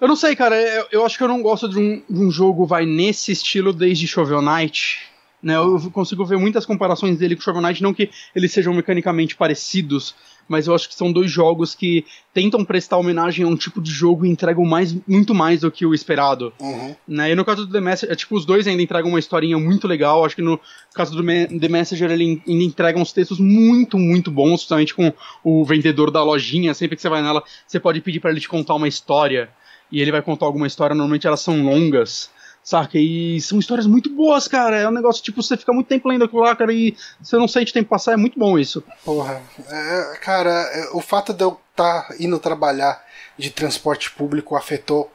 eu 0.00 0.08
não 0.08 0.16
sei, 0.16 0.36
cara. 0.36 0.56
Eu, 0.56 0.86
eu 0.92 1.06
acho 1.06 1.16
que 1.16 1.24
eu 1.24 1.28
não 1.28 1.42
gosto 1.42 1.68
de 1.68 1.78
um, 1.78 2.02
de 2.08 2.20
um, 2.20 2.30
jogo 2.30 2.66
vai 2.66 2.86
nesse 2.86 3.32
estilo 3.32 3.72
desde 3.72 4.06
Shovel 4.06 4.42
Knight. 4.42 5.00
Né? 5.42 5.56
Eu 5.56 5.90
consigo 5.92 6.24
ver 6.24 6.38
muitas 6.38 6.66
comparações 6.66 7.18
dele 7.18 7.36
com 7.36 7.42
Shovel 7.42 7.62
Knight, 7.62 7.82
não 7.82 7.94
que 7.94 8.10
eles 8.34 8.52
sejam 8.52 8.74
mecanicamente 8.74 9.36
parecidos, 9.36 10.14
mas 10.48 10.66
eu 10.66 10.74
acho 10.74 10.88
que 10.88 10.94
são 10.94 11.12
dois 11.12 11.30
jogos 11.30 11.74
que 11.74 12.04
tentam 12.32 12.64
prestar 12.64 12.96
homenagem 12.96 13.44
a 13.44 13.48
um 13.48 13.56
tipo 13.56 13.80
de 13.80 13.90
jogo 13.90 14.24
e 14.24 14.30
entregam 14.30 14.64
mais, 14.64 14.96
muito 15.06 15.34
mais 15.34 15.60
do 15.60 15.70
que 15.70 15.84
o 15.84 15.94
esperado. 15.94 16.52
Uhum. 16.58 16.96
Né? 17.06 17.32
E 17.32 17.34
no 17.34 17.44
caso 17.44 17.66
do 17.66 17.72
The 17.72 17.80
Messenger, 17.80 18.12
é, 18.12 18.16
tipo, 18.16 18.34
os 18.34 18.46
dois 18.46 18.66
ainda 18.66 18.82
entregam 18.82 19.10
uma 19.10 19.18
historinha 19.18 19.58
muito 19.58 19.86
legal. 19.86 20.24
Acho 20.24 20.34
que 20.34 20.42
no 20.42 20.58
caso 20.94 21.14
do 21.14 21.22
The 21.24 21.68
Messenger, 21.68 22.10
ele 22.10 22.42
ainda 22.46 22.64
entrega 22.64 22.98
uns 22.98 23.12
textos 23.12 23.38
muito, 23.38 23.98
muito 23.98 24.30
bons, 24.30 24.64
principalmente 24.64 24.94
com 24.94 25.12
o 25.44 25.64
vendedor 25.64 26.10
da 26.10 26.22
lojinha. 26.22 26.72
Sempre 26.72 26.96
que 26.96 27.02
você 27.02 27.08
vai 27.08 27.22
nela, 27.22 27.44
você 27.66 27.78
pode 27.78 28.00
pedir 28.00 28.20
para 28.20 28.30
ele 28.30 28.40
te 28.40 28.48
contar 28.48 28.74
uma 28.74 28.88
história 28.88 29.50
e 29.90 30.00
ele 30.00 30.12
vai 30.12 30.22
contar 30.22 30.46
alguma 30.46 30.66
história, 30.66 30.94
normalmente 30.94 31.26
elas 31.26 31.40
são 31.40 31.62
longas, 31.62 32.30
saca? 32.62 32.98
E 32.98 33.40
são 33.40 33.58
histórias 33.58 33.86
muito 33.86 34.10
boas, 34.10 34.46
cara. 34.48 34.76
É 34.78 34.88
um 34.88 34.92
negócio, 34.92 35.22
tipo, 35.22 35.42
você 35.42 35.56
fica 35.56 35.72
muito 35.72 35.86
tempo 35.86 36.08
lendo 36.08 36.24
aquilo 36.24 36.42
lá, 36.42 36.54
cara, 36.54 36.72
e 36.72 36.96
você 37.22 37.36
não 37.36 37.48
sente 37.48 37.72
tempo 37.72 37.88
passar, 37.88 38.12
é 38.12 38.16
muito 38.16 38.38
bom 38.38 38.58
isso. 38.58 38.82
Porra. 39.04 39.42
É, 39.70 40.18
cara, 40.22 40.50
é, 40.50 40.90
o 40.92 41.00
fato 41.00 41.32
de 41.32 41.42
eu 41.44 41.58
tá 41.74 42.08
indo 42.20 42.38
trabalhar 42.38 43.02
de 43.38 43.50
transporte 43.50 44.10
público 44.10 44.56
afetou 44.56 45.10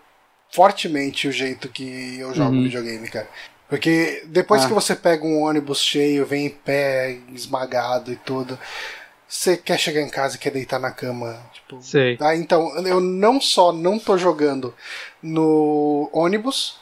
fortemente 0.51 1.27
o 1.27 1.31
jeito 1.31 1.67
que 1.69 2.17
eu 2.19 2.33
jogo 2.33 2.51
Uhum. 2.55 2.63
videogame, 2.63 3.07
cara. 3.09 3.27
Porque 3.67 4.23
depois 4.27 4.63
Ah. 4.63 4.67
que 4.67 4.73
você 4.73 4.95
pega 4.95 5.25
um 5.25 5.41
ônibus 5.41 5.79
cheio, 5.81 6.25
vem 6.25 6.45
em 6.45 6.49
pé, 6.49 7.17
esmagado 7.33 8.11
e 8.11 8.15
tudo, 8.15 8.57
você 9.35 9.57
quer 9.57 9.79
chegar 9.79 10.01
em 10.01 10.09
casa 10.09 10.35
e 10.35 10.39
quer 10.39 10.51
deitar 10.51 10.79
na 10.79 10.91
cama. 10.91 11.39
Tipo, 11.53 11.81
Sei. 11.81 12.15
Tá, 12.17 12.35
então, 12.35 12.75
eu 12.85 12.99
não 12.99 13.41
só 13.41 13.71
não 13.73 13.97
tô 13.97 14.15
jogando 14.17 14.73
no 15.21 16.09
ônibus, 16.13 16.77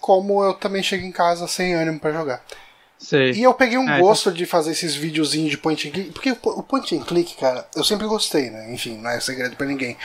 como 0.00 0.42
eu 0.42 0.54
também 0.54 0.82
chego 0.82 1.04
em 1.06 1.12
casa 1.12 1.46
sem 1.46 1.74
ânimo 1.74 2.00
pra 2.00 2.12
jogar. 2.12 2.42
Sei. 2.98 3.30
E 3.32 3.42
eu 3.44 3.54
peguei 3.54 3.78
um 3.78 3.88
É, 3.88 4.00
gosto 4.00 4.32
de 4.32 4.44
fazer 4.44 4.72
esses 4.72 4.96
videozinhos 4.96 5.50
de 5.52 5.58
point 5.58 5.86
and 5.88 5.92
click, 5.92 6.10
porque 6.10 6.32
o 6.32 6.36
po- 6.36 6.50
o 6.58 6.62
point 6.64 6.96
and 6.96 7.04
click, 7.04 7.36
cara, 7.36 7.64
eu 7.76 7.84
sempre 7.84 8.08
gostei, 8.08 8.50
né? 8.50 8.72
Enfim, 8.74 8.98
não 8.98 9.10
é 9.10 9.20
segredo 9.20 9.54
pra 9.54 9.66
ninguém. 9.66 9.96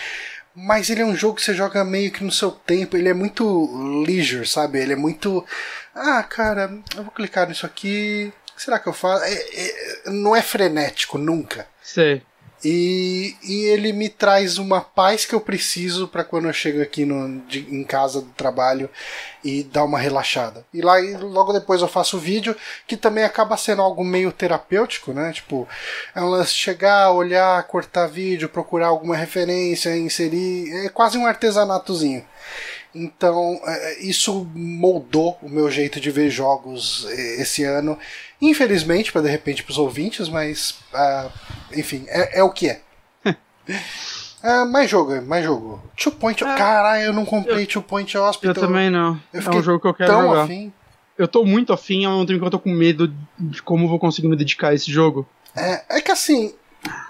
Mas 0.56 0.92
ele 0.92 1.02
é 1.02 1.06
um 1.06 1.16
jogo 1.16 1.38
que 1.38 1.42
você 1.42 1.56
joga 1.56 1.84
meio 1.84 2.12
que 2.12 2.24
no 2.24 2.32
seu 2.32 2.52
tempo, 2.52 2.96
ele 2.96 3.10
é 3.10 3.14
muito 3.16 4.04
leisure, 4.06 4.46
sabe? 4.48 4.78
Ele 4.80 4.94
é 4.94 4.96
muito. 4.96 5.44
Ah, 5.96 6.22
cara, 6.22 6.72
eu 6.96 7.02
vou 7.04 7.12
clicar 7.12 7.48
nisso 7.50 7.66
aqui. 7.66 8.32
O 8.54 8.56
que 8.56 8.62
será 8.64 8.80
que 8.80 8.88
eu 8.88 8.94
faço? 8.94 9.24
É- 9.26 9.34
é- 9.34 10.10
não 10.12 10.36
é 10.36 10.42
frenético, 10.42 11.18
nunca. 11.18 11.68
Sei. 11.82 12.22
E, 12.66 13.36
e 13.44 13.66
ele 13.66 13.92
me 13.92 14.08
traz 14.08 14.58
uma 14.58 14.80
paz 14.80 15.26
que 15.26 15.36
eu 15.36 15.42
preciso 15.42 16.08
para 16.08 16.24
quando 16.24 16.48
eu 16.48 16.54
chego 16.54 16.82
aqui 16.82 17.04
no, 17.04 17.42
de- 17.42 17.68
em 17.70 17.84
casa 17.84 18.22
do 18.22 18.30
trabalho 18.30 18.90
e 19.44 19.64
dar 19.64 19.84
uma 19.84 20.00
relaxada. 20.00 20.66
E 20.74 20.82
lá 20.82 20.98
e 21.02 21.18
logo 21.18 21.52
depois 21.52 21.82
eu 21.82 21.90
faço 21.90 22.16
o 22.16 22.20
vídeo, 22.22 22.56
que 22.88 22.96
também 22.96 23.26
acaba 23.26 23.58
sendo 23.58 23.82
algo 23.82 24.02
meio 24.02 24.32
terapêutico, 24.32 25.12
né? 25.12 25.34
Tipo, 25.34 25.68
é 26.16 26.22
um 26.22 26.30
lance 26.30 26.54
chegar, 26.54 27.12
olhar, 27.12 27.62
cortar 27.64 28.08
vídeo, 28.08 28.48
procurar 28.48 28.88
alguma 28.88 29.18
referência, 29.18 29.98
inserir. 29.98 30.86
É 30.86 30.90
quase 30.90 31.18
um 31.18 31.26
artesanatozinho. 31.28 32.26
Então, 32.96 33.60
é, 33.66 34.04
isso 34.04 34.48
moldou 34.54 35.38
o 35.42 35.50
meu 35.50 35.70
jeito 35.72 36.00
de 36.00 36.12
ver 36.12 36.30
jogos 36.30 37.08
é, 37.10 37.42
esse 37.42 37.64
ano. 37.64 37.98
Infelizmente, 38.42 39.12
para 39.12 39.22
de 39.22 39.30
repente 39.30 39.64
para 39.64 39.72
os 39.72 39.78
ouvintes, 39.78 40.30
mas 40.30 40.76
ah, 40.94 41.30
enfim, 41.76 42.06
é, 42.08 42.40
é 42.40 42.44
o 42.44 42.52
que 42.52 42.70
é. 42.70 42.82
Ah, 44.44 44.66
mais 44.70 44.90
jogo, 44.90 45.22
mais 45.24 45.44
jogo. 45.44 45.82
Two 45.98 46.12
Point. 46.12 46.44
Ah, 46.44 46.56
Caralho, 46.56 47.06
eu 47.06 47.14
não 47.14 47.26
comprei 47.26 47.66
Two 47.66 47.82
Point 47.82 48.16
Hospital. 48.18 48.54
Eu 48.54 48.62
também 48.62 48.90
não. 48.90 49.20
Eu 49.34 49.42
é 49.42 49.50
um 49.50 49.64
jogo 49.64 49.80
que 49.80 49.88
eu 49.88 49.94
quero 49.94 50.12
tão 50.12 50.22
jogar. 50.22 50.44
afim. 50.44 50.72
Eu 51.18 51.28
tô 51.28 51.46
muito 51.46 51.72
afim, 51.72 52.06
ao 52.06 52.14
mesmo 52.14 52.26
tempo 52.26 52.40
que 52.40 52.46
eu 52.46 52.52
tô 52.52 52.60
com 52.60 52.72
medo 52.72 53.14
de 53.40 53.62
como 53.62 53.86
eu 53.86 53.90
vou 53.90 54.00
conseguir 54.00 54.28
me 54.28 54.36
dedicar 54.36 54.70
a 54.70 54.74
esse 54.74 54.92
jogo. 54.92 55.28
É, 55.56 55.98
é 55.98 56.02
que 56.02 56.12
assim, 56.12 56.54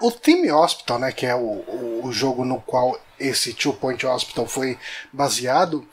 o 0.02 0.12
Team 0.12 0.56
Hospital, 0.56 1.00
né, 1.00 1.12
que 1.12 1.26
é 1.26 1.36
o, 1.36 1.40
o, 1.40 2.02
o 2.06 2.12
jogo 2.12 2.44
no 2.46 2.60
qual 2.62 3.00
esse 3.20 3.54
Two 3.54 3.74
Point 3.74 4.06
Hospital 4.06 4.46
foi 4.48 4.78
baseado, 5.12 5.86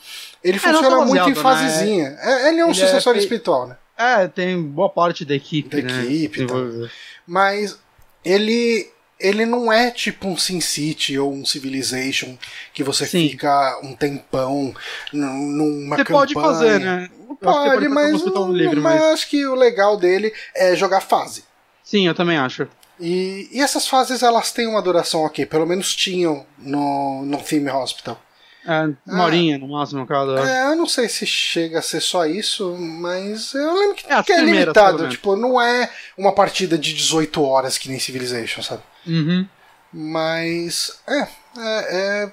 ele 0.43 0.57
É, 0.57 0.61
funciona 0.61 1.05
muito 1.05 1.27
em 1.29 1.35
né? 1.35 1.35
fasezinha. 1.35 2.17
É, 2.21 2.49
ele 2.49 2.61
é 2.61 2.65
um 2.65 2.71
Ele 2.71 2.81
é 2.81 2.87
sucessor 2.87 3.13
fei- 3.15 3.23
espiritual, 3.23 3.67
né? 3.69 3.77
É, 3.97 4.27
tem 4.29 4.61
boa 4.61 4.89
parte 4.89 5.25
da 5.25 5.35
equipe, 5.35 5.83
Da 5.83 5.93
né? 5.93 6.03
equipe 6.05 6.41
e 6.41 6.47
desenvolvida. 6.47 6.91
Mas 7.27 7.79
ele 8.25 8.91
ele 9.19 9.45
não 9.45 9.71
é 9.71 9.91
tipo 9.91 10.27
um 10.29 10.37
Sin 10.39 10.63
City 10.63 11.19
ou 11.19 11.31
um 11.31 11.45
Civilization 11.45 12.39
que 12.73 12.83
você 12.83 13.05
Sim. 13.07 13.29
fica 13.29 13.79
um 13.83 13.95
tempão 13.95 14.75
num- 15.13 15.47
numa 15.53 15.97
Você 15.97 16.05
campanha. 16.05 16.19
pode 16.21 16.35
fazer, 16.35 16.81
né? 16.81 17.11
Você 17.29 17.37
Pode, 17.45 17.75
fazer 17.75 17.89
mas, 17.91 18.05
como 18.07 18.17
hospital 18.17 18.47
não- 18.49 18.57
livre, 18.57 18.81
mas 18.81 18.95
mas... 18.99 19.13
acho 19.13 19.29
que 19.29 19.45
o 19.47 19.55
legal 19.55 19.99
dele 19.99 20.33
é 20.55 20.75
jogar 20.75 21.03
fase. 21.03 21.45
Sim, 21.85 22.07
eu 22.07 22.15
também 22.15 22.39
acho. 22.39 22.67
E, 23.01 23.49
e 23.51 23.61
essas 23.61 23.89
fases 23.89 24.23
elas 24.23 24.53
têm 24.53 24.67
uma 24.67 24.83
duração 24.83 25.23
ok, 25.23 25.47
pelo 25.47 25.67
menos 25.67 25.95
tinham 25.97 26.45
no, 26.59 27.25
no 27.25 27.39
Theme 27.39 27.71
Hospital. 27.71 28.21
É, 28.67 28.83
uma 29.11 29.23
Ah. 29.23 29.25
horinha 29.25 29.57
no 29.57 29.69
máximo, 29.69 30.07
cada. 30.07 30.39
É, 30.47 30.73
eu 30.73 30.77
não 30.77 30.87
sei 30.87 31.09
se 31.09 31.25
chega 31.25 31.79
a 31.79 31.83
ser 31.83 32.01
só 32.01 32.27
isso, 32.27 32.77
mas 32.79 33.55
eu 33.55 33.73
lembro 33.75 33.95
que 33.97 34.13
É, 34.13 34.23
que 34.23 34.33
é 34.33 34.43
limitado. 34.43 35.09
Tipo, 35.09 35.35
não 35.35 35.59
é 35.61 35.91
uma 36.17 36.35
partida 36.35 36.77
de 36.77 36.93
18 36.93 37.43
horas 37.43 37.79
que 37.79 37.89
nem 37.89 37.99
Civilization, 37.99 38.63
sabe? 38.63 38.83
Uhum. 39.07 39.47
Mas. 39.91 41.01
É, 41.09 41.21
é, 41.23 41.27
é. 41.59 42.33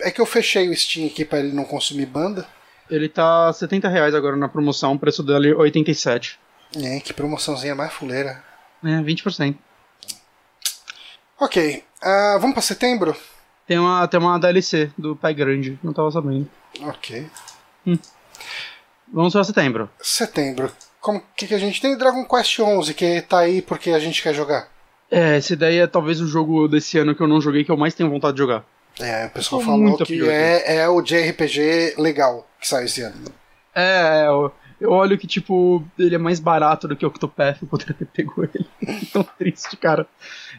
é 0.00 0.10
que 0.12 0.20
eu 0.20 0.26
fechei 0.26 0.68
o 0.68 0.76
Steam 0.76 1.06
aqui 1.08 1.24
pra 1.24 1.40
ele 1.40 1.52
não 1.52 1.64
consumir 1.64 2.06
banda. 2.06 2.46
Ele 2.88 3.08
tá 3.08 3.52
70 3.52 3.88
reais 3.88 4.14
agora 4.14 4.36
na 4.36 4.48
promoção, 4.48 4.92
o 4.92 4.98
preço 4.98 5.22
dele 5.22 5.50
é 5.50 5.54
87. 5.54 6.38
É, 6.76 7.00
que 7.00 7.12
promoçãozinha 7.12 7.74
mais 7.74 7.92
fuleira. 7.92 8.42
É, 8.84 9.00
20%. 9.00 9.56
Ok, 11.42 11.82
ah, 12.00 12.38
vamos 12.40 12.54
pra 12.54 12.62
setembro? 12.62 13.16
Tem 13.66 13.76
uma, 13.76 14.06
tem 14.06 14.20
uma 14.20 14.38
DLC 14.38 14.92
do 14.96 15.16
Pai 15.16 15.34
Grande, 15.34 15.76
não 15.82 15.92
tava 15.92 16.08
sabendo. 16.08 16.48
Ok. 16.82 17.26
Vamos 19.12 19.32
pra 19.32 19.42
setembro. 19.42 19.90
Setembro. 20.00 20.70
Como 21.00 21.20
que, 21.36 21.48
que 21.48 21.54
a 21.54 21.58
gente 21.58 21.80
tem? 21.80 21.98
Dragon 21.98 22.24
Quest 22.26 22.60
11, 22.60 22.94
que 22.94 23.22
tá 23.22 23.40
aí 23.40 23.60
porque 23.60 23.90
a 23.90 23.98
gente 23.98 24.22
quer 24.22 24.32
jogar. 24.32 24.68
É, 25.10 25.36
esse 25.36 25.56
daí 25.56 25.78
é 25.78 25.86
talvez 25.88 26.20
o 26.20 26.28
jogo 26.28 26.68
desse 26.68 26.96
ano 26.96 27.12
que 27.12 27.20
eu 27.20 27.26
não 27.26 27.40
joguei 27.40 27.64
que 27.64 27.72
eu 27.72 27.76
mais 27.76 27.92
tenho 27.92 28.08
vontade 28.08 28.34
de 28.34 28.38
jogar. 28.38 28.64
É, 29.00 29.26
o 29.26 29.30
pessoal 29.30 29.60
Tô 29.62 29.66
falou 29.66 29.80
muito 29.80 30.04
que 30.04 30.28
é, 30.28 30.76
é 30.76 30.88
o 30.88 31.02
JRPG 31.02 31.96
legal 31.98 32.46
que 32.60 32.68
sai 32.68 32.84
esse 32.84 33.02
ano. 33.02 33.16
É, 33.74 34.26
eu, 34.28 34.52
eu 34.80 34.90
olho 34.90 35.18
que, 35.18 35.26
tipo, 35.26 35.84
ele 35.98 36.14
é 36.14 36.18
mais 36.18 36.38
barato 36.38 36.86
do 36.86 36.94
que 36.94 37.04
o 37.04 37.08
Octopath, 37.08 37.62
eu 37.62 37.68
poderia 37.68 37.94
ter 37.94 38.06
pego 38.06 38.44
ele. 38.44 38.66
Tão 39.12 39.24
triste, 39.24 39.76
cara. 39.76 40.06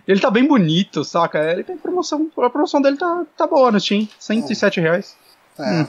Ele 0.08 0.20
tá 0.20 0.30
bem 0.30 0.46
bonito, 0.46 1.04
saca? 1.04 1.40
É, 1.40 1.54
Ele 1.54 1.64
tem 1.64 1.78
promoção, 1.78 2.30
a 2.38 2.50
promoção 2.50 2.82
dele 2.82 2.98
tá, 2.98 3.24
tá 3.38 3.48
boa 3.48 3.72
no 3.72 3.80
Steam, 3.80 4.08
107 4.20 4.82
reais. 4.82 5.16
É. 5.58 5.64
Hum. 5.82 5.88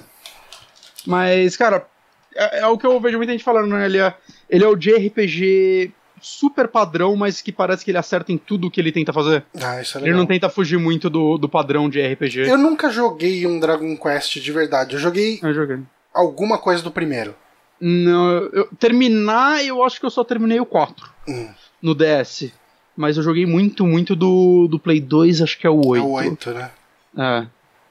Mas, 1.06 1.56
cara, 1.56 1.86
é, 2.34 2.60
é 2.60 2.66
o 2.66 2.78
que 2.78 2.86
eu 2.86 2.98
vejo 3.00 3.16
muita 3.18 3.32
gente 3.32 3.44
falando, 3.44 3.68
né? 3.68 3.84
Ele 3.86 3.98
é, 3.98 4.14
ele 4.48 4.64
é 4.64 4.68
o 4.68 4.76
JRPG 4.76 5.92
super 6.20 6.68
padrão, 6.68 7.14
mas 7.16 7.42
que 7.42 7.52
parece 7.52 7.84
que 7.84 7.90
ele 7.90 7.98
acerta 7.98 8.32
em 8.32 8.38
tudo 8.38 8.70
que 8.70 8.80
ele 8.80 8.90
tenta 8.92 9.12
fazer. 9.12 9.44
Ah, 9.60 9.82
isso 9.82 9.98
é 9.98 10.00
Ele 10.00 10.06
legal. 10.06 10.20
não 10.20 10.26
tenta 10.26 10.48
fugir 10.48 10.78
muito 10.78 11.10
do, 11.10 11.36
do 11.36 11.48
padrão 11.48 11.90
de 11.90 12.00
RPG. 12.00 12.48
Eu 12.48 12.56
nunca 12.56 12.88
joguei 12.90 13.46
um 13.46 13.60
Dragon 13.60 13.94
Quest 13.96 14.36
de 14.40 14.52
verdade. 14.52 14.94
Eu 14.94 15.00
joguei 15.00 15.38
Eu 15.42 15.52
joguei. 15.52 15.80
alguma 16.14 16.56
coisa 16.56 16.82
do 16.82 16.90
primeiro. 16.90 17.34
Não, 17.78 18.30
eu, 18.52 18.68
terminar, 18.78 19.62
eu 19.66 19.82
acho 19.84 20.00
que 20.00 20.06
eu 20.06 20.10
só 20.10 20.24
terminei 20.24 20.58
o 20.60 20.64
4 20.64 21.10
Hum. 21.28 21.48
no 21.82 21.94
DS. 21.94 22.50
Mas 22.96 23.16
eu 23.16 23.22
joguei 23.22 23.44
muito, 23.44 23.86
muito 23.86 24.14
do, 24.14 24.68
do 24.68 24.78
Play 24.78 25.00
2, 25.00 25.42
acho 25.42 25.58
que 25.58 25.66
é 25.66 25.70
o 25.70 25.84
8. 25.84 26.04
É 26.04 26.06
o 26.06 26.10
8, 26.12 26.50
né? 26.52 26.70
É. 27.16 27.46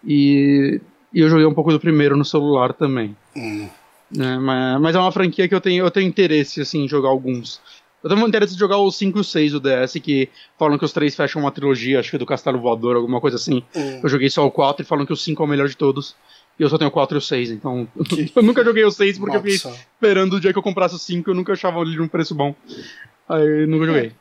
E, 0.06 0.82
e 1.14 1.20
eu 1.20 1.30
joguei 1.30 1.46
um 1.46 1.54
pouco 1.54 1.72
do 1.72 1.80
primeiro 1.80 2.16
no 2.16 2.26
celular 2.26 2.74
também. 2.74 3.16
Hum. 3.36 3.68
né? 4.12 4.38
Mas, 4.38 4.82
mas 4.82 4.96
é 4.96 5.00
uma 5.00 5.12
franquia 5.12 5.48
que 5.48 5.56
eu 5.56 5.62
tenho, 5.62 5.86
eu 5.86 5.92
tenho 5.92 6.08
interesse 6.08 6.62
assim, 6.62 6.86
em 6.86 6.88
jogar 6.88 7.10
alguns. 7.10 7.60
Eu 8.04 8.10
tenho 8.10 8.28
interesse 8.28 8.54
de 8.54 8.60
jogar 8.60 8.78
os 8.80 8.98
5 8.98 9.18
e 9.18 9.22
o 9.22 9.24
6 9.24 9.54
do 9.54 9.60
DS, 9.62 9.94
que 10.04 10.28
falam 10.60 10.78
que 10.78 10.84
os 10.84 10.92
três 10.92 11.16
fecham 11.16 11.42
uma 11.42 11.52
trilogia, 11.52 12.00
acho 12.00 12.12
que 12.12 12.18
do 12.18 12.26
Castelo 12.26 12.60
Voador, 12.60 12.98
alguma 12.98 13.22
coisa 13.22 13.38
assim. 13.38 13.64
Hum. 13.74 14.00
Eu 14.04 14.10
joguei 14.10 14.30
só 14.30 14.46
o 14.46 14.52
4 14.52 14.84
e 14.84 14.86
falam 14.86 15.06
que 15.06 15.14
o 15.14 15.18
5 15.18 15.42
é 15.42 15.46
o 15.46 15.50
melhor 15.50 15.70
de 15.70 15.78
todos. 15.78 16.16
E 16.60 16.64
eu 16.64 16.70
só 16.70 16.78
tenho 16.78 16.90
o 16.90 16.94
4 16.94 17.18
e 17.18 17.20
o 17.20 17.22
6, 17.22 17.52
então. 17.52 17.88
Que- 18.08 18.32
eu 18.36 18.44
nunca 18.44 18.64
joguei 18.64 18.84
o 18.84 18.92
6 18.92 19.18
porque 19.18 19.38
eu 19.38 19.42
fiquei 19.42 19.58
Maldição. 19.58 19.86
esperando 19.96 20.34
o 20.34 20.40
dia 20.40 20.52
que 20.52 20.60
eu 20.60 20.64
comprasse 20.64 20.96
o 20.96 21.00
5, 21.00 21.30
eu 21.30 21.34
nunca 21.34 21.54
achava 21.54 21.80
ele 21.80 21.96
num 21.96 22.08
preço 22.10 22.36
bom. 22.36 22.54
Aí 23.28 23.62
eu 23.62 23.68
nunca 23.68 23.86
joguei. 23.86 24.12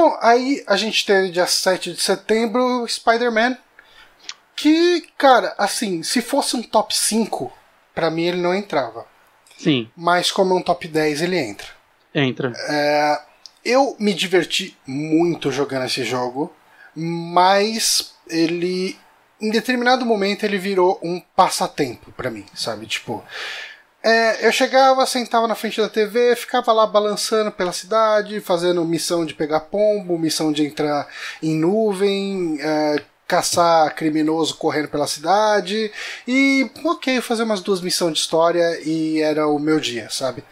Bom, 0.00 0.16
aí 0.22 0.62
a 0.68 0.76
gente 0.76 1.04
teve 1.04 1.28
dia 1.30 1.44
7 1.44 1.92
de 1.92 2.00
setembro 2.00 2.86
Spider-Man. 2.86 3.58
Que, 4.54 5.04
cara, 5.18 5.56
assim, 5.58 6.04
se 6.04 6.22
fosse 6.22 6.54
um 6.54 6.62
top 6.62 6.96
5, 6.96 7.52
pra 7.92 8.08
mim 8.08 8.22
ele 8.22 8.40
não 8.40 8.54
entrava. 8.54 9.04
Sim, 9.58 9.90
Mas 9.96 10.30
como 10.30 10.54
é 10.54 10.56
um 10.56 10.62
top 10.62 10.86
10, 10.86 11.22
ele 11.22 11.36
entra. 11.36 11.66
entra. 12.14 12.52
É, 12.68 13.20
eu 13.64 13.96
me 13.98 14.14
diverti 14.14 14.78
muito 14.86 15.50
jogando 15.50 15.86
esse 15.86 16.04
jogo, 16.04 16.54
mas 16.94 18.14
ele 18.28 18.96
em 19.40 19.50
determinado 19.50 20.06
momento 20.06 20.44
ele 20.44 20.58
virou 20.58 21.00
um 21.02 21.20
passatempo 21.34 22.12
pra 22.12 22.30
mim, 22.30 22.46
sabe? 22.54 22.86
Tipo, 22.86 23.24
é, 24.08 24.46
eu 24.46 24.52
chegava, 24.52 25.04
sentava 25.06 25.46
na 25.46 25.54
frente 25.54 25.80
da 25.80 25.88
TV, 25.88 26.34
ficava 26.36 26.72
lá 26.72 26.86
balançando 26.86 27.50
pela 27.52 27.72
cidade, 27.72 28.40
fazendo 28.40 28.84
missão 28.84 29.24
de 29.24 29.34
pegar 29.34 29.60
pombo, 29.60 30.18
missão 30.18 30.52
de 30.52 30.64
entrar 30.64 31.06
em 31.42 31.54
nuvem, 31.54 32.58
é, 32.60 33.02
caçar 33.26 33.94
criminoso 33.94 34.56
correndo 34.56 34.88
pela 34.88 35.06
cidade 35.06 35.92
e, 36.26 36.70
ok, 36.84 37.20
fazer 37.20 37.42
umas 37.42 37.60
duas 37.60 37.80
missões 37.80 38.14
de 38.14 38.20
história 38.20 38.80
e 38.82 39.20
era 39.20 39.46
o 39.46 39.58
meu 39.58 39.78
dia, 39.78 40.08
sabe? 40.10 40.42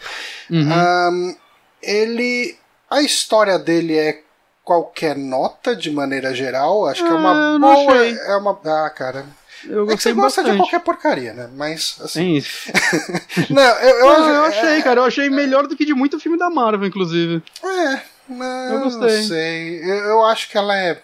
Uhum. 0.51 0.73
Ahn, 0.73 1.35
ele. 1.83 2.57
A 2.91 3.01
história 3.03 3.59
dele 3.59 3.97
é 3.99 4.21
qualquer 4.63 5.17
nota 5.17 5.75
de 5.75 5.91
maneira 5.91 6.35
geral. 6.35 6.87
Acho 6.87 7.03
que 7.03 7.09
é 7.09 7.13
Ah, 7.13 7.17
uma 7.17 7.59
não 7.59 7.87
boa. 7.87 7.93
achei. 7.95 8.19
É 8.19 8.37
uma. 8.37 8.61
Ah, 8.65 8.91
cara. 8.91 9.25
Eu 9.69 9.85
É 9.91 9.97
que 9.97 10.03
você 10.03 10.13
gostei 10.13 10.13
gosta 10.15 10.43
de 10.43 10.49
bastante. 10.51 10.57
qualquer 10.59 10.81
porcaria, 10.85 11.33
né? 11.33 11.49
Mas 11.57 11.97
assim. 12.03 12.35
Isso. 12.37 12.71
Não, 13.51 13.63
eu, 13.63 13.97
eu, 13.99 14.07
Eu, 14.07 14.25
eu 14.35 14.43
achei, 14.45 14.83
cara, 14.83 15.01
eu 15.01 15.05
achei 15.05 15.29
melhor 15.31 15.67
do 15.67 15.77
que 15.77 15.85
de 15.85 15.95
muito 15.95 16.19
filme 16.21 16.39
da 16.39 16.49
Marvel, 16.51 16.87
inclusive. 16.89 17.43
É, 17.63 18.01
não, 18.29 18.47
Eu 18.47 18.73
não 18.81 18.83
gostei. 18.85 19.23
sei. 19.23 19.83
Eu, 19.83 19.97
eu 20.05 20.25
acho 20.25 20.49
que 20.51 20.57
ela 20.59 20.77
é. 20.77 21.01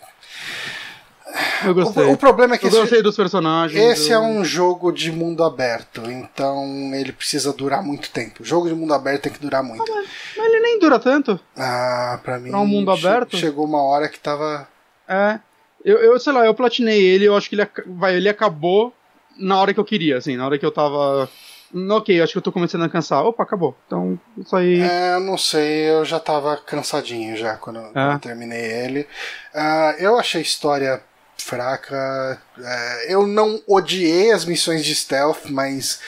Eu 1.64 1.74
gostei. 1.74 2.04
O, 2.04 2.12
o 2.12 2.16
problema 2.16 2.54
é 2.54 2.58
que 2.58 2.66
eu 2.66 2.68
esse, 2.68 2.78
gostei 2.78 3.00
dos 3.02 3.16
personagens. 3.16 3.80
esse 3.82 4.12
é 4.12 4.18
um 4.18 4.44
jogo 4.44 4.92
de 4.92 5.10
mundo 5.10 5.42
aberto, 5.42 6.02
então 6.10 6.90
ele 6.94 7.10
precisa 7.12 7.52
durar 7.54 7.82
muito 7.82 8.10
tempo. 8.10 8.44
Jogo 8.44 8.68
de 8.68 8.74
mundo 8.74 8.92
aberto 8.92 9.22
tem 9.22 9.32
que 9.32 9.38
durar 9.38 9.62
muito. 9.62 9.90
Mas 10.36 10.46
ele 10.46 10.60
nem 10.60 10.78
dura 10.78 10.98
tanto. 10.98 11.40
Ah, 11.56 12.20
pra 12.22 12.38
mim. 12.38 12.50
Pra 12.50 12.58
um 12.60 12.66
mundo 12.66 12.90
aberto? 12.90 13.36
Chegou 13.38 13.64
uma 13.64 13.82
hora 13.82 14.08
que 14.10 14.18
tava. 14.20 14.68
É. 15.08 15.38
Eu, 15.84 15.98
eu 15.98 16.18
sei 16.20 16.32
lá, 16.32 16.44
eu 16.46 16.54
platinei 16.54 17.00
ele, 17.02 17.24
eu 17.26 17.36
acho 17.36 17.48
que 17.48 17.54
ele, 17.56 17.68
vai, 17.86 18.14
ele 18.16 18.28
acabou 18.28 18.94
na 19.36 19.58
hora 19.60 19.74
que 19.74 19.80
eu 19.80 19.84
queria, 19.84 20.16
assim, 20.18 20.36
na 20.36 20.46
hora 20.46 20.58
que 20.58 20.64
eu 20.66 20.70
tava. 20.72 21.28
Hum, 21.74 21.90
Ok, 21.90 22.20
acho 22.20 22.32
que 22.32 22.38
eu 22.38 22.42
tô 22.42 22.52
começando 22.52 22.84
a 22.84 22.88
cansar. 22.88 23.24
Opa, 23.24 23.42
acabou. 23.42 23.76
Então, 23.86 24.20
isso 24.36 24.54
aí. 24.54 24.80
É, 24.80 25.14
eu 25.14 25.20
não 25.20 25.38
sei, 25.38 25.88
eu 25.90 26.04
já 26.04 26.20
tava 26.20 26.56
cansadinho 26.58 27.36
já 27.36 27.56
quando, 27.56 27.78
É. 27.96 28.14
eu 28.14 28.18
terminei 28.18 28.60
ele. 28.84 29.08
Ah, 29.54 29.94
eu 29.98 30.18
achei 30.18 30.40
a 30.40 30.44
história 30.44 31.02
fraca. 31.38 32.40
É, 32.58 33.14
eu 33.14 33.26
não 33.26 33.60
odiei 33.66 34.30
as 34.32 34.44
missões 34.44 34.84
de 34.84 34.94
stealth, 34.94 35.46
mas 35.48 35.98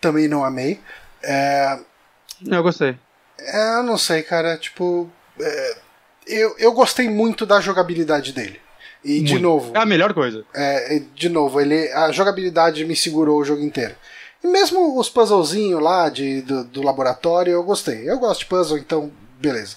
também 0.00 0.28
não 0.28 0.44
amei. 0.44 0.78
É, 1.22 1.78
Eu 2.46 2.62
gostei. 2.62 2.96
é, 3.38 3.78
eu 3.78 3.82
não 3.82 3.96
sei, 3.98 4.22
cara, 4.22 4.56
tipo. 4.58 5.10
eu, 6.26 6.54
eu 6.58 6.72
gostei 6.72 7.08
muito 7.08 7.44
da 7.46 7.60
jogabilidade 7.60 8.32
dele. 8.32 8.60
E 9.04 9.20
de 9.20 9.32
Muito. 9.32 9.42
novo, 9.42 9.72
É 9.74 9.78
a 9.80 9.84
melhor 9.86 10.14
coisa. 10.14 10.44
é, 10.54 11.02
de 11.14 11.28
novo, 11.28 11.60
ele, 11.60 11.88
a 11.92 12.10
jogabilidade 12.10 12.84
me 12.84 12.96
segurou 12.96 13.38
o 13.40 13.44
jogo 13.44 13.62
inteiro. 13.62 13.94
E 14.42 14.46
mesmo 14.48 14.98
os 14.98 15.08
puzzlezinhos 15.10 15.82
lá 15.82 16.08
de, 16.08 16.40
do, 16.42 16.64
do 16.64 16.82
laboratório, 16.82 17.52
eu 17.52 17.62
gostei. 17.62 18.08
Eu 18.08 18.18
gosto 18.18 18.40
de 18.40 18.46
puzzle, 18.46 18.78
então 18.78 19.10
beleza. 19.40 19.76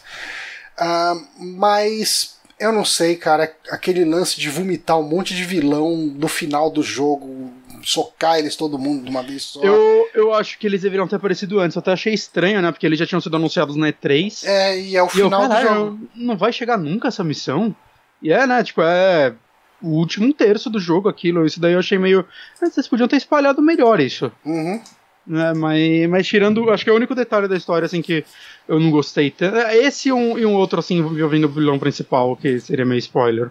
Ah, 0.78 1.16
mas 1.40 2.38
eu 2.60 2.72
não 2.72 2.84
sei, 2.86 3.16
cara, 3.16 3.54
aquele 3.70 4.04
lance 4.06 4.40
de 4.40 4.50
vomitar 4.50 4.98
um 5.00 5.04
monte 5.08 5.36
de 5.36 5.44
vilão 5.44 5.96
no 5.96 6.28
final 6.28 6.70
do 6.70 6.82
jogo, 6.84 7.52
socar 7.84 8.38
eles 8.40 8.56
todo 8.56 8.78
mundo 8.80 9.04
de 9.04 9.10
uma 9.10 9.24
vez 9.24 9.44
só. 9.44 9.62
Eu, 9.62 10.08
eu 10.14 10.34
acho 10.34 10.58
que 10.60 10.68
eles 10.68 10.82
deveriam 10.82 11.08
ter 11.08 11.16
aparecido 11.18 11.60
antes. 11.60 11.76
Eu 11.76 11.80
até 11.82 11.92
achei 11.92 12.14
estranho, 12.14 12.62
né? 12.62 12.72
Porque 12.72 12.86
eles 12.86 13.00
já 13.00 13.06
tinham 13.06 13.22
sido 13.22 13.36
anunciados 13.36 13.76
na 13.76 13.92
E3. 13.92 14.44
É, 14.46 14.80
e 14.80 14.96
é 14.96 15.02
o 15.02 15.06
e 15.06 15.08
eu, 15.08 15.10
final 15.10 15.48
do 15.48 15.62
jogo. 15.62 16.00
não 16.16 16.36
vai 16.38 16.52
chegar 16.52 16.78
nunca 16.78 17.08
essa 17.10 17.24
missão? 17.24 17.76
E 18.22 18.32
é, 18.32 18.46
né? 18.48 18.64
Tipo, 18.64 18.82
é 18.82 19.34
o 19.82 19.90
último 19.90 20.34
terço 20.34 20.70
do 20.70 20.80
jogo 20.80 21.08
aquilo. 21.10 21.46
Isso 21.46 21.60
daí 21.60 21.74
eu 21.74 21.80
achei 21.80 21.98
meio. 21.98 22.26
Ah, 22.62 22.66
Vocês 22.70 22.88
podiam 22.88 23.08
ter 23.08 23.18
espalhado 23.18 23.62
melhor 23.62 24.00
isso. 24.00 24.32
Uhum. 24.46 24.82
né, 25.26 25.54
mas, 25.54 26.10
mas 26.10 26.28
tirando, 26.28 26.70
acho 26.72 26.84
que 26.84 26.90
é 26.90 26.94
o 26.94 26.96
único 26.96 27.14
detalhe 27.14 27.48
da 27.48 27.56
história 27.56 27.86
assim 27.86 28.02
que 28.02 28.26
eu 28.68 28.80
não 28.80 28.90
gostei 28.92 29.30
tanto. 29.30 29.58
é 29.58 29.76
Esse 29.78 30.10
e 30.10 30.14
um, 30.14 30.38
e 30.38 30.46
um 30.46 30.56
outro 30.56 30.80
assim 30.80 30.98
envolvendo 30.98 31.46
o 31.46 31.50
vilão 31.50 31.78
principal, 31.78 32.36
que 32.36 32.60
seria 32.60 32.86
meio 32.86 33.00
spoiler. 33.00 33.50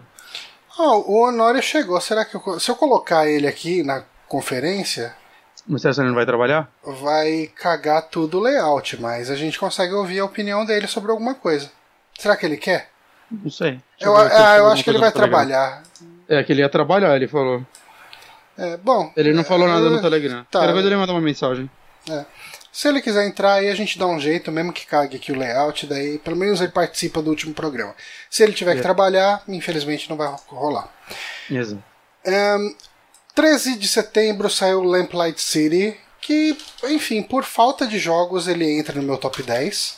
Ah, 0.77 0.95
o 0.95 1.21
Honório 1.27 1.61
chegou. 1.61 1.99
Será 2.01 2.23
que 2.25 2.35
eu, 2.35 2.59
se 2.59 2.69
eu 2.69 2.75
colocar 2.75 3.27
ele 3.27 3.47
aqui 3.47 3.81
na 3.83 4.03
conferência, 4.27 5.15
Mas 5.67 5.83
ele 5.85 6.07
não 6.07 6.15
vai 6.15 6.25
trabalhar? 6.25 6.69
vai 6.83 7.49
cagar 7.55 8.03
tudo 8.09 8.37
o 8.37 8.41
layout, 8.41 9.01
mas 9.01 9.31
a 9.31 9.35
gente 9.35 9.57
consegue 9.57 9.93
ouvir 9.93 10.19
a 10.19 10.25
opinião 10.25 10.65
dele 10.65 10.85
sobre 10.87 11.09
alguma 11.11 11.33
coisa. 11.33 11.71
Será 12.19 12.35
que 12.35 12.45
ele 12.45 12.57
quer? 12.57 12.89
Não 13.31 13.51
sei. 13.51 13.79
Eu, 13.99 14.15
ver 14.15 14.29
se 14.29 14.35
ah, 14.35 14.57
eu 14.57 14.67
acho 14.67 14.83
que 14.83 14.89
ele 14.89 14.99
coisa 14.99 15.11
vai 15.11 15.11
trabalhar. 15.11 15.83
É, 16.29 16.43
que 16.43 16.51
ele 16.51 16.61
ia 16.61 16.69
trabalhar, 16.69 17.15
ele 17.15 17.27
falou. 17.27 17.65
É, 18.57 18.77
bom. 18.77 19.11
Ele 19.15 19.33
não 19.33 19.43
falou 19.43 19.67
nada 19.67 19.89
no 19.89 19.97
é, 19.97 20.01
Telegram. 20.01 20.45
tá. 20.49 20.59
Qualquer 20.59 20.73
coisa 20.73 20.87
ele 20.87 20.95
manda 20.95 21.11
uma 21.11 21.21
mensagem. 21.21 21.69
Se 22.71 22.87
ele 22.87 23.01
quiser 23.01 23.25
entrar 23.25 23.53
aí, 23.53 23.69
a 23.69 23.75
gente 23.75 23.97
dá 23.97 24.05
um 24.05 24.19
jeito, 24.19 24.51
mesmo 24.51 24.71
que 24.71 24.85
cague 24.85 25.17
aqui 25.17 25.31
o 25.31 25.37
layout, 25.37 25.87
daí 25.87 26.19
pelo 26.19 26.35
menos 26.37 26.61
ele 26.61 26.71
participa 26.71 27.21
do 27.21 27.29
último 27.29 27.53
programa. 27.53 27.95
Se 28.29 28.43
ele 28.43 28.53
tiver 28.53 28.73
que 28.73 28.79
É. 28.79 28.83
trabalhar, 28.83 29.41
infelizmente 29.47 30.09
não 30.09 30.15
vai 30.15 30.33
rolar. 30.47 30.87
Exato. 31.49 31.83
Ahn, 32.25 32.75
13 33.33 33.77
de 33.77 33.87
setembro 33.87 34.49
saiu 34.49 34.83
Lamplight 34.83 35.41
City, 35.41 35.97
que, 36.21 36.57
enfim, 36.83 37.23
por 37.23 37.43
falta 37.43 37.87
de 37.87 37.97
jogos 37.97 38.47
ele 38.47 38.79
entra 38.79 38.95
no 38.95 39.03
meu 39.03 39.17
top 39.17 39.41
10. 39.41 39.97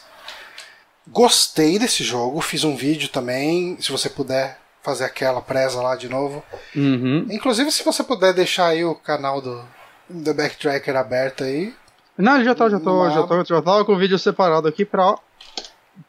Gostei 1.07 1.79
desse 1.79 2.03
jogo, 2.03 2.41
fiz 2.41 2.63
um 2.63 2.75
vídeo 2.75 3.09
também, 3.09 3.77
se 3.79 3.91
você 3.91 4.09
puder 4.09 4.59
fazer 4.81 5.05
aquela 5.05 5.41
presa 5.41 5.81
lá 5.81 5.95
de 5.95 6.07
novo. 6.07 6.43
Uhum. 6.75 7.25
Inclusive, 7.29 7.71
se 7.71 7.83
você 7.83 8.03
puder 8.03 8.33
deixar 8.33 8.67
aí 8.67 8.83
o 8.83 8.95
canal 8.95 9.41
do 9.41 9.63
The 10.23 10.33
Backtracker 10.33 10.95
aberto 10.95 11.43
aí. 11.43 11.73
Não, 12.17 12.43
já 12.43 12.53
tá, 12.53 12.69
já 12.69 12.79
tô, 12.79 13.09
já 13.09 13.23
tô, 13.23 13.43
já 13.45 13.61
tava 13.61 13.85
com 13.85 13.93
o 13.93 13.97
vídeo 13.97 14.19
separado 14.19 14.67
aqui 14.67 14.83
pra 14.83 15.15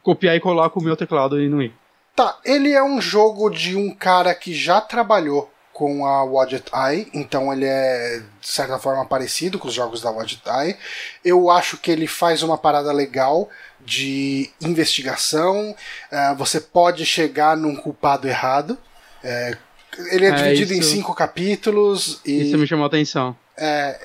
copiar 0.02 0.36
e 0.36 0.40
colar 0.40 0.70
com 0.70 0.80
o 0.80 0.82
meu 0.82 0.96
teclado 0.96 1.40
e 1.40 1.48
não 1.48 1.62
ir. 1.62 1.74
Tá, 2.14 2.38
ele 2.44 2.72
é 2.72 2.82
um 2.82 3.00
jogo 3.00 3.48
de 3.48 3.76
um 3.76 3.94
cara 3.94 4.34
que 4.34 4.52
já 4.52 4.80
trabalhou 4.80 5.50
com 5.72 6.04
a 6.04 6.22
Wadget 6.24 6.70
Eye, 6.74 7.08
então 7.14 7.52
ele 7.52 7.64
é 7.64 8.22
de 8.40 8.46
certa 8.46 8.78
forma 8.78 9.06
parecido 9.06 9.58
com 9.58 9.68
os 9.68 9.72
jogos 9.72 10.02
da 10.02 10.10
Wadget 10.10 10.42
Eye. 10.46 10.76
Eu 11.24 11.48
acho 11.48 11.78
que 11.78 11.90
ele 11.90 12.06
faz 12.06 12.42
uma 12.42 12.58
parada 12.58 12.92
legal 12.92 13.48
de 13.84 14.50
investigação. 14.60 15.74
eh, 16.10 16.34
você 16.36 16.60
pode 16.60 17.04
chegar 17.06 17.56
num 17.56 17.74
culpado 17.76 18.28
errado. 18.28 18.78
eh, 19.24 19.56
ele 20.12 20.24
é, 20.26 20.28
É, 20.28 20.32
dividido 20.32 20.72
em 20.74 20.78
isso- 20.80 20.90
cinco 20.92 21.14
capítulos 21.14 22.20
e 22.24 22.42
Isso 22.48 22.56
me 22.58 22.66
chamou 22.66 22.84
a 22.84 22.86
atenção. 22.86 23.36
é, 23.56 23.98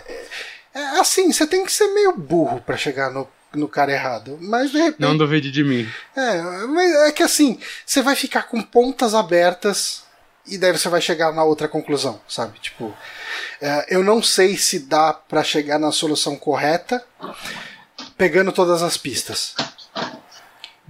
assim, 0.99 1.31
você 1.31 1.45
tem 1.47 1.63
que 1.65 1.71
ser 1.71 1.87
meio 1.93 2.11
burro 2.17 2.59
pra 2.61 2.75
chegar 2.75 3.11
no, 3.11 3.27
no 3.53 3.67
cara 3.67 3.91
errado. 3.91 4.37
Mas 4.41 4.71
de 4.71 4.77
repente. 4.79 4.99
Não 5.01 5.15
duvide 5.17 5.51
de 5.51 5.63
mim. 5.63 5.87
É, 6.15 6.41
mas 6.67 6.91
é 7.07 7.11
que 7.11 7.23
assim, 7.23 7.59
você 7.85 8.01
vai 8.01 8.15
ficar 8.15 8.43
com 8.43 8.61
pontas 8.61 9.13
abertas 9.13 10.03
e 10.47 10.57
daí 10.57 10.71
você 10.71 10.89
vai 10.89 10.99
chegar 11.01 11.31
na 11.33 11.43
outra 11.43 11.67
conclusão, 11.67 12.19
sabe? 12.27 12.59
Tipo, 12.59 12.93
é, 13.61 13.85
eu 13.95 14.03
não 14.03 14.21
sei 14.21 14.57
se 14.57 14.79
dá 14.79 15.13
pra 15.13 15.43
chegar 15.43 15.79
na 15.79 15.91
solução 15.91 16.35
correta 16.35 17.03
pegando 18.17 18.51
todas 18.51 18.81
as 18.81 18.97
pistas. 18.97 19.55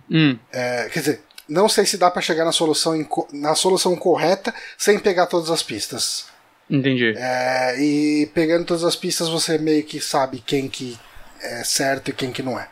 Hum, 0.09 0.37
É, 0.51 0.89
quer 0.91 0.99
dizer, 0.99 1.21
não 1.47 1.67
sei 1.67 1.85
se 1.85 1.97
dá 1.97 2.09
pra 2.09 2.21
chegar 2.21 2.45
na 2.45 2.51
solução, 2.51 2.93
na 3.31 3.55
solução 3.55 3.95
correta 3.95 4.53
sem 4.77 4.99
pegar 4.99 5.27
todas 5.27 5.49
as 5.49 5.63
pistas. 5.63 6.25
entendi. 6.69 7.13
É, 7.17 7.75
e 7.79 8.25
pegando 8.33 8.65
todas 8.65 8.83
as 8.83 8.95
pistas 8.95 9.29
você 9.29 9.57
meio 9.57 9.83
que 9.83 9.99
sabe 9.99 10.43
quem 10.45 10.67
que 10.67 10.97
é 11.41 11.63
certo 11.63 12.09
e 12.09 12.13
quem 12.13 12.31
que 12.31 12.41
não 12.43 12.59
é. 12.59 12.67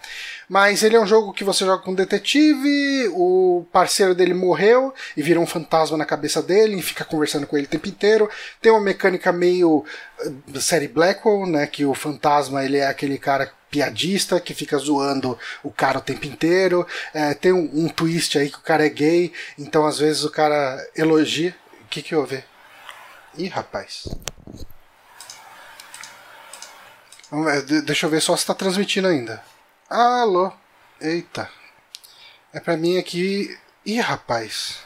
Mas 0.50 0.84
ele 0.84 0.96
é 0.96 1.00
um 1.00 1.08
jogo 1.08 1.34
que 1.34 1.44
você 1.44 1.66
joga 1.66 1.82
com 1.82 1.92
um 1.92 1.96
detetive, 1.96 3.08
o 3.14 3.66
parceiro 3.72 4.14
dele 4.14 4.34
morreu 4.34 4.94
e 5.16 5.22
vira 5.22 5.40
um 5.40 5.48
fantasma 5.48 5.98
na 5.98 6.06
cabeça 6.06 6.42
dele 6.42 6.78
e 6.78 6.82
fica 6.82 7.06
conversando 7.06 7.48
com 7.48 7.58
ele 7.58 7.66
o 7.66 7.70
tempo 7.70 7.88
inteiro. 7.88 8.30
Tem 8.62 8.72
uma 8.72 8.82
mecânica 8.82 9.32
meio 9.32 9.86
eh, 10.20 10.60
série 10.60 10.88
Blackwell, 10.88 11.46
né, 11.46 11.66
que 11.66 11.86
o 11.86 11.94
fantasma 11.94 12.64
ele 12.64 12.78
é 12.78 12.88
aquele 12.88 13.18
cara 13.18 13.52
piadista 13.74 14.40
que 14.40 14.54
fica 14.54 14.78
zoando 14.78 15.38
o 15.64 15.72
cara 15.72 15.98
o 15.98 16.02
tempo 16.02 16.28
inteiro. 16.28 16.88
É, 17.12 17.34
tem 17.34 17.52
um, 17.52 17.68
um 17.74 17.90
twist 17.90 18.38
aí 18.38 18.52
que 18.52 18.60
o 18.60 18.62
cara 18.62 18.86
é 18.86 18.90
gay, 18.90 19.34
então 19.58 19.88
às 19.88 19.98
vezes 19.98 20.24
o 20.24 20.30
cara 20.30 20.80
elogia. 20.96 21.56
O 21.82 21.88
que 21.88 22.04
que 22.04 22.16
houve? 22.16 22.44
Ih, 23.36 23.48
rapaz. 23.48 24.08
Deixa 27.84 28.06
eu 28.06 28.12
ver 28.12 28.22
só 28.22 28.38
se 28.38 28.46
tá 28.46 28.54
transmitindo 28.54 29.08
ainda. 29.08 29.44
Alô? 29.90 30.54
Eita. 31.02 31.50
É 32.54 32.60
pra 32.60 32.78
mim 32.78 33.00
aqui. 33.00 33.58
Ih, 33.84 34.00
rapaz. 34.00 34.82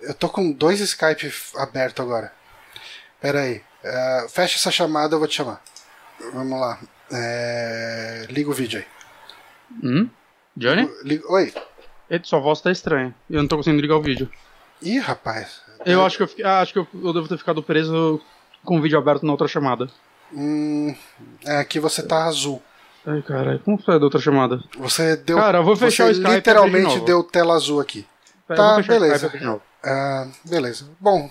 Eu 0.00 0.12
tô 0.12 0.28
com 0.28 0.52
dois 0.52 0.80
Skype 0.80 1.32
aberto 1.56 2.02
agora. 2.02 2.30
Pera 3.20 3.40
aí. 3.40 3.64
É, 3.82 4.26
fecha 4.28 4.56
essa 4.56 4.70
chamada, 4.70 5.14
eu 5.14 5.18
vou 5.18 5.26
te 5.26 5.36
chamar. 5.36 5.62
Vamos 6.34 6.60
lá. 6.60 6.78
É, 7.12 8.26
liga 8.30 8.50
o 8.50 8.54
vídeo 8.54 8.80
aí. 8.80 8.86
Hum? 9.82 10.08
Johnny? 10.56 10.88
Liga- 11.04 11.30
Oi. 11.32 11.52
Ele- 12.10 12.24
Sua 12.24 12.40
voz 12.40 12.60
tá 12.60 12.70
estranha. 12.70 13.14
Eu 13.30 13.40
não 13.42 13.48
tô 13.48 13.56
conseguindo 13.56 13.80
ligar 13.82 13.96
o 13.96 14.02
vídeo. 14.02 14.30
Ih, 14.82 14.98
rapaz. 14.98 15.62
Eu 15.86 16.04
acho 16.04 16.16
que 16.16 16.22
eu, 16.22 16.28
fiquei- 16.28 16.44
ah, 16.44 16.60
acho 16.60 16.72
que 16.72 16.78
eu, 16.78 16.86
eu 16.94 17.12
devo 17.12 17.28
ter 17.28 17.38
ficado 17.38 17.62
preso 17.62 18.20
com 18.64 18.78
o 18.78 18.82
vídeo 18.82 18.98
aberto 18.98 19.24
na 19.24 19.32
outra 19.32 19.48
chamada. 19.48 19.88
Hum, 20.32 20.94
é, 21.44 21.58
aqui 21.58 21.78
você 21.80 22.02
tá 22.02 22.24
azul. 22.24 22.62
Ai, 23.06 23.20
caralho, 23.22 23.58
como 23.60 23.82
foi 23.82 23.98
da 23.98 24.04
outra 24.04 24.20
chamada? 24.20 24.62
Você 24.78 25.16
deu. 25.16 25.36
Cara, 25.36 25.58
eu 25.58 25.64
vou 25.64 25.76
fechar 25.76 26.04
você 26.04 26.10
o 26.10 26.12
Skype 26.12 26.28
de 26.30 26.36
literalmente 26.36 26.94
novo. 26.94 27.04
deu 27.04 27.22
tela 27.24 27.54
azul 27.54 27.80
aqui. 27.80 28.06
Pera, 28.46 28.56
Tá, 28.60 28.82
beleza. 28.82 29.26
Skype 29.26 29.44
de. 29.44 29.60
Ah, 29.84 30.28
beleza. 30.44 30.88
Bom, 31.00 31.28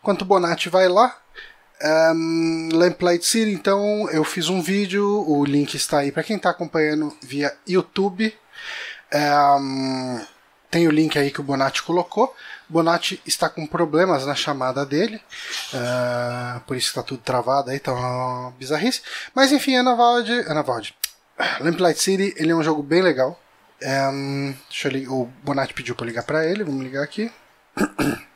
enquanto 0.00 0.22
o 0.22 0.24
Bonatti 0.26 0.68
vai 0.68 0.88
lá, 0.88 1.16
um, 1.82 2.68
Lamplight 2.72 3.24
City, 3.24 3.52
então 3.52 4.08
eu 4.10 4.24
fiz 4.24 4.48
um 4.48 4.62
vídeo, 4.62 5.04
o 5.28 5.44
link 5.44 5.74
está 5.74 5.98
aí 5.98 6.10
para 6.10 6.22
quem 6.22 6.36
está 6.36 6.50
acompanhando 6.50 7.16
via 7.22 7.54
YouTube. 7.66 8.34
Um, 9.12 10.24
tem 10.70 10.88
o 10.88 10.90
link 10.90 11.18
aí 11.18 11.30
que 11.30 11.40
o 11.40 11.44
Bonatti 11.44 11.82
colocou. 11.82 12.34
Bonatti 12.68 13.22
está 13.24 13.48
com 13.48 13.66
problemas 13.66 14.26
na 14.26 14.34
chamada 14.34 14.84
dele, 14.84 15.20
ah, 15.72 16.60
por 16.66 16.76
isso 16.76 16.88
está 16.88 17.02
tudo 17.02 17.22
travado 17.22 17.70
aí, 17.70 17.78
tá 17.78 17.92
uma 17.92 18.50
bizarrice. 18.52 19.02
Mas 19.34 19.52
enfim, 19.52 19.76
Ana 19.76 19.94
Vald, 19.94 20.28
Ana 20.48 20.62
Vald. 20.62 20.94
Lamplight 21.60 22.00
City, 22.00 22.34
ele 22.36 22.50
é 22.50 22.54
um 22.54 22.62
jogo 22.62 22.82
bem 22.82 23.02
legal. 23.02 23.40
Um, 23.82 24.54
deixa 24.68 24.88
eu 24.88 24.92
ligar, 24.92 25.12
o 25.12 25.26
Bonatti 25.44 25.74
pediu 25.74 25.94
para 25.94 26.06
ligar 26.06 26.24
para 26.24 26.44
ele, 26.44 26.64
vamos 26.64 26.82
ligar 26.82 27.02
aqui. 27.02 27.30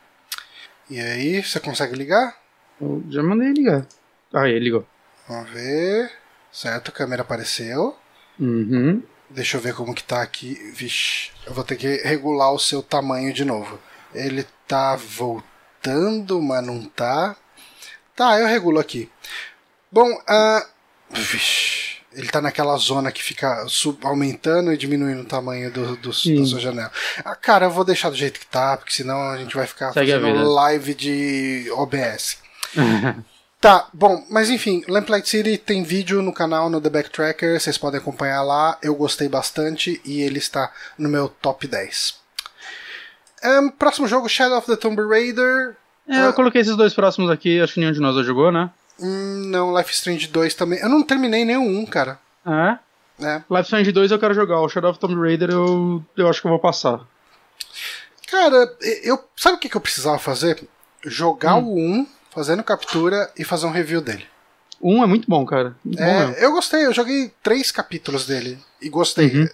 E 0.90 0.98
aí, 0.98 1.40
você 1.40 1.60
consegue 1.60 1.94
ligar? 1.94 2.39
Eu 2.80 3.02
já 3.08 3.22
mandei 3.22 3.52
ligar. 3.52 3.86
Ah, 4.32 4.48
ele 4.48 4.60
ligou. 4.60 4.86
Vamos 5.28 5.50
ver. 5.50 6.10
Certo, 6.52 6.88
a 6.88 6.92
câmera 6.92 7.22
apareceu. 7.22 7.96
Uhum. 8.38 9.02
Deixa 9.28 9.56
eu 9.56 9.60
ver 9.60 9.74
como 9.74 9.94
que 9.94 10.02
tá 10.02 10.22
aqui. 10.22 10.54
Vixe, 10.74 11.30
eu 11.46 11.52
vou 11.54 11.62
ter 11.62 11.76
que 11.76 11.86
regular 12.02 12.52
o 12.52 12.58
seu 12.58 12.82
tamanho 12.82 13.32
de 13.32 13.44
novo. 13.44 13.78
Ele 14.14 14.44
tá 14.66 14.96
voltando, 14.96 16.40
mas 16.42 16.66
não 16.66 16.82
tá. 16.84 17.36
Tá, 18.16 18.38
eu 18.40 18.46
regulo 18.46 18.78
aqui. 18.80 19.08
Bom, 19.90 20.08
ah. 20.26 20.66
Vixe. 21.10 21.90
Ele 22.12 22.28
tá 22.28 22.40
naquela 22.40 22.76
zona 22.76 23.12
que 23.12 23.22
fica 23.22 23.64
sub- 23.68 24.04
aumentando 24.04 24.72
e 24.72 24.76
diminuindo 24.76 25.22
o 25.22 25.26
tamanho 25.26 25.70
do, 25.70 25.94
do- 25.96 26.08
da 26.08 26.12
sua 26.46 26.58
janela. 26.58 26.90
Ah, 27.24 27.36
cara, 27.36 27.66
eu 27.66 27.70
vou 27.70 27.84
deixar 27.84 28.10
do 28.10 28.16
jeito 28.16 28.40
que 28.40 28.46
tá, 28.46 28.76
porque 28.76 28.92
senão 28.92 29.16
a 29.30 29.36
gente 29.38 29.54
vai 29.54 29.64
ficar 29.66 29.92
Segue 29.92 30.10
fazendo 30.12 30.42
live 30.50 30.94
de 30.94 31.70
OBS. 31.72 32.38
Tá, 33.60 33.88
bom, 33.92 34.24
mas 34.30 34.48
enfim, 34.48 34.82
Lamplight 34.88 35.28
City 35.28 35.58
tem 35.58 35.82
vídeo 35.82 36.22
no 36.22 36.32
canal 36.32 36.70
no 36.70 36.80
The 36.80 36.88
Backtracker, 36.88 37.60
vocês 37.60 37.76
podem 37.76 38.00
acompanhar 38.00 38.42
lá. 38.42 38.78
Eu 38.82 38.94
gostei 38.94 39.28
bastante 39.28 40.00
e 40.02 40.22
ele 40.22 40.38
está 40.38 40.72
no 40.96 41.10
meu 41.10 41.28
top 41.28 41.66
10. 41.66 42.18
Ahn, 43.42 43.68
próximo 43.68 44.08
jogo, 44.08 44.30
Shadow 44.30 44.56
of 44.56 44.66
the 44.66 44.76
Tomb 44.76 45.02
Raider. 45.02 45.76
É, 46.08 46.26
eu 46.26 46.32
coloquei 46.32 46.62
esses 46.62 46.74
dois 46.74 46.94
próximos 46.94 47.30
aqui, 47.30 47.60
acho 47.60 47.74
que 47.74 47.80
nenhum 47.80 47.92
de 47.92 48.00
nós 48.00 48.16
já 48.16 48.22
jogou, 48.22 48.50
né? 48.50 48.70
Hum, 48.98 49.44
não, 49.48 49.76
Life 49.76 49.92
Strange 49.92 50.26
2 50.28 50.54
também. 50.54 50.78
Eu 50.78 50.88
não 50.88 51.02
terminei 51.02 51.44
nenhum, 51.44 51.84
cara. 51.84 52.18
É. 52.46 52.78
né? 53.22 53.44
Life 53.50 53.64
Strange 53.64 53.92
2 53.92 54.10
eu 54.10 54.18
quero 54.18 54.32
jogar, 54.32 54.60
o 54.60 54.68
Shadow 54.70 54.90
of 54.90 54.98
Tomb 54.98 55.20
Raider 55.20 55.50
eu, 55.50 56.02
eu 56.16 56.28
acho 56.28 56.40
que 56.40 56.46
eu 56.46 56.50
vou 56.50 56.58
passar. 56.58 57.00
Cara, 58.30 58.74
eu 59.02 59.22
sabe 59.36 59.56
o 59.56 59.60
que, 59.60 59.68
que 59.68 59.76
eu 59.76 59.80
precisava 59.82 60.18
fazer? 60.18 60.66
Jogar 61.04 61.56
o 61.56 61.76
1, 61.76 62.06
fazendo 62.30 62.62
captura 62.62 63.30
e 63.36 63.44
fazer 63.44 63.66
um 63.66 63.70
review 63.70 64.00
dele. 64.00 64.24
Um 64.82 65.02
é 65.02 65.06
muito 65.06 65.28
bom, 65.28 65.44
cara. 65.44 65.74
Muito 65.84 65.98
bom. 65.98 66.04
É, 66.04 66.44
eu 66.44 66.52
gostei, 66.52 66.86
eu 66.86 66.92
joguei 66.94 67.30
três 67.42 67.70
capítulos 67.70 68.26
dele 68.26 68.58
e 68.80 68.88
gostei. 68.88 69.28
Uhum. 69.28 69.48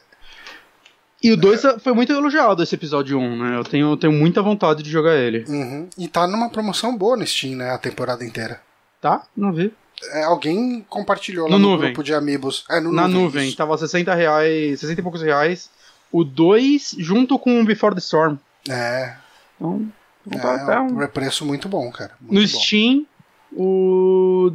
E 1.23 1.33
o 1.33 1.37
2 1.37 1.63
foi 1.83 1.93
muito 1.93 2.13
elogiado 2.13 2.63
esse 2.63 2.75
episódio 2.75 3.19
1, 3.19 3.43
né? 3.43 3.57
Eu 3.57 3.65
tenho, 3.65 3.91
eu 3.93 3.97
tenho 3.97 4.13
muita 4.13 4.43
vontade 4.43 4.83
de 4.83 4.91
jogar 4.91 5.17
ele. 5.17 5.45
Uhum. 5.49 5.89
E 5.99 6.07
tá 6.07 6.27
numa 6.27 6.51
promoção 6.51 6.97
boa 6.97 7.17
no 7.17 7.27
Steam, 7.27 7.57
né? 7.57 7.71
A 7.71 7.79
temporada 7.79 8.25
inteira. 8.25 8.61
Tá? 9.01 9.25
Não 9.37 9.53
vi. 9.53 9.73
É, 10.13 10.25
alguém 10.25 10.85
compartilhou 10.89 11.47
lá 11.47 11.53
No 11.53 11.59
no, 11.59 11.71
nuvem. 11.71 11.87
grupo 11.89 12.05
de 12.05 12.15
amigos. 12.15 12.65
É, 12.71 12.79
no 12.81 12.93
Na 12.93 13.09
nuvem, 13.09 13.49
isso. 13.49 13.57
tava 13.57 13.77
60 13.77 14.15
reais, 14.15 14.79
60 14.79 15.01
e 15.01 15.03
poucos 15.03 15.23
reais. 15.23 15.71
O 16.13 16.23
2 16.23 16.95
junto 16.99 17.39
com 17.39 17.61
o 17.61 17.65
Before 17.65 17.95
the 17.95 17.99
Storm. 18.01 18.37
É, 18.69 19.17
Então, 19.57 19.91
é, 20.31 20.39
tá, 20.39 20.59
tá 20.67 20.83
um- 20.83 21.03
um 21.03 21.07
preço 21.09 21.45
muito 21.45 21.69
bom, 21.69 21.91
cara. 21.91 22.13
Muito 22.21 22.35
No 22.35 22.41
bom. 22.41 22.47
Steam, 22.61 23.07
o 23.53 24.51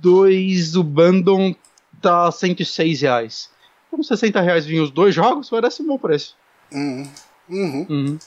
2 0.00 0.72
do 0.72 0.82
Bandon 0.84 1.54
tá 2.00 2.30
106 2.30 3.00
reais. 3.02 3.50
Com 3.90 4.02
60 4.02 4.40
reais 4.40 4.64
vinham 4.64 4.84
os 4.84 4.90
dois 4.90 5.14
jogos, 5.14 5.50
parece 5.50 5.82
um 5.82 5.86
bom 5.86 5.98
preço. 5.98 6.36
Uhum. 6.72 7.08
Uhum. 7.48 7.86
Uhum. 7.90 8.18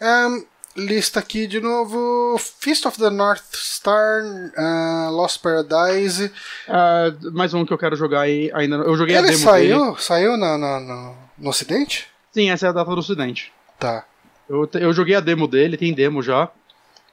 Ahn, 0.00 0.42
lista 0.76 1.20
aqui 1.20 1.46
de 1.46 1.60
novo: 1.60 2.36
Feast 2.58 2.86
of 2.86 2.98
the 2.98 3.10
North 3.10 3.44
Star, 3.54 4.22
ah, 4.56 5.08
Lost 5.10 5.42
Paradise. 5.42 6.32
Ah, 6.66 7.12
mais 7.32 7.52
um 7.52 7.66
que 7.66 7.72
eu 7.72 7.78
quero 7.78 7.96
jogar 7.96 8.22
aí 8.22 8.50
ainda. 8.54 8.76
Eu 8.76 8.96
joguei 8.96 9.14
a 9.16 9.18
Ele 9.18 9.28
demo 9.28 9.38
saiu, 9.44 9.84
dele. 9.84 9.96
saiu 10.00 10.36
na, 10.38 10.56
na- 10.56 10.80
no, 10.80 11.16
no 11.38 11.50
Ocidente? 11.50 12.08
Sim, 12.32 12.50
essa 12.50 12.66
é 12.66 12.68
a 12.70 12.72
data 12.72 12.90
do 12.90 12.98
Ocidente. 12.98 13.52
Tá. 13.78 14.04
Eu, 14.48 14.68
eu 14.74 14.92
joguei 14.92 15.14
a 15.14 15.20
demo 15.20 15.46
dele, 15.46 15.76
tem 15.76 15.92
demo 15.92 16.22
já. 16.22 16.48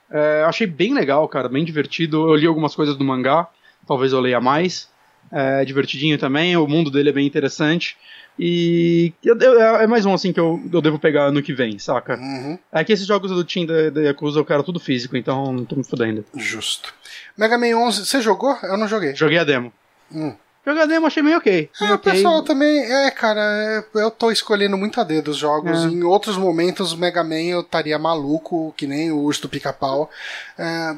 É, 0.09 0.43
achei 0.47 0.67
bem 0.67 0.93
legal, 0.93 1.27
cara, 1.27 1.49
bem 1.49 1.65
divertido. 1.65 2.29
Eu 2.29 2.35
li 2.35 2.45
algumas 2.47 2.75
coisas 2.75 2.95
do 2.95 3.03
mangá, 3.03 3.47
talvez 3.87 4.13
eu 4.13 4.19
leia 4.19 4.39
mais. 4.39 4.89
É 5.31 5.65
divertidinho 5.65 6.17
também, 6.19 6.55
o 6.55 6.67
mundo 6.67 6.91
dele 6.91 7.09
é 7.09 7.11
bem 7.11 7.25
interessante. 7.25 7.97
E 8.37 9.11
eu- 9.23 9.35
eu- 9.39 9.59
é 9.77 9.87
mais 9.87 10.05
um 10.05 10.13
assim 10.13 10.31
que 10.31 10.39
eu, 10.39 10.61
eu 10.71 10.81
devo 10.81 10.99
pegar 10.99 11.25
ano 11.25 11.41
que 11.41 11.53
vem, 11.53 11.79
saca? 11.79 12.15
Uhum. 12.15 12.59
É 12.71 12.83
que 12.83 12.93
esses 12.93 13.07
jogos 13.07 13.31
do 13.31 13.43
Team 13.43 13.65
da, 13.65 13.89
da 13.89 14.01
Yakuza 14.01 14.39
eu 14.39 14.45
quero 14.45 14.61
tudo 14.61 14.79
físico, 14.79 15.17
então 15.17 15.51
não 15.51 15.65
tô 15.65 15.75
me 15.75 15.83
fudendo. 15.83 16.23
Justo. 16.35 16.93
Mega 17.37 17.57
Man 17.57 17.75
11, 17.77 18.05
você 18.05 18.21
jogou? 18.21 18.55
Eu 18.61 18.77
não 18.77 18.87
joguei. 18.87 19.15
Joguei 19.15 19.37
a 19.39 19.43
demo. 19.43 19.73
Hum. 20.13 20.35
A 20.65 20.85
demo, 20.85 21.05
achei 21.05 21.21
meio 21.21 21.37
ok. 21.37 21.69
É, 21.79 21.83
Meio 21.83 21.93
o 21.93 21.95
ok. 21.97 22.11
pessoal 22.11 22.41
também. 22.41 22.79
É, 22.91 23.11
cara, 23.11 23.41
é, 23.41 23.85
eu 23.95 24.09
tô 24.09 24.31
escolhendo 24.31 24.75
muito 24.77 24.99
a 24.99 25.03
dedo 25.03 25.29
os 25.29 25.37
jogos. 25.37 25.85
É. 25.85 25.87
Em 25.87 26.03
outros 26.03 26.37
momentos, 26.37 26.91
o 26.91 26.97
Mega 26.97 27.23
Man 27.23 27.41
eu 27.41 27.61
estaria 27.61 27.99
maluco, 27.99 28.73
que 28.75 28.87
nem 28.87 29.11
o 29.11 29.19
urso 29.19 29.43
do 29.43 29.49
pica-pau. 29.49 30.09
É, 30.57 30.95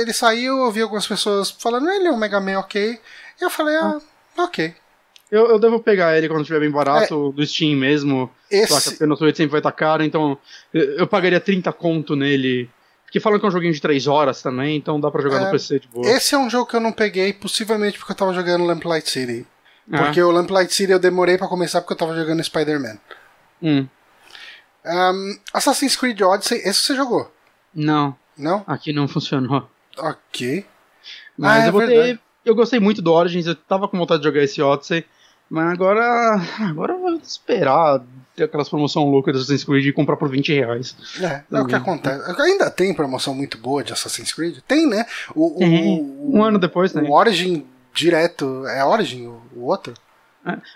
ele 0.00 0.12
saiu, 0.12 0.58
eu 0.58 0.70
vi 0.72 0.82
algumas 0.82 1.06
pessoas 1.06 1.50
falando, 1.50 1.88
ele 1.88 2.08
é 2.08 2.10
um 2.10 2.16
Mega 2.16 2.40
Man 2.40 2.58
ok. 2.58 2.98
E 3.40 3.44
eu 3.44 3.50
falei, 3.50 3.76
ah, 3.76 4.00
ok. 4.36 4.74
Eu, 5.30 5.46
eu 5.48 5.58
devo 5.58 5.78
pegar 5.78 6.16
ele 6.16 6.26
quando 6.26 6.40
estiver 6.40 6.60
bem 6.60 6.70
barato, 6.70 7.32
do 7.32 7.46
Steam 7.46 7.76
mesmo. 7.76 8.30
Só 8.66 8.80
que 8.80 8.88
Esse, 8.94 9.06
no 9.06 9.16
Switch 9.16 9.36
sempre 9.36 9.52
vai 9.52 9.60
estar 9.60 9.72
caro, 9.72 10.02
então 10.02 10.38
eu, 10.72 10.98
eu 11.00 11.06
pagaria 11.06 11.38
30 11.38 11.70
conto 11.72 12.16
nele. 12.16 12.68
Porque 13.08 13.20
falam 13.20 13.38
que 13.40 13.46
é 13.46 13.48
um 13.48 13.52
joguinho 13.52 13.72
de 13.72 13.80
3 13.80 14.06
horas 14.06 14.42
também, 14.42 14.76
então 14.76 15.00
dá 15.00 15.10
pra 15.10 15.22
jogar 15.22 15.38
É, 15.40 15.44
no 15.46 15.50
PC 15.50 15.80
de 15.80 15.88
boa. 15.88 16.06
esse 16.10 16.34
é 16.34 16.38
um 16.38 16.50
jogo 16.50 16.66
que 16.68 16.76
eu 16.76 16.80
não 16.80 16.92
peguei, 16.92 17.32
possivelmente 17.32 17.98
porque 17.98 18.12
eu 18.12 18.16
tava 18.16 18.34
jogando 18.34 18.64
Lamplight 18.66 19.08
City. 19.08 19.46
É. 19.90 19.96
Porque 19.96 20.22
o 20.22 20.30
Lamplight 20.30 20.72
City 20.74 20.92
eu 20.92 20.98
demorei 20.98 21.38
pra 21.38 21.48
começar 21.48 21.80
porque 21.80 21.94
eu 21.94 21.96
tava 21.96 22.14
jogando 22.14 22.44
Spider-Man. 22.44 22.98
Hum. 23.62 23.86
Um, 24.84 25.38
Assassin's 25.54 25.96
Creed 25.96 26.20
Odyssey, 26.20 26.58
esse 26.58 26.80
você 26.80 26.94
jogou? 26.94 27.32
Não, 27.74 28.14
Não? 28.36 28.62
aqui 28.66 28.92
não 28.92 29.08
funcionou. 29.08 29.68
Ok. 29.98 30.66
Mas 31.36 31.62
Ah, 31.62 31.64
é 31.64 31.68
eu 31.68 31.72
botei. 31.72 31.88
verdade. 31.88 32.20
Eu 32.44 32.54
gostei 32.54 32.78
muito 32.80 33.00
do 33.02 33.12
Origins, 33.12 33.46
eu 33.46 33.54
tava 33.54 33.88
com 33.88 33.98
vontade 33.98 34.20
de 34.20 34.28
jogar 34.28 34.42
esse 34.42 34.60
Odyssey. 34.62 35.04
Mas 35.50 35.72
agora. 35.72 36.36
Agora 36.60 36.92
eu 36.92 37.00
vou 37.00 37.14
esperar 37.14 38.02
ter 38.38 38.44
aquelas 38.44 38.68
promoções 38.68 39.04
loucas 39.10 39.34
do 39.34 39.38
Assassin's 39.40 39.64
Creed 39.64 39.86
e 39.86 39.92
comprar 39.92 40.16
por 40.16 40.28
20 40.30 40.52
reais. 40.54 40.96
É, 41.20 41.24
é 41.24 41.36
o 41.60 41.66
que 41.66 41.72
Também. 41.72 41.74
acontece. 41.76 42.40
Ainda 42.42 42.70
tem 42.70 42.94
promoção 42.94 43.34
muito 43.34 43.58
boa 43.58 43.82
de 43.84 43.92
Assassin's 43.92 44.32
Creed? 44.32 44.58
Tem, 44.66 44.86
né? 44.88 45.04
O, 45.34 45.56
Tem. 45.58 46.00
o- 46.00 46.36
Um 46.38 46.42
ano 46.44 46.58
depois, 46.58 46.94
né? 46.94 47.02
O 47.02 47.12
Origin 47.12 47.64
direto. 47.92 48.66
É 48.66 48.84
Origin 48.84 49.26
o, 49.26 49.42
o 49.56 49.64
outro? 49.66 49.92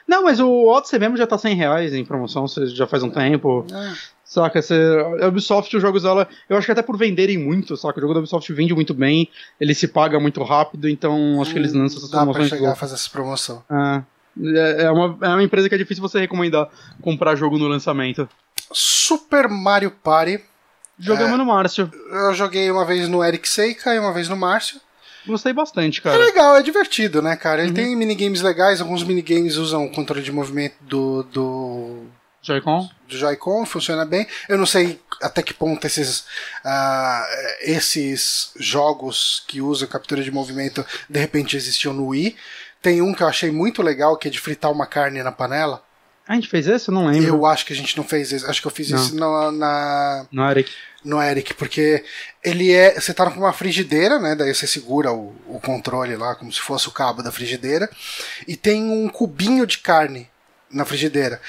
Não, 0.06 0.24
mas 0.24 0.38
o 0.38 0.66
Odyssey 0.66 0.98
mesmo 0.98 1.16
já 1.16 1.26
tá 1.26 1.38
100 1.38 1.54
reais 1.54 1.94
em 1.94 2.04
promoção, 2.04 2.46
você 2.46 2.66
já 2.66 2.86
faz 2.86 3.02
um 3.02 3.08
tempo. 3.08 3.64
É. 3.72 3.92
Saca, 4.24 4.60
você, 4.62 4.74
a 5.20 5.28
Ubisoft, 5.28 5.74
os 5.76 5.80
jogos 5.82 6.02
dela, 6.02 6.26
eu 6.48 6.56
acho 6.56 6.64
que 6.66 6.72
até 6.72 6.82
por 6.82 6.96
venderem 6.96 7.38
muito, 7.38 7.76
saca? 7.76 7.98
O 7.98 8.00
jogo 8.00 8.12
da 8.14 8.20
Ubisoft 8.20 8.50
vende 8.52 8.74
muito 8.74 8.92
bem, 8.94 9.28
ele 9.60 9.74
se 9.74 9.86
paga 9.88 10.18
muito 10.20 10.42
rápido, 10.42 10.88
então 10.88 11.40
acho 11.40 11.52
que 11.52 11.58
eles 11.58 11.72
lançam 11.74 11.98
essas 11.98 12.10
Dá 12.10 12.18
pra 12.18 12.32
promoções. 12.32 12.48
chegar 12.50 12.72
a 12.72 12.74
fazer 12.74 12.94
essa 12.94 13.08
promoção. 13.10 13.62
Ah, 13.68 13.96
é, 13.98 14.02
é 14.80 14.90
uma, 14.90 15.18
é 15.22 15.28
uma 15.28 15.42
empresa 15.42 15.68
que 15.68 15.74
é 15.74 15.78
difícil 15.78 16.02
você 16.02 16.20
recomendar 16.20 16.68
comprar 17.00 17.36
jogo 17.36 17.58
no 17.58 17.68
lançamento. 17.68 18.28
Super 18.72 19.48
Mario 19.48 19.90
Party. 19.90 20.40
Jogamos 20.98 21.36
no 21.36 21.44
Márcio. 21.44 21.90
Eu 22.10 22.34
joguei 22.34 22.70
uma 22.70 22.84
vez 22.84 23.08
no 23.08 23.24
Eric 23.24 23.48
Seika 23.48 23.94
e 23.94 23.98
uma 23.98 24.12
vez 24.12 24.28
no 24.28 24.36
Márcio. 24.36 24.80
Gostei 25.26 25.52
bastante, 25.52 26.00
É 26.00 26.02
cara. 26.02 26.16
legal, 26.18 26.56
é 26.56 26.62
divertido, 26.62 27.22
né, 27.22 27.36
cara? 27.36 27.60
Ele 27.60 27.68
Uhum. 27.70 27.74
tem 27.74 27.96
minigames 27.96 28.40
legais, 28.42 28.80
alguns 28.80 29.04
minigames 29.04 29.56
usam 29.56 29.84
o 29.86 29.90
controle 29.90 30.22
de 30.22 30.32
movimento 30.32 30.74
do, 30.80 31.22
do, 31.24 32.06
Joy-Con? 32.42 32.88
do 33.08 33.16
Joy-Con, 33.16 33.64
funciona 33.64 34.04
bem. 34.04 34.26
Eu 34.48 34.58
não 34.58 34.66
sei 34.66 35.00
até 35.22 35.40
que 35.42 35.54
ponto 35.54 35.86
esses, 35.86 36.24
ah, 36.64 37.24
esses 37.60 38.52
jogos 38.58 39.44
que 39.46 39.60
usam 39.60 39.86
captura 39.88 40.22
de 40.22 40.30
movimento 40.32 40.84
de 41.08 41.20
repente 41.20 41.56
existiam 41.56 41.92
no 41.94 42.06
Wii. 42.08 42.36
Tem 42.82 43.00
um 43.00 43.14
que 43.14 43.22
eu 43.22 43.28
achei 43.28 43.50
muito 43.50 43.80
legal, 43.80 44.16
que 44.16 44.28
é 44.28 44.30
de 44.30 44.40
fritar 44.40 44.70
uma 44.70 44.86
carne 44.86 45.22
na 45.22 45.30
panela. 45.32 45.82
A 46.26 46.34
gente 46.34 46.48
fez 46.48 46.66
esse? 46.66 46.88
Eu 46.88 46.94
não 46.94 47.06
lembro. 47.06 47.28
Eu 47.28 47.46
acho 47.46 47.64
que 47.64 47.72
a 47.72 47.76
gente 47.76 47.96
não 47.96 48.04
fez 48.04 48.30
isso. 48.32 48.48
Acho 48.48 48.60
que 48.60 48.66
eu 48.66 48.70
fiz 48.72 48.90
Não. 48.90 48.98
isso 49.02 49.14
na, 49.16 49.52
na- 49.52 50.26
Não, 50.32 50.50
Eric. 50.50 50.70
no 51.04 51.20
Eric, 51.22 51.54
porque 51.54 52.04
ele 52.44 52.72
é. 52.72 52.98
Você 53.00 53.12
tá 53.14 53.28
com 53.30 53.40
uma 53.40 53.52
frigideira, 53.52 54.18
né? 54.18 54.34
Daí 54.34 54.54
você 54.54 54.66
segura 54.66 55.12
o, 55.12 55.34
o 55.48 55.60
controle 55.60 56.16
lá, 56.16 56.34
como 56.34 56.52
se 56.52 56.60
fosse 56.60 56.88
o 56.88 56.92
cabo 56.92 57.22
da 57.22 57.32
frigideira, 57.32 57.90
e 58.46 58.56
tem 58.56 58.82
um 58.84 59.08
cubinho 59.08 59.66
de 59.66 59.78
carne 59.78 60.28
na 60.70 60.84
frigideira. 60.84 61.40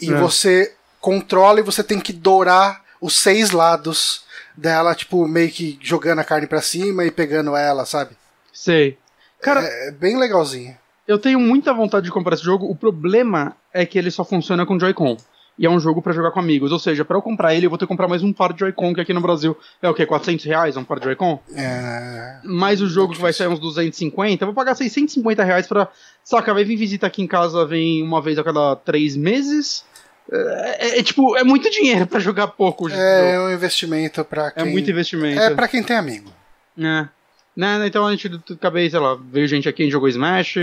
E 0.00 0.10
É. 0.12 0.16
você 0.16 0.74
controla 1.00 1.60
e 1.60 1.62
você 1.62 1.82
tem 1.84 2.00
que 2.00 2.12
dourar 2.12 2.82
os 3.00 3.18
seis 3.18 3.50
lados 3.50 4.24
dela, 4.56 4.94
tipo, 4.94 5.26
meio 5.28 5.50
que 5.50 5.78
jogando 5.82 6.20
a 6.20 6.24
carne 6.24 6.46
pra 6.46 6.62
cima 6.62 7.04
e 7.04 7.10
pegando 7.10 7.54
ela, 7.56 7.84
sabe? 7.86 8.16
Sei. 8.52 8.98
Cara, 9.42 9.60
É 9.62 9.90
bem 9.90 10.18
legalzinho. 10.18 10.76
Eu 11.06 11.18
tenho 11.18 11.40
muita 11.40 11.72
vontade 11.72 12.06
de 12.06 12.12
comprar 12.12 12.34
esse 12.34 12.44
jogo. 12.44 12.66
O 12.66 12.76
problema 12.76 13.56
é 13.72 13.84
que 13.84 13.98
ele 13.98 14.10
só 14.10 14.24
funciona 14.24 14.64
com 14.64 14.78
Joy-Con. 14.78 15.16
E 15.58 15.66
é 15.66 15.70
um 15.70 15.78
jogo 15.78 16.00
pra 16.00 16.12
jogar 16.12 16.30
com 16.30 16.40
amigos. 16.40 16.72
Ou 16.72 16.78
seja, 16.78 17.04
pra 17.04 17.16
eu 17.16 17.22
comprar 17.22 17.54
ele, 17.54 17.66
eu 17.66 17.70
vou 17.70 17.78
ter 17.78 17.84
que 17.84 17.88
comprar 17.88 18.08
mais 18.08 18.22
um 18.22 18.32
par 18.32 18.52
de 18.52 18.60
Joy-Con, 18.60 18.94
que 18.94 19.00
aqui 19.00 19.12
no 19.12 19.20
Brasil 19.20 19.56
é 19.82 19.88
o 19.88 19.94
quê? 19.94 20.06
400 20.06 20.44
reais 20.46 20.76
um 20.76 20.84
par 20.84 20.98
de 20.98 21.04
Joy-Con? 21.04 21.40
É, 21.54 22.40
Mais 22.44 22.80
o 22.80 22.88
jogo 22.88 23.12
que 23.12 23.20
vai 23.20 23.32
sair 23.32 23.48
uns 23.48 23.60
250, 23.60 24.42
eu 24.42 24.46
vou 24.46 24.54
pagar 24.54 24.74
650 24.74 25.44
reais 25.44 25.66
pra. 25.66 25.88
Saca, 26.24 26.54
vai 26.54 26.64
vir 26.64 26.76
visita 26.76 27.06
aqui 27.06 27.22
em 27.22 27.26
casa, 27.26 27.66
vem 27.66 28.02
uma 28.02 28.22
vez 28.22 28.38
a 28.38 28.44
cada 28.44 28.76
três 28.76 29.16
meses. 29.16 29.84
É, 30.30 30.98
é, 30.98 31.02
tipo, 31.02 31.36
é 31.36 31.44
muito 31.44 31.68
dinheiro 31.68 32.06
pra 32.06 32.20
jogar 32.20 32.48
pouco. 32.48 32.88
É, 32.88 33.34
é 33.34 33.40
um 33.40 33.52
investimento 33.52 34.24
pra 34.24 34.50
quem. 34.50 34.62
É 34.62 34.66
muito 34.66 34.90
investimento. 34.90 35.40
É 35.40 35.54
pra 35.54 35.68
quem 35.68 35.82
tem 35.82 35.96
amigo. 35.96 36.30
É. 36.78 37.08
Né, 37.56 37.86
então 37.86 38.06
a 38.06 38.10
gente 38.10 38.30
acabei, 38.50 38.88
sei 38.88 38.98
lá, 38.98 39.14
veio 39.14 39.46
gente 39.46 39.68
aqui 39.68 39.84
e 39.84 39.90
jogou 39.90 40.08
Smash. 40.08 40.56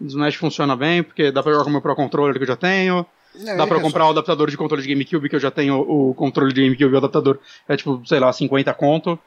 Smash 0.00 0.34
funciona 0.36 0.76
bem, 0.76 1.02
porque 1.02 1.32
dá 1.32 1.42
pra 1.42 1.52
jogar 1.52 1.64
com 1.64 1.70
o 1.70 1.72
meu 1.72 1.82
Pro 1.82 1.96
Controller 1.96 2.36
que 2.36 2.42
eu 2.42 2.46
já 2.46 2.56
tenho. 2.56 3.06
É, 3.46 3.56
dá 3.56 3.66
pra 3.66 3.80
comprar 3.80 4.06
o 4.06 4.10
adaptador 4.10 4.50
de 4.50 4.56
controle 4.56 4.82
de 4.82 4.88
GameCube, 4.88 5.28
que 5.28 5.36
eu 5.36 5.40
já 5.40 5.50
tenho 5.50 5.80
o 5.80 6.14
controle 6.14 6.52
de 6.52 6.62
GameCube 6.62 6.92
e 6.92 6.94
o 6.94 6.98
adaptador. 6.98 7.38
É 7.68 7.76
tipo, 7.76 8.02
sei 8.06 8.18
lá, 8.18 8.32
50 8.32 8.72
conto. 8.74 9.18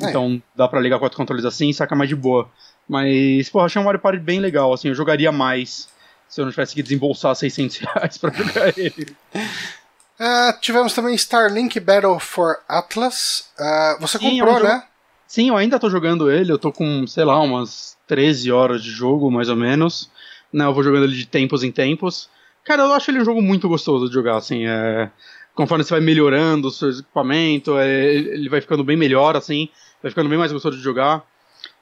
É. 0.00 0.08
Então 0.08 0.42
dá 0.54 0.66
pra 0.66 0.80
ligar 0.80 0.98
quatro 0.98 1.16
controles 1.16 1.44
assim 1.44 1.68
e 1.68 1.74
saca 1.74 1.94
mais 1.94 2.08
de 2.08 2.16
boa. 2.16 2.48
Mas, 2.88 3.48
pô, 3.48 3.60
achei 3.60 3.80
um 3.80 3.84
Mario 3.84 4.00
Party 4.00 4.18
bem 4.18 4.40
legal, 4.40 4.72
assim, 4.72 4.88
eu 4.88 4.94
jogaria 4.94 5.30
mais 5.30 5.88
se 6.28 6.40
eu 6.40 6.44
não 6.44 6.52
tivesse 6.52 6.74
que 6.74 6.82
desembolsar 6.82 7.34
600 7.34 7.76
reais 7.94 8.18
pra 8.18 8.32
jogar 8.32 8.78
ele. 8.78 9.16
Uh, 9.34 10.60
tivemos 10.60 10.92
também 10.92 11.14
Starlink 11.14 11.78
Battle 11.80 12.18
for 12.18 12.58
Atlas. 12.68 13.50
Uh, 13.58 14.00
você 14.00 14.18
Sim, 14.18 14.38
comprou, 14.38 14.58
é 14.58 14.60
um 14.60 14.64
né? 14.64 14.84
Sim, 15.30 15.50
eu 15.50 15.56
ainda 15.56 15.78
tô 15.78 15.88
jogando 15.88 16.28
ele, 16.28 16.50
eu 16.50 16.58
tô 16.58 16.72
com, 16.72 17.06
sei 17.06 17.24
lá, 17.24 17.40
umas 17.40 17.96
13 18.08 18.50
horas 18.50 18.82
de 18.82 18.90
jogo, 18.90 19.30
mais 19.30 19.48
ou 19.48 19.54
menos. 19.54 20.10
Né, 20.52 20.64
eu 20.64 20.74
vou 20.74 20.82
jogando 20.82 21.04
ele 21.04 21.14
de 21.14 21.24
tempos 21.24 21.62
em 21.62 21.70
tempos. 21.70 22.28
Cara, 22.64 22.82
eu 22.82 22.92
acho 22.92 23.12
ele 23.12 23.20
um 23.20 23.24
jogo 23.24 23.40
muito 23.40 23.68
gostoso 23.68 24.08
de 24.08 24.12
jogar, 24.12 24.38
assim, 24.38 24.66
é... 24.66 25.08
Conforme 25.54 25.84
você 25.84 25.90
vai 25.90 26.00
melhorando 26.00 26.66
o 26.66 26.70
seu 26.72 26.90
equipamento, 26.90 27.78
é... 27.78 28.12
ele 28.12 28.48
vai 28.48 28.60
ficando 28.60 28.82
bem 28.82 28.96
melhor, 28.96 29.36
assim, 29.36 29.68
vai 30.02 30.10
ficando 30.10 30.28
bem 30.28 30.36
mais 30.36 30.50
gostoso 30.50 30.76
de 30.76 30.82
jogar. 30.82 31.24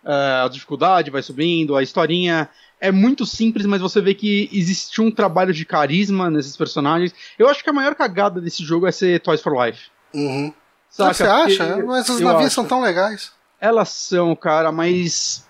É... 0.05 0.43
A 0.45 0.49
dificuldade 0.49 1.11
vai 1.11 1.23
subindo, 1.23 1.75
a 1.75 1.83
historinha 1.83 2.51
é 2.79 2.93
muito 2.93 3.25
simples, 3.25 3.65
mas 3.65 3.81
você 3.81 3.99
vê 4.03 4.13
que 4.13 4.51
existe 4.53 5.01
um 5.01 5.11
trabalho 5.11 5.55
de 5.55 5.65
carisma 5.65 6.31
nesses 6.31 6.55
personagens. 6.55 7.15
Eu 7.39 7.49
acho 7.49 7.65
que 7.65 7.71
a 7.71 7.73
maior 7.73 7.95
cagada 7.95 8.43
desse 8.43 8.63
jogo 8.63 8.87
é 8.87 8.93
ser 8.93 9.21
Toys 9.21 9.41
for 9.41 9.57
Life. 9.59 9.87
Uhum. 10.13 10.53
Saca? 10.91 11.15
Você 11.15 11.25
acha? 11.25 11.77
Mas 11.87 12.11
as 12.11 12.21
navios 12.21 12.53
são 12.53 12.67
tão 12.67 12.83
legais. 12.83 13.38
Elas 13.61 13.89
são, 13.89 14.35
cara, 14.37 14.71
mas 14.71 15.47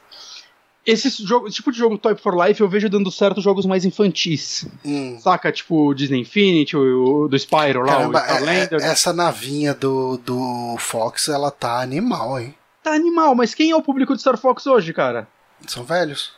esse 0.89 1.11
jogo, 1.23 1.51
tipo 1.51 1.71
de 1.71 1.77
jogo 1.77 1.99
Toy 1.99 2.17
for 2.17 2.35
Life 2.35 2.63
eu 2.63 2.69
vejo 2.69 2.89
dando 2.89 3.11
certo 3.13 3.43
jogos 3.43 3.67
mais 3.67 3.85
infantis. 3.85 4.67
Hum. 4.83 5.19
Saca? 5.21 5.53
Tipo 5.53 5.93
Disney 5.93 6.21
Infinity, 6.21 6.77
o, 6.79 7.25
o 7.25 7.29
do 7.29 7.39
Spyro 7.39 7.83
lá, 7.83 7.97
Caramba, 7.97 8.19
o 8.19 8.23
Starlander. 8.23 8.81
É, 8.81 8.85
é, 8.85 8.89
essa 8.89 9.13
navinha 9.13 9.75
do, 9.75 10.17
do 10.17 10.77
Fox, 10.79 11.29
ela 11.29 11.51
tá 11.51 11.83
animal, 11.83 12.41
hein? 12.41 12.55
Tá 12.83 12.93
animal, 12.93 13.35
mas 13.35 13.55
quem 13.55 13.71
é 13.71 13.77
o 13.77 13.83
público 13.83 14.15
de 14.15 14.23
Star 14.23 14.39
Fox 14.39 14.67
hoje, 14.67 14.95
cara? 14.95 15.29
São 15.67 15.85
velhos. 15.85 16.33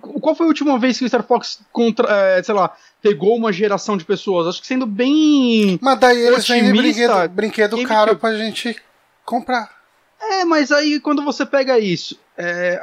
Qual 0.00 0.36
foi 0.36 0.46
a 0.46 0.48
última 0.48 0.78
vez 0.78 0.98
que 0.98 1.04
o 1.04 1.08
Star 1.08 1.24
Fox 1.24 1.60
contra, 1.72 2.08
é, 2.08 2.42
sei 2.44 2.54
lá, 2.54 2.76
pegou 3.02 3.36
uma 3.36 3.52
geração 3.52 3.96
de 3.96 4.04
pessoas? 4.04 4.46
Acho 4.46 4.60
que 4.60 4.68
sendo 4.68 4.86
bem. 4.86 5.80
Mas 5.82 5.98
daí 5.98 6.18
eles 6.18 6.46
vendem 6.46 6.72
brinquedo, 6.72 7.28
brinquedo 7.30 7.82
caro 7.84 8.14
que... 8.14 8.20
pra 8.20 8.36
gente 8.36 8.76
comprar. 9.24 9.74
É, 10.20 10.44
mas 10.44 10.72
aí 10.72 10.98
quando 11.00 11.22
você 11.22 11.44
pega 11.44 11.78
isso, 11.78 12.18
é, 12.36 12.80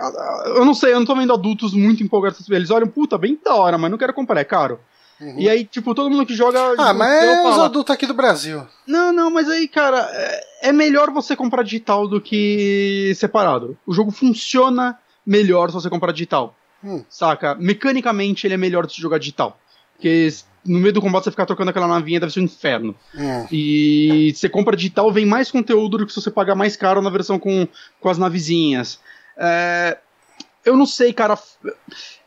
eu 0.56 0.66
não 0.66 0.74
sei, 0.74 0.94
eu 0.94 1.00
não 1.00 1.06
tô 1.06 1.16
vendo 1.16 1.34
adultos 1.34 1.74
muito 1.74 2.04
empolgados. 2.04 2.50
Eles 2.50 2.70
olham, 2.70 2.88
puta, 2.88 3.18
bem 3.18 3.40
da 3.44 3.56
hora, 3.56 3.78
mas 3.78 3.92
não 3.92 3.98
quero 3.98 4.14
comprar, 4.14 4.40
é 4.40 4.46
caro. 4.46 4.80
Uhum. 5.22 5.40
E 5.40 5.50
aí, 5.50 5.64
tipo, 5.64 5.94
todo 5.94 6.10
mundo 6.10 6.26
que 6.26 6.36
joga. 6.36 6.60
Ah, 6.78 6.94
mas 6.94 7.24
é 7.24 7.48
os 7.48 7.60
adultos 7.60 7.94
aqui 7.94 8.06
do 8.06 8.14
Brasil. 8.14 8.66
Não, 8.86 9.14
não, 9.14 9.30
mas 9.30 9.50
aí, 9.50 9.68
cara, 9.68 10.10
é, 10.12 10.70
é 10.70 10.72
melhor 10.72 11.12
você 11.12 11.36
comprar 11.36 11.64
digital 11.64 12.08
do 12.08 12.20
que 12.20 13.14
separado. 13.16 13.78
O 13.86 13.94
jogo 13.94 14.12
funciona 14.12 14.98
melhor 15.26 15.70
se 15.70 15.76
você 15.76 15.90
comprar 15.90 16.12
digital. 16.12 16.56
Hum. 16.84 17.04
Saca? 17.08 17.56
Mecanicamente 17.56 18.46
ele 18.46 18.56
é 18.56 18.58
melhor 18.58 18.86
de 18.86 18.94
se 18.94 19.02
jogar 19.02 19.18
digital. 19.18 19.58
Porque 19.96 20.28
no 20.66 20.80
meio 20.80 20.94
do 20.94 21.02
combate 21.02 21.26
você 21.26 21.32
ficar 21.32 21.46
trocando 21.46 21.70
aquela 21.70 21.88
navinha 21.88 22.20
deve 22.20 22.32
ser 22.32 22.40
um 22.40 22.44
inferno. 22.44 22.96
Hum. 23.16 23.48
E 23.52 24.34
você 24.36 24.48
compra 24.48 24.76
digital, 24.76 25.12
vem 25.12 25.26
mais 25.26 25.52
conteúdo 25.52 25.98
do 25.98 26.06
que 26.06 26.14
se 26.14 26.22
você 26.22 26.32
pagar 26.32 26.56
mais 26.56 26.76
caro 26.76 27.02
na 27.02 27.10
versão 27.10 27.38
com, 27.38 27.68
com 28.00 28.10
as 28.10 28.18
navezinhas. 28.18 29.00
É, 29.38 29.98
eu 30.66 30.78
não 30.78 30.86
sei, 30.86 31.12
cara. 31.12 31.38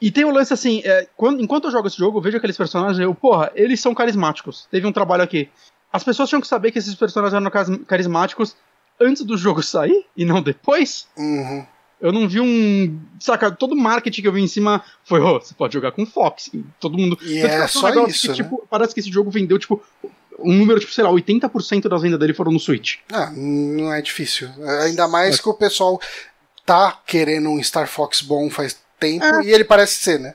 E 0.01 0.11
tem 0.11 0.25
o 0.25 0.29
um 0.29 0.33
lance 0.33 0.53
assim, 0.53 0.83
é, 0.85 1.09
quando, 1.17 1.43
enquanto 1.43 1.65
eu 1.65 1.71
jogo 1.71 1.89
esse 1.89 1.97
jogo, 1.97 2.19
eu 2.19 2.23
vejo 2.23 2.37
aqueles 2.37 2.57
personagens, 2.57 2.99
eu, 2.99 3.15
porra, 3.15 3.51
eles 3.55 3.81
são 3.81 3.95
carismáticos. 3.95 4.69
Teve 4.71 4.87
um 4.87 4.93
trabalho 4.93 5.23
aqui. 5.23 5.49
As 5.93 6.05
pessoas 6.05 6.29
tinham 6.29 6.41
que 6.41 6.49
saber 6.49 6.73
que 6.73 6.79
esses 6.79 6.95
personagens 6.95 7.35
eram 7.35 7.51
carismáticos 7.87 8.55
antes 9.01 9.23
do 9.23 9.37
jogo 9.37 9.63
sair 9.63 10.05
e 10.17 10.25
não 10.25 10.43
depois. 10.43 11.09
Uhum. 11.17 11.65
Eu 12.01 12.13
não 12.13 12.29
vi 12.29 12.41
um. 12.41 13.01
Saca, 13.19 13.51
todo 13.51 13.73
o 13.73 13.77
marketing 13.77 14.23
que 14.23 14.29
eu 14.29 14.33
vi 14.33 14.43
em 14.43 14.49
cima 14.49 14.85
foi, 15.05 15.21
oh, 15.21 15.41
você 15.41 15.55
pode 15.55 15.73
jogar 15.73 15.93
com 15.93 16.05
Fox. 16.05 16.51
E 16.53 16.65
todo 16.79 16.99
mundo. 16.99 17.19
E 17.23 17.39
é 17.39 17.67
só 17.67 17.89
isso. 18.07 18.23
Que, 18.23 18.29
né? 18.29 18.35
tipo, 18.35 18.67
parece 18.71 18.93
que 18.93 19.01
esse 19.01 19.11
jogo 19.11 19.31
vendeu, 19.31 19.59
tipo, 19.59 19.83
um 20.39 20.53
número, 20.53 20.79
tipo, 20.79 20.93
sei 20.93 21.05
lá, 21.05 21.11
80% 21.11 21.89
das 21.89 22.03
vendas 22.03 22.19
dele 22.19 22.35
foram 22.35 22.53
no 22.53 22.61
Switch. 22.61 22.97
Ah, 23.11 23.31
não 23.35 23.93
é 23.93 24.03
difícil. 24.03 24.51
Ainda 24.83 25.09
mais 25.09 25.41
que 25.41 25.49
o 25.49 25.55
pessoal 25.55 26.01
tá 26.67 27.01
querendo 27.07 27.49
um 27.49 27.63
Star 27.63 27.89
Fox 27.89 28.21
bom 28.21 28.51
faz 28.51 28.79
tempo 28.99 29.25
é. 29.25 29.45
e 29.45 29.53
ele 29.53 29.65
parece 29.65 29.95
ser, 30.03 30.19
né? 30.19 30.35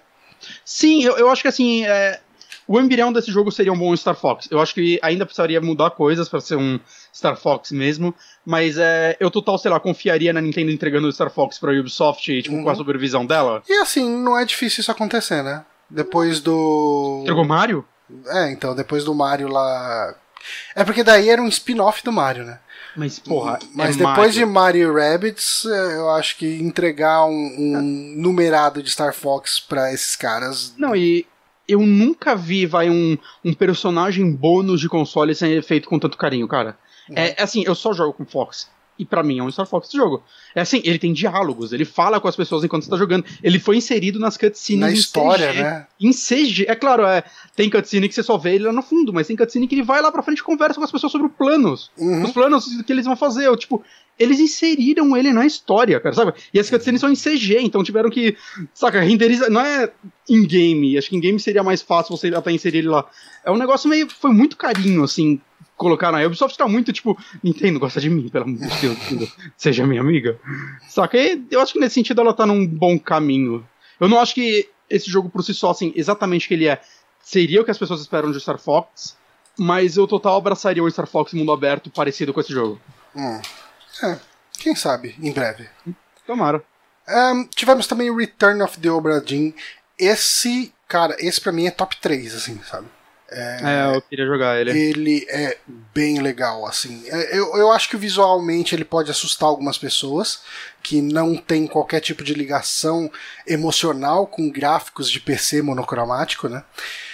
Sim, 0.66 1.04
eu, 1.04 1.18
eu 1.18 1.30
acho 1.30 1.42
que 1.42 1.48
assim. 1.48 1.86
É, 1.86 2.20
o 2.68 2.80
embrião 2.80 3.12
desse 3.12 3.32
jogo 3.32 3.52
seria 3.52 3.74
um 3.74 3.78
bom 3.78 3.96
Star 3.96 4.16
Fox. 4.16 4.48
Eu 4.50 4.60
acho 4.62 4.74
que 4.74 5.00
ainda 5.04 5.26
precisaria 5.26 5.60
mudar 5.60 5.92
coisas 5.92 6.30
para 6.30 6.40
ser 6.40 6.56
um 6.56 6.80
Star 7.14 7.36
Fox 7.36 7.72
mesmo, 7.72 8.16
mas 8.46 8.78
é, 8.78 9.18
eu 9.20 9.30
total, 9.30 9.58
sei 9.58 9.70
lá, 9.70 9.80
confiaria 9.80 10.32
na 10.32 10.42
Nintendo 10.42 10.72
entregando 10.72 11.08
o 11.08 11.12
Star 11.12 11.30
Fox 11.30 11.60
pra 11.60 11.72
Ubisoft, 11.72 12.42
tipo, 12.42 12.56
uhum. 12.56 12.64
com 12.64 12.70
a 12.70 12.76
supervisão 12.76 13.26
dela. 13.26 13.62
E 13.68 13.74
assim, 13.74 14.10
não 14.10 14.38
é 14.38 14.46
difícil 14.46 14.82
isso 14.82 14.92
acontecer, 14.92 15.44
né? 15.44 15.66
Depois 15.90 16.40
do. 16.40 17.20
Entregou 17.22 17.46
Mario? 17.46 17.86
É, 18.28 18.52
então, 18.52 18.76
depois 18.76 19.04
do 19.04 19.14
Mario 19.14 19.48
lá. 19.48 20.16
É 20.76 20.84
porque 20.84 21.04
daí 21.04 21.30
era 21.30 21.42
um 21.42 21.48
spin-off 21.48 22.04
do 22.04 22.12
Mario, 22.12 22.46
né? 22.46 22.60
Mas, 22.96 23.20
porra. 23.20 23.60
Mas 23.74 23.96
é 23.96 24.00
depois 24.00 24.18
Mario. 24.18 24.32
de 24.32 24.46
Mario 24.46 24.94
Rabbids, 24.94 25.66
é, 25.66 25.98
eu 25.98 26.10
acho 26.12 26.38
que 26.38 26.62
entregar 26.62 27.26
um, 27.26 27.32
um 27.32 28.16
numerado 28.18 28.82
de 28.82 28.90
Star 28.90 29.14
Fox 29.14 29.60
pra 29.60 29.94
esses 29.94 30.16
caras. 30.16 30.74
Não, 30.78 30.96
e 30.96 31.26
eu 31.68 31.82
nunca 31.82 32.36
vi, 32.36 32.66
vai, 32.66 32.90
um, 32.90 33.18
um 33.46 33.54
personagem 33.54 34.30
bônus 34.32 34.82
de 34.82 34.90
console 34.90 35.34
ser 35.34 35.64
feito 35.64 35.88
com 35.88 36.00
tanto 36.00 36.18
carinho, 36.18 36.48
cara. 36.48 36.78
Uhum. 37.10 37.16
É, 37.18 37.36
é 37.38 37.44
assim, 37.44 37.64
eu 37.66 37.76
só 37.76 37.94
jogo 37.94 38.14
com 38.14 38.26
Fox. 38.26 38.70
E 39.02 39.06
para 39.06 39.24
mim 39.24 39.40
é 39.40 39.44
um 39.44 39.52
Star 39.52 39.66
Fox 39.66 39.88
esse 39.88 39.98
jogo. 39.98 40.24
É 40.54 40.62
assim, 40.62 40.80
ele 40.84 41.00
tem 41.00 41.12
diálogos, 41.12 41.74
ele 41.74 41.86
fala 41.86 42.20
com 42.20 42.28
as 42.28 42.36
pessoas 42.36 42.64
enquanto 42.64 42.84
você 42.84 42.90
tá 42.92 42.98
jogando. 42.98 43.26
Ele 43.42 43.58
foi 43.58 43.78
inserido 43.78 44.20
nas 44.20 44.38
cutscenes 44.38 44.80
Na 44.80 44.92
história, 44.92 45.52
CG, 45.52 45.64
né? 45.64 45.88
Em 46.00 46.12
CG. 46.12 46.66
É 46.68 46.76
claro, 46.76 47.04
é, 47.04 47.24
tem 47.56 47.68
cutscene 47.68 48.08
que 48.08 48.14
você 48.14 48.22
só 48.22 48.38
vê 48.38 48.54
ele 48.54 48.66
lá 48.66 48.72
no 48.72 48.84
fundo, 48.84 49.12
mas 49.12 49.26
tem 49.26 49.36
cutscene 49.36 49.68
que 49.68 49.74
ele 49.74 49.82
vai 49.82 50.04
lá 50.04 50.12
pra 50.12 50.22
frente 50.22 50.40
e 50.40 50.44
conversa 50.44 50.76
com 50.76 50.84
as 50.84 50.92
pessoas 50.92 51.12
sobre 51.12 51.28
os 51.28 51.34
planos. 51.34 51.90
Uhum. 51.98 52.24
Os 52.24 52.32
planos 52.32 52.84
que 52.84 52.94
eles 52.94 53.06
vão 53.06 53.16
fazer. 53.16 53.48
Eu, 53.48 53.58
tipo, 53.58 53.84
eles 54.22 54.40
inseriram 54.40 55.18
ele 55.18 55.34
na 55.34 55.46
história, 55.46 56.00
cara, 56.00 56.14
sabe? 56.14 56.34
E 56.54 56.60
as 56.60 56.70
cutscenes 56.70 57.02
são 57.02 57.12
em 57.12 57.16
CG, 57.16 57.60
então 57.60 57.84
tiveram 57.84 58.10
que, 58.10 58.38
saca, 58.74 59.02
renderizar. 59.02 59.50
Não 59.50 59.62
é 59.62 59.92
in-game, 60.30 60.98
acho 60.98 61.10
que 61.10 61.16
in-game 61.16 61.40
seria 61.40 61.64
mais 61.64 61.82
fácil 61.82 62.16
você 62.16 62.28
até 62.28 62.52
inserir 62.52 62.80
ele 62.80 62.90
lá. 62.90 63.10
É 63.44 63.52
um 63.52 63.58
negócio 63.58 63.90
meio. 63.90 64.08
Foi 64.10 64.32
muito 64.32 64.56
carinho, 64.56 65.04
assim, 65.04 65.42
colocar 65.76 66.12
na 66.12 66.24
Ubisoft 66.24 66.56
tá 66.56 66.68
muito 66.68 66.94
tipo, 66.94 67.18
Nintendo 67.44 67.80
gosta 67.80 68.00
de 68.00 68.12
mim, 68.12 68.30
pelo 68.30 68.46
amor 68.46 68.60
de 68.60 68.82
Deus, 69.18 69.36
seja 69.58 69.88
minha 69.88 70.02
amiga. 70.02 70.40
Saca? 70.88 71.18
E 71.18 71.44
eu 71.50 71.60
acho 71.60 71.74
que 71.74 71.80
nesse 71.80 71.96
sentido 71.96 72.22
ela 72.22 72.34
tá 72.34 72.46
num 72.46 72.68
bom 72.68 73.00
caminho. 73.00 73.68
Eu 74.00 74.08
não 74.08 74.20
acho 74.20 74.36
que 74.36 74.70
esse 74.88 75.10
jogo 75.10 75.30
por 75.30 75.44
si 75.44 75.56
só, 75.56 75.72
assim, 75.72 75.92
exatamente 75.96 76.46
o 76.46 76.48
que 76.48 76.54
ele 76.54 76.68
é, 76.68 76.80
seria 77.20 77.62
o 77.62 77.66
que 77.66 77.72
as 77.72 77.78
pessoas 77.78 78.02
esperam 78.02 78.32
de 78.32 78.40
Star 78.40 78.60
Fox, 78.60 79.18
mas 79.58 79.98
eu 79.98 80.06
total 80.06 80.38
abraçaria 80.38 80.84
o 80.84 80.92
Star 80.92 81.08
Fox 81.08 81.34
mundo 81.34 81.52
aberto 81.52 81.90
parecido 81.90 82.32
com 82.32 82.40
esse 82.40 82.54
jogo. 82.54 82.80
Hum. 83.16 83.42
É, 84.04 84.18
quem 84.54 84.76
sabe, 84.76 85.16
em 85.20 85.32
breve. 85.32 85.70
Tomara. 86.26 86.64
Um, 87.08 87.46
tivemos 87.48 87.88
também 87.88 88.10
o 88.10 88.16
Return 88.16 88.62
of 88.62 88.80
the 88.80 88.90
Obra 88.90 89.20
Dinn. 89.20 89.54
Esse, 89.98 90.74
cara, 90.88 91.16
esse 91.20 91.42
pra 91.42 91.52
mim 91.52 91.68
é 91.68 91.72
top 91.72 91.98
3, 91.98 92.36
assim, 92.36 92.62
sabe? 92.64 92.88
É, 93.34 93.60
é, 93.64 93.96
eu 93.96 94.02
queria 94.02 94.26
jogar 94.26 94.60
ele. 94.60 94.78
Ele 94.78 95.26
é 95.30 95.58
bem 95.94 96.22
legal, 96.22 96.66
assim. 96.66 97.04
É, 97.08 97.38
eu, 97.38 97.56
eu 97.56 97.72
acho 97.72 97.90
que 97.90 97.96
visualmente 97.96 98.76
ele 98.76 98.84
pode 98.84 99.10
assustar 99.10 99.48
algumas 99.48 99.78
pessoas 99.78 100.42
que 100.84 101.02
não 101.02 101.36
tem 101.38 101.66
qualquer 101.66 102.02
tipo 102.02 102.24
de 102.24 102.34
ligação 102.34 103.10
emocional 103.48 104.28
com 104.28 104.50
gráficos 104.50 105.10
de 105.10 105.20
PC 105.22 105.62
monocromático, 105.62 106.50
né? 106.50 106.62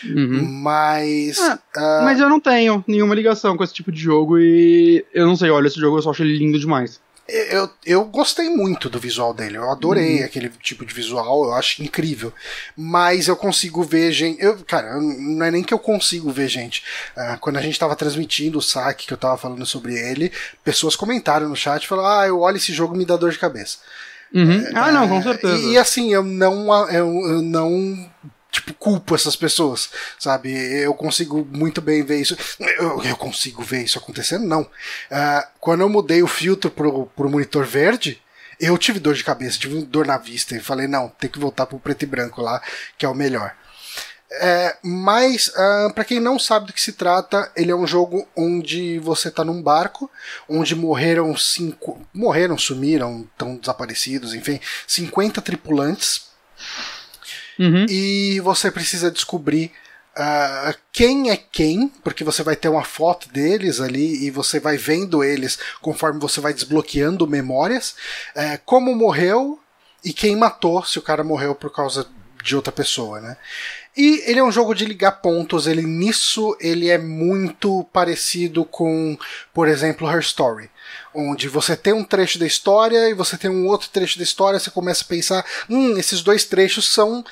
Uhum. 0.06 0.44
Mas. 0.44 1.38
Ah, 1.40 1.60
uh... 1.76 2.06
Mas 2.06 2.20
eu 2.20 2.28
não 2.28 2.40
tenho 2.40 2.84
nenhuma 2.88 3.14
ligação 3.14 3.56
com 3.56 3.64
esse 3.64 3.74
tipo 3.74 3.92
de 3.92 4.00
jogo 4.00 4.40
e 4.40 5.06
eu 5.14 5.28
não 5.28 5.36
sei, 5.36 5.52
olha, 5.52 5.68
esse 5.68 5.80
jogo 5.80 5.98
eu 5.98 6.02
só 6.02 6.10
acho 6.10 6.24
ele 6.24 6.38
lindo 6.38 6.60
demais. 6.60 7.00
Eu, 7.30 7.70
eu 7.86 8.06
gostei 8.06 8.50
muito 8.50 8.90
do 8.90 9.00
visual 9.00 9.34
dele, 9.34 9.58
eu 9.58 9.70
adorei 9.70 10.20
uhum. 10.20 10.26
aquele 10.26 10.50
tipo 10.50 10.86
de 10.86 10.94
visual, 10.94 11.44
eu 11.44 11.54
acho 11.54 11.84
incrível. 11.84 12.32
Mas 12.76 13.28
eu 13.28 13.36
consigo 13.36 13.84
ver 13.84 14.12
gente. 14.14 14.42
Eu, 14.42 14.58
cara, 14.64 15.00
não 15.00 15.46
é 15.46 15.52
nem 15.52 15.64
que 15.64 15.74
eu 15.74 15.80
consigo 15.80 16.32
ver 16.32 16.48
gente. 16.48 16.84
Uh, 17.18 17.38
quando 17.40 17.58
a 17.58 17.62
gente 17.62 17.78
tava 17.78 17.96
transmitindo 17.96 18.58
o 18.58 18.62
saque, 18.62 19.06
que 19.08 19.14
eu 19.14 19.18
tava 19.18 19.38
falando 19.38 19.66
sobre 19.66 19.96
ele, 19.96 20.32
pessoas 20.64 20.96
comentaram 20.96 21.50
no 21.50 21.56
chat 21.56 21.84
e 21.84 21.88
falaram: 21.88 22.20
Ah, 22.20 22.28
eu 22.28 22.40
olho 22.40 22.58
esse 22.58 22.72
jogo 22.72 22.96
e 22.96 22.98
me 22.98 23.06
dá 23.06 23.18
dor 23.18 23.32
de 23.32 23.40
cabeça. 23.40 23.80
Uhum. 24.34 24.66
É, 24.66 24.72
ah, 24.74 24.92
não, 24.92 25.08
com 25.08 25.22
certeza. 25.22 25.58
E, 25.58 25.74
e, 25.74 25.78
assim, 25.78 26.14
eu 26.14 26.24
não. 26.24 26.68
Eu, 26.90 27.08
eu 27.28 27.42
não. 27.42 28.10
Tipo, 28.58 28.74
culpo 28.74 29.14
essas 29.14 29.36
pessoas, 29.36 29.90
sabe? 30.20 30.52
Eu 30.52 30.94
consigo 30.94 31.48
muito 31.52 31.80
bem 31.82 32.04
ver 32.04 32.20
isso. 32.20 32.36
Eu, 32.60 33.04
eu 33.04 33.16
consigo 33.16 33.62
ver 33.62 33.84
isso 33.84 34.00
acontecendo? 34.00 34.46
Não. 34.46 34.62
Uh, 34.62 35.48
quando 35.60 35.82
eu 35.82 35.90
mudei 35.90 36.24
o 36.24 36.28
filtro 36.28 36.72
pro, 36.72 37.06
pro 37.08 37.30
monitor 37.30 37.66
verde, 37.66 38.20
eu 38.60 38.76
tive 38.78 39.00
dor 39.00 39.14
de 39.14 39.24
cabeça, 39.24 39.60
tive 39.60 39.82
dor 39.84 40.08
na 40.08 40.18
vista 40.18 40.56
e 40.56 40.60
falei, 40.60 40.88
não, 40.88 41.10
tem 41.10 41.30
que 41.30 41.40
voltar 41.40 41.68
pro 41.68 41.80
preto 41.80 42.04
e 42.04 42.08
branco 42.08 42.42
lá, 42.42 42.62
que 42.98 43.06
é 43.06 43.10
o 43.10 43.14
melhor. 43.14 43.54
É, 44.30 44.76
mas, 44.84 45.48
uh, 45.50 45.94
para 45.94 46.04
quem 46.04 46.20
não 46.20 46.38
sabe 46.38 46.68
do 46.68 46.74
que 46.74 46.82
se 46.82 46.94
trata, 46.94 47.50
ele 47.56 47.72
é 47.72 47.76
um 47.76 47.88
jogo 47.88 48.28
onde 48.36 49.00
você 49.00 49.32
tá 49.32 49.44
num 49.44 49.62
barco, 49.62 50.10
onde 50.50 50.76
morreram 50.76 51.36
cinco. 51.38 52.06
Morreram, 52.14 52.58
sumiram, 52.58 53.28
estão 53.32 53.56
desaparecidos, 53.56 54.34
enfim, 54.34 54.60
50 54.86 55.42
tripulantes. 55.42 56.27
Uhum. 57.60 57.86
E 57.90 58.40
você 58.42 58.72
precisa 58.72 59.12
descobrir 59.12 59.72
Uh, 60.18 60.74
quem 60.92 61.30
é 61.30 61.38
quem, 61.38 61.90
porque 62.04 62.24
você 62.24 62.42
vai 62.42 62.56
ter 62.56 62.70
uma 62.70 62.84
foto 62.84 63.30
deles 63.30 63.80
ali 63.80 64.26
e 64.26 64.32
você 64.32 64.60
vai 64.60 64.76
vendo 64.76 65.24
eles 65.24 65.60
conforme 65.80 66.20
você 66.20 66.42
vai 66.42 66.56
desbloqueando 66.56 67.28
memórias, 67.28 67.96
uh, 68.36 68.60
como 68.66 68.96
morreu 68.96 69.60
e 70.04 70.12
quem 70.12 70.36
matou, 70.36 70.84
se 70.84 70.98
o 70.98 71.04
cara 71.04 71.24
morreu 71.24 71.54
por 71.54 71.72
causa 71.72 72.08
de 72.44 72.56
outra 72.56 72.72
pessoa, 72.72 73.22
né? 73.22 73.38
E 73.96 74.24
ele 74.26 74.40
é 74.40 74.44
um 74.44 74.52
jogo 74.52 74.74
de 74.74 74.86
ligar 74.86 75.22
pontos, 75.22 75.68
ele 75.68 75.84
nisso 75.84 76.58
ele 76.60 76.90
é 76.90 76.98
muito 76.98 77.84
parecido 77.94 78.66
com, 78.66 79.16
por 79.54 79.68
exemplo, 79.68 80.10
Her 80.10 80.22
Story. 80.22 80.70
Onde 81.20 81.50
você 81.50 81.76
tem 81.76 81.94
um 81.94 82.04
trecho 82.04 82.38
da 82.38 82.46
história 82.46 83.10
e 83.10 83.14
você 83.16 83.36
tem 83.38 83.50
um 83.50 83.66
outro 83.66 83.90
trecho 83.90 84.20
da 84.20 84.24
história, 84.24 84.60
você 84.60 84.70
começa 84.70 85.04
a 85.04 85.08
pensar, 85.08 85.44
hum, 85.68 85.98
esses 85.98 86.22
dois 86.22 86.46
trechos 86.46 86.94
são 86.94 87.26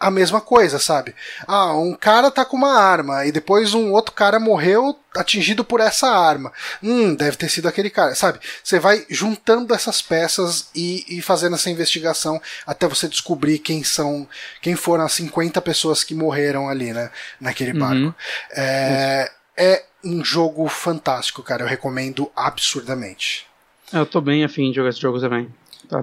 a 0.00 0.10
mesma 0.10 0.40
coisa, 0.40 0.80
sabe? 0.80 1.14
Ah, 1.46 1.72
um 1.74 1.94
cara 1.94 2.32
tá 2.32 2.44
com 2.44 2.56
uma 2.56 2.76
arma 2.76 3.26
e 3.26 3.32
depois 3.32 3.74
um 3.74 3.92
outro 3.92 4.12
cara 4.12 4.40
morreu 4.40 4.98
atingido 5.16 5.64
por 5.64 5.80
essa 5.80 6.08
arma. 6.08 6.52
Hum, 6.82 7.14
deve 7.14 7.36
ter 7.36 7.48
sido 7.48 7.68
aquele 7.68 7.90
cara, 7.90 8.14
sabe? 8.16 8.40
Você 8.62 8.80
vai 8.80 9.06
juntando 9.08 9.72
essas 9.72 10.02
peças 10.02 10.68
e, 10.74 11.04
e 11.08 11.22
fazendo 11.22 11.54
essa 11.54 11.70
investigação 11.70 12.42
até 12.66 12.88
você 12.88 13.08
descobrir 13.08 13.60
quem 13.60 13.84
são, 13.84 14.28
quem 14.60 14.74
foram 14.74 15.04
as 15.04 15.12
50 15.12 15.60
pessoas 15.62 16.02
que 16.02 16.14
morreram 16.14 16.68
ali, 16.68 16.92
né? 16.92 17.10
Naquele 17.40 17.72
uhum. 17.72 17.78
barco. 17.78 18.14
É, 18.52 19.30
é 19.56 19.84
um 20.04 20.24
jogo 20.24 20.66
fantástico, 20.68 21.42
cara. 21.42 21.62
Eu 21.62 21.68
recomendo 21.68 22.30
absurdamente. 22.36 23.46
Eu 23.92 24.06
tô 24.06 24.20
bem 24.20 24.44
afim 24.44 24.70
de 24.70 24.76
jogar 24.76 24.90
esse 24.90 25.00
jogo 25.00 25.20
também. 25.20 25.52
Tá 25.88 26.02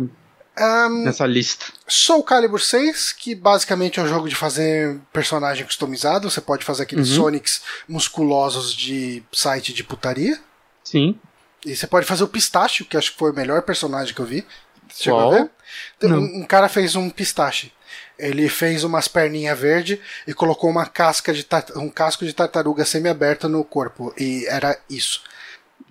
um, 0.58 1.04
Nessa 1.04 1.26
lista. 1.26 1.66
Soul 1.88 2.24
Calibur 2.24 2.62
6, 2.62 3.12
que 3.12 3.36
basicamente 3.36 4.00
é 4.00 4.04
um 4.04 4.08
jogo 4.08 4.30
de 4.30 4.36
fazer 4.36 5.00
personagem 5.12 5.66
customizado. 5.66 6.30
Você 6.30 6.40
pode 6.40 6.64
fazer 6.64 6.84
aqueles 6.84 7.10
uhum. 7.10 7.16
Sonics 7.16 7.62
musculosos 7.88 8.74
de 8.74 9.22
site 9.34 9.74
de 9.74 9.84
putaria. 9.84 10.40
Sim. 10.84 11.20
E 11.66 11.76
você 11.76 11.86
pode 11.86 12.06
fazer 12.06 12.24
o 12.24 12.28
Pistache, 12.28 12.86
que 12.86 12.96
acho 12.96 13.12
que 13.12 13.18
foi 13.18 13.32
o 13.32 13.36
melhor 13.36 13.64
personagem 13.64 14.14
que 14.14 14.22
eu 14.22 14.26
vi. 14.26 14.46
Chegou 14.94 15.20
Qual? 15.20 15.34
a 15.34 15.36
ver? 15.36 15.50
Um, 16.04 16.42
um, 16.42 16.46
cara 16.46 16.70
fez 16.70 16.96
um 16.96 17.10
pistache. 17.10 17.72
Ele 18.18 18.48
fez 18.48 18.84
umas 18.84 19.08
perninhas 19.08 19.60
verde 19.60 20.00
e 20.28 20.34
colocou 20.34 20.70
uma 20.70 20.86
casca 20.86 21.34
de 21.34 21.46
um 21.76 21.90
casco 21.90 22.26
de 22.26 22.34
tartaruga 22.34 22.86
semi-aberta 22.86 23.48
no 23.48 23.64
corpo. 23.64 24.14
E 24.18 24.46
era 24.48 24.78
isso. 24.90 25.22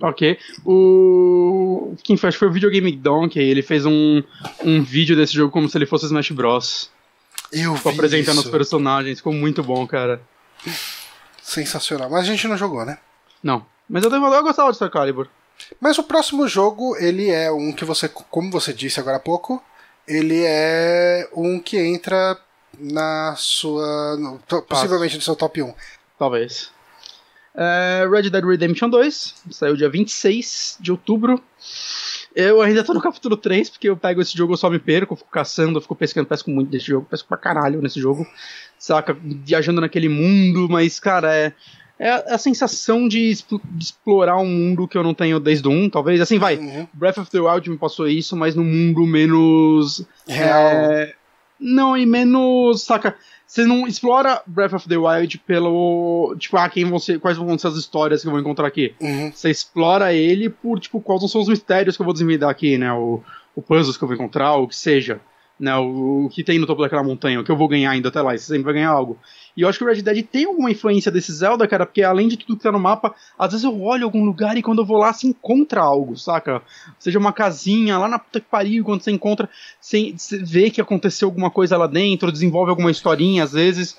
Ok. 0.01 0.39
O. 0.65 1.95
Quem 2.03 2.17
fez 2.17 2.35
foi 2.35 2.49
o 2.49 2.53
Videogame 2.53 2.93
Donkey. 2.93 3.41
Ele 3.41 3.63
fez 3.63 3.87
um, 3.87 4.23
um 4.63 4.83
vídeo 4.83 5.17
desse 5.17 5.35
jogo 5.35 5.53
como 5.53 5.69
se 5.69 5.79
ele 5.79 5.87
fosse 5.87 6.07
Smash 6.07 6.31
Bros. 6.31 6.91
Eu 7.53 7.75
vi 7.75 7.89
apresentando 7.89 8.39
isso. 8.39 8.47
os 8.47 8.51
personagens. 8.51 9.19
Ficou 9.19 9.33
muito 9.33 9.63
bom, 9.63 9.87
cara. 9.87 10.21
Sensacional. 11.43 12.11
Mas 12.11 12.23
a 12.23 12.27
gente 12.27 12.49
não 12.49 12.57
jogou, 12.57 12.85
né? 12.85 12.99
Não. 13.43 13.65
Mas 13.89 14.03
eu, 14.03 14.11
eu 14.11 14.43
gostava 14.43 14.71
de 14.71 14.77
Star 14.77 14.91
Calibur. 14.91 15.29
Mas 15.81 15.99
o 15.99 16.03
próximo 16.03 16.49
jogo, 16.49 16.97
ele 16.97 17.31
é 17.31 17.51
um 17.53 17.73
que 17.73 17.85
você, 17.85 18.09
como 18.09 18.51
você 18.51 18.73
disse 18.73 18.99
agora 18.99 19.19
há 19.19 19.21
pouco, 19.21 19.63
ele 20.07 20.43
é 20.45 21.29
um 21.35 21.59
que 21.59 21.79
entra 21.79 22.39
na 22.79 23.35
sua. 23.37 24.17
No, 24.17 24.39
possivelmente 24.63 25.17
no 25.17 25.23
seu 25.23 25.37
top 25.37 25.63
1. 25.63 25.75
Talvez. 26.19 26.71
É, 27.57 28.05
Red 28.11 28.31
Dead 28.31 28.45
Redemption 28.45 28.91
2 28.91 29.35
saiu 29.51 29.77
dia 29.77 29.89
26 29.89 30.79
de 30.81 30.91
outubro. 30.91 31.41
Eu 32.35 32.61
ainda 32.61 32.83
tô 32.83 32.93
no 32.93 33.01
capítulo 33.01 33.37
3, 33.37 33.71
porque 33.71 33.89
eu 33.89 33.97
pego 33.97 34.21
esse 34.21 34.37
jogo, 34.37 34.55
eu 34.55 34.57
só 34.57 34.69
me 34.69 34.81
perco, 34.81 35.13
eu 35.13 35.17
fico 35.17 35.31
caçando, 35.31 35.79
eu 35.79 35.81
fico 35.81 35.95
pescando, 35.95 36.27
pesco 36.27 36.51
muito 36.51 36.69
desse 36.69 36.87
jogo, 36.87 37.07
pesco 37.09 37.29
pra 37.29 37.37
caralho 37.37 37.81
nesse 37.81 38.01
jogo, 38.01 38.27
saca? 38.77 39.17
Viajando 39.23 39.81
naquele 39.81 40.09
mundo, 40.09 40.67
mas, 40.69 40.99
cara, 40.99 41.33
é, 41.33 41.53
é 42.05 42.35
a 42.35 42.37
sensação 42.37 43.09
de, 43.09 43.33
de, 43.33 43.85
explorar 43.85 44.37
um 44.37 44.47
mundo 44.47 44.87
que 44.87 44.99
eu 44.99 45.03
não 45.03 45.15
tenho 45.15 45.41
desde 45.41 45.67
o 45.67 45.71
1, 45.71 45.89
talvez. 45.89 46.21
Assim, 46.21 46.39
vai, 46.39 46.59
uhum. 46.59 46.87
Breath 46.93 47.17
of 47.17 47.31
the 47.31 47.41
Wild 47.41 47.71
me 47.71 47.79
passou 47.79 48.07
isso, 48.07 48.37
mas 48.37 48.55
num 48.55 48.63
mundo 48.63 49.07
menos. 49.07 50.05
Real. 50.29 50.61
É, 50.61 51.15
não, 51.59 51.97
e 51.97 52.05
menos, 52.05 52.83
saca? 52.83 53.17
Você 53.47 53.65
não 53.65 53.87
explora 53.87 54.43
Breath 54.47 54.75
of 54.75 54.87
the 54.87 54.99
Wild 54.99 55.39
pelo. 55.47 56.37
Tipo, 56.39 56.59
ah, 56.59 56.69
quem 56.69 56.99
ser, 56.99 57.19
quais 57.19 57.39
vão 57.39 57.57
ser 57.57 57.69
as 57.69 57.77
histórias 57.77 58.21
que 58.21 58.27
eu 58.27 58.33
vou 58.33 58.41
encontrar 58.41 58.67
aqui. 58.67 58.95
Uhum. 59.01 59.33
Você 59.33 59.49
explora 59.49 60.13
ele 60.13 60.51
por, 60.51 60.79
tipo, 60.79 61.01
quais 61.01 61.31
são 61.31 61.41
os 61.41 61.49
mistérios 61.49 61.97
que 61.97 62.03
eu 62.03 62.05
vou 62.05 62.13
desvendar 62.13 62.51
aqui, 62.51 62.77
né? 62.77 62.93
O, 62.93 63.23
o 63.57 63.63
puzzles 63.63 63.97
que 63.97 64.05
eu 64.05 64.09
vou 64.09 64.15
encontrar, 64.15 64.57
o 64.57 64.69
que 64.69 64.77
seja. 64.77 65.23
Né, 65.59 65.75
o, 65.77 66.25
o 66.25 66.29
que 66.29 66.43
tem 66.43 66.59
no 66.59 66.67
topo 66.67 66.83
daquela 66.83 67.05
montanha, 67.05 67.41
o 67.41 67.45
que 67.45 67.51
eu 67.51 67.57
vou 67.57 67.69
ganhar 67.69 67.93
ainda 67.93 68.09
até 68.09 68.21
lá, 68.21 68.37
você 68.37 68.47
sempre 68.47 68.65
vai 68.65 68.75
ganhar 68.75 68.91
algo. 68.91 69.17
E 69.57 69.61
eu 69.63 69.69
acho 69.69 69.79
que 69.79 69.85
o 69.85 69.87
Red 69.87 70.03
Dead 70.03 70.27
tem 70.27 70.47
alguma 70.47 70.71
influência 70.71 71.13
desse 71.13 71.33
Zelda, 71.33 71.69
cara, 71.69 71.87
porque 71.87 72.03
além 72.03 72.27
de 72.27 72.37
tudo 72.37 72.57
que 72.57 72.63
tá 72.63 72.73
no 72.73 72.81
mapa, 72.81 73.15
às 73.39 73.53
vezes 73.53 73.65
eu 73.65 73.81
olho 73.81 74.05
algum 74.05 74.25
lugar 74.25 74.57
e 74.57 74.63
quando 74.63 74.81
eu 74.81 74.85
vou 74.85 74.99
lá 74.99 75.13
se 75.13 75.29
encontra 75.29 75.81
algo, 75.81 76.17
saca? 76.17 76.61
Seja 76.99 77.21
uma 77.21 77.33
casinha 77.33 77.97
lá 77.97 78.09
na 78.09 78.19
puta 78.19 78.41
que 78.41 78.49
pariu, 78.51 78.85
quando 78.85 79.03
você 79.03 79.13
encontra, 79.13 79.49
você, 79.81 80.13
você 80.17 80.39
vê 80.39 80.71
que 80.71 80.81
aconteceu 80.81 81.29
alguma 81.29 81.51
coisa 81.51 81.77
lá 81.77 81.87
dentro, 81.87 82.33
desenvolve 82.33 82.71
alguma 82.71 82.91
historinha 82.91 83.45
às 83.45 83.53
vezes, 83.53 83.97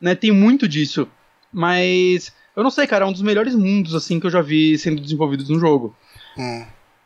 né? 0.00 0.16
Tem 0.16 0.32
muito 0.32 0.66
disso. 0.66 1.06
Mas 1.52 2.32
eu 2.56 2.64
não 2.64 2.70
sei, 2.70 2.86
cara, 2.86 3.04
é 3.04 3.08
um 3.08 3.12
dos 3.12 3.22
melhores 3.22 3.54
mundos 3.54 3.94
assim 3.94 4.18
que 4.18 4.26
eu 4.26 4.30
já 4.30 4.42
vi 4.42 4.76
sendo 4.76 5.00
desenvolvidos 5.00 5.48
no 5.48 5.60
jogo. 5.60 5.94
Hum. 6.36 6.64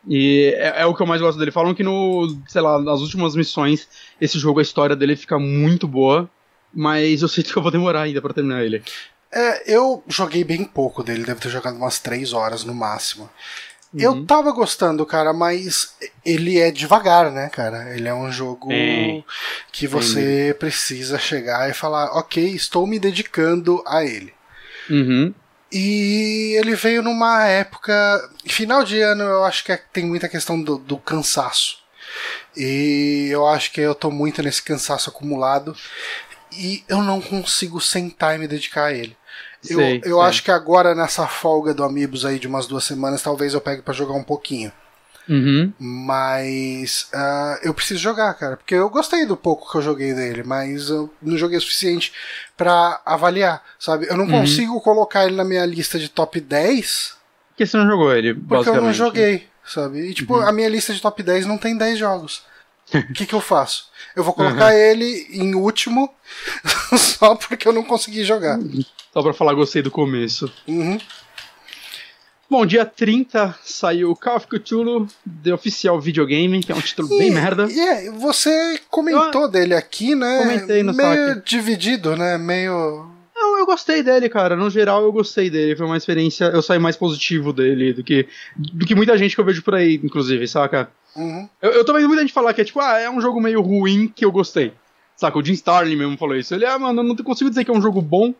E 0.08 0.54
é, 0.56 0.82
é, 0.82 0.86
o 0.86 0.94
que 0.94 1.02
eu 1.02 1.06
mais 1.06 1.20
gosto 1.20 1.38
dele. 1.38 1.50
Falam 1.50 1.74
que 1.74 1.82
no, 1.82 2.36
sei 2.48 2.62
lá, 2.62 2.80
nas 2.80 3.00
últimas 3.00 3.34
missões, 3.34 3.88
esse 4.20 4.38
jogo, 4.38 4.58
a 4.58 4.62
história 4.62 4.96
dele 4.96 5.16
fica 5.16 5.38
muito 5.38 5.86
boa 5.86 6.30
mas 6.72 7.22
eu 7.22 7.28
sinto 7.28 7.52
que 7.52 7.58
eu 7.58 7.62
vou 7.62 7.70
demorar 7.70 8.02
ainda 8.02 8.22
para 8.22 8.34
terminar 8.34 8.64
ele. 8.64 8.82
É, 9.32 9.74
eu 9.74 10.02
joguei 10.08 10.42
bem 10.42 10.64
pouco 10.64 11.02
dele, 11.02 11.24
deve 11.24 11.40
ter 11.40 11.48
jogado 11.48 11.76
umas 11.76 11.98
3 11.98 12.32
horas 12.32 12.64
no 12.64 12.74
máximo. 12.74 13.30
Uhum. 13.92 14.00
Eu 14.00 14.24
tava 14.24 14.52
gostando, 14.52 15.04
cara, 15.04 15.32
mas 15.32 15.96
ele 16.24 16.58
é 16.58 16.70
devagar, 16.70 17.30
né, 17.30 17.48
cara? 17.48 17.94
Ele 17.94 18.08
é 18.08 18.14
um 18.14 18.30
jogo 18.30 18.70
é. 18.72 19.22
que 19.72 19.86
você 19.86 20.54
precisa 20.58 21.18
chegar 21.18 21.68
e 21.68 21.74
falar, 21.74 22.16
ok, 22.16 22.44
estou 22.44 22.86
me 22.86 22.98
dedicando 22.98 23.82
a 23.86 24.04
ele. 24.04 24.32
Uhum. 24.88 25.34
E 25.72 26.56
ele 26.58 26.74
veio 26.74 27.02
numa 27.02 27.44
época. 27.46 27.92
Final 28.46 28.84
de 28.84 29.00
ano, 29.00 29.22
eu 29.22 29.44
acho 29.44 29.64
que 29.64 29.72
é, 29.72 29.76
tem 29.92 30.04
muita 30.04 30.28
questão 30.28 30.60
do, 30.60 30.78
do 30.78 30.98
cansaço. 30.98 31.78
E 32.56 33.28
eu 33.30 33.46
acho 33.46 33.72
que 33.72 33.80
eu 33.80 33.94
tô 33.94 34.10
muito 34.10 34.42
nesse 34.42 34.62
cansaço 34.62 35.10
acumulado 35.10 35.76
e 36.52 36.84
eu 36.88 37.00
não 37.02 37.20
consigo 37.20 37.80
sentar 37.80 38.34
e 38.34 38.38
me 38.38 38.48
dedicar 38.48 38.86
a 38.86 38.92
ele. 38.92 39.16
Eu, 39.68 39.78
sei, 39.78 40.00
eu 40.04 40.16
sei. 40.16 40.26
acho 40.26 40.42
que 40.42 40.50
agora, 40.50 40.94
nessa 40.94 41.26
folga 41.28 41.72
do 41.72 41.84
Amigos 41.84 42.24
aí 42.24 42.38
de 42.38 42.48
umas 42.48 42.66
duas 42.66 42.84
semanas, 42.84 43.22
talvez 43.22 43.54
eu 43.54 43.60
pegue 43.60 43.82
para 43.82 43.94
jogar 43.94 44.14
um 44.14 44.24
pouquinho. 44.24 44.72
Uhum. 45.30 45.72
Mas 45.78 47.08
uh, 47.14 47.60
eu 47.62 47.72
preciso 47.72 48.00
jogar, 48.00 48.34
cara. 48.34 48.56
Porque 48.56 48.74
eu 48.74 48.90
gostei 48.90 49.24
do 49.24 49.36
pouco 49.36 49.70
que 49.70 49.78
eu 49.78 49.82
joguei 49.82 50.12
dele, 50.12 50.42
mas 50.42 50.90
eu 50.90 51.08
não 51.22 51.38
joguei 51.38 51.56
o 51.56 51.60
suficiente 51.60 52.12
para 52.56 53.00
avaliar, 53.06 53.62
sabe? 53.78 54.08
Eu 54.10 54.16
não 54.16 54.24
uhum. 54.24 54.40
consigo 54.40 54.80
colocar 54.80 55.24
ele 55.24 55.36
na 55.36 55.44
minha 55.44 55.64
lista 55.64 56.00
de 56.00 56.08
top 56.08 56.40
10. 56.40 57.16
Porque 57.50 57.64
você 57.64 57.76
não 57.76 57.86
jogou 57.86 58.12
ele? 58.12 58.34
Porque 58.34 58.68
eu 58.68 58.82
não 58.82 58.92
joguei, 58.92 59.46
sabe? 59.64 60.00
E 60.00 60.14
tipo, 60.14 60.34
uhum. 60.34 60.48
a 60.48 60.50
minha 60.50 60.68
lista 60.68 60.92
de 60.92 61.00
top 61.00 61.22
10 61.22 61.46
não 61.46 61.56
tem 61.56 61.78
10 61.78 61.96
jogos. 61.96 62.42
O 62.92 63.12
que, 63.14 63.24
que 63.24 63.34
eu 63.34 63.40
faço? 63.40 63.88
Eu 64.16 64.24
vou 64.24 64.34
colocar 64.34 64.72
uhum. 64.72 64.78
ele 64.78 65.28
em 65.30 65.54
último 65.54 66.12
só 66.98 67.36
porque 67.36 67.68
eu 67.68 67.72
não 67.72 67.84
consegui 67.84 68.24
jogar. 68.24 68.58
Só 69.12 69.22
pra 69.22 69.32
falar, 69.32 69.54
gostei 69.54 69.80
do 69.80 69.92
começo. 69.92 70.52
Uhum. 70.66 70.98
Bom, 72.50 72.66
dia 72.66 72.84
30 72.84 73.56
saiu 73.62 74.16
Call 74.16 74.34
of 74.34 74.48
Cthulhu 74.48 75.06
The 75.44 75.54
Oficial 75.54 76.00
Videogame, 76.00 76.58
que 76.60 76.72
é 76.72 76.74
um 76.74 76.80
título 76.80 77.08
e, 77.14 77.18
bem 77.18 77.30
merda. 77.30 77.68
E 77.70 77.78
é, 77.78 78.10
você 78.10 78.76
comentou 78.90 79.42
eu, 79.42 79.48
dele 79.48 79.72
aqui, 79.72 80.16
né? 80.16 80.38
Comentei 80.38 80.82
no 80.82 80.92
Meio 80.92 81.28
saque. 81.28 81.42
dividido, 81.48 82.16
né? 82.16 82.36
Meio. 82.36 83.08
Não, 83.36 83.56
eu 83.56 83.64
gostei 83.64 84.02
dele, 84.02 84.28
cara. 84.28 84.56
No 84.56 84.68
geral, 84.68 85.04
eu 85.04 85.12
gostei 85.12 85.48
dele. 85.48 85.76
Foi 85.76 85.86
uma 85.86 85.96
experiência. 85.96 86.46
Eu 86.46 86.60
saí 86.60 86.80
mais 86.80 86.96
positivo 86.96 87.52
dele 87.52 87.92
do 87.92 88.02
que, 88.02 88.26
do 88.56 88.84
que 88.84 88.96
muita 88.96 89.16
gente 89.16 89.36
que 89.36 89.40
eu 89.40 89.44
vejo 89.44 89.62
por 89.62 89.76
aí, 89.76 90.00
inclusive, 90.02 90.48
saca? 90.48 90.90
Uhum. 91.14 91.48
Eu, 91.62 91.70
eu 91.70 91.84
tô 91.84 91.92
vendo 91.92 92.08
muita 92.08 92.22
gente 92.22 92.34
falar 92.34 92.52
que 92.52 92.62
é 92.62 92.64
tipo, 92.64 92.80
ah, 92.80 92.98
é 92.98 93.08
um 93.08 93.20
jogo 93.20 93.40
meio 93.40 93.60
ruim 93.60 94.08
que 94.08 94.24
eu 94.24 94.32
gostei. 94.32 94.72
Saca, 95.14 95.38
o 95.38 95.44
Jim 95.44 95.52
Starlin 95.52 95.94
mesmo 95.94 96.18
falou 96.18 96.34
isso. 96.34 96.52
Ele, 96.52 96.66
ah, 96.66 96.76
mano, 96.76 97.00
eu 97.00 97.04
não 97.04 97.14
consigo 97.14 97.48
dizer 97.48 97.64
que 97.64 97.70
é 97.70 97.74
um 97.74 97.82
jogo 97.82 98.02
bom, 98.02 98.34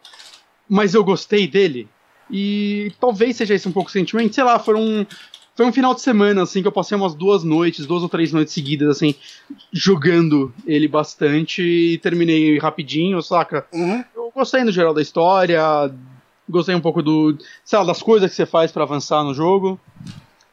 mas 0.68 0.94
eu 0.94 1.04
gostei 1.04 1.46
dele. 1.46 1.88
E 2.30 2.92
talvez 3.00 3.36
seja 3.36 3.54
esse 3.54 3.68
um 3.68 3.72
pouco 3.72 3.88
o 3.88 3.92
sentimento. 3.92 4.34
Sei 4.34 4.44
lá, 4.44 4.58
foram 4.58 5.06
foi 5.60 5.66
um 5.66 5.72
final 5.72 5.94
de 5.94 6.00
semana, 6.00 6.42
assim, 6.42 6.62
que 6.62 6.68
eu 6.68 6.72
passei 6.72 6.96
umas 6.96 7.14
duas 7.14 7.44
noites, 7.44 7.84
duas 7.84 8.02
ou 8.02 8.08
três 8.08 8.32
noites 8.32 8.54
seguidas, 8.54 8.88
assim, 8.88 9.14
jogando 9.70 10.54
ele 10.66 10.88
bastante 10.88 11.62
e 11.62 11.98
terminei 11.98 12.58
rapidinho, 12.58 13.20
saca? 13.20 13.66
Uhum. 13.70 14.02
Eu 14.14 14.32
gostei 14.34 14.64
no 14.64 14.72
geral 14.72 14.94
da 14.94 15.02
história, 15.02 15.60
gostei 16.48 16.74
um 16.74 16.80
pouco 16.80 17.02
do, 17.02 17.36
sei 17.62 17.78
lá, 17.78 17.84
das 17.84 18.02
coisas 18.02 18.30
que 18.30 18.36
você 18.36 18.46
faz 18.46 18.72
para 18.72 18.84
avançar 18.84 19.22
no 19.22 19.34
jogo. 19.34 19.78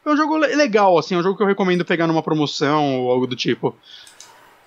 É 0.06 0.10
um 0.10 0.18
jogo 0.18 0.36
legal, 0.36 0.98
assim, 0.98 1.16
é 1.16 1.18
um 1.18 1.24
jogo 1.24 1.38
que 1.38 1.44
eu 1.44 1.48
recomendo 1.48 1.86
pegar 1.86 2.06
numa 2.08 2.24
promoção 2.24 3.00
ou 3.00 3.12
algo 3.12 3.28
do 3.28 3.36
tipo. 3.36 3.74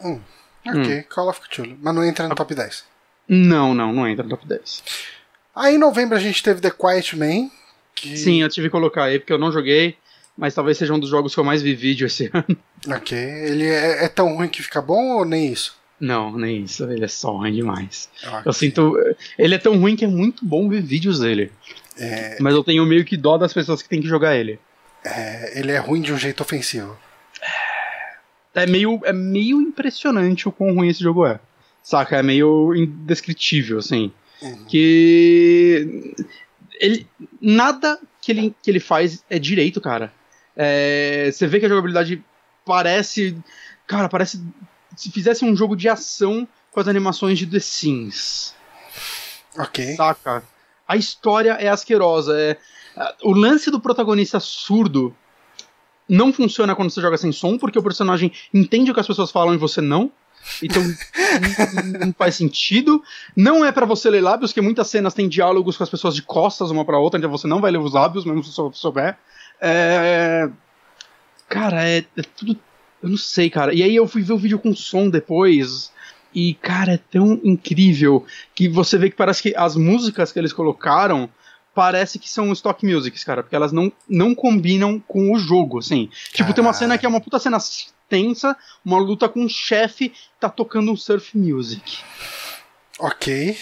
Hum. 0.03 0.21
Ok, 0.67 1.03
Call 1.03 1.29
of 1.29 1.41
Cthulhu. 1.41 1.77
Mas 1.83 1.95
não 1.95 2.05
entra 2.05 2.29
no 2.29 2.35
top 2.35 2.55
10. 2.55 2.85
Não, 3.29 3.75
não, 3.75 3.93
não 3.93 4.09
entra 4.09 4.23
no 4.23 4.31
top 4.31 4.47
10. 4.47 4.83
Aí 5.55 5.75
em 5.75 5.79
novembro 5.79 6.17
a 6.17 6.21
gente 6.21 6.43
teve 6.43 6.61
The 6.61 6.71
Quiet 6.71 7.17
Man. 7.17 7.51
Que... 7.95 8.17
Sim, 8.17 8.43
eu 8.43 8.49
tive 8.49 8.69
que 8.69 8.73
colocar 8.73 9.05
aí 9.05 9.19
porque 9.19 9.33
eu 9.33 9.39
não 9.39 9.53
joguei, 9.53 9.97
mas 10.37 10.55
talvez 10.55 10.79
seja 10.79 10.95
um 10.95 10.99
dos 10.99 11.11
jogos 11.11 11.35
que 11.35 11.41
eu 11.41 11.45
mais 11.45 11.61
vi 11.63 11.75
vídeo 11.75 12.07
esse 12.07 12.31
ano. 12.35 12.57
Ok. 12.89 13.17
Ele 13.19 13.67
é, 13.67 14.05
é 14.05 14.09
tão 14.09 14.35
ruim 14.37 14.49
que 14.49 14.63
fica 14.63 14.81
bom 14.81 15.17
ou 15.19 15.25
nem 15.25 15.53
isso? 15.53 15.79
Não, 15.99 16.37
nem 16.37 16.63
isso. 16.63 16.85
Ele 16.91 17.05
é 17.05 17.09
só 17.09 17.37
ruim 17.37 17.53
demais. 17.53 18.09
Ok. 18.25 18.43
Eu 18.47 18.53
sinto. 18.53 18.95
Ele 19.39 19.55
é 19.55 19.59
tão 19.59 19.79
ruim 19.79 19.97
que 19.97 20.05
é 20.05 20.09
muito 20.09 20.45
bom 20.45 20.69
ver 20.69 20.81
vídeos 20.83 21.21
dele. 21.21 21.53
É, 21.99 22.39
Mas 22.41 22.55
eu 22.55 22.65
tenho 22.65 22.87
meio 22.87 23.05
que 23.05 23.17
dó 23.17 23.37
das 23.37 23.53
pessoas 23.53 23.83
que 23.83 23.89
tem 23.89 24.01
que 24.01 24.09
jogar 24.09 24.35
ele. 24.35 24.59
é, 25.05 25.59
ele 25.59 25.73
é 25.73 25.79
ruim 25.79 26.01
de 26.01 26.11
um 26.13 26.17
jeito 26.17 26.43
ofensivo. 26.43 26.97
É 28.55 28.67
meio, 28.67 29.01
é 29.05 29.13
meio 29.13 29.61
impressionante 29.61 30.49
o 30.49 30.53
quão 30.53 30.75
ruim 30.75 30.89
esse 30.89 31.03
jogo 31.03 31.27
é. 31.27 31.39
Saca? 31.83 32.17
É 32.17 32.23
meio 32.23 32.75
indescritível, 32.75 33.79
assim. 33.79 34.11
Uhum. 34.43 34.65
Que. 34.67 36.15
Ele, 36.81 37.07
nada 37.41 38.01
que 38.21 38.33
ele, 38.33 38.55
que 38.63 38.71
ele 38.71 38.81
faz 38.81 39.25
é 39.29 39.39
direito, 39.39 39.81
cara. 39.81 40.13
É, 40.57 41.31
você 41.33 41.47
vê 41.47 41.61
que 41.61 41.67
a 41.67 41.69
jogabilidade 41.69 42.23
parece. 42.65 43.37
Cara, 43.87 44.09
parece. 44.09 44.43
Se 44.97 45.11
fizesse 45.11 45.45
um 45.45 45.57
jogo 45.57 45.77
de 45.77 45.89
ação 45.89 46.47
com 46.71 46.81
as 46.81 46.89
animações 46.89 47.39
de 47.39 47.47
The 47.47 47.61
Sims. 47.61 48.55
Ok. 49.57 49.95
Saca? 49.97 50.43
A 50.87 50.97
história 50.97 51.53
é 51.53 51.69
asquerosa. 51.69 52.39
É, 52.39 52.57
o 53.23 53.33
lance 53.33 53.71
do 53.71 53.81
protagonista 53.81 54.41
surdo 54.41 55.15
não 56.09 56.33
funciona 56.33 56.75
quando 56.75 56.91
você 56.91 57.01
joga 57.01 57.17
sem 57.17 57.31
som, 57.31 57.57
porque 57.57 57.79
o 57.79 57.83
personagem 57.83 58.33
entende 58.53 58.91
o 58.91 58.95
que 58.95 59.01
as 59.01 59.07
pessoas 59.07 59.31
falam 59.31 59.55
e 59.55 59.59
você 59.59 59.81
não. 59.81 60.11
Então 60.63 60.83
não- 60.83 62.13
faz 62.17 62.35
sentido. 62.37 63.03
Não 63.37 63.65
é 63.65 63.73
pra 63.73 63.87
você 63.87 64.11
ler 64.11 64.21
lábios, 64.21 64.51
porque 64.51 64.61
muitas 64.61 64.89
cenas 64.89 65.15
têm 65.15 65.29
diálogos 65.29 65.77
com 65.77 65.83
as 65.83 65.91
pessoas 65.91 66.15
de 66.15 66.23
costas 66.23 66.71
uma 66.71 66.85
pra 66.85 66.99
outra, 66.99 67.19
então 67.19 67.31
você 67.31 67.47
não 67.47 67.61
vai 67.61 67.71
ler 67.71 67.79
os 67.79 67.93
lábios, 67.93 68.25
mesmo 68.25 68.43
se 68.43 68.51
você 68.55 68.77
souber. 68.79 69.17
É... 69.61 70.49
Cara, 71.49 71.89
é, 71.89 71.99
é 72.17 72.23
tudo. 72.37 72.59
Eu 73.03 73.09
não 73.09 73.17
sei, 73.17 73.49
cara. 73.51 73.75
E 73.75 73.83
aí 73.83 73.97
eu 73.97 74.07
fui 74.07 74.23
ver 74.23 74.33
o 74.33 74.39
vídeo 74.39 74.59
com 74.59 74.75
som 74.75 75.09
depois. 75.09 75.91
E, 76.35 76.55
cara, 76.55 76.93
é 76.93 76.97
tão 76.99 77.41
incrível 77.43 78.25
que 78.55 78.69
você 78.69 78.97
vê 78.97 79.11
que 79.11 79.17
parece 79.17 79.43
que 79.43 79.55
as 79.57 79.75
músicas 79.75 80.31
que 80.31 80.39
eles 80.39 80.53
colocaram 80.53 81.29
parece 81.75 82.19
que 82.19 82.29
são 82.29 82.53
stock 82.53 82.85
musics, 82.85 83.25
cara, 83.25 83.43
porque 83.43 83.57
elas 83.57 83.73
não, 83.73 83.93
não 84.09 84.35
combinam 84.35 85.01
com 85.09 85.33
o 85.33 85.39
jogo, 85.39 85.79
assim. 85.79 86.09
Tipo, 86.33 86.53
tem 86.53 86.63
uma 86.63 86.73
cena 86.73 86.99
que 86.99 87.07
é 87.07 87.09
uma 87.09 87.21
puta 87.21 87.39
cena 87.39 87.59
tensa, 88.11 88.55
uma 88.85 88.99
luta 88.99 89.29
com 89.29 89.41
um 89.45 89.49
chefe, 89.49 90.13
tá 90.39 90.51
tocando 90.51 90.91
um 90.93 90.97
surf 90.97 91.39
music. 91.39 92.01
Ok. 92.99 93.57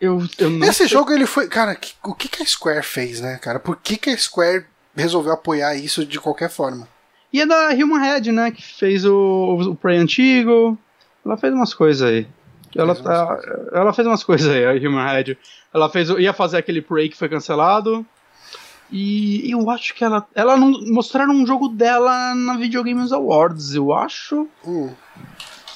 Eu, 0.00 0.22
eu 0.38 0.62
Esse 0.64 0.86
jogo 0.86 1.12
ele 1.12 1.26
foi. 1.26 1.48
Cara, 1.48 1.74
que- 1.74 1.94
o 2.04 2.14
que, 2.14 2.28
que 2.28 2.42
a 2.42 2.46
Square 2.46 2.82
fez, 2.82 3.20
né, 3.20 3.38
cara? 3.38 3.58
Por 3.58 3.76
que, 3.76 3.96
que 3.96 4.10
a 4.10 4.16
Square 4.18 4.66
resolveu 4.94 5.32
apoiar 5.32 5.74
isso 5.76 6.04
de 6.04 6.20
qualquer 6.20 6.50
forma? 6.50 6.86
E 7.32 7.40
é 7.40 7.46
da 7.46 7.68
Human 7.70 8.00
Head, 8.00 8.32
né, 8.32 8.50
que 8.50 8.62
fez 8.62 9.04
o, 9.04 9.58
o 9.70 9.74
Prey 9.76 9.96
antigo. 9.98 10.78
Ela 11.24 11.36
fez 11.36 11.52
umas 11.52 11.74
coisas 11.74 12.08
aí. 12.08 12.26
Ela, 12.76 12.94
Fez 12.94 13.06
umas 13.06 13.18
ela, 13.18 13.68
ela 13.72 13.92
fez 13.92 14.06
umas 14.06 14.22
coisas 14.24 14.48
aí, 14.48 14.64
a 14.64 14.72
Human 14.88 15.04
Head. 15.06 15.38
Ela 15.74 15.88
fez, 15.90 16.08
ia 16.10 16.32
fazer 16.32 16.58
aquele 16.58 16.80
Prey 16.80 17.08
que 17.08 17.16
foi 17.16 17.28
cancelado. 17.28 18.04
E 18.90 19.50
eu 19.50 19.68
acho 19.70 19.94
que 19.94 20.02
ela. 20.02 20.26
Ela 20.34 20.56
não. 20.56 20.70
Mostraram 20.86 21.34
um 21.34 21.46
jogo 21.46 21.68
dela 21.68 22.34
na 22.34 22.56
Video 22.56 22.82
Games 22.82 23.12
Awards, 23.12 23.74
eu 23.74 23.92
acho. 23.92 24.48
Hum, 24.66 24.90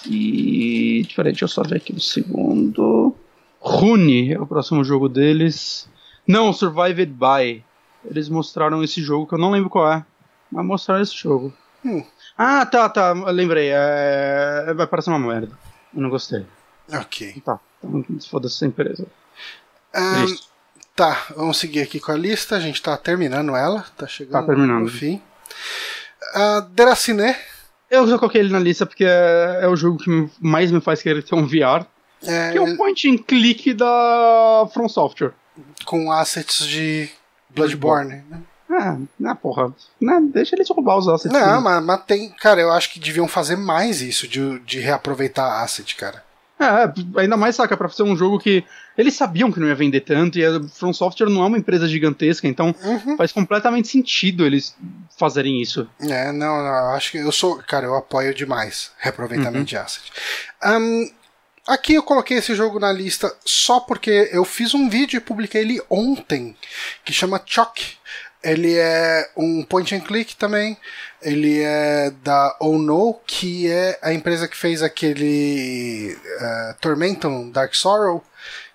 E. 0.07 1.07
Peraí, 1.15 1.33
deixa 1.33 1.45
eu 1.45 1.49
só 1.49 1.63
ver 1.63 1.77
aqui 1.77 1.93
um 1.95 1.99
segundo. 2.01 3.15
Rune 3.61 4.33
é 4.33 4.41
o 4.41 4.47
próximo 4.47 4.83
jogo 4.83 5.09
deles. 5.09 5.89
Não, 6.27 6.53
Survived 6.53 7.13
By. 7.13 7.63
Eles 8.05 8.29
mostraram 8.29 8.83
esse 8.83 9.01
jogo 9.01 9.27
que 9.27 9.35
eu 9.35 9.39
não 9.39 9.51
lembro 9.51 9.71
qual 9.71 9.93
é. 9.93 10.05
Mas 10.51 10.65
mostraram 10.65 11.03
esse 11.03 11.17
jogo. 11.17 11.53
Hum. 11.85 12.05
Ah, 12.37 12.65
tá, 12.67 12.89
tá. 12.89 13.13
Lembrei. 13.13 13.69
É... 13.73 14.73
Vai 14.75 14.87
parecer 14.87 15.11
uma 15.11 15.19
merda. 15.19 15.57
Eu 15.95 16.01
não 16.03 16.11
gostei. 16.11 16.45
ok. 16.93 17.41
Tá. 17.45 17.61
Então, 17.85 18.05
foda-se 18.29 18.57
essa 18.57 18.67
empresa. 18.67 19.07
Ahn, 19.95 20.25
Isso. 20.25 20.49
Tá, 20.95 21.27
vamos 21.37 21.59
seguir 21.59 21.83
aqui 21.83 21.99
com 22.01 22.13
a 22.13 22.17
lista. 22.17 22.57
A 22.57 22.61
gente 22.61 22.81
tá 22.83 22.97
terminando 22.97 23.55
ela. 23.57 23.85
Tá 23.97 24.07
chegando 24.07 24.33
Tá 24.41 24.47
terminando. 24.47 24.83
no 24.85 24.89
fim. 24.89 25.21
Uh, 26.35 26.63
Deraciné. 26.71 27.39
Eu 27.91 28.07
já 28.09 28.19
coloquei 28.19 28.41
ele 28.41 28.53
na 28.53 28.59
lista 28.59 28.87
porque 28.87 29.05
é, 29.05 29.61
é 29.63 29.69
o 29.69 29.77
jogo 29.77 29.99
que 29.99 30.31
mais 30.41 30.71
me 30.73 30.81
faz 30.81 31.03
querer 31.03 31.23
ter 31.23 31.35
um 31.35 31.47
VR. 31.47 31.85
É, 32.25 32.53
Que 32.53 32.59
é 32.59 32.61
o 32.61 32.77
point 32.77 33.09
and 33.11 33.19
click 33.19 33.75
da 33.75 34.67
From 34.73 34.89
Software. 34.89 35.33
com 35.85 36.11
assets 36.11 36.65
de 36.67 37.11
Bloodborne. 37.51 38.23
né? 38.31 38.41
Ah, 38.71 38.97
na 39.21 39.35
porra. 39.35 39.75
Né, 40.01 40.19
deixa 40.33 40.57
eles 40.57 40.67
roubar 40.71 40.97
os 40.97 41.07
assets. 41.07 41.31
Não, 41.39 41.61
mas, 41.61 41.85
mas 41.85 42.03
tem. 42.07 42.31
Cara, 42.41 42.59
eu 42.63 42.73
acho 42.73 42.91
que 42.91 42.99
deviam 42.99 43.29
fazer 43.29 43.57
mais 43.57 44.01
isso, 44.01 44.27
de, 44.27 44.59
de 44.61 44.81
reaproveitar 44.81 45.63
asset, 45.63 45.95
cara. 45.95 46.25
É, 46.59 47.21
ainda 47.21 47.37
mais, 47.37 47.57
saca, 47.57 47.77
pra 47.77 47.91
ser 47.91 48.05
um 48.05 48.17
jogo 48.17 48.39
que 48.39 48.65
eles 48.97 49.15
sabiam 49.15 49.51
que 49.51 49.59
não 49.61 49.67
ia 49.69 49.75
vender 49.75 50.01
tanto 50.01 50.39
e 50.39 50.45
a 50.45 50.61
From 50.69 50.93
Software 50.93 51.29
não 51.31 51.43
é 51.43 51.47
uma 51.47 51.59
empresa 51.59 51.87
gigantesca, 51.89 52.47
então 52.47 52.75
Uhum. 52.83 53.17
faz 53.17 53.33
completamente 53.33 53.89
sentido 53.89 54.45
eles 54.45 54.75
fazerem 55.19 55.61
isso. 55.63 55.89
É, 56.01 56.31
não, 56.33 56.57
não, 56.59 56.67
eu 56.67 56.91
acho 56.91 57.11
que 57.13 57.19
eu 57.19 57.33
sou. 57.33 57.57
Cara, 57.67 57.87
eu 57.87 57.95
apoio 57.97 58.35
demais 58.35 58.91
reaproveitamento 58.99 59.59
Uhum. 59.59 59.65
de 59.65 59.77
asset. 59.77 60.13
Ahn, 60.63 61.07
aqui 61.69 61.95
eu 61.95 62.03
coloquei 62.03 62.39
esse 62.39 62.55
jogo 62.55 62.79
na 62.79 62.93
lista 62.93 63.35
só 63.45 63.81
porque 63.81 64.29
eu 64.33 64.45
fiz 64.45 64.75
um 64.75 64.89
vídeo 64.89 65.17
e 65.17 65.21
publiquei 65.21 65.61
ele 65.63 65.83
ontem, 65.89 66.57
que 67.05 67.13
chama 67.13 67.41
Choc. 67.47 67.79
Ele 68.45 68.75
é 68.77 69.31
um 69.37 69.63
point 69.63 69.95
and 69.95 70.01
click 70.01 70.35
também. 70.35 70.77
Ele 71.23 71.61
é 71.63 72.11
da 72.25 72.57
Ono, 72.61 73.15
que 73.25 73.71
é 73.71 73.97
a 74.03 74.13
empresa 74.13 74.49
que 74.49 74.57
fez 74.57 74.83
aquele 74.83 76.17
uh, 76.17 76.75
Tormentum 76.81 77.51
Dark 77.51 77.73
Sorrow, 77.77 78.25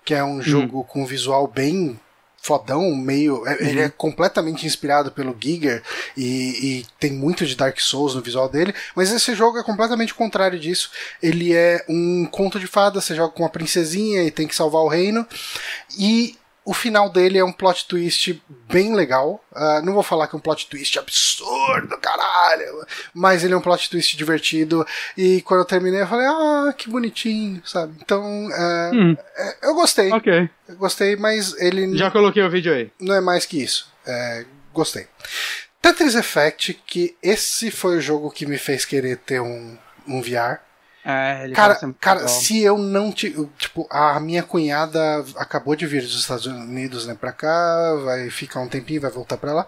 que 0.08 0.14
é 0.14 0.24
um 0.24 0.42
jogo 0.42 0.86
com 0.86 1.06
visual 1.06 1.46
bem 1.48 2.00
fodão, 2.42 2.96
meio. 2.96 3.46
é- 3.46 3.58
Ele 3.62 3.82
é 3.82 3.90
completamente 3.90 4.66
inspirado 4.66 5.12
pelo 5.12 5.36
Giger 5.38 5.84
e, 6.16 6.80
e 6.80 6.86
tem 6.98 7.12
muito 7.12 7.46
de 7.46 7.58
Dark 7.58 7.78
Souls 7.82 8.16
no 8.16 8.22
visual 8.22 8.48
dele, 8.48 8.74
mas 8.96 9.12
esse 9.12 9.36
jogo 9.36 9.58
é 9.58 9.64
completamente 9.64 10.14
o 10.14 10.16
contrário 10.16 10.58
disso. 10.58 10.90
Ele 11.22 11.54
é 11.54 11.84
um 11.90 12.26
conto 12.26 12.58
de 12.58 12.68
fadas, 12.68 13.04
você 13.04 13.14
joga 13.16 13.34
com 13.34 13.44
uma 13.44 13.50
princesinha 13.50 14.24
e 14.24 14.32
tem 14.32 14.48
que 14.48 14.56
salvar 14.56 14.82
o 14.82 14.88
reino. 14.88 15.28
E 16.00 16.38
o 16.70 16.74
final 16.74 17.10
dele 17.10 17.38
é 17.38 17.46
um 17.46 17.52
plot 17.54 17.88
twist 17.88 18.44
bem 18.68 18.94
legal. 18.94 19.42
Ah, 19.56 19.82
não 19.82 19.94
vou 19.94 20.04
falar 20.04 20.28
que 20.28 20.36
é 20.36 20.38
um 20.38 20.42
plot 20.42 20.68
twist 20.68 21.00
absurdo, 21.00 21.98
caralho. 21.98 22.86
Mas 23.14 23.44
ele 23.44 23.54
é 23.54 23.58
um 23.58 23.62
plot 23.62 23.90
twist 23.90 24.18
divertido. 24.18 24.86
E 25.18 25.42
quando 25.44 25.62
eu 25.62 25.66
terminei, 25.66 26.02
eu 26.02 26.08
falei, 26.08 26.26
ah, 26.28 26.74
que 26.78 26.90
bonitinho, 26.90 27.62
sabe? 27.66 27.94
Então, 28.02 28.50
ah, 28.54 28.92
Hum, 28.94 29.16
é, 29.38 29.58
eu 29.70 29.76
gostei. 29.76 30.12
ok. 30.12 30.50
Eu 30.68 30.76
gostei, 30.76 31.16
mas 31.16 31.54
ele 31.62 31.98
Já 31.98 32.12
coloquei 32.12 32.44
o 32.44 32.50
vídeo 32.50 32.74
aí. 32.74 32.92
não 33.00 33.16
é 33.16 33.22
mais 33.22 33.46
que 33.46 33.64
isso. 33.64 33.90
É, 34.06 34.46
gostei. 34.74 35.08
Tetris 35.82 36.16
Effect, 36.16 36.74
que 36.86 37.16
esse 37.24 37.72
foi 37.72 37.98
o 37.98 38.02
jogo 38.02 38.30
que 38.30 38.46
me 38.46 38.58
fez 38.58 38.84
querer 38.84 39.18
ter 39.18 39.40
um, 39.40 39.78
um 40.06 40.22
VR. 40.22 40.60
É, 41.10 41.46
ele 41.46 41.56
Cara, 41.56 41.80
cara, 42.02 42.20
legal. 42.20 42.36
se 42.36 42.62
eu 42.62 42.78
não 42.78 43.14
te. 43.14 43.34
Tipo, 43.58 43.88
a 43.90 44.20
minha 44.20 44.44
cunhada 44.44 45.24
acabou 45.38 45.74
de 45.74 45.88
vir 45.88 46.02
dos 46.02 46.20
Estados 46.20 46.46
Unidos 46.46 47.08
né, 47.08 47.16
pra 47.18 47.32
cá, 47.32 47.96
vai 48.04 48.30
ficar 48.30 48.60
um 48.60 48.68
tempinho, 48.68 49.00
vai 49.00 49.10
voltar 49.10 49.38
pra 49.38 49.54
lá. 49.54 49.68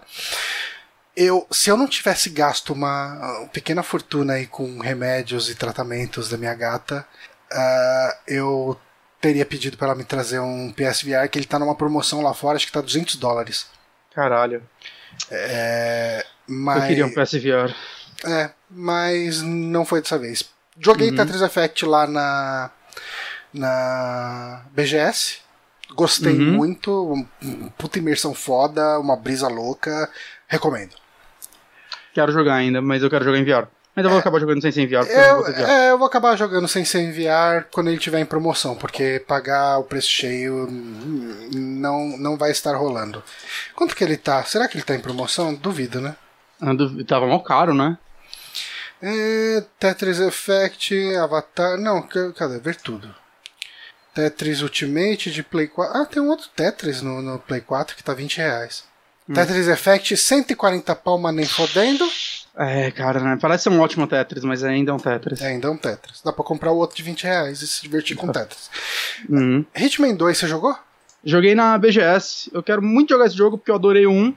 Eu, 1.16 1.46
se 1.50 1.70
eu 1.70 1.78
não 1.78 1.88
tivesse 1.88 2.28
gasto 2.28 2.74
uma 2.74 3.48
pequena 3.54 3.82
fortuna 3.82 4.34
aí 4.34 4.46
com 4.46 4.80
remédios 4.80 5.48
e 5.48 5.54
tratamentos 5.54 6.28
da 6.28 6.36
minha 6.36 6.54
gata, 6.54 7.06
ah, 7.50 8.18
eu 8.28 8.78
teria 9.18 9.46
pedido 9.46 9.78
pra 9.78 9.86
ela 9.88 9.96
me 9.96 10.04
trazer 10.04 10.40
um 10.40 10.70
PSVR, 10.70 11.26
que 11.30 11.38
ele 11.38 11.46
tá 11.46 11.58
numa 11.58 11.74
promoção 11.74 12.20
lá 12.20 12.34
fora, 12.34 12.56
acho 12.56 12.66
que 12.66 12.72
tá 12.72 12.82
200 12.82 13.16
dólares. 13.16 13.66
Caralho. 14.14 14.62
É, 15.30 16.24
mas, 16.46 16.82
Eu 16.82 16.88
queria 16.88 17.06
um 17.06 17.14
PSVR. 17.14 17.74
é, 18.26 18.50
mas 18.68 19.40
não 19.40 19.86
foi 19.86 20.02
dessa 20.02 20.18
vez. 20.18 20.44
Joguei 20.78 21.10
Uhum. 21.10 21.16
Tetris 21.16 21.42
Effect 21.42 21.84
lá 21.86 22.06
na 22.06 22.70
na 23.52 24.62
BGS. 24.72 25.38
Gostei 25.94 26.32
Uhum. 26.38 26.52
muito, 26.52 27.26
puta 27.76 27.98
imersão 27.98 28.32
foda, 28.32 28.98
uma 29.00 29.16
brisa 29.16 29.48
louca. 29.48 30.08
Recomendo. 30.46 30.94
Quero 32.14 32.30
jogar 32.32 32.54
ainda, 32.54 32.80
mas 32.80 33.02
eu 33.02 33.10
quero 33.10 33.24
jogar 33.24 33.38
em 33.38 33.44
VR. 33.44 33.66
Mas 33.94 34.04
eu 34.04 34.10
vou 34.10 34.20
acabar 34.20 34.38
jogando 34.38 34.62
sem 34.62 34.70
ser 34.70 34.82
em 34.82 34.86
VR, 34.86 35.04
eu, 35.08 35.20
Eu, 35.20 35.42
VR. 35.44 35.60
é, 35.68 35.90
eu 35.90 35.98
vou 35.98 36.06
acabar 36.06 36.36
jogando 36.36 36.68
sem 36.68 36.84
ser 36.84 37.00
enviar 37.02 37.64
quando 37.72 37.88
ele 37.88 37.98
tiver 37.98 38.20
em 38.20 38.24
promoção, 38.24 38.76
porque 38.76 39.22
pagar 39.26 39.78
o 39.78 39.84
preço 39.84 40.08
cheio 40.08 40.68
não, 41.52 42.16
não 42.16 42.36
vai 42.36 42.52
estar 42.52 42.76
rolando. 42.76 43.20
Quanto 43.74 43.94
que 43.96 44.04
ele 44.04 44.16
tá? 44.16 44.44
Será 44.44 44.68
que 44.68 44.76
ele 44.76 44.84
tá 44.84 44.94
em 44.94 45.00
promoção? 45.00 45.52
Duvido, 45.54 46.00
né? 46.00 46.14
Ando- 46.62 47.04
Tava 47.04 47.26
mal 47.26 47.42
caro, 47.42 47.74
né? 47.74 47.98
É, 49.02 49.64
Tetris 49.78 50.20
Effect, 50.20 50.94
Avatar. 51.16 51.78
Não, 51.78 52.02
ca- 52.02 52.32
cadê? 52.32 52.58
Ver 52.58 52.76
tudo. 52.76 53.14
Tetris 54.14 54.60
Ultimate 54.62 55.30
de 55.30 55.42
Play 55.42 55.68
4. 55.68 55.96
Ah, 55.96 56.04
tem 56.06 56.22
um 56.22 56.28
outro 56.28 56.48
Tetris 56.54 57.00
no, 57.00 57.22
no 57.22 57.38
Play 57.38 57.60
4 57.60 57.96
que 57.96 58.02
tá 58.04 58.12
20 58.12 58.38
reais. 58.38 58.84
Tetris 59.32 59.68
Effect, 59.68 60.16
140 60.16 60.94
pau, 60.96 61.16
mas 61.16 61.32
nem 61.34 61.46
fodendo. 61.46 62.04
É, 62.56 62.90
cara, 62.90 63.20
né? 63.20 63.38
Parece 63.40 63.64
ser 63.64 63.68
um 63.70 63.80
ótimo 63.80 64.04
Tetris, 64.08 64.42
mas 64.42 64.64
ainda 64.64 64.90
é 64.90 64.94
um 64.94 64.98
Tetris. 64.98 65.40
É, 65.40 65.46
ainda 65.46 65.68
é 65.68 65.70
um 65.70 65.76
Tetris. 65.76 66.20
Dá 66.20 66.32
pra 66.32 66.42
comprar 66.44 66.72
o 66.72 66.76
outro 66.76 66.96
de 66.96 67.02
20 67.04 67.22
reais 67.22 67.62
e 67.62 67.68
se 67.68 67.80
divertir 67.80 68.16
com 68.16 68.26
Tetris. 68.32 68.68
Uhum. 69.28 69.64
Hitman 69.76 70.16
2, 70.16 70.36
você 70.36 70.48
jogou? 70.48 70.76
Joguei 71.24 71.54
na 71.54 71.78
BGS. 71.78 72.50
Eu 72.52 72.60
quero 72.62 72.82
muito 72.82 73.10
jogar 73.10 73.26
esse 73.26 73.36
jogo 73.36 73.56
porque 73.56 73.70
eu 73.70 73.76
adorei 73.76 74.04
o 74.04 74.10
1, 74.10 74.34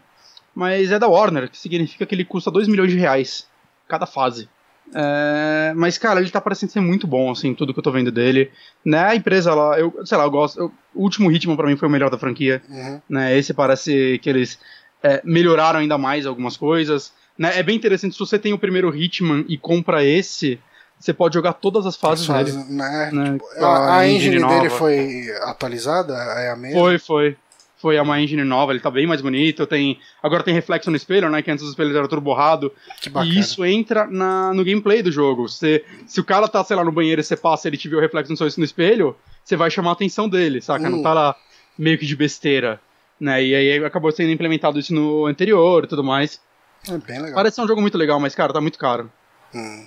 mas 0.53 0.91
é 0.91 0.99
da 0.99 1.07
Warner, 1.07 1.49
que 1.49 1.57
significa 1.57 2.06
que 2.06 2.14
ele 2.14 2.23
custa 2.23 2.52
2 2.52 2.68
milhões 2.68 2.91
de 2.91 2.98
reais 2.99 3.48
cada 3.94 4.06
fase. 4.07 4.49
É, 4.95 5.74
mas, 5.76 5.98
cara, 5.98 6.20
ele 6.20 6.30
tá 6.30 6.40
parecendo 6.41 6.72
ser 6.72 6.80
muito 6.82 7.07
bom, 7.07 7.32
assim, 7.32 7.53
tudo 7.53 7.74
que 7.74 7.80
eu 7.80 7.84
tô 7.84 7.91
vendo 7.91 8.11
dele. 8.11 8.52
Né, 8.86 8.99
a 9.03 9.15
empresa 9.15 9.53
lá, 9.53 9.80
eu, 9.80 9.94
sei 10.06 10.18
lá, 10.18 10.24
eu 10.26 10.32
gosto. 10.32 10.60
eu- 10.60 10.72
o 10.94 11.02
último 11.03 11.32
Hitman 11.32 11.56
pra 11.56 11.68
mim 11.68 11.76
foi 11.76 11.88
o 11.88 11.91
melhor 11.91 12.10
da 12.11 12.18
franquia. 12.18 12.61
Uhum. 12.70 13.02
Né, 13.10 13.38
esse 13.38 13.53
parece 13.53 14.20
que 14.22 14.30
eles 14.30 14.60
é, 15.02 15.22
melhoraram 15.24 15.80
ainda 15.80 15.98
mais 15.98 16.26
algumas 16.26 16.56
coisas. 16.56 17.11
Né, 17.38 17.57
é 17.57 17.64
bem 17.64 17.76
interessante, 17.76 18.14
se 18.14 18.20
você 18.20 18.38
tem 18.38 18.53
o 18.53 18.60
primeiro 18.60 18.95
Hitman 18.95 19.44
e 19.49 19.57
compra 19.57 20.03
esse, 20.03 20.60
você 20.99 21.11
pode 21.14 21.34
jogar 21.34 21.53
todas 21.53 21.86
as 21.86 21.95
fases 21.95 22.28
dele. 22.28 22.52
né? 22.70 23.10
Né, 23.11 23.34
Tipo, 23.34 23.45
com 23.57 23.65
a, 23.65 23.98
a 23.98 24.07
engine, 24.07 24.40
nova. 24.40 24.56
dele 24.56 24.70
foi 24.70 25.26
atualizada? 25.41 26.14
É 26.14 26.52
a 26.52 26.56
mesma? 26.56 26.80
Foi, 26.80 26.99
foi. 26.99 27.38
Foi 27.84 27.99
uma 27.99 28.18
engine 28.18 28.45
nova, 28.45 28.72
ele 28.72 28.80
tá 28.80 28.89
bem 28.89 29.05
mais 29.05 29.19
bonito. 29.19 29.68
Tem, 29.68 29.99
agora 30.23 30.41
tem 30.41 30.53
reflexo 30.53 30.89
no 30.89 30.95
espelho, 30.95 31.30
né? 31.30 31.41
Que 31.41 31.51
antes 31.51 31.65
os 31.65 31.72
espelhos 31.72 31.93
eram 31.93 32.07
tudo 32.07 32.22
borrado. 32.22 32.72
Que 33.01 33.10
bacana. 33.10 33.34
E 33.34 33.39
isso 33.39 33.65
entra 33.65 34.07
na, 34.07 34.53
no 34.53 34.64
gameplay 34.64 35.03
do 35.03 35.11
jogo. 35.11 35.49
Você, 35.49 35.84
se 36.07 36.18
o 36.22 36.23
cara 36.23 36.47
tá, 36.47 36.64
sei 36.64 36.77
lá, 36.77 36.84
no 36.85 36.93
banheiro 36.93 37.19
e 37.19 37.23
você 37.26 37.35
passa 37.35 37.68
e 37.68 37.69
ele 37.69 37.76
te 37.76 37.89
vê 37.89 37.97
o 37.97 37.99
reflexo 37.99 38.31
no, 38.31 38.38
seu, 38.38 38.47
no 38.57 38.64
espelho, 38.64 39.18
você 39.43 39.57
vai 39.57 39.69
chamar 39.69 39.89
a 39.89 39.93
atenção 39.95 40.30
dele, 40.30 40.61
saca? 40.61 40.88
Hum. 40.88 40.91
Não 40.91 41.03
tá 41.03 41.14
lá 41.14 41.35
meio 41.77 41.97
que 41.97 42.05
de 42.05 42.15
besteira. 42.15 42.80
Né? 43.19 43.43
E 43.43 43.53
aí 43.53 43.84
acabou 43.84 44.14
sendo 44.14 44.31
implementado 44.31 44.80
isso 44.80 44.93
no 44.93 45.26
anterior 45.26 45.84
e 45.84 45.88
tudo 45.88 46.05
mais. 46.05 46.39
É 46.88 46.97
bem 46.97 47.18
legal. 47.18 47.35
Parece 47.35 47.57
ser 47.57 47.64
um 47.64 47.68
jogo 47.68 47.81
muito 47.81 47.97
legal, 47.97 48.18
mas, 48.18 48.34
cara, 48.34 48.53
tá 48.53 48.61
muito 48.61 48.80
caro. 48.80 49.11
Hum. 49.53 49.85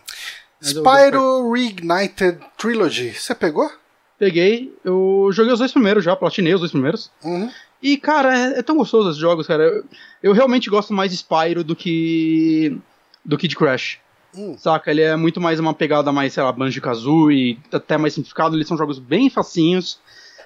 Spyro 0.63 1.51
Reignited 1.51 2.41
Trilogy. 2.59 3.15
Você 3.15 3.35
pegou? 3.35 3.71
Peguei, 4.19 4.75
eu 4.85 5.31
joguei 5.33 5.53
os 5.53 5.59
dois 5.59 5.73
primeiros 5.73 6.05
já, 6.05 6.17
platinei 6.17 6.55
os 6.55 6.61
dois 6.61 6.73
primeiros. 6.73 7.11
Uhum. 7.23 7.51
E, 7.83 7.97
cara, 7.97 8.37
é, 8.37 8.59
é 8.59 8.63
tão 8.63 8.77
gostoso 8.77 9.11
esses 9.11 9.21
jogos, 9.21 9.47
cara. 9.47 9.65
Eu, 9.65 9.85
eu 10.23 10.33
realmente 10.33 10.71
gosto 10.71 10.93
mais 10.93 11.11
de 11.11 11.17
Spyro 11.19 11.63
do 11.63 11.77
que. 11.77 12.77
do 13.25 13.37
que 13.37 13.49
de 13.49 13.57
Crash. 13.57 13.99
Hum. 14.37 14.57
Saca? 14.59 14.91
Ele 14.91 15.03
é 15.03 15.17
muito 15.17 15.41
mais 15.41 15.59
uma 15.59 15.73
pegada 15.73 16.13
mais, 16.13 16.33
sei 16.33 16.43
lá, 16.43 16.53
Banjo-Kazooie, 16.53 17.59
até 17.73 17.97
mais 17.97 18.15
simplificado. 18.15 18.57
Eles 18.57 18.69
são 18.69 18.77
jogos 18.77 18.99
bem 18.99 19.31
facinhos. 19.31 19.99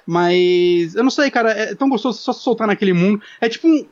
Mas, 0.06 0.94
eu 0.94 1.02
não 1.02 1.10
sei, 1.10 1.30
cara, 1.30 1.50
é 1.50 1.74
tão 1.74 1.88
gostoso 1.88 2.18
só 2.18 2.32
se 2.32 2.42
soltar 2.42 2.66
naquele 2.66 2.92
mundo. 2.92 3.22
É 3.40 3.48
tipo 3.48 3.68
um, 3.68 3.86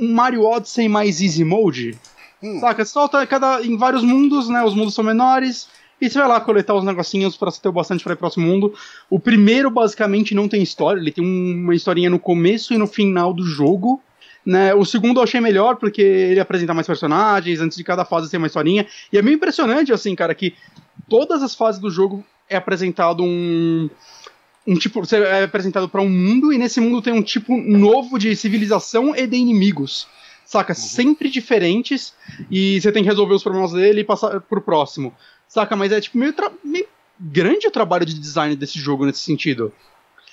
um 0.00 0.12
Mario 0.12 0.44
Odyssey 0.44 0.88
mais 0.88 1.20
easy 1.20 1.44
mode. 1.44 1.98
Hum. 2.42 2.60
Saca? 2.60 2.84
Solta 2.84 3.26
cada, 3.26 3.62
em 3.62 3.76
vários 3.76 4.02
mundos, 4.02 4.48
né? 4.48 4.62
Os 4.62 4.74
mundos 4.74 4.94
são 4.94 5.04
menores. 5.04 5.68
E 6.00 6.10
você 6.10 6.18
vai 6.18 6.28
lá 6.28 6.40
coletar 6.40 6.74
os 6.74 6.84
negocinhos 6.84 7.36
você 7.36 7.60
ter 7.60 7.68
o 7.68 7.72
bastante 7.72 8.04
pra 8.04 8.12
ir 8.12 8.16
pro 8.16 8.20
próximo 8.20 8.46
mundo. 8.46 8.74
O 9.08 9.18
primeiro, 9.18 9.70
basicamente, 9.70 10.34
não 10.34 10.48
tem 10.48 10.62
história. 10.62 11.00
Ele 11.00 11.10
tem 11.10 11.24
um- 11.24 11.62
uma 11.64 11.74
historinha 11.74 12.10
no 12.10 12.18
começo 12.18 12.74
e 12.74 12.78
no 12.78 12.86
final 12.86 13.32
do 13.32 13.44
jogo. 13.44 14.02
Né? 14.44 14.74
O 14.74 14.84
segundo 14.84 15.18
eu 15.18 15.24
achei 15.24 15.40
melhor, 15.40 15.76
porque 15.76 16.02
ele 16.02 16.38
apresenta 16.38 16.72
mais 16.74 16.86
personagens, 16.86 17.60
antes 17.60 17.76
de 17.76 17.82
cada 17.82 18.04
fase 18.04 18.30
ter 18.30 18.36
uma 18.36 18.46
historinha. 18.46 18.86
E 19.12 19.18
é 19.18 19.22
meio 19.22 19.36
impressionante, 19.36 19.92
assim, 19.92 20.14
cara, 20.14 20.34
que 20.34 20.54
todas 21.08 21.42
as 21.42 21.54
fases 21.54 21.80
do 21.80 21.90
jogo 21.90 22.24
é 22.48 22.56
apresentado 22.56 23.24
um. 23.24 23.90
Um 24.66 24.74
tipo. 24.76 25.00
Você 25.04 25.16
é 25.16 25.44
apresentado 25.44 25.88
pra 25.88 26.00
um 26.02 26.08
mundo, 26.08 26.52
e 26.52 26.58
nesse 26.58 26.80
mundo 26.80 27.00
tem 27.02 27.12
um 27.12 27.22
tipo 27.22 27.56
novo 27.56 28.18
de 28.18 28.36
civilização 28.36 29.16
e 29.16 29.26
de 29.26 29.36
inimigos. 29.36 30.06
Saca? 30.44 30.74
Sempre 30.74 31.28
diferentes. 31.28 32.14
E 32.48 32.80
você 32.80 32.92
tem 32.92 33.02
que 33.02 33.08
resolver 33.08 33.34
os 33.34 33.42
problemas 33.42 33.72
dele 33.72 34.02
e 34.02 34.04
passar 34.04 34.40
pro 34.40 34.60
próximo. 34.60 35.12
Saca? 35.48 35.76
Mas 35.76 35.92
é 35.92 36.00
tipo 36.00 36.18
meio, 36.18 36.34
meio 36.64 36.86
grande 37.18 37.66
o 37.66 37.70
trabalho 37.70 38.04
de 38.04 38.18
design 38.18 38.54
desse 38.56 38.78
jogo 38.78 39.06
nesse 39.06 39.20
sentido. 39.20 39.72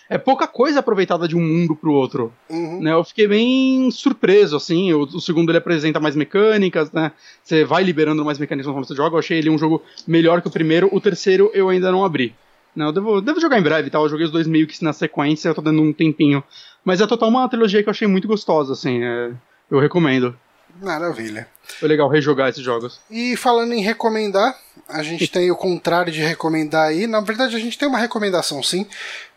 É 0.09 0.17
pouca 0.17 0.47
coisa 0.47 0.79
aproveitada 0.79 1.27
de 1.27 1.35
um 1.35 1.41
mundo 1.41 1.75
pro 1.75 1.93
outro. 1.93 2.31
Uhum. 2.49 2.81
Né, 2.81 2.91
eu 2.91 3.03
fiquei 3.03 3.27
bem 3.27 3.89
surpreso, 3.89 4.55
assim. 4.55 4.91
O, 4.93 5.03
o 5.03 5.21
segundo 5.21 5.49
ele 5.49 5.57
apresenta 5.57 5.99
mais 5.99 6.15
mecânicas, 6.15 6.91
né? 6.91 7.11
Você 7.43 7.63
vai 7.63 7.83
liberando 7.83 8.23
mais 8.23 8.37
mecânicas 8.37 8.67
conforme 8.67 8.85
você 8.85 8.95
joga. 8.95 9.15
Eu 9.15 9.19
achei 9.19 9.37
ele 9.37 9.49
um 9.49 9.57
jogo 9.57 9.81
melhor 10.05 10.41
que 10.41 10.47
o 10.47 10.51
primeiro. 10.51 10.89
O 10.91 10.99
terceiro 10.99 11.49
eu 11.53 11.69
ainda 11.69 11.91
não 11.91 12.03
abri. 12.03 12.35
Né, 12.75 12.85
eu 12.85 12.91
devo, 12.91 13.21
devo 13.21 13.39
jogar 13.39 13.59
em 13.59 13.63
breve, 13.63 13.89
tá? 13.89 13.99
Eu 13.99 14.09
joguei 14.09 14.25
os 14.25 14.31
dois 14.31 14.45
meio 14.45 14.67
que 14.67 14.83
na 14.83 14.93
sequência, 14.93 15.49
eu 15.49 15.55
tô 15.55 15.61
dando 15.61 15.81
um 15.81 15.93
tempinho. 15.93 16.43
Mas 16.83 16.99
é 16.99 17.07
total 17.07 17.29
uma 17.29 17.47
trilogia 17.47 17.81
que 17.81 17.87
eu 17.87 17.91
achei 17.91 18.07
muito 18.07 18.27
gostosa, 18.27 18.73
assim. 18.73 19.03
é, 19.03 19.31
eu 19.71 19.79
recomendo. 19.79 20.35
Maravilha. 20.81 21.47
Foi 21.79 21.87
legal 21.87 22.09
rejogar 22.09 22.49
esses 22.49 22.63
jogos. 22.63 22.99
E 23.09 23.37
falando 23.37 23.73
em 23.73 23.81
recomendar, 23.81 24.57
a 24.87 25.01
gente 25.03 25.27
tem 25.27 25.49
o 25.51 25.55
contrário 25.55 26.11
de 26.11 26.21
recomendar 26.21 26.87
aí. 26.87 27.07
Na 27.07 27.21
verdade, 27.21 27.55
a 27.55 27.59
gente 27.59 27.77
tem 27.77 27.87
uma 27.87 27.99
recomendação 27.99 28.61
sim, 28.61 28.85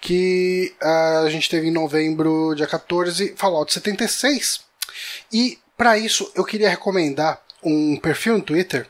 que 0.01 0.75
ah, 0.81 1.23
a 1.25 1.31
gente 1.31 1.49
teve 1.49 1.69
em 1.69 1.73
novembro, 1.73 2.55
dia 2.55 2.67
14, 2.67 3.35
Fallout 3.37 3.73
76. 3.73 4.61
E 5.33 5.59
para 5.77 5.99
isso, 5.99 6.31
eu 6.35 6.45
queria 6.45 6.71
recomendar 6.71 7.41
um 7.63 7.97
perfil 7.97 8.39
no 8.39 8.43
Twitter 8.43 8.87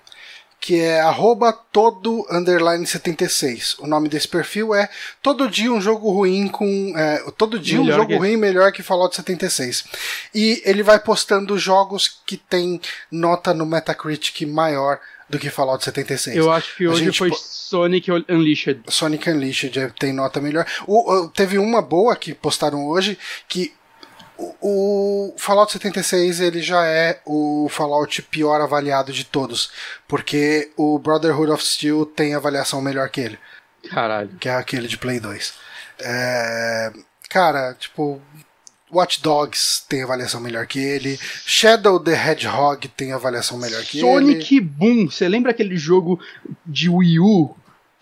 que 0.66 0.80
é 0.80 1.00
arroba 1.00 1.52
todo 1.52 2.26
underline 2.28 2.84
76. 2.84 3.76
O 3.78 3.86
nome 3.86 4.08
desse 4.08 4.26
perfil 4.26 4.74
é 4.74 4.88
Todo 5.22 5.48
Dia 5.48 5.72
um 5.72 5.80
Jogo 5.80 6.10
Ruim 6.10 6.48
com. 6.48 6.92
é, 6.96 7.22
todo 7.38 7.56
dia 7.56 7.78
Melhor 7.78 7.92
um 7.94 7.96
jogo 7.98 8.08
que- 8.08 8.16
ruim 8.16 8.36
melhor 8.36 8.72
que 8.72 8.82
Fallout 8.82 9.14
76. 9.14 9.84
E 10.34 10.60
ele 10.64 10.82
vai 10.82 10.98
postando 10.98 11.56
jogos 11.56 12.20
que 12.26 12.36
tem 12.36 12.80
nota 13.12 13.54
no 13.54 13.64
Metacritic 13.64 14.42
maior 14.48 14.98
do 15.30 15.38
que 15.38 15.50
Fallout 15.50 15.84
76. 15.84 16.36
Eu 16.36 16.50
acho 16.50 16.74
que 16.76 16.88
hoje 16.88 17.04
gente 17.04 17.18
foi 17.18 17.30
Sonic 17.32 18.10
Unleashed. 18.28 18.80
Sonic 18.88 19.30
Unleashed 19.30 19.78
é- 19.78 19.92
tem 20.00 20.12
nota 20.12 20.40
melhor. 20.40 20.66
O- 20.84 21.12
o- 21.12 21.28
teve 21.28 21.58
uma 21.58 21.80
boa 21.80 22.16
que 22.16 22.34
postaram 22.34 22.86
hoje 22.88 23.16
que 23.48 23.72
o, 24.38 25.34
Fallout 25.36 25.72
76 25.72 26.40
ele 26.40 26.60
já 26.60 26.84
é 26.84 27.20
o 27.24 27.68
Fallout 27.70 28.22
pior 28.22 28.60
avaliado 28.60 29.12
de 29.12 29.24
todos, 29.24 29.70
porque 30.06 30.70
o 30.76 30.98
Brotherhood 30.98 31.50
of 31.50 31.64
Steel 31.64 32.06
tem 32.06 32.34
avaliação 32.34 32.80
melhor 32.80 33.08
que 33.08 33.20
ele, 33.20 33.38
Caralho. 33.90 34.30
que 34.38 34.48
é 34.48 34.54
aquele 34.54 34.88
de 34.88 34.98
Play 34.98 35.20
2. 35.20 35.54
É, 36.00 36.92
cara, 37.28 37.74
tipo, 37.74 38.20
Watch 38.92 39.22
Dogs 39.22 39.82
tem 39.88 40.02
avaliação 40.02 40.40
melhor 40.40 40.66
que 40.66 40.78
ele, 40.78 41.18
Shadow 41.44 41.98
the 41.98 42.12
Hedgehog 42.12 42.88
tem 42.88 43.12
avaliação 43.12 43.58
melhor 43.58 43.82
que 43.84 43.98
ele. 43.98 44.06
Sonic 44.06 44.60
Boom. 44.60 45.10
Você 45.10 45.28
lembra 45.28 45.50
aquele 45.50 45.76
jogo 45.76 46.20
de 46.64 46.88
Wii 46.88 47.20
U 47.20 47.56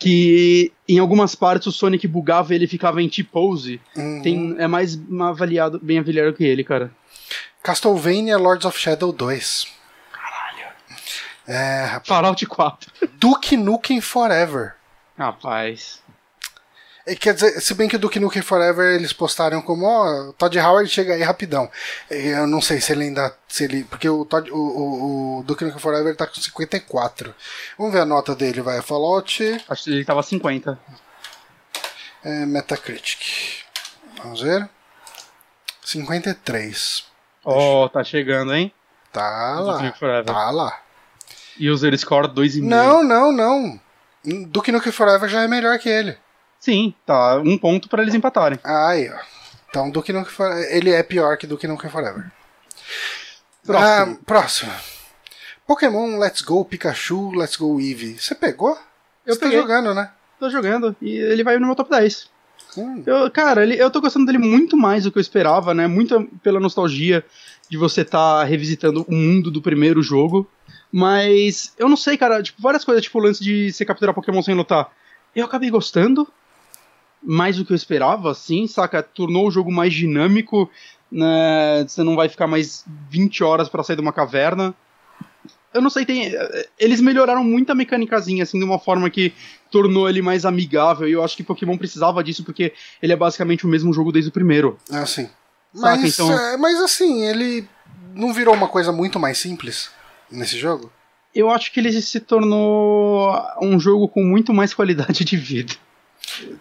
que 0.05 0.70
em 0.86 0.98
algumas 0.98 1.35
partes 1.35 1.66
o 1.66 1.72
Sonic 1.72 2.06
bugava 2.06 2.52
e 2.52 2.56
ele 2.56 2.66
ficava 2.66 3.01
em 3.01 3.09
T-pose? 3.09 3.81
Uhum. 3.97 4.20
Tem, 4.20 4.55
é 4.59 4.66
mais 4.66 5.01
avaliado, 5.18 5.81
bem 5.82 5.98
avaliado 5.98 6.35
que 6.35 6.44
ele, 6.44 6.62
cara. 6.62 6.93
Castlevania 7.62 8.36
Lords 8.36 8.66
of 8.66 8.78
Shadow 8.78 9.10
2. 9.10 9.66
Caralho. 10.12 10.74
É, 11.48 11.85
rapaz. 11.86 12.06
Fallout 12.06 12.44
4. 12.44 12.93
Duke 13.14 13.56
Nukem 13.56 14.02
Forever. 14.02 14.74
Rapaz. 15.18 16.02
E 17.06 17.14
quer 17.14 17.35
dizer, 17.35 17.60
se 17.60 17.74
bem 17.74 17.86
que 17.86 17.97
o 17.97 17.98
Duke 17.98 18.18
Nukem 18.18 18.40
Forever 18.40 18.94
eles 18.94 19.12
postaram 19.12 19.60
como, 19.60 19.85
ó, 19.85 20.31
o 20.31 20.32
Todd 20.32 20.59
Howard 20.59 20.89
chega 20.89 21.12
aí 21.12 21.22
rapidão. 21.22 21.70
E 22.10 22.28
Eu 22.28 22.47
não 22.47 22.62
sei 22.62 22.81
se 22.81 22.93
ele 22.93 23.05
ainda. 23.05 23.36
Se 23.47 23.64
ele, 23.64 23.85
porque 23.85 24.09
o, 24.09 24.24
Todd, 24.24 24.51
o, 24.51 24.56
o, 24.56 25.39
o 25.39 25.43
Duke 25.43 25.64
Nukem 25.64 25.81
Forever 25.81 26.16
tá 26.16 26.26
com 26.26 26.40
54. 26.40 27.35
Vamos 27.76 27.93
ver 27.93 28.01
a 28.01 28.05
nota 28.06 28.35
dele, 28.35 28.62
vai. 28.62 28.81
Fallout 28.81 29.64
Acho 29.68 29.85
que 29.85 29.90
ele 29.90 30.05
tava 30.05 30.22
50. 30.22 30.78
é, 32.24 32.47
Metacritic. 32.47 33.64
Vamos 34.22 34.40
ver. 34.40 34.66
53. 35.85 37.05
Ó, 37.44 37.86
tá 37.89 38.02
chegando, 38.02 38.55
hein? 38.55 38.72
Tá 39.12 39.56
Duke 39.56 40.05
lá. 40.05 40.24
Tá 40.24 40.51
lá. 40.51 40.81
User 41.60 41.97
score 41.98 42.28
2,5. 42.28 42.62
Não, 42.62 43.05
não, 43.05 43.31
não. 43.31 43.81
Duke 44.48 44.72
Nukem 44.72 44.90
Forever 44.90 45.28
já 45.28 45.43
é 45.43 45.48
melhor 45.48 45.78
que 45.78 45.89
ele. 45.90 46.16
Sim, 46.64 46.94
tá 47.04 47.36
um 47.44 47.58
ponto 47.58 47.90
pra 47.90 48.00
eles 48.00 48.14
empatarem. 48.14 48.58
Aí, 48.64 49.10
ó. 49.10 49.18
Então, 49.68 49.90
Duke 49.90 50.14
Nukem 50.14 50.32
Forever. 50.32 50.74
Ele 50.74 50.90
é 50.92 51.02
pior 51.02 51.36
que 51.36 51.46
Duke 51.46 51.66
Nukem 51.66 51.90
Forever. 51.90 52.32
Próximo. 53.66 54.18
Ah, 54.18 54.24
próximo. 54.24 54.72
Pokémon 55.66 56.18
Let's 56.18 56.40
Go 56.40 56.64
Pikachu, 56.64 57.32
Let's 57.32 57.56
Go 57.56 57.78
Eevee. 57.78 58.18
Você 58.18 58.34
pegou? 58.34 58.78
Eu 59.26 59.34
Você 59.34 59.40
tá 59.40 59.50
jogando, 59.50 59.92
né? 59.92 60.10
Tô 60.40 60.48
jogando 60.48 60.96
e 61.02 61.14
ele 61.18 61.44
vai 61.44 61.58
no 61.58 61.66
meu 61.66 61.76
top 61.76 61.90
10. 61.90 62.30
Hum. 62.78 63.02
Eu, 63.04 63.30
cara, 63.30 63.62
ele, 63.62 63.76
eu 63.76 63.90
tô 63.90 64.00
gostando 64.00 64.24
dele 64.24 64.38
muito 64.38 64.74
mais 64.74 65.04
do 65.04 65.12
que 65.12 65.18
eu 65.18 65.22
esperava, 65.22 65.74
né? 65.74 65.86
Muito 65.86 66.26
pela 66.42 66.58
nostalgia 66.58 67.22
de 67.68 67.76
você 67.76 68.00
estar 68.00 68.38
tá 68.38 68.44
revisitando 68.44 69.04
o 69.06 69.14
mundo 69.14 69.50
do 69.50 69.60
primeiro 69.60 70.02
jogo. 70.02 70.50
Mas 70.90 71.74
eu 71.76 71.90
não 71.90 71.96
sei, 71.96 72.16
cara, 72.16 72.42
tipo, 72.42 72.62
várias 72.62 72.86
coisas, 72.86 73.04
tipo 73.04 73.18
o 73.18 73.22
lance 73.22 73.44
de 73.44 73.70
você 73.70 73.84
capturar 73.84 74.14
Pokémon 74.14 74.42
sem 74.42 74.54
lutar. 74.54 74.90
Eu 75.36 75.44
acabei 75.44 75.68
gostando 75.68 76.26
mais 77.24 77.56
do 77.56 77.64
que 77.64 77.72
eu 77.72 77.76
esperava, 77.76 78.30
assim, 78.30 78.66
saca? 78.66 79.02
Tornou 79.02 79.48
o 79.48 79.51
jogo 79.51 79.72
mais 79.72 79.92
dinâmico, 79.94 80.70
né? 81.10 81.84
Você 81.86 82.02
não 82.02 82.14
vai 82.16 82.28
ficar 82.28 82.46
mais 82.46 82.84
20 83.09 83.42
horas 83.42 83.68
pra 83.68 83.82
sair 83.82 83.96
de 83.96 84.02
uma 84.02 84.12
caverna. 84.12 84.74
Eu 85.72 85.80
não 85.80 85.90
sei, 85.90 86.05
tem. 86.05 86.32
Eles 86.78 87.01
melhoraram 87.01 87.42
muito 87.42 87.72
a 87.72 87.74
mecânicazinha, 87.74 88.44
assim, 88.44 88.59
de 88.59 88.64
uma 88.64 88.78
forma 88.78 89.10
que 89.10 89.32
tornou 89.70 90.09
ele 90.09 90.22
mais 90.22 90.44
amigável. 90.44 91.09
E 91.09 91.12
eu 91.12 91.24
acho 91.24 91.36
que 91.36 91.42
Pokémon 91.42 91.76
precisava 91.76 92.22
disso, 92.22 92.44
porque 92.44 92.72
ele 93.02 93.12
é 93.12 93.16
basicamente 93.16 93.66
o 93.66 93.68
mesmo 93.68 93.92
jogo 93.92 94.12
desde 94.12 94.28
o 94.28 94.32
primeiro. 94.32 94.78
É 94.92 94.98
assim. 94.98 95.24
Saca, 95.74 95.96
Mas, 95.96 96.14
então- 96.14 96.32
é, 96.32 96.56
mas 96.56 96.80
assim, 96.80 97.24
ele 97.26 97.66
não 98.14 98.32
virou 98.32 98.55
uma 98.55 98.68
coisa 98.68 98.92
muito 98.92 99.18
mais 99.18 99.38
simples 99.38 99.90
nesse 100.30 100.56
jogo? 100.56 100.92
Eu 101.34 101.51
acho 101.51 101.72
que 101.72 101.80
ele 101.80 101.90
se 102.01 102.20
tornou 102.20 103.34
um 103.60 103.80
jogo 103.80 104.06
com 104.06 104.22
muito 104.22 104.55
mais 104.55 104.72
qualidade 104.72 105.24
de 105.24 105.36
vida. 105.36 105.74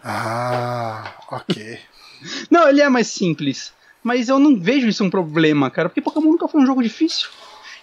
Ah, 0.04 1.14
ok. 1.32 1.80
Não, 2.50 2.68
ele 2.70 2.82
é 2.82 2.90
mais 2.90 3.08
simples. 3.08 3.74
Mas 4.04 4.30
eu 4.30 4.38
não 4.38 4.60
vejo 4.60 4.88
isso 4.88 5.04
um 5.04 5.10
problema, 5.10 5.70
cara, 5.72 5.90
porque 5.90 6.02
Pokémon 6.02 6.32
nunca 6.32 6.48
foi 6.48 6.62
um 6.62 6.66
jogo 6.66 6.84
difícil. 6.84 7.30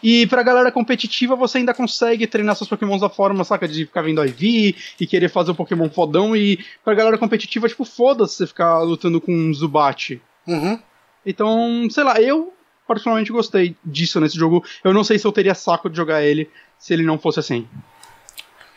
E 0.02 0.26
pra 0.26 0.42
galera 0.42 0.72
competitiva, 0.72 1.36
você 1.36 1.58
ainda 1.58 1.74
consegue 1.74 2.26
treinar 2.26 2.56
seus 2.56 2.68
Pokémons 2.68 3.00
da 3.00 3.08
forma, 3.08 3.44
saca, 3.44 3.68
de 3.68 3.84
ficar 3.84 4.02
vendo 4.02 4.24
IV 4.24 4.74
e 4.98 5.06
querer 5.06 5.28
fazer 5.28 5.50
o 5.50 5.54
Pokémon 5.54 5.90
fodão. 5.90 6.34
E 6.34 6.64
pra 6.84 6.94
galera 6.94 7.18
competitiva, 7.18 7.68
tipo, 7.68 7.84
foda-se 7.84 8.36
você 8.36 8.46
ficar 8.46 8.80
lutando 8.80 9.20
com 9.20 9.32
um 9.32 9.52
Zubat. 9.52 10.20
Uhum. 10.46 10.78
Então, 11.24 11.86
sei 11.90 12.04
lá, 12.04 12.20
eu 12.20 12.52
particularmente 12.86 13.30
gostei 13.30 13.76
disso 13.84 14.20
nesse 14.20 14.36
jogo. 14.36 14.64
Eu 14.82 14.94
não 14.94 15.04
sei 15.04 15.18
se 15.18 15.26
eu 15.26 15.32
teria 15.32 15.54
saco 15.54 15.90
de 15.90 15.96
jogar 15.96 16.22
ele 16.22 16.50
se 16.78 16.94
ele 16.94 17.02
não 17.02 17.18
fosse 17.18 17.40
assim. 17.40 17.68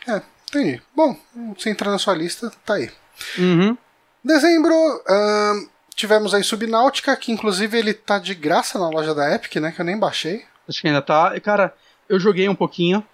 É, 0.06 0.22
entendi. 0.60 0.82
Bom, 0.94 1.16
você 1.56 1.70
entrar 1.70 1.90
na 1.90 1.98
sua 1.98 2.14
lista, 2.14 2.52
tá 2.64 2.74
aí. 2.74 2.90
Uhum. 3.38 3.76
Dezembro, 4.22 4.72
ahn, 5.08 5.66
tivemos 5.94 6.34
aí 6.34 6.42
Subnáutica, 6.42 7.16
que 7.16 7.32
inclusive 7.32 7.78
ele 7.78 7.92
tá 7.92 8.18
de 8.18 8.34
graça 8.34 8.78
na 8.78 8.88
loja 8.88 9.14
da 9.14 9.34
Epic, 9.34 9.56
né? 9.56 9.72
Que 9.72 9.80
eu 9.80 9.84
nem 9.84 9.98
baixei. 9.98 10.44
Acho 10.68 10.80
que 10.80 10.86
ainda 10.86 11.02
tá. 11.02 11.38
Cara, 11.40 11.74
eu 12.08 12.18
joguei 12.18 12.48
um 12.48 12.54
pouquinho. 12.54 13.04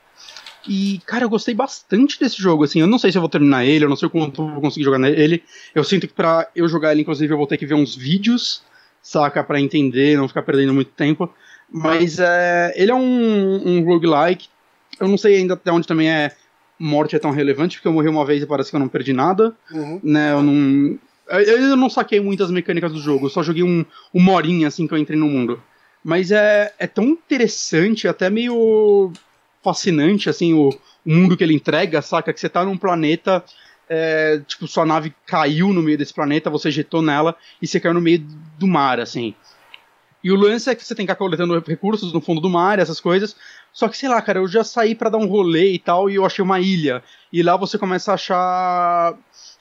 E, 0.68 1.00
cara, 1.06 1.24
eu 1.24 1.30
gostei 1.30 1.54
bastante 1.54 2.20
desse 2.20 2.40
jogo, 2.40 2.64
assim. 2.64 2.80
Eu 2.80 2.86
não 2.86 2.98
sei 2.98 3.10
se 3.10 3.16
eu 3.16 3.22
vou 3.22 3.30
terminar 3.30 3.64
ele, 3.64 3.84
eu 3.84 3.88
não 3.88 3.96
sei 3.96 4.08
quanto 4.08 4.42
eu 4.42 4.48
vou 4.48 4.60
conseguir 4.60 4.84
jogar 4.84 5.00
ele. 5.08 5.42
Eu 5.74 5.82
sinto 5.82 6.06
que 6.06 6.12
pra 6.12 6.48
eu 6.54 6.68
jogar 6.68 6.92
ele, 6.92 7.00
inclusive, 7.00 7.32
eu 7.32 7.38
vou 7.38 7.46
ter 7.46 7.56
que 7.56 7.66
ver 7.66 7.74
uns 7.74 7.96
vídeos, 7.96 8.62
saca? 9.02 9.42
Pra 9.42 9.60
entender, 9.60 10.18
não 10.18 10.28
ficar 10.28 10.42
perdendo 10.42 10.74
muito 10.74 10.90
tempo. 10.92 11.32
Mas 11.72 12.18
é, 12.18 12.72
ele 12.76 12.90
é 12.90 12.94
um, 12.94 13.68
um 13.68 13.84
roguelike. 13.84 14.48
Eu 14.98 15.08
não 15.08 15.16
sei 15.16 15.36
ainda 15.36 15.54
até 15.54 15.72
onde 15.72 15.86
também 15.86 16.10
é 16.10 16.32
morte 16.80 17.14
é 17.14 17.18
tão 17.18 17.30
relevante, 17.30 17.76
porque 17.76 17.86
eu 17.88 17.92
morri 17.92 18.08
uma 18.08 18.24
vez 18.24 18.42
e 18.42 18.46
parece 18.46 18.70
que 18.70 18.76
eu 18.76 18.80
não 18.80 18.88
perdi 18.88 19.12
nada 19.12 19.54
Uhum. 19.70 20.00
né, 20.02 20.32
eu 20.32 20.42
não. 20.42 20.98
Eu 21.28 21.76
não 21.76 21.88
saquei 21.88 22.18
muitas 22.18 22.50
mecânicas 22.50 22.92
do 22.92 22.98
jogo, 22.98 23.26
eu 23.26 23.30
só 23.30 23.40
joguei 23.40 23.62
um, 23.62 23.84
uma 24.12 24.32
horinha 24.32 24.66
assim 24.66 24.88
que 24.88 24.94
eu 24.94 24.98
entrei 24.98 25.16
no 25.16 25.28
mundo. 25.28 25.62
Mas 26.02 26.32
é, 26.32 26.74
é 26.76 26.86
tão 26.88 27.04
interessante, 27.04 28.08
até 28.08 28.28
meio 28.28 29.12
fascinante, 29.62 30.28
assim, 30.28 30.54
o, 30.54 30.70
o 30.70 31.14
mundo 31.14 31.36
que 31.36 31.44
ele 31.44 31.54
entrega, 31.54 32.02
saca? 32.02 32.32
Que 32.32 32.40
você 32.40 32.48
tá 32.48 32.64
num 32.64 32.76
planeta, 32.76 33.44
é, 33.88 34.40
tipo, 34.46 34.66
sua 34.66 34.84
nave 34.86 35.14
caiu 35.26 35.72
no 35.72 35.82
meio 35.82 35.98
desse 35.98 36.14
planeta, 36.14 36.50
você 36.50 36.68
ejetou 36.68 37.02
nela 37.02 37.36
e 37.60 37.66
você 37.66 37.78
caiu 37.78 37.94
no 37.94 38.00
meio 38.00 38.26
do 38.58 38.66
mar, 38.66 38.98
assim. 38.98 39.34
E 40.22 40.30
o 40.30 40.36
lance 40.36 40.68
é 40.68 40.74
que 40.74 40.84
você 40.84 40.94
tem 40.94 41.06
que 41.06 41.12
ficar 41.12 41.18
coletando 41.18 41.58
recursos 41.66 42.12
no 42.12 42.20
fundo 42.20 42.40
do 42.40 42.50
mar, 42.50 42.78
essas 42.78 43.00
coisas. 43.00 43.34
Só 43.72 43.88
que, 43.88 43.96
sei 43.96 44.08
lá, 44.08 44.20
cara, 44.20 44.38
eu 44.40 44.48
já 44.48 44.64
saí 44.64 44.94
pra 44.94 45.10
dar 45.10 45.18
um 45.18 45.26
rolê 45.26 45.72
e 45.72 45.78
tal, 45.78 46.10
e 46.10 46.16
eu 46.16 46.24
achei 46.26 46.42
uma 46.42 46.60
ilha. 46.60 47.02
E 47.32 47.42
lá 47.42 47.56
você 47.56 47.78
começa 47.78 48.10
a 48.10 48.14
achar, 48.14 49.14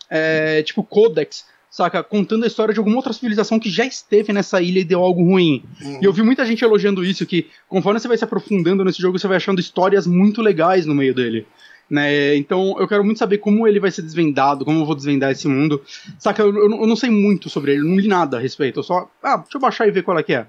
é, 0.10 0.64
tipo, 0.64 0.84
codex, 0.84 1.46
saca? 1.70 2.04
Contando 2.04 2.44
a 2.44 2.48
história 2.48 2.74
de 2.74 2.80
alguma 2.80 2.96
outra 2.98 3.14
civilização 3.14 3.60
que 3.60 3.70
já 3.70 3.86
esteve 3.86 4.34
nessa 4.34 4.62
ilha 4.62 4.80
e 4.80 4.84
deu 4.84 5.02
algo 5.02 5.24
ruim. 5.24 5.64
Uhum. 5.82 6.00
E 6.02 6.06
eu 6.06 6.12
vi 6.12 6.24
muita 6.24 6.46
gente 6.46 6.64
elogiando 6.64 7.06
isso, 7.06 7.26
que 7.26 7.48
conforme 7.68 8.00
você 8.00 8.08
vai 8.08 8.18
se 8.18 8.24
aprofundando 8.24 8.84
nesse 8.84 9.02
jogo, 9.02 9.18
você 9.20 9.28
vai 9.28 9.38
achando 9.38 9.60
histórias 9.60 10.08
muito 10.08 10.42
legais 10.42 10.86
no 10.86 10.96
meio 10.96 11.14
dele. 11.14 11.46
Né? 11.90 12.36
Então 12.36 12.76
eu 12.80 12.88
quero 12.88 13.04
muito 13.04 13.18
saber 13.18 13.40
como 13.40 13.68
ele 13.68 13.80
vai 13.80 13.90
ser 13.90 14.04
desvendado, 14.04 14.64
como 14.64 14.80
eu 14.82 14.86
vou 14.86 14.96
desvendar 14.96 15.32
esse 15.32 15.48
mundo. 15.48 15.82
Saca, 16.20 16.44
eu, 16.44 16.56
eu 16.56 16.70
não- 16.70 16.82
eu 16.82 16.88
não 16.88 16.96
sei 16.96 17.10
muito 17.10 17.50
sobre 17.50 17.72
ele, 17.74 17.82
não 17.88 17.98
li 17.98 18.08
nada 18.08 18.38
a 18.38 18.40
respeito. 18.40 18.80
Eu 18.80 18.84
só, 18.84 19.10
ah, 19.24 19.38
deixa 19.38 19.58
eu 19.58 19.62
baixar 19.62 19.88
e 19.88 19.92
ver 19.92 20.04
qual 20.04 20.18
é 20.20 20.24
que 20.24 20.34
é. 20.34 20.46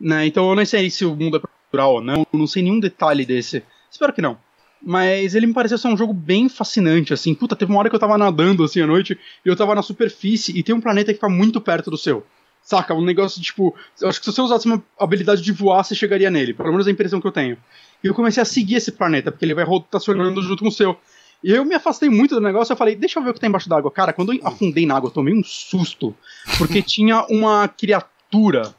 Né? 0.00 0.26
Então 0.26 0.48
eu 0.48 0.54
não 0.56 0.64
sei 0.64 0.88
se 0.88 1.04
o 1.04 1.14
mundo 1.16 1.36
é 1.38 1.40
ou 1.72 2.00
não, 2.00 2.26
não 2.32 2.46
sei 2.46 2.62
nenhum 2.62 2.80
detalhe 2.80 3.24
desse. 3.24 3.62
Espero 3.90 4.12
que 4.12 4.22
não. 4.22 4.38
Mas 4.82 5.34
ele 5.34 5.46
me 5.46 5.52
pareceu 5.52 5.76
ser 5.76 5.88
um 5.88 5.96
jogo 5.96 6.12
bem 6.12 6.48
fascinante, 6.48 7.12
assim. 7.12 7.34
Puta, 7.34 7.54
teve 7.54 7.70
uma 7.70 7.78
hora 7.78 7.90
que 7.90 7.94
eu 7.94 8.00
tava 8.00 8.16
nadando, 8.16 8.64
assim, 8.64 8.80
à 8.80 8.86
noite, 8.86 9.18
e 9.44 9.48
eu 9.48 9.54
tava 9.54 9.74
na 9.74 9.82
superfície, 9.82 10.56
e 10.56 10.62
tem 10.62 10.74
um 10.74 10.80
planeta 10.80 11.12
que 11.12 11.18
fica 11.18 11.28
muito 11.28 11.60
perto 11.60 11.90
do 11.90 11.98
seu. 11.98 12.24
Saca? 12.62 12.94
Um 12.94 13.04
negócio, 13.04 13.40
tipo... 13.42 13.74
Eu 14.00 14.08
acho 14.08 14.18
que 14.18 14.24
se 14.24 14.32
você 14.32 14.40
usasse 14.40 14.66
uma 14.66 14.82
habilidade 14.98 15.42
de 15.42 15.52
voar, 15.52 15.82
você 15.82 15.94
chegaria 15.94 16.30
nele. 16.30 16.54
Pelo 16.54 16.70
menos 16.70 16.86
é 16.86 16.90
a 16.90 16.92
impressão 16.92 17.20
que 17.20 17.26
eu 17.26 17.32
tenho. 17.32 17.56
E 18.02 18.06
eu 18.06 18.14
comecei 18.14 18.42
a 18.42 18.46
seguir 18.46 18.76
esse 18.76 18.92
planeta, 18.92 19.30
porque 19.30 19.44
ele 19.44 19.54
vai 19.54 19.64
rotacionando 19.64 20.40
junto 20.42 20.62
com 20.62 20.68
o 20.68 20.72
seu. 20.72 20.96
E 21.42 21.50
eu 21.50 21.64
me 21.64 21.74
afastei 21.74 22.08
muito 22.08 22.34
do 22.34 22.40
negócio, 22.40 22.72
eu 22.72 22.76
falei, 22.76 22.94
deixa 22.94 23.18
eu 23.18 23.22
ver 23.22 23.30
o 23.30 23.34
que 23.34 23.40
tem 23.40 23.48
embaixo 23.48 23.68
d'água. 23.68 23.90
Cara, 23.90 24.12
quando 24.12 24.32
eu 24.32 24.46
afundei 24.46 24.86
na 24.86 24.96
água, 24.96 25.08
eu 25.08 25.12
tomei 25.12 25.34
um 25.34 25.42
susto. 25.42 26.14
Porque 26.58 26.82
tinha 26.82 27.24
uma 27.28 27.66
criatura. 27.66 28.74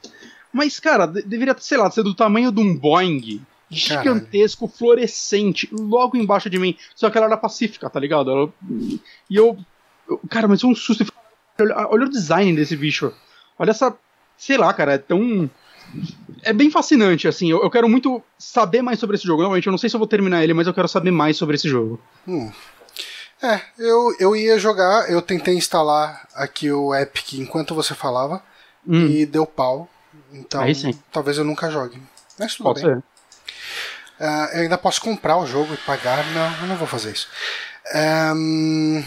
Mas, 0.54 0.80
cara, 0.80 1.06
de- 1.06 1.22
deveria, 1.22 1.56
sei 1.60 1.78
lá, 1.78 1.90
ser 1.90 2.04
do 2.04 2.14
tamanho 2.16 2.52
de 2.52 2.60
um 2.60 2.76
Boeing. 2.76 3.42
Gigantesco, 3.70 4.68
fluorescente, 4.68 5.70
logo 5.72 6.18
embaixo 6.18 6.50
de 6.50 6.60
mim. 6.60 6.76
Só 6.94 7.10
que 7.10 7.18
ela 7.18 7.28
era 7.28 7.38
pacífica, 7.38 7.90
tá 7.90 8.00
ligado? 8.00 8.30
Ela- 8.30 8.50
e 9.30 9.36
eu, 9.36 9.58
eu- 10.10 10.20
Cara, 10.30 10.48
mas 10.48 10.60
foi 10.60 10.70
um 10.70 10.76
susto. 10.76 11.06
Olha 11.60 12.06
o 12.06 12.10
design 12.10 12.54
desse 12.56 12.76
bicho. 12.76 13.14
Olha 13.58 13.72
essa. 13.72 13.96
Sei 14.38 14.58
lá, 14.58 14.74
cara, 14.74 14.94
é 14.94 14.98
tão. 14.98 15.50
É 16.44 16.52
bem 16.52 16.70
fascinante, 16.70 17.28
assim. 17.28 17.50
Eu, 17.52 17.62
eu 17.64 17.70
quero 17.70 17.88
muito 17.88 18.22
saber 18.38 18.82
mais 18.82 19.00
sobre 19.00 19.16
esse 19.16 19.26
jogo. 19.26 19.42
Normalmente, 19.42 19.68
eu 19.68 19.72
não 19.72 19.78
sei 19.78 19.90
se 19.90 19.96
eu 19.96 20.00
vou 20.00 20.08
terminar 20.08 20.44
ele, 20.44 20.54
mas 20.54 20.68
eu 20.68 20.74
quero 20.74 20.88
saber 20.88 21.12
mais 21.12 21.38
sobre 21.38 21.56
esse 21.56 21.70
jogo. 21.70 22.02
Hum. 22.28 22.52
É, 23.42 23.62
eu, 23.80 24.16
eu 24.20 24.36
ia 24.36 24.60
jogar, 24.60 25.10
eu 25.10 25.22
tentei 25.22 25.56
instalar 25.56 26.28
aqui 26.36 26.72
o 26.72 26.94
Epic 26.94 27.34
enquanto 27.34 27.74
você 27.74 27.96
falava 27.96 28.44
Hum, 28.88 29.08
e 29.08 29.26
deu 29.26 29.46
pau. 29.46 29.90
Então, 30.32 30.62
talvez 31.12 31.38
eu 31.38 31.44
nunca 31.44 31.70
jogue. 31.70 32.02
Mas 32.40 32.56
tudo 32.56 32.66
pode 32.66 32.82
bem. 32.82 32.96
ser. 32.96 33.04
Ah, 34.20 34.50
eu 34.54 34.62
ainda 34.62 34.78
posso 34.78 35.02
comprar 35.02 35.38
o 35.38 35.48
jogo 35.48 35.74
e 35.74 35.78
pagar. 35.78 36.26
Não, 36.32 36.62
eu 36.62 36.68
não 36.68 36.76
vou 36.76 36.88
fazer 36.88 37.12
isso. 37.12 37.28
Ahn, 37.94 39.04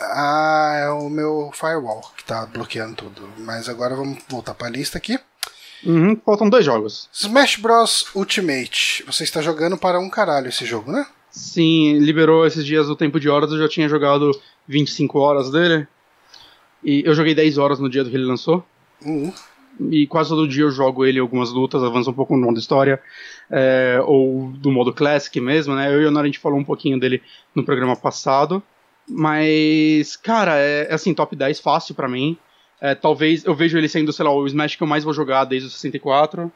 ah, 0.00 0.72
é 0.82 0.88
o 0.90 1.08
meu 1.08 1.50
firewall 1.54 2.02
que 2.16 2.24
tá 2.24 2.46
bloqueando 2.46 2.96
tudo. 2.96 3.28
Mas 3.38 3.68
agora 3.68 3.94
vamos 3.94 4.18
voltar 4.28 4.54
pra 4.54 4.68
lista 4.68 4.98
aqui. 4.98 5.18
Uhum, 5.84 6.20
faltam 6.24 6.48
dois 6.50 6.64
jogos. 6.64 7.08
Smash 7.12 7.56
Bros 7.56 8.06
Ultimate. 8.14 9.04
Você 9.06 9.24
está 9.24 9.40
jogando 9.40 9.78
para 9.78 9.98
um 9.98 10.10
caralho 10.10 10.48
esse 10.48 10.66
jogo, 10.66 10.92
né? 10.92 11.06
Sim, 11.30 11.98
liberou 11.98 12.44
esses 12.44 12.66
dias 12.66 12.88
o 12.88 12.96
tempo 12.96 13.20
de 13.20 13.28
horas, 13.28 13.52
eu 13.52 13.58
já 13.58 13.68
tinha 13.68 13.88
jogado 13.88 14.30
25 14.66 15.18
horas 15.18 15.50
dele. 15.50 15.86
E 16.82 17.02
eu 17.06 17.14
joguei 17.14 17.34
10 17.34 17.56
horas 17.56 17.78
no 17.78 17.88
dia 17.88 18.04
que 18.04 18.14
ele 18.14 18.24
lançou. 18.24 18.64
Uhum. 19.04 19.32
E 19.90 20.06
quase 20.06 20.28
todo 20.28 20.46
dia 20.46 20.64
eu 20.64 20.70
jogo 20.70 21.06
ele 21.06 21.18
algumas 21.18 21.50
lutas, 21.50 21.82
avança 21.82 22.10
um 22.10 22.14
pouco 22.14 22.36
no 22.36 22.46
modo 22.46 22.58
história, 22.58 23.00
é, 23.50 23.98
ou 24.04 24.50
do 24.52 24.70
modo 24.70 24.92
classic 24.92 25.40
mesmo, 25.40 25.74
né? 25.74 25.92
Eu 25.92 26.02
e 26.02 26.06
o 26.06 26.10
Nara, 26.10 26.24
a 26.24 26.28
gente 26.28 26.38
falou 26.38 26.58
um 26.58 26.64
pouquinho 26.64 26.98
dele 27.00 27.22
no 27.54 27.64
programa 27.64 27.96
passado. 27.96 28.62
Mas, 29.08 30.16
cara, 30.16 30.58
é, 30.58 30.88
é 30.90 30.94
assim, 30.94 31.14
top 31.14 31.34
10 31.34 31.60
fácil 31.60 31.94
pra 31.94 32.08
mim. 32.08 32.36
É, 32.80 32.94
talvez 32.94 33.44
eu 33.44 33.54
vejo 33.54 33.76
ele 33.76 33.88
sendo, 33.88 34.12
sei 34.12 34.24
lá, 34.24 34.32
o 34.32 34.46
Smash 34.46 34.76
que 34.76 34.82
eu 34.82 34.86
mais 34.86 35.04
vou 35.04 35.12
jogar 35.12 35.44
desde 35.44 35.68
o 35.68 35.70
64. 35.70 36.52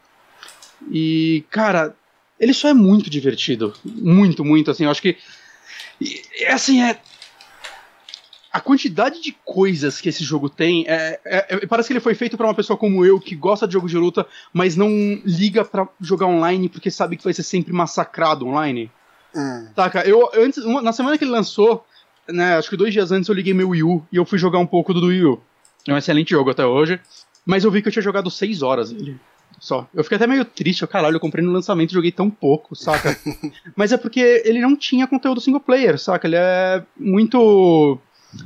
E, 0.90 1.44
cara, 1.50 1.94
ele 2.38 2.52
só 2.52 2.68
é 2.68 2.74
muito 2.74 3.08
divertido. 3.08 3.74
Muito, 3.84 4.44
muito, 4.44 4.70
assim. 4.70 4.84
Eu 4.84 4.90
acho 4.90 5.02
que. 5.02 5.16
e, 6.00 6.22
assim, 6.46 6.82
é. 6.82 6.98
A 8.54 8.60
quantidade 8.60 9.20
de 9.20 9.36
coisas 9.44 10.00
que 10.00 10.08
esse 10.08 10.22
jogo 10.22 10.48
tem. 10.48 10.84
É, 10.86 11.18
é- 11.24 11.46
é- 11.56 11.66
parece 11.66 11.88
que 11.88 11.92
ele 11.92 11.98
foi 12.00 12.14
feito 12.14 12.36
pra 12.36 12.46
uma 12.46 12.54
pessoa 12.54 12.76
como 12.76 13.04
eu, 13.04 13.18
que 13.18 13.34
gosta 13.34 13.66
de 13.66 13.72
jogo 13.72 13.88
de 13.88 13.98
luta, 13.98 14.24
mas 14.52 14.76
não 14.76 14.88
liga 15.24 15.64
pra 15.64 15.88
jogar 16.00 16.26
online 16.26 16.68
porque 16.68 16.88
sabe 16.88 17.16
que 17.16 17.24
vai 17.24 17.32
ser 17.34 17.42
sempre 17.42 17.72
massacrado 17.72 18.46
online. 18.46 18.88
Hum. 19.34 19.66
Saca? 19.74 20.06
Eu, 20.08 20.30
antes, 20.36 20.58
uma- 20.64 20.80
na 20.80 20.92
semana 20.92 21.18
que 21.18 21.24
ele 21.24 21.32
lançou, 21.32 21.84
né, 22.28 22.54
acho 22.56 22.70
que 22.70 22.76
dois 22.76 22.92
dias 22.92 23.10
antes 23.10 23.28
eu 23.28 23.34
liguei 23.34 23.52
meu 23.52 23.70
Wii 23.70 23.82
U 23.82 24.06
e 24.12 24.16
eu 24.18 24.24
fui 24.24 24.38
jogar 24.38 24.60
um 24.60 24.66
pouco 24.66 24.94
do 24.94 25.06
Wii 25.08 25.24
U. 25.24 25.40
É 25.88 25.92
um 25.92 25.98
excelente 25.98 26.30
jogo 26.30 26.50
até 26.50 26.64
hoje. 26.64 27.00
Mas 27.44 27.64
eu 27.64 27.72
vi 27.72 27.82
que 27.82 27.88
eu 27.88 27.92
tinha 27.92 28.02
jogado 28.04 28.30
6 28.30 28.62
horas 28.62 28.92
ele. 28.92 29.18
Só. 29.58 29.86
Eu 29.92 30.04
fiquei 30.04 30.16
até 30.16 30.26
meio 30.28 30.44
triste, 30.44 30.82
eu, 30.82 30.88
caralho, 30.88 31.16
eu 31.16 31.20
comprei 31.20 31.44
no 31.44 31.50
lançamento 31.52 31.90
e 31.90 31.94
joguei 31.94 32.12
tão 32.12 32.30
pouco, 32.30 32.76
saca? 32.76 33.16
Mas 33.74 33.90
é 33.92 33.96
porque 33.96 34.42
ele 34.44 34.60
não 34.60 34.76
tinha 34.76 35.06
conteúdo 35.08 35.40
single 35.40 35.60
player, 35.60 35.98
saca? 35.98 36.26
Ele 36.28 36.36
é 36.36 36.82
muito 36.96 37.98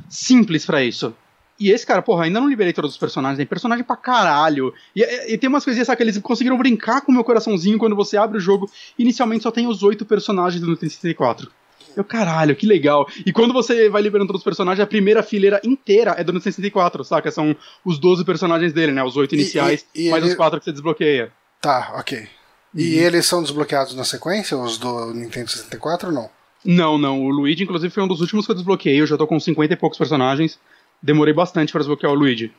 simples 0.09 0.65
para 0.65 0.83
isso. 0.83 1.13
E 1.59 1.71
esse 1.71 1.85
cara, 1.85 2.01
porra, 2.01 2.23
ainda 2.23 2.39
não 2.39 2.47
liberei 2.47 2.71
todos 2.71 2.91
os 2.91 2.97
personagens, 2.97 3.37
tem 3.37 3.45
personagem 3.45 3.83
pra 3.83 3.97
caralho. 3.97 4.73
E, 4.95 5.01
e, 5.03 5.33
e 5.33 5.37
tem 5.37 5.49
umas 5.49 5.65
coisinhas, 5.65 5.87
sabe, 5.87 5.97
que 5.97 6.03
eles 6.03 6.17
conseguiram 6.19 6.57
brincar 6.57 7.01
com 7.01 7.11
o 7.11 7.15
meu 7.15 7.23
coraçãozinho 7.23 7.77
quando 7.77 7.95
você 7.95 8.15
abre 8.15 8.37
o 8.37 8.41
jogo. 8.41 8.71
Inicialmente 8.97 9.43
só 9.43 9.51
tem 9.51 9.67
os 9.67 9.83
oito 9.83 10.05
personagens 10.05 10.61
do 10.61 10.67
Nintendo 10.67 10.91
64. 10.91 11.51
Eu, 11.97 12.03
caralho, 12.03 12.55
que 12.55 12.65
legal. 12.65 13.09
E 13.25 13.33
quando 13.33 13.53
você 13.53 13.89
vai 13.89 14.01
liberando 14.01 14.27
todos 14.27 14.39
os 14.39 14.45
personagens, 14.45 14.81
a 14.81 14.87
primeira 14.87 15.21
fileira 15.21 15.59
inteira 15.63 16.11
é 16.11 16.23
do 16.23 16.31
Nintendo 16.31 16.55
64, 16.55 17.03
saca? 17.03 17.29
São 17.29 17.53
os 17.83 17.99
12 17.99 18.23
personagens 18.23 18.71
dele, 18.71 18.93
né? 18.93 19.03
Os 19.03 19.17
oito 19.17 19.35
iniciais, 19.35 19.85
e, 19.93 20.07
e 20.07 20.09
mais 20.11 20.23
ele... 20.23 20.31
os 20.31 20.37
quatro 20.37 20.59
que 20.59 20.65
você 20.65 20.71
desbloqueia. 20.71 21.31
Tá, 21.59 21.93
ok. 21.95 22.25
E 22.73 22.95
uhum. 22.97 23.03
eles 23.03 23.25
são 23.25 23.41
desbloqueados 23.41 23.95
na 23.95 24.05
sequência, 24.05 24.57
os 24.57 24.77
do 24.77 25.13
Nintendo 25.13 25.49
64 25.49 26.09
ou 26.09 26.13
não? 26.13 26.29
Não, 26.63 26.97
não. 26.97 27.23
O 27.23 27.29
Luigi, 27.29 27.63
inclusive, 27.63 27.93
foi 27.93 28.03
um 28.03 28.07
dos 28.07 28.21
últimos 28.21 28.45
que 28.45 28.51
eu 28.51 28.55
desbloqueei. 28.55 28.99
Eu 28.99 29.07
já 29.07 29.17
tô 29.17 29.25
com 29.25 29.39
50 29.39 29.73
e 29.73 29.77
poucos 29.77 29.97
personagens. 29.97 30.59
Demorei 31.01 31.33
bastante 31.33 31.71
para 31.71 31.79
desbloquear 31.79 32.11
o 32.11 32.15
Luigi. 32.15 32.51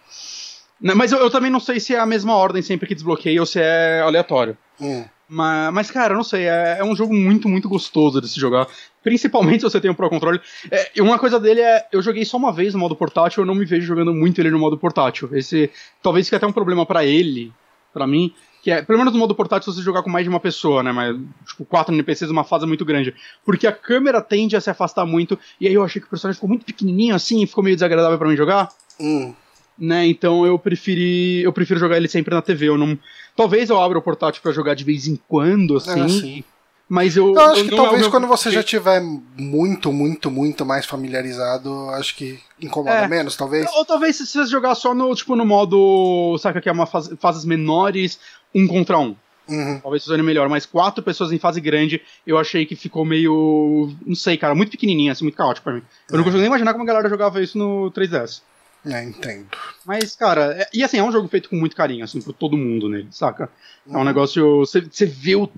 Né, 0.81 0.95
mas 0.95 1.13
eu, 1.13 1.19
eu, 1.19 1.31
também 1.31 1.51
não 1.51 1.61
sei 1.61 1.79
se 1.79 1.95
é 1.95 1.99
a 1.99 2.07
mesma 2.07 2.35
ordem 2.35 2.63
sempre 2.63 2.89
que 2.89 2.95
desbloqueia 2.95 3.41
ou 3.41 3.47
se 3.47 3.61
é 3.61 4.01
aleatório. 4.01 4.57
Hum. 4.81 5.05
Mas, 5.29 5.73
mas, 5.73 5.91
cara, 5.91 6.15
eu 6.15 6.17
não 6.17 6.25
sei, 6.25 6.49
é, 6.49 6.79
é, 6.81 6.85
um 6.85 6.97
jogo 6.97 7.15
muito, 7.15 7.49
muito 7.49 7.69
gostoso 7.69 8.21
de 8.21 8.29
se 8.29 8.41
jogar. 8.41 8.67
Principalmente 9.01 9.61
se 9.61 9.71
você 9.71 9.81
tem 9.81 9.91
um 9.91 9.95
Pro 9.95 10.11
Controle. 10.11 10.41
É, 10.71 10.91
uma 11.01 11.19
coisa 11.19 11.39
dele 11.39 11.61
é, 11.61 11.87
eu 11.93 12.03
joguei 12.03 12.25
só 12.25 12.37
uma 12.37 12.53
vez 12.53 12.75
no 12.75 12.81
modo 12.81 12.97
portátil, 12.97 13.43
eu 13.43 13.47
não 13.47 13.55
me 13.55 13.65
vejo 13.65 13.87
jogando 13.87 14.13
muito 14.13 14.41
ele 14.41 14.51
no 14.51 14.59
modo 14.59 14.77
portátil. 14.77 15.29
Esse 15.33 15.71
talvez 16.03 16.27
fique 16.27 16.35
até 16.35 16.47
um 16.47 16.53
problema 16.53 16.85
para 16.85 17.05
ele, 17.05 17.53
para 17.93 18.09
mim, 18.09 18.35
que 18.63 18.71
é, 18.71 18.83
pelo 18.83 18.99
menos 18.99 19.13
no 19.13 19.19
modo 19.19 19.35
portátil, 19.35 19.73
você 19.73 19.81
jogar 19.83 20.03
com 20.03 20.11
mais 20.11 20.25
de 20.25 20.29
uma 20.29 20.41
pessoa, 20.41 20.83
né? 20.83 20.93
Mas, 20.93 21.17
tipo, 21.47 21.65
quatro 21.65 21.95
NPCs, 21.95 22.31
uma 22.31 22.45
fase 22.45 22.67
muito 22.67 22.85
grande. 22.85 23.15
Porque 23.45 23.67
a 23.67 23.73
câmera 23.73 24.21
tende 24.21 24.57
a 24.57 24.61
se 24.61 24.69
afastar 24.69 25.07
muito, 25.07 25.39
e 25.61 25.67
aí 25.67 25.75
eu 25.75 25.83
achei 25.83 26.01
que 26.01 26.07
o 26.07 26.11
personagem 26.11 26.37
ficou 26.37 26.49
muito 26.49 26.67
pequenininho 26.67 27.15
assim, 27.15 27.43
e 27.43 27.47
ficou 27.47 27.65
meio 27.65 27.77
desagradável 27.77 28.19
para 28.19 28.29
mim 28.29 28.37
jogar. 28.37 28.69
Hum. 28.99 29.35
Né, 29.79 30.07
então 30.07 30.45
eu 30.45 30.59
preferi. 30.59 31.43
Eu 31.43 31.55
prefiro 31.55 31.81
jogar 31.81 31.97
ele 31.97 32.09
sempre 32.09 32.35
na 32.35 32.43
TV. 32.43 32.69
Eu 32.69 32.77
não. 32.77 32.99
Talvez 33.35 33.71
eu 33.71 33.81
abra 33.81 33.99
o 33.99 34.03
portátil 34.03 34.43
para 34.43 34.53
jogar 34.53 34.75
de 34.75 34.85
vez 34.85 35.07
em 35.07 35.19
quando, 35.27 35.79
assim. 35.79 36.01
É, 36.01 36.05
assim. 36.05 36.45
Mas 36.91 37.17
eu. 37.17 37.33
Eu 37.33 37.41
acho 37.41 37.65
que 37.65 37.77
talvez 37.77 38.05
é 38.05 38.11
quando 38.11 38.27
você 38.27 38.51
já 38.51 38.65
tiver 38.65 39.01
muito, 39.01 39.93
muito, 39.93 40.29
muito 40.29 40.67
mais 40.67 40.85
familiarizado, 40.85 41.89
acho 41.91 42.17
que 42.17 42.41
incomoda 42.61 42.97
é. 42.97 43.07
menos, 43.07 43.37
talvez. 43.37 43.71
Ou 43.77 43.85
talvez 43.85 44.17
se 44.17 44.27
você 44.27 44.45
jogar 44.47 44.75
só 44.75 44.93
no, 44.93 45.15
tipo, 45.15 45.37
no 45.37 45.47
modo. 45.47 46.37
Saca 46.39 46.61
que 46.61 46.69
é 46.69 46.73
uma 46.73 46.87
fase, 46.87 47.17
fases 47.17 47.45
menores, 47.45 48.19
um 48.55 48.67
contra 48.67 48.99
um. 48.99 49.17
Uhum. 49.49 49.81
Talvez 49.81 50.05
funcione 50.05 50.23
melhor, 50.23 50.49
mas 50.49 50.65
quatro 50.65 51.03
pessoas 51.03 51.33
em 51.33 51.39
fase 51.39 51.61
grande, 51.61 52.01
eu 52.25 52.39
achei 52.39 52.65
que 52.65 52.77
ficou 52.77 53.05
meio. 53.05 53.93
Não 54.07 54.15
sei, 54.15 54.37
cara, 54.37 54.55
muito 54.55 54.71
pequenininho, 54.71 55.11
assim, 55.11 55.25
muito 55.25 55.37
caótico 55.37 55.65
pra 55.65 55.73
mim. 55.75 55.83
Eu 56.09 56.15
é. 56.15 56.17
não 56.17 56.25
consigo 56.25 56.39
nem 56.39 56.47
imaginar 56.47 56.73
como 56.73 56.85
a 56.85 56.87
galera 56.87 57.09
jogava 57.09 57.43
isso 57.43 57.59
no 57.59 57.91
3DS. 57.91 58.43
É, 58.87 59.05
entendo. 59.05 59.47
Mas, 59.85 60.17
cara, 60.17 60.55
é, 60.57 60.69
e 60.73 60.83
assim, 60.83 60.99
é 60.99 61.03
um 61.03 61.13
jogo 61.13 61.29
feito 61.29 61.51
com 61.51 61.57
muito 61.57 61.77
carinho, 61.77 62.05
assim, 62.05 62.23
por 62.23 62.33
todo 62.33 62.57
mundo 62.57 62.89
nele, 62.89 63.09
saca? 63.11 63.51
Uhum. 63.85 63.93
É 63.93 63.97
um 63.97 63.99
uhum. 64.01 64.05
negócio. 64.05 64.59
Você 64.61 65.05
vê 65.05 65.35
o 65.35 65.51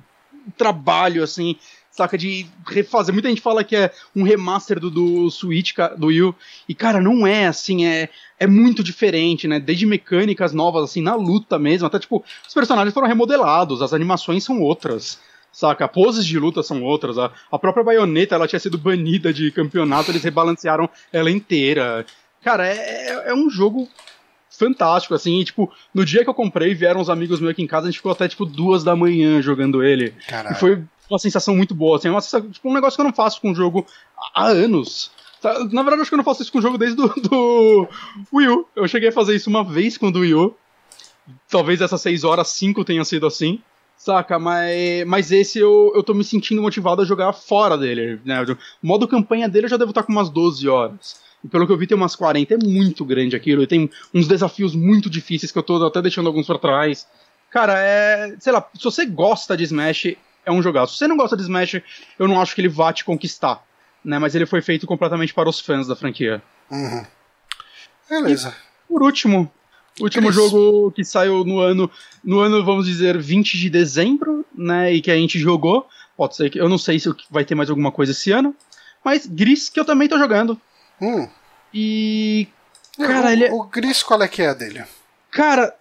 trabalho, 0.56 1.22
assim, 1.22 1.56
saca, 1.92 2.18
de 2.18 2.46
refazer. 2.66 3.12
Muita 3.12 3.28
gente 3.28 3.40
fala 3.40 3.62
que 3.62 3.76
é 3.76 3.92
um 4.16 4.24
remaster 4.24 4.80
do, 4.80 4.90
do 4.90 5.30
Switch, 5.30 5.74
do 5.96 6.06
Wii, 6.06 6.34
e 6.68 6.74
cara, 6.74 7.00
não 7.00 7.26
é, 7.26 7.46
assim, 7.46 7.84
é, 7.84 8.08
é 8.40 8.46
muito 8.46 8.82
diferente, 8.82 9.46
né? 9.46 9.60
Desde 9.60 9.86
mecânicas 9.86 10.52
novas, 10.52 10.84
assim, 10.84 11.02
na 11.02 11.14
luta 11.14 11.58
mesmo, 11.58 11.86
até 11.86 11.98
tipo, 11.98 12.24
os 12.46 12.54
personagens 12.54 12.92
foram 12.92 13.06
remodelados, 13.06 13.82
as 13.82 13.92
animações 13.92 14.42
são 14.42 14.60
outras. 14.60 15.20
Saca? 15.52 15.86
Poses 15.86 16.24
de 16.24 16.38
luta 16.38 16.62
são 16.62 16.82
outras. 16.82 17.18
A, 17.18 17.30
a 17.50 17.58
própria 17.58 17.84
baioneta 17.84 18.34
ela 18.34 18.48
tinha 18.48 18.58
sido 18.58 18.78
banida 18.78 19.34
de 19.34 19.50
campeonato, 19.50 20.10
eles 20.10 20.24
rebalancearam 20.24 20.88
ela 21.12 21.30
inteira. 21.30 22.06
Cara, 22.42 22.66
é, 22.66 22.72
é, 22.74 23.30
é 23.30 23.34
um 23.34 23.50
jogo 23.50 23.86
fantástico, 24.50 25.14
assim, 25.14 25.40
e, 25.40 25.44
tipo, 25.44 25.70
no 25.92 26.04
dia 26.04 26.24
que 26.24 26.30
eu 26.30 26.34
comprei, 26.34 26.74
vieram 26.74 27.00
uns 27.00 27.10
amigos 27.10 27.40
meus 27.40 27.52
aqui 27.52 27.62
em 27.62 27.66
casa, 27.66 27.86
a 27.86 27.90
gente 27.90 27.98
ficou 27.98 28.12
até, 28.12 28.28
tipo, 28.28 28.46
duas 28.46 28.82
da 28.84 28.94
manhã 28.96 29.42
jogando 29.42 29.82
ele. 29.82 30.14
Caralho. 30.26 30.56
E 30.56 30.58
foi 30.58 30.82
uma 31.10 31.18
sensação 31.18 31.54
muito 31.54 31.74
boa, 31.74 31.96
assim, 31.98 32.08
uma 32.08 32.20
sensação, 32.20 32.50
tipo, 32.50 32.68
um 32.68 32.74
negócio 32.74 32.96
que 32.96 33.00
eu 33.00 33.06
não 33.06 33.12
faço 33.12 33.40
com 33.40 33.52
o 33.52 33.54
jogo 33.54 33.86
há 34.34 34.46
anos. 34.46 35.10
Na 35.72 35.82
verdade, 35.82 36.02
acho 36.02 36.10
que 36.10 36.14
eu 36.14 36.18
não 36.18 36.24
faço 36.24 36.42
isso 36.42 36.52
com 36.52 36.58
o 36.58 36.62
jogo 36.62 36.78
desde 36.78 36.96
do, 36.96 37.08
do 37.08 37.88
Wii 38.32 38.48
U. 38.48 38.68
Eu 38.76 38.86
cheguei 38.86 39.08
a 39.08 39.12
fazer 39.12 39.34
isso 39.34 39.50
uma 39.50 39.64
vez 39.64 39.98
com 39.98 40.08
o 40.08 40.18
Wii 40.18 40.34
U. 40.34 40.54
Talvez 41.48 41.80
essas 41.80 42.00
6 42.00 42.24
horas, 42.24 42.48
5 42.48 42.84
tenha 42.84 43.04
sido 43.04 43.26
assim. 43.26 43.60
Saca, 43.96 44.38
mas, 44.38 45.06
mas 45.06 45.30
esse 45.30 45.58
eu, 45.58 45.92
eu 45.94 46.02
tô 46.02 46.12
me 46.14 46.24
sentindo 46.24 46.62
motivado 46.62 47.02
a 47.02 47.04
jogar 47.04 47.32
fora 47.32 47.76
dele. 47.78 48.20
Né? 48.24 48.42
O 48.42 48.56
modo 48.82 49.06
campanha 49.06 49.48
dele 49.48 49.66
eu 49.66 49.70
já 49.70 49.76
devo 49.76 49.90
estar 49.90 50.02
com 50.02 50.12
umas 50.12 50.28
12 50.28 50.68
horas. 50.68 51.20
E 51.44 51.48
pelo 51.48 51.66
que 51.66 51.72
eu 51.72 51.76
vi, 51.76 51.86
tem 51.86 51.96
umas 51.96 52.16
40. 52.16 52.54
É 52.54 52.58
muito 52.58 53.04
grande 53.04 53.36
aquilo. 53.36 53.62
E 53.62 53.66
tem 53.66 53.90
uns 54.14 54.28
desafios 54.28 54.74
muito 54.74 55.10
difíceis 55.10 55.50
que 55.50 55.58
eu 55.58 55.62
tô 55.62 55.84
até 55.84 56.00
deixando 56.00 56.26
alguns 56.26 56.46
para 56.46 56.58
trás. 56.58 57.06
Cara, 57.50 57.74
é. 57.78 58.36
Sei 58.38 58.52
lá, 58.52 58.68
se 58.74 58.82
você 58.82 59.06
gosta 59.06 59.56
de 59.56 59.64
Smash, 59.64 60.16
é 60.44 60.52
um 60.52 60.62
jogaço. 60.62 60.94
Se 60.94 61.00
você 61.00 61.08
não 61.08 61.16
gosta 61.16 61.36
de 61.36 61.42
Smash, 61.42 61.82
eu 62.18 62.28
não 62.28 62.40
acho 62.40 62.54
que 62.54 62.60
ele 62.60 62.68
vá 62.68 62.92
te 62.92 63.04
conquistar. 63.04 63.62
Né? 64.04 64.18
Mas 64.18 64.34
ele 64.34 64.46
foi 64.46 64.60
feito 64.60 64.86
completamente 64.86 65.32
para 65.32 65.48
os 65.48 65.60
fãs 65.60 65.86
da 65.86 65.96
franquia. 65.96 66.42
Uhum. 66.70 67.04
Beleza. 68.08 68.48
E, 68.50 68.92
por 68.92 69.02
último, 69.02 69.50
o 70.00 70.04
último 70.04 70.32
jogo 70.32 70.90
que 70.92 71.04
saiu 71.04 71.44
no 71.44 71.60
ano, 71.60 71.90
no 72.24 72.40
ano, 72.40 72.64
vamos 72.64 72.86
dizer, 72.86 73.18
20 73.18 73.58
de 73.58 73.70
dezembro, 73.70 74.44
né? 74.54 74.92
E 74.92 75.00
que 75.00 75.10
a 75.10 75.16
gente 75.16 75.38
jogou. 75.38 75.88
Pode 76.16 76.36
ser 76.36 76.50
que. 76.50 76.60
Eu 76.60 76.68
não 76.68 76.78
sei 76.78 76.98
se 76.98 77.08
vai 77.30 77.44
ter 77.44 77.54
mais 77.54 77.70
alguma 77.70 77.92
coisa 77.92 78.12
esse 78.12 78.30
ano. 78.32 78.54
Mas 79.04 79.26
Gris, 79.26 79.68
que 79.68 79.78
eu 79.78 79.84
também 79.84 80.08
tô 80.08 80.18
jogando. 80.18 80.60
Hum. 81.00 81.28
E. 81.72 82.48
Cara, 82.98 83.28
o, 83.28 83.30
ele 83.30 83.44
é... 83.44 83.52
o 83.52 83.64
Gris, 83.64 84.02
qual 84.02 84.22
é 84.22 84.28
que 84.28 84.42
é 84.42 84.48
a 84.48 84.54
dele? 84.54 84.84
Cara, 85.30 85.74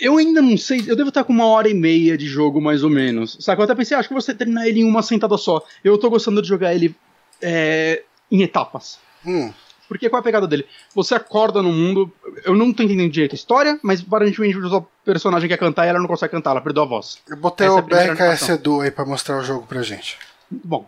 eu 0.00 0.16
ainda 0.16 0.40
não 0.40 0.56
sei. 0.56 0.84
Eu 0.86 0.96
devo 0.96 1.08
estar 1.08 1.24
com 1.24 1.32
uma 1.32 1.46
hora 1.46 1.68
e 1.68 1.74
meia 1.74 2.16
de 2.16 2.26
jogo, 2.26 2.60
mais 2.60 2.82
ou 2.82 2.90
menos. 2.90 3.36
Saca? 3.40 3.60
Eu 3.60 3.64
até 3.64 3.74
pensei, 3.74 3.96
ah, 3.96 4.00
acho 4.00 4.08
que 4.08 4.14
você 4.14 4.34
terminar 4.34 4.66
ele 4.66 4.80
em 4.80 4.84
uma 4.84 5.02
sentada 5.02 5.36
só. 5.36 5.64
Eu 5.84 5.98
tô 5.98 6.10
gostando 6.10 6.42
de 6.42 6.48
jogar 6.48 6.74
ele 6.74 6.94
é, 7.40 8.02
em 8.30 8.42
etapas. 8.42 8.98
Hum. 9.24 9.52
Porque 9.88 10.08
qual 10.08 10.18
é 10.18 10.22
a 10.22 10.24
pegada 10.24 10.46
dele? 10.46 10.64
Você 10.94 11.14
acorda 11.14 11.60
no 11.60 11.70
mundo. 11.70 12.10
Eu 12.44 12.54
não 12.54 12.72
tô 12.72 12.82
entendendo 12.82 13.10
direito 13.10 13.32
a 13.32 13.34
história, 13.34 13.78
mas 13.82 14.00
aparentemente 14.00 14.56
o 14.56 14.86
personagem 15.04 15.48
quer 15.48 15.58
cantar 15.58 15.84
e 15.84 15.90
ela 15.90 15.98
não 15.98 16.06
consegue 16.06 16.30
cantar, 16.30 16.52
ela 16.52 16.62
perdeu 16.62 16.84
a 16.84 16.86
voz. 16.86 17.18
Eu 17.28 17.36
botei 17.36 17.66
Essa 17.66 17.76
o 17.76 17.78
é 17.78 18.14
BKS 18.14 18.48
Edu 18.52 18.80
aí 18.80 18.90
pra 18.90 19.04
mostrar 19.04 19.38
o 19.38 19.42
jogo 19.42 19.66
pra 19.66 19.82
gente. 19.82 20.16
Bom. 20.50 20.86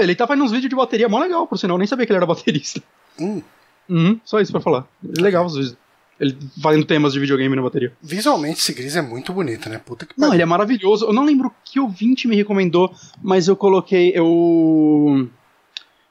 Ele 0.00 0.14
tá 0.14 0.26
fazendo 0.26 0.44
uns 0.44 0.50
vídeos 0.50 0.70
de 0.70 0.76
bateria 0.76 1.08
mó 1.08 1.18
legal, 1.18 1.46
por 1.46 1.58
sinal, 1.58 1.74
eu 1.74 1.78
nem 1.78 1.86
sabia 1.86 2.04
que 2.06 2.12
ele 2.12 2.18
era 2.18 2.26
baterista. 2.26 2.82
Hum. 3.18 3.42
Uhum, 3.88 4.20
só 4.24 4.40
isso 4.40 4.52
pra 4.52 4.60
falar. 4.60 4.86
Legal 5.02 5.46
os 5.46 5.54
vídeos. 5.54 5.76
Ele 6.20 6.36
fazendo 6.60 6.84
temas 6.84 7.12
de 7.12 7.20
videogame 7.20 7.54
na 7.54 7.62
bateria. 7.62 7.92
Visualmente, 8.02 8.58
esse 8.58 8.72
Gris 8.72 8.96
é 8.96 9.02
muito 9.02 9.32
bonito, 9.32 9.68
né? 9.68 9.78
Puta 9.78 10.04
que 10.04 10.14
pariu. 10.14 10.26
Não, 10.26 10.34
ele 10.34 10.42
é 10.42 10.46
maravilhoso. 10.46 11.06
Eu 11.06 11.12
não 11.12 11.24
lembro 11.24 11.54
que 11.64 11.78
ouvinte 11.78 12.26
me 12.26 12.34
recomendou, 12.34 12.92
mas 13.22 13.46
eu 13.46 13.56
coloquei. 13.56 14.12
Eu. 14.14 15.28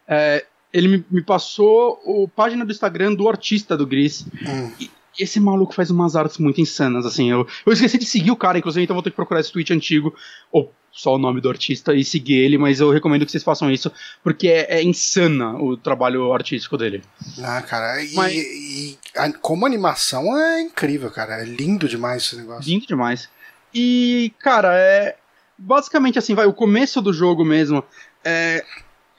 É, 0.07 0.45
ele 0.71 0.87
me, 0.87 1.05
me 1.11 1.21
passou 1.21 2.25
a 2.25 2.27
página 2.35 2.65
do 2.65 2.71
Instagram 2.71 3.13
do 3.13 3.27
artista 3.27 3.75
do 3.75 3.85
Gris. 3.85 4.25
Hum. 4.47 4.71
E, 4.79 4.89
esse 5.17 5.39
maluco 5.39 5.73
faz 5.73 5.89
umas 5.89 6.15
artes 6.15 6.37
muito 6.37 6.61
insanas, 6.61 7.05
assim. 7.05 7.31
Eu, 7.31 7.47
eu 7.65 7.73
esqueci 7.73 7.97
de 7.97 8.05
seguir 8.05 8.31
o 8.31 8.35
cara, 8.35 8.57
inclusive, 8.57 8.83
então 8.83 8.95
vou 8.95 9.03
ter 9.03 9.09
que 9.09 9.15
procurar 9.15 9.39
esse 9.39 9.51
tweet 9.51 9.73
antigo, 9.73 10.13
ou 10.51 10.73
só 10.91 11.15
o 11.15 11.17
nome 11.17 11.41
do 11.41 11.49
artista, 11.49 11.93
e 11.93 12.03
seguir 12.03 12.35
ele, 12.35 12.57
mas 12.57 12.79
eu 12.79 12.89
recomendo 12.89 13.25
que 13.25 13.31
vocês 13.31 13.43
façam 13.43 13.69
isso, 13.69 13.91
porque 14.23 14.47
é, 14.47 14.79
é 14.79 14.83
insana 14.83 15.55
o 15.57 15.77
trabalho 15.77 16.33
artístico 16.33 16.77
dele. 16.77 17.03
Ah, 17.43 17.61
cara, 17.61 18.03
e, 18.03 18.13
mas, 18.13 18.33
e 18.33 18.97
a, 19.15 19.31
como 19.33 19.65
animação 19.65 20.37
é 20.37 20.61
incrível, 20.61 21.11
cara. 21.11 21.41
É 21.41 21.45
lindo 21.45 21.87
demais 21.87 22.23
esse 22.23 22.35
negócio. 22.35 22.69
Lindo 22.69 22.87
demais. 22.87 23.29
E, 23.73 24.33
cara, 24.39 24.73
é. 24.73 25.17
Basicamente 25.59 26.19
assim, 26.19 26.35
vai, 26.35 26.45
o 26.45 26.53
começo 26.53 27.01
do 27.01 27.11
jogo 27.11 27.43
mesmo. 27.43 27.83
É, 28.23 28.63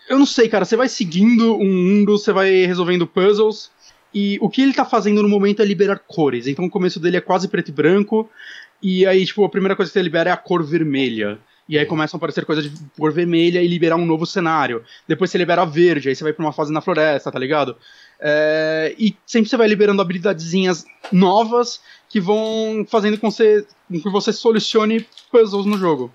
eu 0.09 0.19
não 0.19 0.27
sei, 0.27 0.49
cara, 0.49 0.65
você 0.65 0.77
vai 0.77 0.89
seguindo 0.89 1.57
um 1.57 1.73
mundo, 1.73 2.17
você 2.17 2.33
vai 2.33 2.65
resolvendo 2.65 3.09
puzzles 3.09 3.73
e 4.15 4.39
o 4.41 4.49
que 4.49 4.63
ele 4.63 4.73
tá 4.73 4.85
fazendo 4.85 5.23
no 5.23 5.29
momento 5.29 5.61
é 5.61 5.65
liberar 5.65 5.99
cores. 6.07 6.47
Então 6.47 6.65
o 6.65 6.71
começo 6.71 6.99
dele 6.99 7.17
é 7.17 7.21
quase 7.21 7.49
preto 7.49 7.69
e 7.69 7.73
branco. 7.73 8.29
E 8.83 9.07
aí, 9.07 9.25
tipo, 9.27 9.45
a 9.45 9.49
primeira 9.49 9.75
coisa 9.75 9.91
que 9.91 9.99
você 9.99 10.03
libera 10.03 10.31
é 10.31 10.33
a 10.33 10.37
cor 10.37 10.63
vermelha. 10.63 11.39
E 11.69 11.79
aí 11.79 11.85
começam 11.85 12.17
a 12.17 12.19
aparecer 12.19 12.47
coisas 12.47 12.65
de 12.65 12.79
cor 12.97 13.13
vermelha 13.13 13.61
e 13.61 13.69
liberar 13.69 13.97
um 13.97 14.07
novo 14.07 14.25
cenário. 14.25 14.83
Depois 15.07 15.31
você 15.31 15.37
libera 15.37 15.67
verde, 15.67 16.09
aí 16.09 16.17
você 16.17 16.25
vai 16.25 16.33
pra 16.33 16.45
uma 16.45 16.53
fase 16.53 16.73
na 16.73 16.81
floresta, 16.81 17.31
tá 17.31 17.39
ligado? 17.39 17.77
É... 18.19 18.95
E 18.99 19.15
sempre 19.27 19.51
você 19.51 19.57
vai 19.57 19.69
liberando 19.69 20.01
habilidadezinhas 20.01 20.87
novas 21.13 21.81
que 22.09 22.21
vão 22.21 22.87
fazendo 22.89 23.19
com, 23.19 23.31
você... 23.31 23.67
com 23.87 24.01
que 24.01 24.11
você 24.11 24.33
solucione 24.33 25.07
puzzles 25.31 25.67
no 25.67 25.77
jogo. 25.77 26.11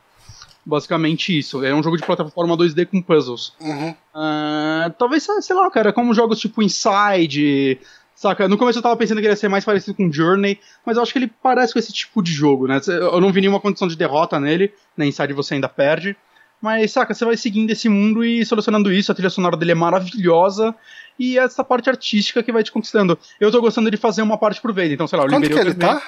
Basicamente 0.66 1.38
isso. 1.38 1.64
É 1.64 1.74
um 1.74 1.84
jogo 1.84 1.98
de 1.98 2.06
plataforma 2.06 2.58
2D 2.58 2.86
com 2.86 3.02
puzzles. 3.02 3.54
Uhum. 3.60 3.90
Uh, 3.92 4.94
talvez, 4.98 5.28
sei 5.42 5.56
lá, 5.56 5.70
cara, 5.70 5.92
como 5.92 6.14
jogos 6.14 6.40
tipo 6.40 6.62
Inside. 6.62 7.80
Saca? 8.16 8.48
No 8.48 8.58
começo 8.58 8.80
eu 8.80 8.84
tava 8.84 8.96
pensando 8.96 9.18
que 9.18 9.26
ele 9.26 9.34
ia 9.34 9.36
ser 9.36 9.50
mais 9.50 9.66
parecido 9.66 9.96
com 9.96 10.12
Journey, 10.12 10.60
mas 10.86 10.96
eu 10.96 11.04
acho 11.04 11.12
que 11.12 11.20
ele 11.20 11.32
parece 11.42 11.74
com 11.74 11.80
esse 11.80 11.92
tipo 11.92 12.22
de 12.22 12.32
jogo, 12.32 12.68
né? 12.68 12.80
Eu 12.88 13.20
não 13.20 13.32
vi 13.32 13.42
nenhuma 13.42 13.60
condição 13.60 13.88
de 13.88 13.98
derrota 13.98 14.40
nele, 14.40 14.72
na 14.96 15.06
Inside 15.06 15.34
você 15.34 15.56
ainda 15.56 15.68
perde. 15.68 16.16
Mas, 16.62 16.94
saca, 16.94 17.14
você 17.14 17.26
vai 17.26 17.36
seguindo 17.36 17.70
esse 17.72 17.90
mundo 17.90 18.24
e 18.24 18.46
solucionando 18.46 18.90
isso, 18.90 19.12
a 19.12 19.16
trilha 19.16 19.30
sonora 19.30 19.58
dele 19.58 19.72
é 19.72 19.76
maravilhosa, 19.76 20.74
e 21.20 21.38
é 21.38 21.44
essa 21.44 21.62
parte 21.62 21.90
artística 21.90 22.42
que 22.42 22.54
vai 22.54 22.64
te 22.64 22.72
conquistando. 22.72 23.20
Eu 23.38 23.52
tô 23.52 23.60
gostando 23.60 23.92
de 23.92 23.98
fazer 23.98 24.22
uma 24.22 24.38
parte 24.38 24.62
por 24.62 24.72
vez, 24.72 24.90
então, 24.90 25.06
sei 25.06 25.20
lá, 25.20 25.26
eu 25.26 25.30
Quanto 25.30 25.44
liberei 25.44 25.64
que 25.64 25.70
o 25.70 25.74
ele 25.74 25.78
tá? 25.78 26.02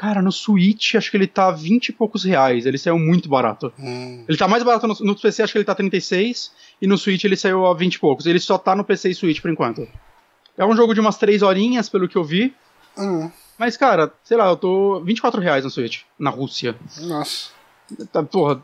Cara, 0.00 0.22
no 0.22 0.32
Switch 0.32 0.94
acho 0.94 1.10
que 1.10 1.16
ele 1.18 1.26
tá 1.26 1.50
20 1.50 1.88
e 1.90 1.92
poucos 1.92 2.24
reais. 2.24 2.64
Ele 2.64 2.78
saiu 2.78 2.98
muito 2.98 3.28
barato. 3.28 3.70
Hum. 3.78 4.24
Ele 4.26 4.38
tá 4.38 4.48
mais 4.48 4.62
barato 4.62 4.86
no, 4.86 4.94
no 5.00 5.14
PC, 5.14 5.42
acho 5.42 5.52
que 5.52 5.58
ele 5.58 5.64
tá 5.66 5.74
36. 5.74 6.50
E 6.80 6.86
no 6.86 6.96
Switch 6.96 7.22
ele 7.24 7.36
saiu 7.36 7.66
a 7.66 7.74
20 7.74 7.94
e 7.96 7.98
poucos. 7.98 8.24
Ele 8.24 8.40
só 8.40 8.56
tá 8.56 8.74
no 8.74 8.82
PC 8.82 9.10
e 9.10 9.14
Switch 9.14 9.42
por 9.42 9.50
enquanto. 9.50 9.86
É 10.56 10.64
um 10.64 10.74
jogo 10.74 10.94
de 10.94 11.00
umas 11.00 11.18
3 11.18 11.42
horinhas, 11.42 11.90
pelo 11.90 12.08
que 12.08 12.16
eu 12.16 12.24
vi. 12.24 12.54
Hum. 12.96 13.30
Mas, 13.58 13.76
cara, 13.76 14.10
sei 14.24 14.38
lá, 14.38 14.46
eu 14.48 14.56
tô 14.56 15.00
24 15.04 15.38
reais 15.38 15.64
no 15.64 15.70
Switch, 15.70 16.00
na 16.18 16.30
Rússia. 16.30 16.74
Nossa. 17.02 17.50
Tá, 18.10 18.22
porra, 18.22 18.62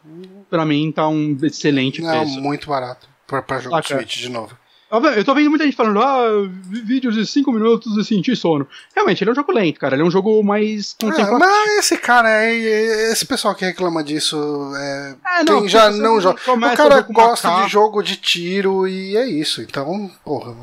pra 0.48 0.64
mim 0.64 0.90
tá 0.90 1.06
um 1.06 1.36
excelente 1.42 2.00
Não, 2.00 2.10
preço. 2.18 2.40
muito 2.40 2.66
barato. 2.68 3.06
Pra, 3.26 3.42
pra 3.42 3.58
jogo 3.58 3.76
Ah. 3.76 3.82
Switch 3.82 4.20
de 4.20 4.30
novo. 4.30 4.56
Eu 4.88 5.24
tô 5.24 5.34
vendo 5.34 5.50
muita 5.50 5.64
gente 5.64 5.76
falando, 5.76 6.00
ah, 6.00 6.28
vídeos 6.68 7.14
de 7.16 7.26
5 7.26 7.50
minutos 7.50 7.96
e 7.96 8.04
senti 8.04 8.36
sono. 8.36 8.68
Realmente, 8.94 9.22
ele 9.24 9.30
é 9.30 9.32
um 9.32 9.36
jogo 9.36 9.50
lento, 9.52 9.80
cara. 9.80 9.94
Ele 9.96 10.02
é 10.02 10.04
um 10.04 10.10
jogo 10.10 10.42
mais 10.44 10.94
Ah, 11.00 11.04
contemplativo. 11.06 11.38
mas 11.40 11.78
esse 11.78 11.96
cara, 11.98 12.28
é- 12.30 12.54
é- 12.56 13.12
esse 13.12 13.26
pessoal 13.26 13.52
que 13.54 13.64
reclama 13.64 14.04
disso, 14.04 14.36
é, 14.76 15.16
É, 15.40 15.44
não, 15.44 15.60
quem 15.60 15.68
já 15.68 15.90
não 15.90 16.20
joga. 16.20 16.40
O 16.52 16.76
cara 16.76 17.00
gosta 17.00 17.62
de 17.64 17.68
jogo 17.68 18.00
de 18.00 18.16
tiro 18.16 18.86
e 18.86 19.16
é 19.16 19.26
isso. 19.26 19.60
Então, 19.60 20.08
porra. 20.24 20.54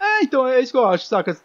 É, 0.00 0.22
então 0.22 0.46
é 0.46 0.60
isso 0.60 0.70
que 0.70 0.78
eu 0.78 0.86
acho, 0.86 1.06
saca? 1.06 1.36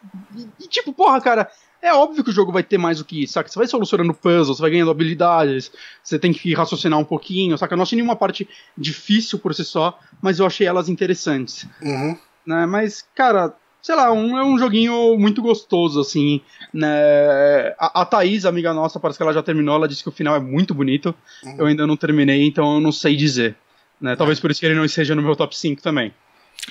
E, 0.59 0.67
tipo, 0.67 0.93
porra, 0.93 1.19
cara, 1.21 1.49
é 1.81 1.93
óbvio 1.93 2.23
que 2.23 2.29
o 2.29 2.33
jogo 2.33 2.51
vai 2.51 2.63
ter 2.63 2.77
mais 2.77 2.97
do 2.99 3.05
que 3.05 3.23
isso, 3.23 3.33
saca? 3.33 3.49
Você 3.49 3.57
vai 3.57 3.67
solucionando 3.67 4.13
puzzles, 4.13 4.57
você 4.57 4.61
vai 4.61 4.71
ganhando 4.71 4.91
habilidades, 4.91 5.71
você 6.03 6.19
tem 6.19 6.33
que 6.33 6.53
raciocinar 6.53 6.99
um 6.99 7.05
pouquinho, 7.05 7.57
saca? 7.57 7.73
Eu 7.73 7.77
não 7.77 7.83
achei 7.83 7.95
nenhuma 7.95 8.15
parte 8.15 8.47
difícil 8.77 9.39
por 9.39 9.53
si 9.55 9.63
só, 9.63 9.97
mas 10.21 10.39
eu 10.39 10.45
achei 10.45 10.67
elas 10.67 10.89
interessantes, 10.89 11.65
Uhum. 11.81 12.17
né? 12.45 12.65
Mas, 12.65 13.05
cara, 13.15 13.53
sei 13.81 13.95
lá, 13.95 14.11
um, 14.11 14.37
é 14.37 14.43
um 14.43 14.57
joguinho 14.59 15.17
muito 15.17 15.41
gostoso, 15.41 16.01
assim, 16.01 16.41
né? 16.73 17.73
A, 17.79 18.01
a 18.01 18.05
Thaís, 18.05 18.45
amiga 18.45 18.73
nossa, 18.73 18.99
parece 18.99 19.17
que 19.17 19.23
ela 19.23 19.33
já 19.33 19.41
terminou, 19.43 19.75
ela 19.75 19.87
disse 19.87 20.03
que 20.03 20.09
o 20.09 20.13
final 20.13 20.35
é 20.35 20.39
muito 20.39 20.73
bonito, 20.73 21.13
Uhum. 21.43 21.55
eu 21.59 21.65
ainda 21.65 21.87
não 21.87 21.95
terminei, 21.95 22.45
então 22.45 22.75
eu 22.75 22.81
não 22.81 22.91
sei 22.91 23.15
dizer, 23.15 23.55
né? 24.01 24.15
Talvez 24.15 24.39
por 24.39 24.51
isso 24.51 24.59
que 24.59 24.65
ele 24.65 24.75
não 24.75 24.85
esteja 24.85 25.15
no 25.15 25.21
meu 25.21 25.35
top 25.35 25.55
5 25.57 25.81
também. 25.81 26.13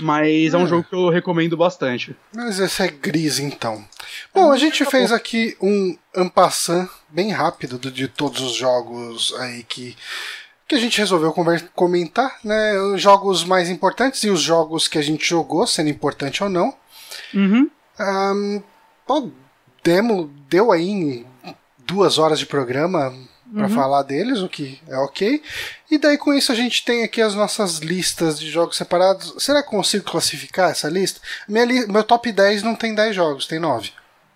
Mas 0.00 0.54
é 0.54 0.56
um 0.58 0.64
É. 0.64 0.66
jogo 0.68 0.84
que 0.84 0.94
eu 0.94 1.08
recomendo 1.08 1.56
bastante. 1.56 2.14
Mas 2.34 2.58
esse 2.58 2.82
é 2.82 2.88
gris, 2.88 3.38
então. 3.38 3.84
Bom, 4.34 4.50
a 4.52 4.56
gente 4.56 4.84
fez 4.84 5.12
aqui 5.12 5.56
um 5.60 5.96
ampassan 6.14 6.88
bem 7.08 7.30
rápido 7.30 7.78
do- 7.78 7.90
de 7.90 8.08
todos 8.08 8.40
os 8.40 8.54
jogos 8.54 9.34
aí 9.38 9.62
que, 9.64 9.96
que 10.66 10.74
a 10.74 10.78
gente 10.78 10.98
resolveu 10.98 11.32
comentar, 11.74 12.38
né? 12.44 12.78
Os 12.80 13.00
jogos 13.00 13.44
mais 13.44 13.68
importantes 13.70 14.22
e 14.24 14.30
os 14.30 14.40
jogos 14.40 14.86
que 14.88 14.98
a 14.98 15.02
gente 15.02 15.26
jogou, 15.28 15.66
sendo 15.66 15.88
importante 15.90 16.42
ou 16.42 16.48
não. 16.50 16.74
Uhum. 17.34 17.70
Ahn, 17.98 18.62
bom, 19.06 19.30
demo, 19.82 20.30
deu 20.48 20.70
aí 20.72 21.26
duas 21.78 22.18
horas 22.18 22.38
de 22.38 22.46
programa 22.46 23.14
para 23.54 23.68
falar 23.68 24.02
deles, 24.02 24.40
o 24.40 24.48
que 24.48 24.80
é 24.88 24.96
ok. 24.98 25.42
E 25.90 25.98
daí 25.98 26.18
com 26.18 26.32
isso 26.34 26.52
a 26.52 26.54
gente 26.54 26.84
tem 26.84 27.02
aqui 27.04 27.20
as 27.22 27.34
nossas 27.34 27.78
listas 27.78 28.38
de 28.38 28.50
jogos 28.50 28.76
separados. 28.76 29.34
Será 29.38 29.62
que 29.62 29.68
eu 29.68 29.72
consigo 29.78 30.04
classificar 30.04 30.70
essa 30.70 30.88
lista? 30.88 31.20
Minha 31.48 31.64
li- 31.64 31.86
meu 31.86 32.04
top 32.04 32.30
10 32.30 32.62
não 32.62 32.74
tem 32.74 32.94
10 32.94 33.14
jogos, 33.16 33.46
tem 33.46 33.58
9. 33.58 33.90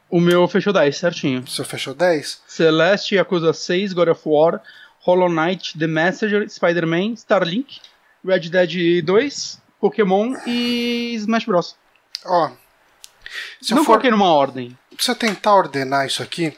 O 0.09 0.21
meu 0.21 0.47
fechou 0.49 0.73
10, 0.73 0.97
certinho. 0.97 1.45
Você 1.47 1.65
fechou 1.65 1.95
10? 1.95 2.43
Celeste, 2.47 3.15
Yakuza 3.15 3.53
6, 3.53 3.93
God 3.93 4.09
of 4.09 4.21
War, 4.25 4.63
Hollow 5.01 5.29
Knight, 5.29 5.79
The 5.79 5.87
Messenger, 5.87 6.49
Spider-Man, 6.49 7.15
Starlink, 7.15 7.81
Red 8.25 8.49
Dead 8.51 9.03
2, 9.05 9.61
Pokémon 9.81 10.35
e 10.47 11.15
Smash 11.17 11.45
Bros. 11.45 11.77
Ó. 12.25 12.51
Não 13.71 13.79
for, 13.79 13.87
coloquei 13.87 14.11
numa 14.11 14.33
ordem. 14.33 14.77
se 14.99 15.11
eu 15.11 15.15
tentar 15.15 15.55
ordenar 15.55 16.07
isso 16.07 16.23
aqui, 16.23 16.57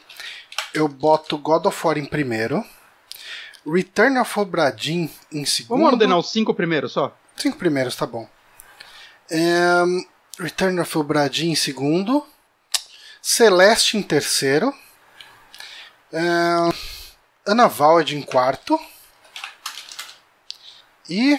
eu 0.74 0.88
boto 0.88 1.38
God 1.38 1.66
of 1.66 1.86
War 1.86 1.96
em 1.96 2.04
primeiro. 2.04 2.64
Return 3.66 4.18
of 4.18 4.38
Obradin 4.38 5.10
em 5.32 5.44
segundo. 5.46 5.78
Vamos 5.78 5.92
ordenar 5.92 6.18
os 6.18 6.30
cinco 6.30 6.52
primeiro 6.52 6.88
só? 6.88 7.16
Cinco 7.36 7.56
primeiros, 7.56 7.96
tá 7.96 8.04
bom. 8.04 8.28
Ehm, 9.30 10.04
Return 10.38 10.78
of 10.80 10.98
Obradin 10.98 11.52
em 11.52 11.54
segundo. 11.54 12.26
Celeste 13.22 13.96
em 13.96 14.02
terceiro. 14.02 14.74
Ehm, 16.12 16.70
Ana 17.46 17.68
Vald 17.68 18.14
em 18.14 18.20
quarto. 18.22 18.78
E 21.08 21.38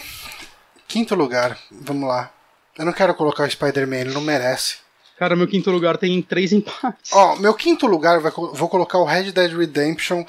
quinto 0.88 1.14
lugar, 1.16 1.58
vamos 1.70 2.08
lá. 2.08 2.32
Eu 2.78 2.86
não 2.86 2.94
quero 2.94 3.16
colocar 3.16 3.44
o 3.44 3.50
Spider-Man, 3.50 3.98
ele 3.98 4.14
não 4.14 4.22
merece. 4.22 4.85
Cara, 5.18 5.36
meu 5.36 5.48
quinto 5.48 5.72
lugar 5.72 5.98
tem 5.98 6.22
três 6.22 6.52
empates. 6.52 7.12
Ó, 7.14 7.38
meu 7.38 7.54
quinto 7.54 7.88
lugar, 7.88 8.20
vou 8.20 8.70
colocar 8.70 8.98
o 8.98 9.06
Red 9.06 9.32
Dead 9.32 9.52
Redemption, 9.52 10.26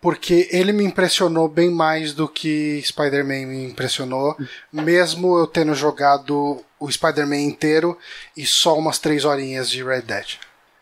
porque 0.00 0.48
ele 0.52 0.72
me 0.72 0.84
impressionou 0.84 1.48
bem 1.48 1.70
mais 1.70 2.12
do 2.12 2.28
que 2.28 2.80
Spider-Man 2.84 3.46
me 3.46 3.64
impressionou, 3.64 4.36
mesmo 4.72 5.38
eu 5.38 5.46
tendo 5.46 5.74
jogado 5.74 6.62
o 6.78 6.90
Spider-Man 6.90 7.40
inteiro 7.40 7.98
e 8.36 8.46
só 8.46 8.78
umas 8.78 8.98
três 8.98 9.24
horinhas 9.24 9.68
de 9.70 9.82
Red 9.82 10.02
Dead. 10.02 10.36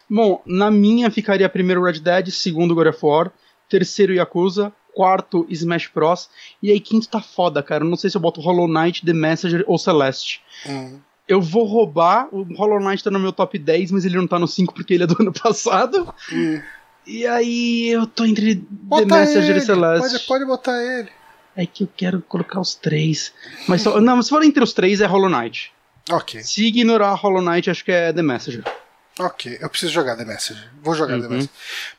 Bom, 0.08 0.42
na 0.44 0.70
minha 0.70 1.10
ficaria 1.10 1.48
primeiro 1.48 1.82
Red 1.82 2.00
Dead, 2.00 2.28
segundo 2.30 2.74
God 2.74 2.88
of 2.88 2.98
War, 3.02 3.32
terceiro 3.68 4.12
Yakuza, 4.12 4.72
quarto 4.94 5.46
Smash 5.50 5.90
Bros. 5.92 6.30
E 6.62 6.70
aí 6.70 6.80
quinto 6.80 7.08
tá 7.08 7.20
foda, 7.20 7.62
cara. 7.62 7.84
Eu 7.84 7.88
não 7.88 7.96
sei 7.96 8.08
se 8.08 8.16
eu 8.16 8.20
boto 8.20 8.40
Hollow 8.40 8.66
Knight, 8.66 9.04
The 9.04 9.12
Messenger 9.12 9.64
ou 9.66 9.78
Celeste. 9.78 10.40
Hum. 10.66 10.98
Eu 11.28 11.40
vou 11.42 11.64
roubar, 11.64 12.28
o 12.32 12.42
Hollow 12.54 12.80
Knight 12.80 13.02
tá 13.02 13.10
no 13.10 13.18
meu 13.18 13.32
top 13.32 13.58
10, 13.58 13.90
mas 13.90 14.04
ele 14.04 14.16
não 14.16 14.26
tá 14.26 14.38
no 14.38 14.46
5 14.46 14.72
porque 14.74 14.94
ele 14.94 15.04
é 15.04 15.06
do 15.06 15.16
ano 15.20 15.32
passado. 15.32 16.12
Hum. 16.32 16.60
E 17.06 17.26
aí 17.26 17.88
eu 17.88 18.06
tô 18.06 18.24
entre 18.24 18.56
The 18.56 18.62
Bota 18.70 19.06
Messenger 19.06 19.50
ele, 19.50 19.58
e 19.58 19.62
Celeste. 19.62 20.08
pode, 20.10 20.24
pode 20.26 20.44
botar 20.44 20.82
ele. 20.82 21.08
É 21.56 21.64
que 21.64 21.84
eu 21.84 21.88
quero 21.96 22.20
colocar 22.22 22.60
os 22.60 22.74
três. 22.74 23.32
Mas 23.66 23.82
só, 23.82 24.00
não, 24.00 24.20
se 24.22 24.28
for 24.30 24.42
entre 24.44 24.62
os 24.62 24.72
três 24.72 25.00
é 25.00 25.06
Hollow 25.06 25.28
Knight. 25.30 25.72
Ok, 26.10 26.40
Se 26.44 26.64
ignorar 26.66 27.14
Hollow 27.14 27.42
Knight, 27.42 27.68
acho 27.70 27.84
que 27.84 27.90
é 27.90 28.12
The 28.12 28.22
Messenger. 28.22 28.62
ok, 29.18 29.58
eu 29.60 29.68
preciso 29.68 29.92
jogar 29.92 30.14
The 30.16 30.24
Message. 30.24 30.62
Vou 30.82 30.94
jogar 30.94 31.18
The 31.18 31.26
Uhum. 31.26 31.32
Message. 31.32 31.50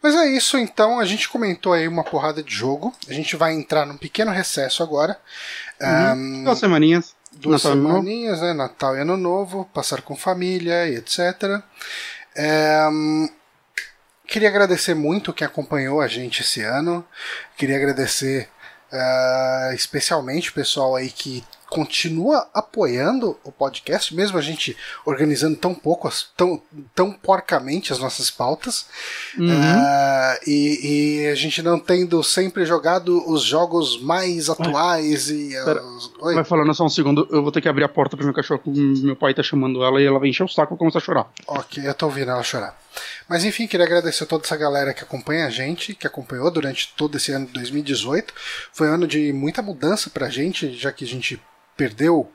Mas 0.01 0.15
é 0.15 0.27
isso 0.37 0.57
então, 0.57 0.99
a 0.99 1.05
gente 1.05 1.27
comentou 1.27 1.73
aí 1.73 1.87
uma 1.87 2.03
porrada 2.05 2.41
de 2.43 2.53
jogo. 2.53 2.93
A 3.09 3.13
gente 3.13 3.35
vai 3.35 3.53
entrar 3.53 3.85
num 3.85 3.97
pequeno 3.97 4.31
recesso 4.31 4.81
agora. 4.83 5.19
Ahn, 5.81 6.43
Duas 6.45 6.59
semaninhas. 6.59 7.16
Duas 7.37 7.63
Natal 7.63 7.77
semaninhas, 7.77 8.41
né? 8.41 8.53
Natal 8.53 8.95
e 8.95 9.01
Ano 9.01 9.17
Novo, 9.17 9.69
passar 9.73 10.01
com 10.01 10.15
família 10.15 10.87
e 10.87 10.95
etc. 10.95 11.61
É, 12.35 12.87
queria 14.27 14.49
agradecer 14.49 14.93
muito 14.93 15.33
quem 15.33 15.47
acompanhou 15.47 16.01
a 16.01 16.07
gente 16.07 16.41
esse 16.41 16.61
ano. 16.61 17.05
Queria 17.55 17.77
agradecer 17.77 18.49
ah, 18.91 19.71
especialmente 19.73 20.49
o 20.49 20.53
pessoal 20.53 20.95
aí 20.95 21.09
que 21.09 21.43
continua 21.69 22.47
apoiando 22.53 23.37
o 23.43 23.51
podcast, 23.51 24.15
mesmo 24.15 24.37
a 24.37 24.41
gente 24.41 24.75
organizando 25.05 25.55
tão 25.57 25.73
pouco, 25.73 26.09
tão, 26.35 26.61
tão 26.95 27.11
porcamente 27.11 27.91
as 27.93 27.99
nossas 27.99 28.31
pautas. 28.31 28.85
Uhum. 29.37 29.47
Ah, 29.51 30.39
e, 30.45 31.21
e 31.23 31.27
a 31.27 31.35
gente 31.35 31.61
não 31.61 31.79
tendo 31.79 32.21
sempre 32.23 32.65
jogado 32.65 33.23
os 33.29 33.43
jogos 33.43 34.01
mais 34.01 34.49
atuais 34.49 35.29
e. 35.29 35.53
Os- 35.57 36.11
Oi? 36.21 36.35
Vai 36.35 36.43
falando 36.43 36.73
só 36.73 36.85
um 36.85 36.89
segundo, 36.89 37.27
eu 37.31 37.41
vou 37.43 37.51
ter 37.51 37.61
que 37.61 37.69
abrir 37.69 37.83
a 37.83 37.89
porta 37.89 38.15
pro 38.15 38.25
meu 38.25 38.33
cachorro, 38.33 38.61
meu 38.65 39.15
pai 39.15 39.33
tá 39.33 39.43
chamando 39.43 39.83
ela 39.83 40.01
e 40.01 40.05
ela 40.05 40.19
vai 40.19 40.29
encher 40.29 40.43
o 40.43 40.47
saco 40.47 40.73
e 40.73 40.77
começar 40.77 40.99
a 40.99 41.01
chorar. 41.01 41.27
Ok, 41.47 41.85
eu 41.87 41.93
tô 41.93 42.05
ouvindo 42.07 42.31
ela 42.31 42.43
chorar. 42.43 42.77
Mas 43.27 43.43
enfim, 43.43 43.67
queria 43.67 43.85
agradecer 43.85 44.23
a 44.23 44.27
toda 44.27 44.45
essa 44.45 44.57
galera 44.57 44.93
que 44.93 45.03
acompanha 45.03 45.47
a 45.47 45.49
gente, 45.49 45.95
que 45.95 46.07
acompanhou 46.07 46.49
durante 46.51 46.93
todo 46.95 47.17
esse 47.17 47.31
ano 47.31 47.45
de 47.45 47.53
2018. 47.53 48.33
Foi 48.71 48.89
um 48.89 48.93
ano 48.93 49.07
de 49.07 49.31
muita 49.33 49.61
mudança 49.61 50.09
pra 50.09 50.29
gente, 50.29 50.77
já 50.77 50.91
que 50.91 51.05
a 51.05 51.07
gente 51.07 51.41
perdeu 51.77 52.29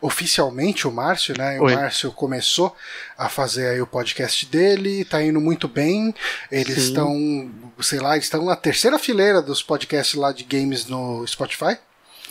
oficialmente 0.00 0.88
o 0.88 0.90
Márcio, 0.90 1.34
né? 1.38 1.60
O 1.60 1.64
Oi. 1.64 1.74
Márcio 1.76 2.10
começou 2.10 2.74
a 3.16 3.28
fazer 3.28 3.68
aí 3.68 3.80
o 3.80 3.86
podcast 3.86 4.44
dele, 4.46 5.04
tá 5.04 5.22
indo 5.22 5.40
muito 5.40 5.68
bem. 5.68 6.12
Eles 6.50 6.78
estão, 6.78 7.48
sei 7.80 8.00
lá, 8.00 8.16
estão 8.16 8.44
na 8.44 8.56
terceira 8.56 8.98
fileira 8.98 9.40
dos 9.40 9.62
podcasts 9.62 10.16
lá 10.16 10.32
de 10.32 10.42
games 10.42 10.86
no 10.86 11.24
Spotify. 11.26 11.78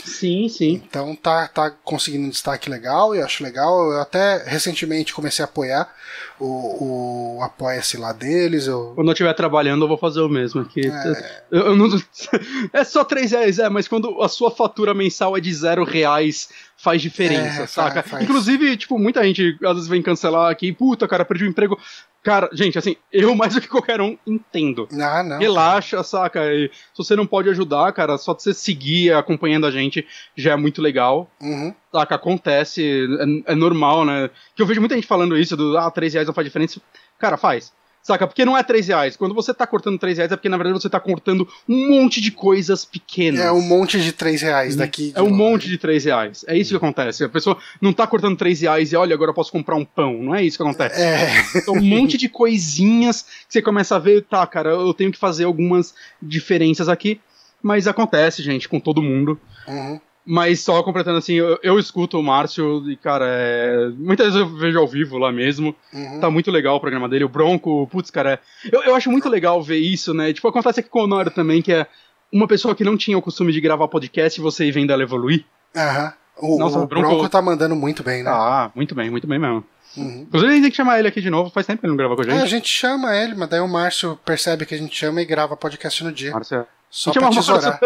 Sim, 0.08 0.48
sim. 0.48 0.82
Então 0.88 1.14
tá, 1.16 1.48
tá 1.48 1.70
conseguindo 1.70 2.26
um 2.26 2.30
destaque 2.30 2.70
legal 2.70 3.14
e 3.14 3.20
eu 3.20 3.26
acho 3.26 3.44
legal. 3.44 3.92
Eu 3.92 4.02
até 4.02 4.44
recentemente 4.46 5.14
comecei 5.14 5.44
a 5.44 5.48
apoiar 5.48 5.94
o, 6.40 7.36
o 7.38 7.44
Apoia-se 7.44 7.98
lá 7.98 8.14
deles. 8.14 8.68
Eu... 8.68 8.94
Quando 8.96 9.08
eu 9.10 9.14
estiver 9.14 9.34
trabalhando, 9.34 9.84
eu 9.84 9.88
vou 9.88 9.98
fazer 9.98 10.22
o 10.22 10.30
mesmo 10.30 10.62
aqui. 10.62 10.88
É, 10.88 11.44
eu, 11.52 11.68
eu 11.68 11.76
não... 11.76 11.88
é 12.72 12.84
só 12.84 13.04
3 13.04 13.32
reais, 13.32 13.60
é, 13.60 13.70
mas 13.70 13.88
quando 13.88 14.22
a 14.22 14.30
sua 14.30 14.50
fatura 14.50 14.94
mensal 14.94 15.36
é 15.36 15.42
de 15.42 15.54
zero 15.54 15.84
reais, 15.84 16.50
faz 16.78 17.02
diferença, 17.02 17.64
é, 17.64 17.68
saca? 17.68 18.04
Faz. 18.04 18.24
Inclusive, 18.24 18.78
tipo, 18.78 18.98
muita 19.00 19.24
gente 19.24 19.58
às 19.66 19.74
vezes 19.74 19.88
vem 19.90 20.02
cancelar 20.02 20.52
aqui, 20.52 20.72
puta, 20.72 21.08
cara, 21.08 21.26
perdi 21.26 21.44
o 21.44 21.48
emprego. 21.48 21.78
Cara, 22.24 22.50
gente, 22.54 22.78
assim, 22.78 22.96
eu 23.12 23.34
mais 23.36 23.56
do 23.56 23.62
que 23.62 23.68
qualquer 23.68 24.00
um 24.00 24.18
entendo. 24.28 24.88
Ah, 24.94 25.24
não. 25.24 25.40
Relaxa, 25.40 26.04
saca? 26.04 26.54
E 26.54 26.70
se 26.70 26.98
você 26.98 27.16
não 27.16 27.26
pode 27.26 27.50
ajudar, 27.50 27.92
cara, 27.94 28.18
só 28.18 28.34
de 28.34 28.44
você 28.44 28.54
seguir 28.54 29.14
acompanhando 29.14 29.66
a 29.66 29.72
gente 29.72 30.06
já 30.36 30.54
é 30.54 30.56
muito 30.56 30.82
legal. 30.82 31.30
Uhum. 31.42 31.74
Saca? 31.92 32.16
Acontece, 32.16 33.08
é, 33.46 33.52
é, 33.54 33.56
normal, 33.56 34.06
né? 34.06 34.30
Que 34.56 34.62
eu 34.62 34.68
vejo 34.68 34.80
muita 34.80 34.96
gente 34.96 35.08
falando 35.08 35.38
isso, 35.38 35.58
do 35.58 35.78
ah, 35.78 35.90
3 35.90 36.14
reais 36.14 36.28
não 36.28 36.34
faz 36.34 36.46
diferença. 36.46 36.80
Cara, 37.18 37.38
faz. 37.38 37.74
Saca? 38.08 38.26
Porque 38.26 38.46
não 38.46 38.58
é 38.58 38.64
3 38.64 38.88
reais. 38.88 39.18
Quando 39.18 39.36
você 39.36 39.54
tá 39.54 39.68
cortando 39.68 40.00
3 40.00 40.18
reais 40.18 40.32
é 40.32 40.38
porque, 40.38 40.48
na 40.48 40.56
verdade, 40.56 40.82
você 40.82 40.90
tá 40.90 40.98
cortando 40.98 41.46
um 41.68 41.90
monte 41.90 42.22
de 42.22 42.32
coisas 42.32 42.86
pequenas. 42.86 43.42
É 43.42 43.52
um 43.52 43.60
monte 43.60 44.00
de 44.00 44.14
3 44.14 44.42
reais 44.44 44.78
daqui. 44.78 45.12
É 45.14 45.22
um 45.22 45.30
monte 45.30 45.68
de 45.68 45.78
3 45.78 46.06
reais. 46.06 46.46
É 46.48 46.58
isso 46.58 46.70
que 46.70 46.78
acontece. 46.78 47.26
A 47.26 47.28
pessoa 47.28 47.58
não 47.82 47.92
tá 47.92 48.08
cortando 48.08 48.38
3 48.38 48.62
reais 48.62 48.94
e 48.94 48.96
olha, 48.96 49.14
agora 49.14 49.32
eu 49.32 49.36
posso 49.36 49.52
comprar 49.52 49.76
um 49.76 49.84
pão. 49.84 50.24
Não 50.24 50.34
é 50.34 50.42
isso 50.42 50.56
que 50.56 50.64
acontece. 50.64 51.02
É. 51.02 51.28
Então, 51.54 51.74
um 51.74 51.82
monte 51.82 52.18
de 52.18 52.30
coisinhas 52.30 53.24
que 53.24 53.28
você 53.50 53.62
começa 53.62 53.98
a 53.98 54.00
ver, 54.00 54.24
tá, 54.24 54.48
cara, 54.48 54.70
eu 54.70 54.94
tenho 54.94 55.12
que 55.12 55.20
fazer 55.20 55.44
algumas 55.44 55.94
diferenças 56.22 56.88
aqui. 56.88 57.20
Mas 57.62 57.90
acontece, 57.90 58.42
gente, 58.42 58.70
com 58.70 58.80
todo 58.80 59.02
mundo. 59.02 59.38
Uhum. 59.68 60.00
Mas 60.30 60.60
só 60.60 60.84
completando 60.84 61.18
assim, 61.18 61.36
eu, 61.36 61.58
eu, 61.64 61.80
escuto 61.80 62.20
o 62.20 62.24
Márcio 62.24 62.84
e, 62.92 62.98
cara, 62.98 63.26
é... 63.26 63.88
muitas 63.96 64.34
vezes 64.34 64.42
eu 64.42 64.58
vejo 64.58 64.78
ao 64.78 64.86
vivo 64.86 65.18
lá 65.18 65.32
mesmo. 65.32 65.74
Uhum. 65.94 66.20
Tá 66.20 66.30
muito 66.30 66.52
legal 66.52 66.76
o 66.76 66.82
programa 66.82 67.08
dele. 67.08 67.24
O 67.24 67.30
Bronco, 67.30 67.88
putz, 67.88 68.12
cara, 68.12 68.34
é... 68.34 68.40
eu, 68.70 68.84
eu 68.84 68.96
acho 68.96 69.10
muito 69.10 69.30
legal 69.30 69.64
ver 69.64 69.78
isso, 69.78 70.14
né? 70.14 70.34
Tipo, 70.34 70.50
acontece 70.50 70.82
aqui 70.82 70.90
com 70.90 71.00
o 71.00 71.04
Honório 71.04 71.32
também, 71.32 71.62
que 71.62 71.72
é 71.72 71.88
uma 72.30 72.46
pessoa 72.46 72.76
que 72.76 72.84
não 72.84 72.98
tinha 72.98 73.18
o 73.18 73.22
costume 73.22 73.54
de 73.54 73.62
gravar 73.62 73.88
podcast 73.88 74.38
e 74.38 74.44
você 74.44 74.66
ir 74.66 74.72
vendo 74.72 74.92
ela 74.92 75.02
evoluir. 75.02 75.46
Aham. 75.74 76.14
Uhum. 76.42 76.56
O, 76.56 76.60
Nossa, 76.60 76.78
o 76.78 76.86
Bronco... 76.86 77.08
Bronco 77.08 77.30
tá 77.30 77.42
mandando 77.42 77.76
muito 77.76 78.04
bem, 78.04 78.22
né? 78.22 78.30
Ah, 78.30 78.70
muito 78.76 78.94
bem, 78.94 79.10
muito 79.10 79.26
bem 79.26 79.40
mesmo. 79.40 79.64
Uhum. 79.98 80.22
Inclusive, 80.28 80.52
a 80.52 80.56
gente 80.56 80.62
tem 80.64 80.72
que 80.72 80.78
chamar 80.78 81.00
ele 81.00 81.08
aqui 81.08 81.22
de 81.22 81.30
novo, 81.30 81.50
faz 81.50 81.66
tempo 81.66 81.80
que 81.80 81.86
ele 81.86 81.92
não 81.92 81.98
grava 81.98 82.16
com 82.16 82.22
a 82.22 82.26
gente. 82.26 82.38
É, 82.38 82.42
a 82.42 82.46
gente 82.46 82.70
chama 82.70 83.16
ele, 83.16 83.36
mas 83.36 83.50
daí 83.50 83.60
o 83.60 83.68
Márcio 83.68 84.20
percebe 84.24 84.66
que 84.66 84.76
a 84.76 84.78
gente 84.78 84.96
chama 84.96 85.22
e 85.22 85.26
grava 85.26 85.56
podcast 85.58 86.04
no 86.04 86.12
dia. 86.12 86.32
Márcio, 86.32 86.60
é. 86.60 86.66
Só 86.90 87.12
pra 87.12 87.30
tesourar. 87.30 87.80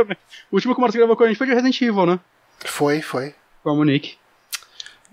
O 0.51 0.55
último 0.55 0.73
que 0.73 0.79
o 0.79 0.81
Márcio 0.81 0.99
gravou 0.99 1.15
com 1.15 1.23
a 1.23 1.27
gente 1.27 1.37
foi 1.37 1.47
de 1.47 1.53
Resident 1.53 1.81
Evil, 1.81 2.05
né? 2.05 2.19
Foi, 2.65 3.01
foi. 3.01 3.33
Com 3.63 3.71
a 3.71 3.75
Monique. 3.75 4.15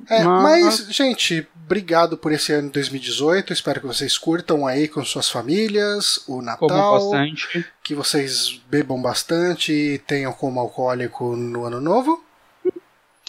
É, 0.09 0.23
mas... 0.23 0.63
mas, 0.63 0.95
gente, 0.95 1.47
obrigado 1.65 2.17
por 2.17 2.31
esse 2.31 2.53
ano 2.53 2.71
2018. 2.71 3.53
Espero 3.53 3.81
que 3.81 3.87
vocês 3.87 4.17
curtam 4.17 4.67
aí 4.67 4.87
com 4.87 5.05
suas 5.05 5.29
famílias 5.29 6.23
o 6.29 6.41
Natal. 6.41 6.69
bastante. 6.69 7.67
Que 7.83 7.95
vocês 7.95 8.61
bebam 8.71 9.01
bastante 9.01 9.73
e 9.73 9.99
tenham 9.99 10.33
como 10.33 10.61
alcoólico 10.61 11.35
no 11.35 11.65
ano 11.65 11.81
novo. 11.81 12.23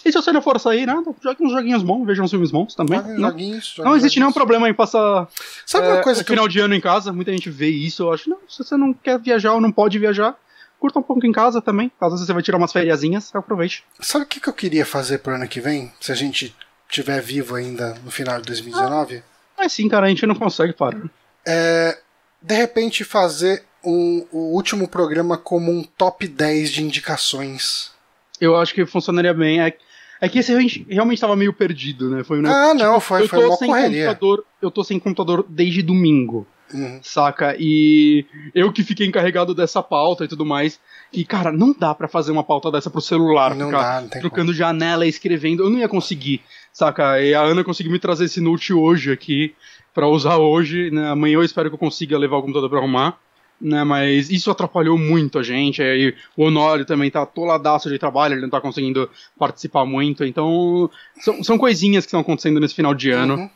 E 0.04 0.10
se 0.10 0.12
você 0.12 0.32
não 0.32 0.40
for 0.40 0.58
sair, 0.58 0.86
nada, 0.86 1.14
jogue 1.22 1.44
uns 1.44 1.52
joguinhos 1.52 1.82
bons, 1.82 2.06
vejam 2.06 2.24
uns 2.24 2.30
filmes 2.30 2.50
bons 2.50 2.74
também. 2.74 2.98
Joguem, 2.98 3.20
joguinhos, 3.20 3.74
não 3.78 3.96
existe 3.96 4.18
nenhum 4.18 4.32
problema 4.32 4.68
em 4.68 4.74
passar 4.74 5.28
Sabe 5.66 5.86
é, 5.86 5.92
uma 5.92 6.02
coisa 6.02 6.24
que 6.24 6.30
final 6.30 6.46
eu... 6.46 6.48
de 6.48 6.58
ano 6.60 6.74
em 6.74 6.80
casa. 6.80 7.12
Muita 7.12 7.32
gente 7.32 7.50
vê 7.50 7.68
isso. 7.68 8.04
Eu 8.04 8.12
acho, 8.12 8.28
não, 8.30 8.38
se 8.48 8.64
você 8.64 8.76
não 8.76 8.92
quer 8.92 9.18
viajar 9.18 9.52
ou 9.52 9.60
não 9.60 9.70
pode 9.70 9.98
viajar, 9.98 10.36
curta 10.78 10.98
um 10.98 11.02
pouco 11.02 11.24
em 11.26 11.32
casa 11.32 11.60
também. 11.60 11.92
Caso 12.00 12.16
você 12.16 12.32
vai 12.32 12.42
tirar 12.42 12.56
umas 12.56 12.72
fériasinhas, 12.72 13.34
aproveite. 13.34 13.84
Sabe 14.00 14.24
o 14.24 14.28
que, 14.28 14.40
que 14.40 14.48
eu 14.48 14.54
queria 14.54 14.86
fazer 14.86 15.18
pro 15.18 15.34
ano 15.34 15.46
que 15.46 15.60
vem? 15.60 15.92
Se 16.00 16.10
a 16.10 16.14
gente 16.14 16.54
tiver 16.88 17.20
vivo 17.20 17.54
ainda 17.54 17.94
no 18.04 18.10
final 18.10 18.40
de 18.40 18.46
2019? 18.46 19.22
Ah, 19.56 19.68
sim, 19.68 19.88
cara, 19.88 20.06
a 20.06 20.08
gente 20.08 20.26
não 20.26 20.34
consegue 20.34 20.72
parar. 20.72 21.02
É, 21.46 21.98
de 22.40 22.54
repente 22.54 23.04
fazer 23.04 23.64
um, 23.84 24.26
o 24.32 24.54
último 24.54 24.88
programa 24.88 25.36
como 25.36 25.70
um 25.70 25.82
top 25.82 26.26
10 26.26 26.70
de 26.70 26.82
indicações. 26.82 27.92
Eu 28.40 28.56
acho 28.56 28.74
que 28.74 28.86
funcionaria 28.86 29.34
bem. 29.34 29.60
É, 29.60 29.76
é 30.20 30.28
que 30.28 30.38
esse 30.38 30.52
realmente 30.88 31.16
estava 31.16 31.34
meio 31.34 31.52
perdido, 31.52 32.10
né? 32.10 32.22
Foi, 32.22 32.42
né? 32.42 32.50
Ah, 32.50 32.74
não, 32.74 32.94
tipo, 32.94 33.00
foi, 33.00 33.26
foi 33.26 33.46
uma 33.46 33.56
correria. 33.56 34.08
Computador, 34.08 34.44
eu 34.60 34.70
tô 34.70 34.84
sem 34.84 34.98
computador 34.98 35.46
desde 35.48 35.82
domingo. 35.82 36.46
Uhum. 36.72 37.00
Saca? 37.02 37.56
E 37.58 38.24
eu 38.54 38.72
que 38.72 38.84
fiquei 38.84 39.06
encarregado 39.06 39.54
dessa 39.54 39.82
pauta 39.82 40.24
e 40.24 40.28
tudo 40.28 40.44
mais. 40.44 40.78
E, 41.12 41.24
cara, 41.24 41.50
não 41.50 41.74
dá 41.76 41.94
para 41.94 42.06
fazer 42.06 42.30
uma 42.30 42.44
pauta 42.44 42.70
dessa 42.70 42.90
pro 42.90 43.00
celular. 43.00 43.54
Não 43.54 43.66
ficar 43.66 43.82
dá, 43.82 44.00
não 44.02 44.08
tem 44.08 44.20
trocando 44.20 44.52
como. 44.52 44.58
janela 44.58 45.06
e 45.06 45.08
escrevendo. 45.08 45.64
Eu 45.64 45.70
não 45.70 45.78
ia 45.78 45.88
conseguir, 45.88 46.42
saca? 46.72 47.20
E 47.20 47.34
a 47.34 47.40
Ana 47.40 47.64
conseguiu 47.64 47.90
me 47.90 47.98
trazer 47.98 48.26
esse 48.26 48.40
note 48.40 48.72
hoje 48.72 49.10
aqui 49.10 49.54
para 49.92 50.06
usar 50.06 50.36
hoje. 50.36 50.90
Né? 50.90 51.08
Amanhã 51.08 51.34
eu 51.34 51.42
espero 51.42 51.70
que 51.70 51.74
eu 51.74 51.78
consiga 51.78 52.16
levar 52.16 52.36
o 52.36 52.42
computador 52.42 52.70
pra 52.70 52.78
arrumar. 52.78 53.18
Né, 53.60 53.84
mas 53.84 54.30
isso 54.30 54.50
atrapalhou 54.50 54.96
muito 54.96 55.38
a 55.38 55.42
gente. 55.42 55.82
Aí 55.82 56.14
o 56.34 56.44
Honório 56.44 56.86
também 56.86 57.10
tá 57.10 57.26
toladaço 57.26 57.90
de 57.90 57.98
trabalho, 57.98 58.32
ele 58.34 58.40
não 58.40 58.48
tá 58.48 58.58
conseguindo 58.58 59.10
participar 59.38 59.84
muito. 59.84 60.24
Então, 60.24 60.88
são, 61.20 61.44
são 61.44 61.58
coisinhas 61.58 62.04
que 62.04 62.08
estão 62.08 62.20
acontecendo 62.20 62.58
nesse 62.58 62.74
final 62.74 62.94
de 62.94 63.10
ano. 63.10 63.34
Uhum. 63.34 63.50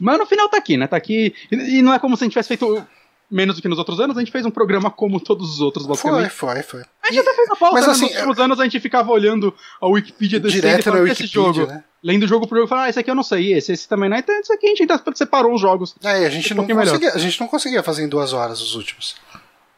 Mas 0.00 0.18
no 0.18 0.26
final 0.26 0.48
tá 0.48 0.58
aqui, 0.58 0.76
né? 0.76 0.86
Tá 0.86 0.96
aqui. 0.96 1.34
E, 1.50 1.80
não 1.80 1.94
é 1.94 1.98
como 1.98 2.16
se 2.16 2.24
a 2.24 2.26
gente 2.26 2.32
tivesse 2.32 2.48
feito 2.48 2.86
menos 3.30 3.56
do 3.56 3.62
que 3.62 3.68
nos 3.68 3.78
outros 3.78 3.98
anos, 3.98 4.16
a 4.16 4.20
gente 4.20 4.30
fez 4.30 4.46
um 4.46 4.50
programa 4.50 4.90
como 4.90 5.18
todos 5.18 5.50
os 5.50 5.60
outros, 5.60 5.86
basicamente. 5.86 6.30
Foi, 6.30 6.54
foi, 6.54 6.62
foi. 6.62 6.82
A 7.02 7.08
gente 7.08 7.20
até 7.20 7.34
fez 7.34 7.50
a 7.50 7.56
pauta, 7.56 7.74
mas, 7.74 7.86
né? 7.86 7.92
assim, 7.92 8.02
nos 8.02 8.12
últimos 8.12 8.38
eu... 8.38 8.44
anos 8.44 8.60
a 8.60 8.64
gente 8.64 8.78
ficava 8.78 9.10
olhando 9.10 9.54
a 9.80 9.86
Wikipedia 9.86 10.38
desse 10.38 10.56
Direto 10.56 10.90
na 10.90 11.00
Wikipedia, 11.00 11.28
jogo. 11.28 11.66
Né? 11.66 11.84
Lendo 12.02 12.22
o 12.22 12.28
jogo 12.28 12.46
pro 12.46 12.56
jogo 12.56 12.68
e 12.68 12.68
falando, 12.68 12.84
ah, 12.84 12.88
esse 12.90 13.00
aqui 13.00 13.10
eu 13.10 13.14
não 13.14 13.22
sei, 13.22 13.54
esse, 13.54 13.72
esse 13.72 13.88
também 13.88 14.08
não. 14.08 14.16
Então, 14.16 14.38
isso 14.38 14.52
aqui 14.52 14.66
a 14.66 14.68
gente 14.68 14.82
ainda 14.82 15.02
separou 15.14 15.54
os 15.54 15.60
jogos. 15.60 15.96
É, 16.04 16.26
a 16.26 16.30
gente, 16.30 16.52
um 16.52 16.56
não 16.58 16.66
conseguia, 16.66 17.12
a 17.12 17.18
gente 17.18 17.40
não 17.40 17.48
conseguia 17.48 17.82
fazer 17.82 18.04
em 18.04 18.08
duas 18.08 18.32
horas 18.32 18.60
os 18.60 18.74
últimos. 18.76 19.16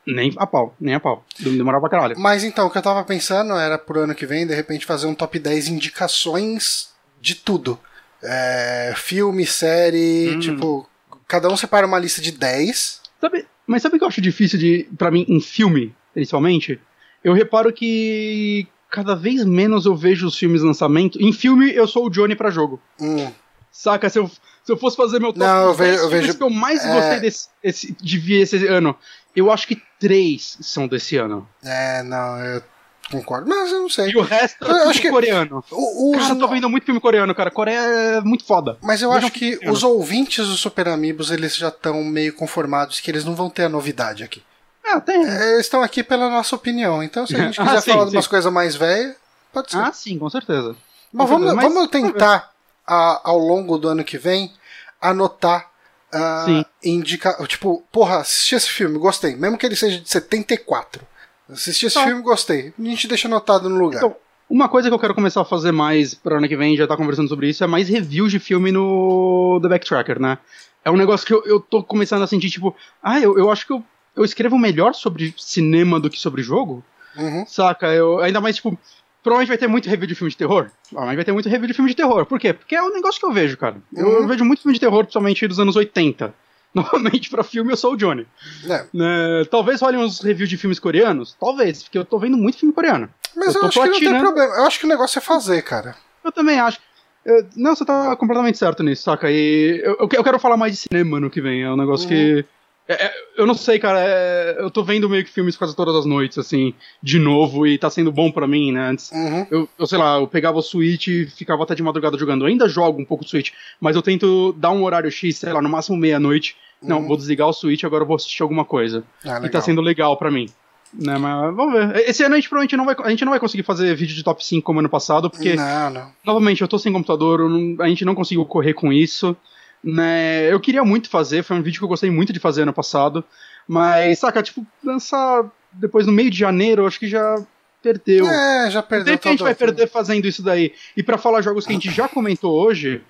Nem 0.09 0.33
a 0.37 0.47
pau, 0.47 0.75
nem 0.81 0.95
a 0.95 1.01
pau. 1.01 1.23
Demorava 1.39 1.83
pra 1.83 1.91
caralho. 1.91 2.19
Mas 2.19 2.43
então, 2.43 2.67
o 2.67 2.71
que 2.71 2.79
eu 2.79 2.83
tava 2.83 3.05
pensando 3.05 3.53
era 3.55 3.77
pro 3.77 4.01
ano 4.01 4.15
que 4.15 4.25
vem, 4.25 4.47
de 4.47 4.55
repente, 4.55 4.87
fazer 4.87 5.07
um 5.07 5.15
top 5.15 5.39
10 5.39 5.69
indicações 5.69 6.91
de 7.21 7.35
tudo. 7.35 7.79
É, 8.23 8.95
filme, 8.97 9.47
série, 9.47 10.35
hum. 10.35 10.41
tipo, 10.41 10.89
cada 11.27 11.49
um 11.49 11.57
separa 11.57 11.87
uma 11.87 11.99
lista 11.99 12.23
de 12.23 12.33
10. 12.33 13.03
Sabe, 13.21 13.47
mas 13.67 13.83
sabe 13.83 13.97
o 13.97 13.99
que 13.99 14.05
eu 14.05 14.09
acho 14.09 14.21
difícil 14.21 14.59
de 14.59 14.89
para 14.97 15.11
mim 15.11 15.27
em 15.29 15.41
filme, 15.41 15.95
principalmente? 16.15 16.81
Eu 17.23 17.35
reparo 17.35 17.73
que 17.73 18.67
cada 18.91 19.15
vez 19.15 19.45
menos 19.45 19.85
eu 19.85 19.95
vejo 19.95 20.27
os 20.27 20.39
filmes 20.39 20.63
lançamento. 20.63 21.21
Em 21.21 21.33
filme 21.33 21.71
eu 21.75 21.87
sou 21.87 22.07
o 22.07 22.11
Johnny 22.11 22.35
para 22.35 22.51
jogo. 22.51 22.81
Hum. 22.99 23.31
Saca, 23.71 24.09
se 24.09 24.19
eu, 24.19 24.29
se 24.65 24.73
eu 24.73 24.77
fosse 24.77 24.97
fazer 24.97 25.21
meu 25.21 25.33
top 25.33 25.41
Não, 25.41 25.67
eu 25.67 25.75
vejo, 25.75 25.99
eu 25.99 26.09
vejo 26.09 26.35
que 26.37 26.43
eu 26.43 26.51
mais 26.51 26.85
é... 26.85 26.95
gostei 26.95 27.21
desse, 27.21 27.49
esse, 27.63 27.93
de 27.93 28.19
ver 28.19 28.41
esse 28.41 28.67
ano, 28.67 28.97
eu 29.39 29.51
acho 29.51 29.66
que 29.66 29.82
três 29.98 30.56
são 30.60 30.86
desse 30.86 31.16
ano. 31.16 31.48
É, 31.62 32.02
não, 32.02 32.39
eu 32.39 32.62
Concordo, 33.10 33.48
mas 33.48 33.73
eu 33.73 33.81
não 33.81 33.89
sei. 33.89 34.10
E 34.10 34.16
o 34.16 34.23
resto 34.23 34.65
é 34.66 34.70
eu 34.70 34.90
acho 34.90 35.01
que 35.01 35.09
coreano. 35.10 35.65
O, 35.70 36.10
os... 36.10 36.19
Cara, 36.19 36.35
eu 36.35 36.39
tô 36.39 36.48
vendo 36.48 36.69
muito 36.69 36.85
filme 36.85 37.01
coreano, 37.01 37.35
cara. 37.35 37.51
Coreia 37.51 37.78
é 37.78 38.20
muito 38.20 38.44
foda. 38.44 38.77
Mas 38.82 39.01
eu 39.01 39.10
acho 39.10 39.31
que 39.31 39.59
os 39.66 39.82
ouvintes 39.82 40.47
do 40.47 40.56
Super 40.56 40.89
Amigos, 40.89 41.31
eles 41.31 41.56
já 41.56 41.69
estão 41.69 42.05
meio 42.05 42.35
conformados 42.35 43.01
que 43.01 43.10
eles 43.10 43.24
não 43.24 43.35
vão 43.35 43.48
ter 43.48 43.65
a 43.65 43.69
novidade 43.69 44.23
aqui. 44.23 44.43
Ah, 44.85 45.01
tem. 45.01 45.27
É, 45.27 45.52
eles 45.55 45.66
estão 45.66 45.82
aqui 45.82 46.02
pela 46.02 46.28
nossa 46.28 46.55
opinião. 46.55 47.02
Então, 47.02 47.27
se 47.27 47.35
a 47.35 47.39
gente 47.39 47.56
quiser 47.59 47.77
ah, 47.77 47.81
sim, 47.81 47.93
falar 47.93 48.05
de 48.05 48.16
umas 48.16 48.27
coisas 48.27 48.52
mais 48.52 48.77
velhas, 48.77 49.16
pode 49.52 49.70
ser. 49.70 49.78
Ah, 49.78 49.93
sim, 49.93 50.19
com 50.19 50.28
certeza. 50.28 50.77
Mas, 51.10 51.27
com 51.27 51.32
vamos, 51.32 51.48
certeza. 51.48 51.69
Mas... 51.69 51.74
vamos 51.74 51.90
tentar, 51.90 52.52
a, 52.86 53.23
ao 53.24 53.39
longo 53.39 53.78
do 53.78 53.89
ano 53.89 54.05
que 54.05 54.19
vem, 54.19 54.52
anotar 55.01 55.70
Uh, 56.15 56.65
indica, 56.83 57.37
tipo, 57.47 57.85
porra, 57.93 58.19
assisti 58.19 58.55
esse 58.55 58.69
filme, 58.69 58.99
gostei. 58.99 59.37
Mesmo 59.37 59.59
que 59.59 59.67
ele 59.67 59.77
seja 59.77 60.01
de 60.01 60.09
74. 60.09 61.03
Assisti 61.49 61.87
esse 61.87 61.95
tá. 61.95 62.05
filme, 62.05 62.23
gostei. 62.23 62.73
A 62.79 62.83
gente 62.83 63.09
deixa 63.09 63.29
anotado 63.29 63.69
no 63.69 63.79
lugar. 63.79 63.99
Então, 63.99 64.17
uma 64.49 64.69
coisa 64.69 64.89
que 64.89 64.95
eu 64.95 64.99
quero 64.99 65.15
começar 65.15 65.43
a 65.43 65.45
fazer 65.45 65.73
mais 65.73 66.15
para 66.15 66.39
ano 66.39 66.49
que 66.49 66.57
vem, 66.57 66.77
já 66.77 66.87
tá 66.87 66.97
conversando 66.97 67.29
sobre 67.29 67.51
isso, 67.51 67.63
é 67.63 67.67
mais 67.67 67.89
reviews 67.89 68.31
de 68.31 68.39
filme 68.39 68.73
no 68.73 69.59
The 69.63 69.69
Backtracker, 69.69 70.19
né? 70.19 70.39
É 70.85 70.91
um 70.91 70.97
negócio 70.97 71.27
que 71.27 71.35
eu, 71.35 71.43
eu 71.45 71.61
tô 71.61 71.83
começando 71.83 72.23
a 72.23 72.27
sentir, 72.27 72.49
tipo, 72.49 72.75
ah, 73.03 73.21
eu, 73.21 73.39
eu 73.39 73.51
acho 73.51 73.67
que 73.67 73.73
eu, 73.73 73.85
eu 74.17 74.25
escrevo 74.25 74.59
melhor 74.59 74.95
sobre 74.95 75.35
cinema 75.37 76.01
do 76.01 76.09
que 76.09 76.19
sobre 76.19 76.43
jogo. 76.43 76.83
Uhum. 77.17 77.45
Saca? 77.47 77.93
Eu, 77.93 78.21
ainda 78.21 78.41
mais, 78.41 78.57
tipo, 78.57 78.79
provavelmente 79.23 79.49
vai 79.49 79.59
ter 79.59 79.69
muito 79.69 79.89
review 79.89 80.07
de 80.07 80.15
filme 80.15 80.31
de 80.31 80.36
terror. 80.36 80.70
Provavelmente 80.89 81.16
vai 81.16 81.24
ter 81.24 81.32
muito 81.32 81.49
review 81.49 81.66
de 81.69 81.74
filme 81.74 81.90
de 81.90 81.97
terror. 81.97 82.27
Por 82.27 82.39
quê? 82.39 82.53
Porque 82.53 82.74
é 82.74 82.82
um 82.82 82.93
negócio 82.93 83.20
que 83.20 83.27
eu 83.27 83.32
vejo, 83.32 83.57
cara. 83.57 83.77
Eu, 83.95 84.07
uhum. 84.07 84.12
eu 84.12 84.27
vejo 84.28 84.45
muito 84.45 84.62
filme 84.62 84.74
de 84.74 84.81
terror, 84.81 85.05
principalmente 85.05 85.47
dos 85.47 85.61
anos 85.61 85.77
80. 85.77 86.35
Novamente, 86.74 87.31
pra 87.31 87.43
filme, 87.43 87.73
eu 87.73 87.77
sou 87.77 87.95
o 87.95 87.97
Johnny. 87.97 88.27
É. 88.69 88.85
Né, 88.93 89.45
talvez 89.51 89.81
rolem 89.81 89.99
uns 89.99 90.20
reviews 90.20 90.51
de 90.51 90.57
filmes 90.57 90.78
coreanos. 90.78 91.35
Talvez, 91.40 91.82
porque 91.82 91.97
eu 91.97 92.05
tô 92.05 92.19
vendo 92.19 92.36
muito 92.36 92.59
filme 92.59 92.74
coreano. 92.74 93.09
Mas 93.35 93.55
eu, 93.55 93.62
eu 93.62 93.69
acho 93.69 93.81
que 93.81 93.89
não 93.89 94.12
tem 94.12 94.20
problema. 94.20 94.55
Eu 94.55 94.65
acho 94.65 94.78
que 94.78 94.85
o 94.85 94.89
negócio 94.89 95.19
é 95.19 95.23
fazer, 95.23 95.62
cara. 95.62 95.97
Eu 96.23 96.31
também 96.31 96.61
acho. 96.61 96.78
Eu, 97.24 97.47
não, 97.57 97.74
você 97.74 97.85
tá 97.85 98.15
completamente 98.16 98.59
certo 98.59 98.82
nisso, 98.82 99.03
saca? 99.03 99.31
E 99.31 99.81
eu, 99.82 99.97
eu 99.99 100.24
quero 100.24 100.39
falar 100.39 100.57
mais 100.57 100.73
de 100.73 100.78
cinema 100.78 101.19
no 101.19 101.31
que 101.31 101.40
vem. 101.40 101.62
É 101.62 101.70
um 101.70 101.77
negócio 101.77 102.09
uhum. 102.09 102.15
que 102.15 102.45
É, 102.89 103.05
é, 103.06 103.12
eu 103.36 103.47
não 103.47 103.55
sei, 103.55 103.78
cara. 103.78 104.01
É, 104.02 104.56
eu 104.60 104.70
tô 104.70 104.82
vendo 104.82 105.09
meio 105.10 105.23
que 105.23 105.31
filmes 105.31 105.56
quase 105.56 105.77
todas 105.77 105.94
as 105.94 106.06
noites, 106.06 106.39
assim, 106.39 106.73
de 107.02 107.19
novo, 107.19 107.66
e 107.66 107.77
tá 107.77 107.90
sendo 107.90 108.10
bom 108.10 108.31
para 108.31 108.47
mim, 108.47 108.73
né? 108.73 108.89
Antes, 108.89 109.12
Uhum. 109.12 109.47
eu, 109.51 109.69
eu 109.78 109.86
sei 109.86 109.98
lá, 109.98 110.19
eu 110.19 110.27
pegava 110.27 110.56
o 110.59 110.62
Switch 110.62 111.06
e 111.09 111.27
ficava 111.27 111.62
até 111.65 111.74
de 111.74 111.82
madrugada 111.82 112.16
jogando. 112.16 112.43
Eu 112.44 112.48
ainda 112.48 112.69
jogo 112.69 113.01
um 113.01 113.05
pouco 113.05 113.24
de 113.24 113.31
Switch, 113.31 113.51
mas 113.81 113.94
eu 113.94 114.01
tento 114.02 114.55
dar 114.56 114.70
um 114.70 114.82
horário 114.85 115.10
X, 115.10 115.36
sei 115.36 115.52
lá, 115.52 115.60
no 115.60 115.69
máximo 115.69 115.97
meia-noite. 115.98 116.56
Não, 116.81 117.06
vou 117.06 117.16
desligar 117.16 117.48
o 117.48 117.52
Switch, 117.52 117.85
agora 117.85 118.05
eu 118.05 118.06
vou 118.06 118.16
assistir 118.16 118.43
alguma 118.43 118.65
coisa. 118.65 119.05
Ah, 119.24 119.40
E 119.44 119.48
tá 119.51 119.60
sendo 119.60 119.81
legal 119.82 120.16
pra 120.16 120.31
mim. 120.31 120.48
Né, 120.94 121.19
mas 121.19 121.55
vamos 121.55 121.74
ver. 121.74 122.09
Esse 122.09 122.23
ano 122.24 122.35
a 122.35 122.39
gente 122.39 122.48
provavelmente 122.48 122.74
não 122.77 122.86
vai, 122.86 122.97
a 123.05 123.10
gente 123.10 123.23
não 123.24 123.31
vai 123.32 123.39
conseguir 123.40 123.62
fazer 123.62 123.94
vídeo 123.94 124.15
de 124.16 124.23
top 124.23 124.43
5 124.43 124.65
como 124.65 124.78
ano 124.78 124.89
passado, 124.89 125.28
porque 125.28 125.55
Não, 125.55 125.90
não. 125.90 126.12
Novamente, 126.24 126.62
eu 126.62 126.69
tô 126.69 126.78
sem 126.78 126.90
computador, 126.90 127.47
não- 127.51 127.85
a 127.85 127.89
gente 127.89 128.05
não 128.06 128.15
conseguiu 128.15 128.47
correr 128.47 128.73
com 128.73 128.90
isso. 128.90 129.36
Né? 129.83 130.53
Eu 130.53 130.59
queria 130.61 130.85
muito 130.85 131.09
fazer, 131.09 131.43
foi 131.43 131.57
um 131.57 131.63
vídeo 131.63 131.79
que 131.79 131.85
eu 131.85 131.89
gostei 131.89 132.11
muito 132.11 132.33
de 132.33 132.41
fazer 132.41 132.63
ano 132.63 132.73
passado. 132.73 133.25
Mas, 133.67 134.19
saca, 134.19 134.43
tipo, 134.43 134.67
lançar 134.83 135.45
depois 135.73 136.07
no 136.07 136.13
meio 136.13 136.31
de 136.31 136.39
janeiro, 136.39 136.87
acho 136.87 136.99
que 136.99 137.07
já 137.09 137.37
perdeu. 137.83 138.27
É, 138.29 138.71
já 138.71 138.83
perdeu 138.83 139.15
tempo 139.15 139.23
que 139.23 139.29
a 139.29 139.31
gente 139.33 139.43
vai 139.43 139.55
perder 139.55 139.89
fazendo 139.89 140.27
isso 140.27 140.43
daí. 140.43 140.73
E 140.97 141.03
pra 141.03 141.19
falar 141.19 141.43
jogos 141.43 141.67
que 141.67 141.73
a 141.73 141.75
gente 141.75 141.91
já 141.91 142.09
comentou 142.09 142.59
hoje, 142.61 143.03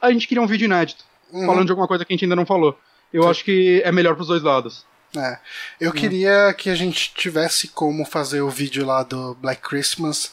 a 0.00 0.10
gente 0.10 0.26
queria 0.26 0.42
um 0.42 0.46
vídeo 0.46 0.64
inédito, 0.64 1.04
Uhum. 1.32 1.44
falando 1.46 1.64
de 1.66 1.72
alguma 1.72 1.88
coisa 1.88 2.04
que 2.04 2.12
a 2.12 2.14
gente 2.14 2.24
ainda 2.24 2.36
não 2.36 2.46
falou. 2.46 2.78
Eu 3.12 3.24
Sim. 3.24 3.28
acho 3.30 3.44
que 3.44 3.82
é 3.84 3.92
melhor 3.92 4.14
pros 4.14 4.28
dois 4.28 4.42
lados. 4.42 4.84
É. 5.18 5.38
Eu 5.80 5.92
queria 5.92 6.52
que 6.56 6.68
a 6.70 6.74
gente 6.74 7.12
tivesse 7.14 7.68
como 7.68 8.04
fazer 8.04 8.40
o 8.42 8.50
vídeo 8.50 8.84
lá 8.86 9.02
do 9.02 9.34
Black 9.36 9.62
Christmas, 9.62 10.32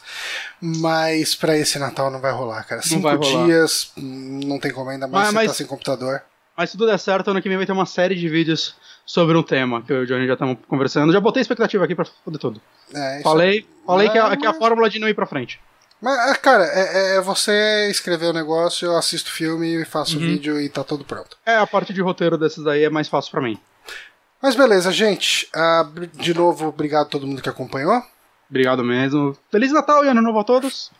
mas 0.62 1.36
pra 1.36 1.58
esse 1.58 1.78
Natal 1.80 2.10
não 2.10 2.20
vai 2.20 2.32
rolar, 2.32 2.64
cara. 2.64 2.82
Cinco 2.82 3.02
vai 3.04 3.16
rolar. 3.16 3.46
dias, 3.46 3.92
hum, 3.98 4.40
não 4.46 4.60
tem 4.60 4.72
como 4.72 4.90
ainda 4.90 5.08
mais 5.08 5.26
Mas- 5.26 5.28
você 5.30 5.34
mas- 5.36 5.48
tá 5.48 5.54
sem 5.54 5.66
computador. 5.68 6.22
Mas 6.56 6.70
se 6.70 6.78
tudo 6.78 6.90
der 6.90 7.00
certo, 7.00 7.32
ano 7.32 7.42
que 7.42 7.50
vem 7.50 7.58
vai 7.58 7.66
ter 7.66 7.72
uma 7.72 7.86
série 7.86 8.14
de 8.16 8.30
vídeos 8.30 8.76
sobre 9.06 9.36
um 9.36 9.42
tema 9.44 9.82
que 9.82 9.92
eu 9.92 10.02
e 10.02 10.04
o 10.04 10.06
Johnny 10.08 10.28
já 10.28 10.34
estamos 10.34 10.58
conversando. 10.68 11.12
Já 11.12 11.20
botei 11.20 11.42
expectativa 11.42 11.84
aqui 11.84 11.96
pra 11.96 12.06
foder 12.06 12.40
tudo. 12.40 12.62
É, 12.94 13.16
isso 13.16 13.24
Falei, 13.24 13.68
falei 13.88 14.08
que, 14.10 14.18
é, 14.18 14.22
Mas- 14.22 14.38
que 14.40 14.46
é 14.46 14.50
a 14.50 14.54
fórmula 14.54 14.88
de 14.90 15.00
não 15.00 15.10
ir 15.10 15.16
pra 15.16 15.26
frente. 15.26 15.60
Mas, 16.00 16.20
ah, 16.32 16.36
cara, 16.36 16.66
é, 16.66 17.16
é 17.16 17.22
você 17.22 17.88
escrever 17.90 18.28
o 18.28 18.34
negócio, 18.34 18.86
eu 18.86 18.98
assisto 18.98 19.30
o 19.30 19.34
filme, 19.34 19.84
faço 19.86 20.18
o 20.18 20.20
Uhum. 20.22 20.28
vídeo 20.28 20.60
e 20.62 20.70
tá 20.70 20.84
tudo 20.84 21.04
pronto. 21.06 21.38
É, 21.46 21.56
a 21.56 21.66
parte 21.66 21.92
de 21.94 22.02
roteiro 22.02 22.38
desses 22.38 22.64
daí 22.64 22.84
é 22.84 22.90
mais 22.90 23.08
fácil 23.08 23.32
pra 23.32 23.42
mim. 23.42 23.58
Mas 24.44 24.56
beleza, 24.58 24.92
gente. 24.92 25.48
Ah, 25.56 25.86
br- 25.90 26.06
de 26.14 26.34
novo, 26.34 26.68
obrigado 26.68 27.04
a 27.08 27.10
todo 27.10 27.26
mundo 27.26 27.42
que 27.42 27.48
acompanhou. 27.50 28.04
Obrigado 28.50 28.84
mesmo. 28.84 29.36
Feliz 29.50 29.72
Natal 29.72 30.04
e 30.04 30.10
Ano 30.10 30.22
Novo 30.22 30.38
a 30.40 30.44
todos. 30.44 30.92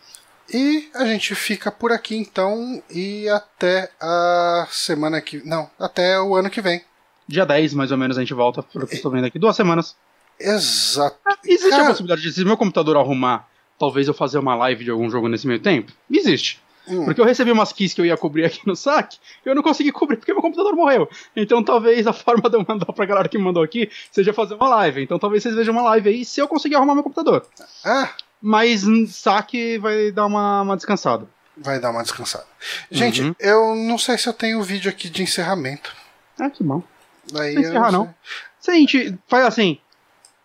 E 0.52 0.90
a 0.96 1.06
gente 1.06 1.36
fica 1.36 1.70
por 1.70 1.92
aqui 1.92 2.16
então. 2.16 2.82
E 2.90 3.28
até 3.28 3.92
a 4.00 4.66
semana 4.72 5.20
que. 5.22 5.46
Não, 5.46 5.70
até 5.78 6.18
o 6.22 6.36
ano 6.36 6.50
que 6.50 6.62
vem. 6.62 6.82
Dia 7.28 7.46
10, 7.46 7.74
mais 7.74 7.92
ou 7.92 7.98
menos, 7.98 8.18
a 8.18 8.22
gente 8.22 8.34
volta, 8.34 8.64
pelo 8.64 8.88
que 8.88 8.96
eu 8.96 9.02
tô 9.02 9.10
vendo 9.10 9.26
aqui. 9.26 9.38
Duas 9.38 9.56
semanas. 9.58 9.96
Exato. 10.40 11.18
Existe 11.46 11.70
Cara- 11.70 11.84
a 11.84 11.88
possibilidade 11.88 12.22
de, 12.22 12.32
se 12.34 12.44
meu 12.46 12.58
computador 12.58 12.98
arrumar, 12.98 13.48
talvez 13.78 14.08
eu 14.08 14.14
fazer 14.14 14.38
uma 14.40 14.56
live 14.56 14.84
de 14.86 14.90
algum 14.92 15.10
jogo 15.10 15.28
nesse 15.28 15.48
meio 15.48 15.60
tempo? 15.60 15.92
Existe. 16.10 16.62
Hum. 16.88 17.06
Porque 17.06 17.22
eu 17.22 17.26
recebi 17.26 17.52
umas 17.52 17.72
keys 17.72 17.94
que 17.94 18.02
eu 18.02 18.06
ia 18.06 18.18
cobrir 18.18 18.44
aqui 18.46 18.60
no 18.68 18.76
saque, 18.76 19.18
eu 19.46 19.56
não 19.56 19.64
consegui 19.64 19.92
cobrir 19.92 20.18
porque 20.18 20.34
meu 20.34 20.42
computador 20.42 20.76
morreu. 20.76 21.10
Então 21.36 21.64
talvez 21.64 22.06
a 22.08 22.12
forma 22.14 22.50
de 22.50 22.58
eu 22.58 22.66
mandar 22.68 22.86
pra 22.92 23.06
galera 23.06 23.30
que 23.30 23.38
mandou 23.38 23.64
aqui 23.64 23.90
seja 24.12 24.34
fazer 24.34 24.56
uma 24.56 24.68
live. 24.70 25.02
Então 25.04 25.18
talvez 25.18 25.44
vocês 25.44 25.56
vejam 25.56 25.74
uma 25.74 25.84
live 25.84 26.10
aí 26.10 26.26
se 26.26 26.40
eu 26.42 26.48
conseguir 26.48 26.76
arrumar 26.76 26.94
meu 26.96 27.04
computador. 27.04 27.46
Ah, 27.86 28.10
Mas 28.42 28.84
hum, 28.86 29.08
saque 29.08 29.78
vai 29.78 30.12
dar 30.12 30.26
uma, 30.26 30.62
uma 30.64 30.76
descansada. 30.76 31.26
vai 31.56 31.80
dar 31.80 31.92
uma 31.92 32.04
descansada. 32.04 32.46
Gente, 32.92 33.22
Uhum. 33.22 33.36
eu 33.40 33.76
não 33.76 33.98
sei 33.98 34.18
se 34.18 34.28
eu 34.28 34.34
tenho 34.34 34.62
vídeo 34.62 34.90
aqui 34.90 35.10
de 35.10 35.24
encerramento. 35.24 35.96
Ah, 36.40 36.50
que 36.50 36.64
bom. 36.64 36.84
Daí 37.32 37.54
Não 37.56 37.62
eu 37.62 37.70
encerrar, 37.70 37.92
não. 37.92 38.14
Se 38.60 38.72
a 38.72 38.74
gente 38.74 39.18
faz 39.30 39.46
assim, 39.46 39.78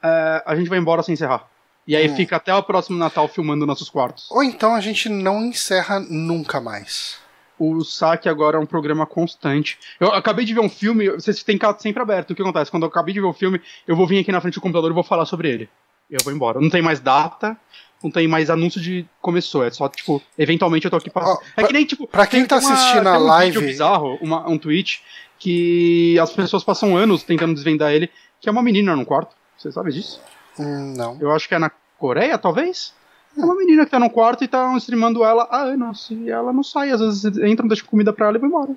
é, 0.02 0.43
a 0.47 0.55
gente 0.55 0.69
vai 0.69 0.78
embora 0.78 1.02
sem 1.02 1.15
encerrar. 1.15 1.48
E 1.89 1.97
aí 1.97 2.06
Hum. 2.09 2.15
fica 2.15 2.36
até 2.36 2.55
o 2.55 2.62
próximo 2.62 2.98
Natal 2.98 3.27
filmando 3.27 3.65
nossos 3.66 3.89
quartos. 3.89 4.31
Ou 4.31 4.43
então 4.44 4.74
a 4.74 4.81
gente 4.81 5.09
não 5.09 5.47
encerra 5.47 5.98
nunca 6.01 6.60
mais. 6.60 7.16
O 7.59 7.82
saque 7.82 8.28
agora 8.28 8.56
é 8.59 8.60
um 8.60 8.66
programa 8.66 9.06
constante. 9.06 9.78
Eu 9.98 10.12
acabei 10.12 10.44
de 10.44 10.52
ver 10.55 10.60
um 10.60 10.69
filme, 10.69 11.09
vocês 11.10 11.43
têm 11.43 11.56
cá 11.59 11.74
sempre 11.78 12.01
aberto. 12.02 12.31
O 12.31 12.35
que 12.36 12.43
acontece? 12.43 12.70
Quando 12.70 12.82
eu 12.85 12.89
acabei 12.90 13.12
de 13.15 13.20
ver 13.20 13.27
o 13.27 13.32
filme, 13.32 13.60
eu 13.86 13.97
vou 13.97 14.06
vir 14.06 14.19
aqui 14.20 14.31
na 14.31 14.40
frente 14.40 14.55
do 14.55 14.60
computador 14.60 14.90
e 14.90 14.94
vou 14.94 15.02
falar 15.02 15.24
sobre 15.24 15.48
ele. 15.51 15.69
Eu 16.10 16.19
vou 16.23 16.32
embora. 16.32 16.60
Não 16.60 16.70
tem 16.70 16.82
mais 16.82 17.01
data, 17.01 17.56
não 18.05 18.10
tem 18.10 18.28
mais 18.28 18.48
anúncio 18.51 18.81
de 18.81 19.05
começou. 19.20 19.65
É 19.65 19.70
só, 19.70 19.89
tipo, 19.89 20.23
eventualmente 20.39 20.85
eu 20.85 20.90
tô 20.90 20.98
aqui 20.98 21.10
pra. 21.10 21.24
Ó, 21.27 21.39
é 21.56 21.65
que 21.65 21.73
nem, 21.73 21.85
tipo. 21.86 22.06
pra 22.06 22.27
quem 22.27 22.44
tá 22.47 22.59
uma- 22.59 22.73
assistindo 22.73 23.06
a 23.09 23.19
um 23.19 23.24
live- 23.24 23.55
Vídeo 23.55 23.66
bizarro, 23.66 24.19
uma- 24.20 24.47
um 24.48 24.56
tweet, 24.59 25.02
que 25.39 26.19
as 26.20 26.31
pessoas 26.32 26.62
passam 26.62 26.97
anos 26.97 27.23
tentando 27.23 27.55
desvendar 27.55 27.93
ele, 27.93 28.09
que 28.40 28.48
é 28.48 28.52
uma 28.52 28.62
menina 28.62 28.94
no 28.94 29.05
quarto. 29.06 29.35
Você 29.56 29.73
sabe 29.73 29.90
disso? 29.90 30.20
Hum, 30.59 30.94
não. 30.97 31.18
Eu 31.20 31.30
acho 31.32 31.48
que 31.48 31.55
é 31.55 31.59
na 31.59 31.70
Coreia, 31.98 32.39
talvez? 32.39 32.93
É 33.36 33.44
uma 33.44 33.55
menina 33.55 33.85
que 33.85 33.90
tá 33.90 33.98
no 33.98 34.10
quarto 34.10 34.43
e 34.43 34.48
tá 34.48 34.74
streamando 34.78 35.24
ela 35.24 35.47
há 35.51 35.62
anos. 35.62 36.09
E 36.10 36.30
ela 36.30 36.52
não 36.52 36.62
sai, 36.62 36.90
às 36.90 37.01
vezes 37.01 37.24
entram, 37.39 37.68
deixam 37.68 37.86
comida 37.86 38.12
pra 38.12 38.26
ela 38.28 38.36
e 38.36 38.40
vão 38.40 38.48
embora. 38.48 38.72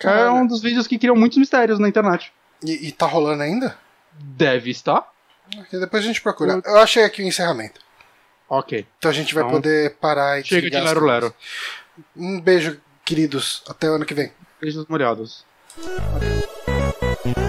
É 0.00 0.30
um 0.30 0.46
dos 0.46 0.62
vídeos 0.62 0.86
que 0.86 0.98
criam 0.98 1.16
muitos 1.16 1.38
mistérios 1.38 1.78
na 1.78 1.88
internet. 1.88 2.32
E, 2.62 2.88
e 2.88 2.92
tá 2.92 3.06
rolando 3.06 3.42
ainda? 3.42 3.76
Deve 4.12 4.70
estar. 4.70 5.08
Porque 5.54 5.78
Depois 5.78 6.04
a 6.04 6.06
gente 6.06 6.20
procura. 6.20 6.60
Eu 6.64 6.78
achei 6.78 7.04
aqui 7.04 7.22
o 7.22 7.26
encerramento. 7.26 7.80
Ok. 8.48 8.86
Então 8.98 9.10
a 9.10 9.14
gente 9.14 9.34
vai 9.34 9.42
Então, 9.44 9.56
poder 9.56 9.96
parar 9.96 10.40
e 10.40 10.44
Chega 10.44 10.70
de 10.70 10.80
Lero 10.80 11.04
Lero. 11.04 11.34
Um 12.16 12.40
beijo, 12.40 12.80
queridos. 13.04 13.62
Até 13.68 13.90
o 13.90 13.94
ano 13.94 14.04
que 14.04 14.14
vem. 14.14 14.32
Beijos 14.60 14.86
molhados. 14.86 15.44
Valeu. 16.12 17.47